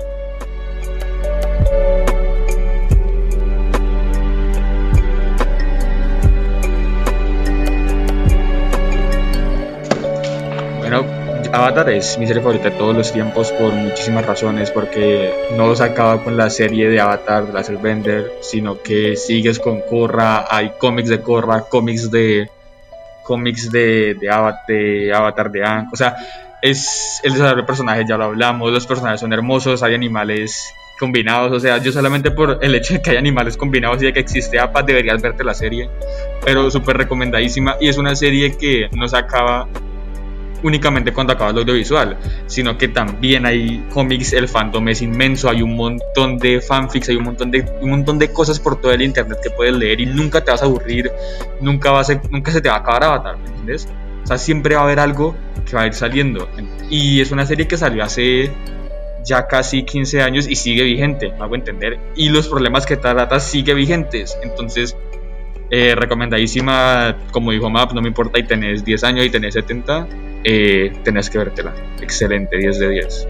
Bueno, 10.85 11.03
Avatar 11.51 11.89
es 11.89 12.19
mi 12.19 12.27
serie 12.27 12.43
favorita 12.43 12.69
de 12.69 12.77
todos 12.77 12.95
los 12.95 13.11
tiempos 13.11 13.51
por 13.53 13.73
muchísimas 13.73 14.27
razones, 14.27 14.71
porque 14.71 15.33
no 15.57 15.75
se 15.75 15.83
acaba 15.83 16.23
con 16.23 16.37
la 16.37 16.51
serie 16.51 16.91
de 16.91 17.01
Avatar 17.01 17.47
de 17.47 17.53
la 17.55 17.63
Bender, 17.81 18.33
sino 18.43 18.83
que 18.83 19.17
sigues 19.17 19.59
con 19.59 19.81
Korra, 19.81 20.45
hay 20.55 20.73
cómics 20.79 21.09
de 21.09 21.21
Korra, 21.23 21.63
cómics 21.63 22.11
de 22.11 22.51
cómics 23.23 23.71
de, 23.71 24.15
de, 24.21 24.29
Ava- 24.31 24.61
de 24.69 25.11
Avatar 25.15 25.51
de 25.51 25.65
Aang, 25.65 25.89
o 25.91 25.97
sea, 25.97 26.17
es 26.61 27.19
el 27.23 27.33
desarrollo 27.33 27.63
de 27.63 27.67
personajes, 27.67 28.05
ya 28.07 28.19
lo 28.19 28.25
hablamos, 28.25 28.71
los 28.71 28.87
personajes 28.87 29.21
son 29.21 29.33
hermosos, 29.33 29.83
hay 29.83 29.95
animales 29.95 30.63
combinados, 31.01 31.51
o 31.53 31.59
sea, 31.61 31.79
yo 31.79 31.93
solamente 31.93 32.31
por 32.31 32.59
el 32.61 32.75
hecho 32.75 32.93
de 32.95 33.01
que 33.01 33.11
hay 33.13 33.17
animales 33.17 33.57
combinados 33.57 34.03
y 34.03 34.07
de 34.07 34.13
que 34.13 34.21
existe 34.21 34.61
APA 34.61 34.83
deberías 34.83 35.23
verte 35.23 35.43
la 35.45 35.55
serie, 35.55 35.89
pero 36.45 36.71
súper 36.71 36.99
recomendadísima 36.99 37.77
y 37.81 37.89
es 37.89 37.97
una 37.97 38.15
serie 38.15 38.55
que 38.59 38.89
no 38.95 39.09
se 39.09 39.17
acaba 39.17 39.67
únicamente 40.65 41.13
cuando 41.13 41.33
acaba 41.35 41.51
el 41.51 41.59
audiovisual, 41.59 42.17
sino 42.47 42.77
que 42.77 42.89
también 42.89 43.47
hay 43.47 43.85
cómics, 43.93 44.33
el 44.33 44.49
fandom 44.49 44.89
es 44.89 45.01
inmenso, 45.03 45.49
hay 45.49 45.63
un 45.63 45.77
montón 45.77 46.39
de 46.39 46.61
fanfics, 46.61 47.09
hay 47.11 47.17
un 47.17 47.25
montón 47.25 47.51
de, 47.53 47.65
un 47.81 47.91
montón 47.91 48.19
de 48.19 48.33
cosas 48.33 48.59
por 48.59 48.81
todo 48.81 48.91
el 48.93 49.03
internet 49.03 49.39
que 49.43 49.51
puedes 49.51 49.75
leer 49.77 50.01
y 50.01 50.07
nunca 50.07 50.43
te 50.43 50.51
vas 50.51 50.63
a 50.63 50.65
aburrir, 50.65 51.11
nunca, 51.61 51.93
vas 51.93 52.11
a- 52.11 52.21
nunca 52.31 52.51
se 52.51 52.61
te 52.61 52.69
va 52.69 52.77
a 52.77 52.79
acabar 52.79 53.05
Avatar, 53.05 53.39
¿me 53.39 53.47
entiendes? 53.49 53.89
O 54.25 54.27
sea, 54.27 54.39
siempre 54.39 54.75
va 54.75 54.81
a 54.81 54.85
haber 54.85 54.99
algo 55.01 55.37
que 55.69 55.77
va 55.77 55.83
a 55.83 55.87
ir 55.87 55.93
saliendo. 55.95 56.49
Y 56.89 57.21
es 57.21 57.31
una 57.31 57.45
serie 57.47 57.69
que 57.69 57.77
salió 57.77 58.03
hace 58.03 58.51
ya 59.25 59.47
casi 59.47 59.85
15 59.85 60.23
años 60.23 60.47
y 60.49 60.57
sigue 60.57 60.83
vigente, 60.83 61.31
me 61.31 61.45
hago 61.45 61.55
entender. 61.55 61.99
Y 62.17 62.29
los 62.31 62.49
problemas 62.49 62.87
que 62.87 62.97
trata 62.97 63.39
sigue 63.41 63.75
vigentes. 63.75 64.37
Entonces, 64.43 64.97
eh, 65.77 65.97
recomendadísima, 65.97 67.17
como 67.33 67.51
dijo 67.51 67.69
Map, 67.69 67.91
no 67.95 68.01
me 68.01 68.07
importa 68.07 68.39
y 68.39 68.45
tenés 68.45 68.85
10 68.85 69.03
años 69.03 69.27
y 69.27 69.31
tenés 69.31 69.55
70, 69.55 70.07
eh, 70.45 70.93
tenés 71.03 71.29
que 71.29 71.39
vértela. 71.39 71.75
Excelente, 72.01 72.57
10 72.57 72.79
de 72.79 72.89
10. 72.91 73.29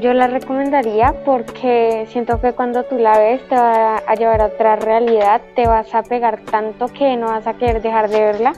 yo 0.00 0.14
la 0.14 0.28
recomendaría 0.28 1.12
porque 1.26 2.06
siento 2.08 2.40
que 2.40 2.54
cuando 2.54 2.84
tú 2.84 2.96
la 2.96 3.18
ves 3.18 3.46
te 3.50 3.54
va 3.54 3.98
a 3.98 4.14
llevar 4.14 4.40
a 4.40 4.46
otra 4.46 4.76
realidad, 4.76 5.42
te 5.54 5.66
vas 5.66 5.94
a 5.94 6.02
pegar 6.02 6.40
tanto 6.40 6.88
que 6.88 7.18
no 7.18 7.26
vas 7.26 7.46
a 7.46 7.52
querer 7.58 7.82
dejar 7.82 8.08
de 8.08 8.18
verla 8.18 8.54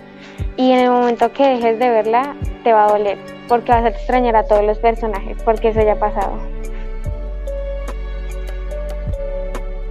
y 0.57 0.73
en 0.73 0.81
el 0.81 0.91
momento 0.91 1.33
que 1.33 1.47
dejes 1.47 1.79
de 1.79 1.89
verla 1.91 2.37
te 2.65 2.73
va 2.73 2.87
a 2.87 2.89
doler 2.89 3.19
porque 3.49 3.73
vas 3.73 3.85
a 3.85 3.89
extrañar 3.89 4.37
a 4.37 4.45
todos 4.45 4.65
los 4.65 4.79
personajes 4.79 5.37
porque 5.45 5.69
eso 5.69 5.81
ya 5.81 5.93
ha 5.93 5.99
pasado. 5.99 6.39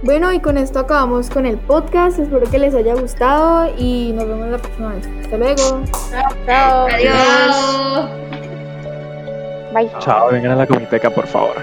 Bueno, 0.04 0.32
y 0.32 0.40
con 0.40 0.58
esto 0.58 0.80
acabamos 0.80 1.30
con 1.30 1.46
el 1.46 1.58
podcast. 1.58 2.18
Espero 2.18 2.50
que 2.50 2.58
les 2.58 2.74
haya 2.74 2.94
gustado 2.94 3.72
y 3.78 4.12
nos 4.12 4.26
vemos 4.26 4.48
la 4.48 4.58
próxima 4.58 4.94
vez. 4.94 5.08
Hasta 5.22 5.36
luego. 5.36 5.84
Chao. 6.44 6.88
Adiós. 6.88 8.10
Bye. 9.72 9.90
Chao, 10.00 10.30
vengan 10.32 10.52
a 10.52 10.56
la 10.56 10.66
comiteca, 10.66 11.08
por 11.08 11.26
favor. 11.28 11.54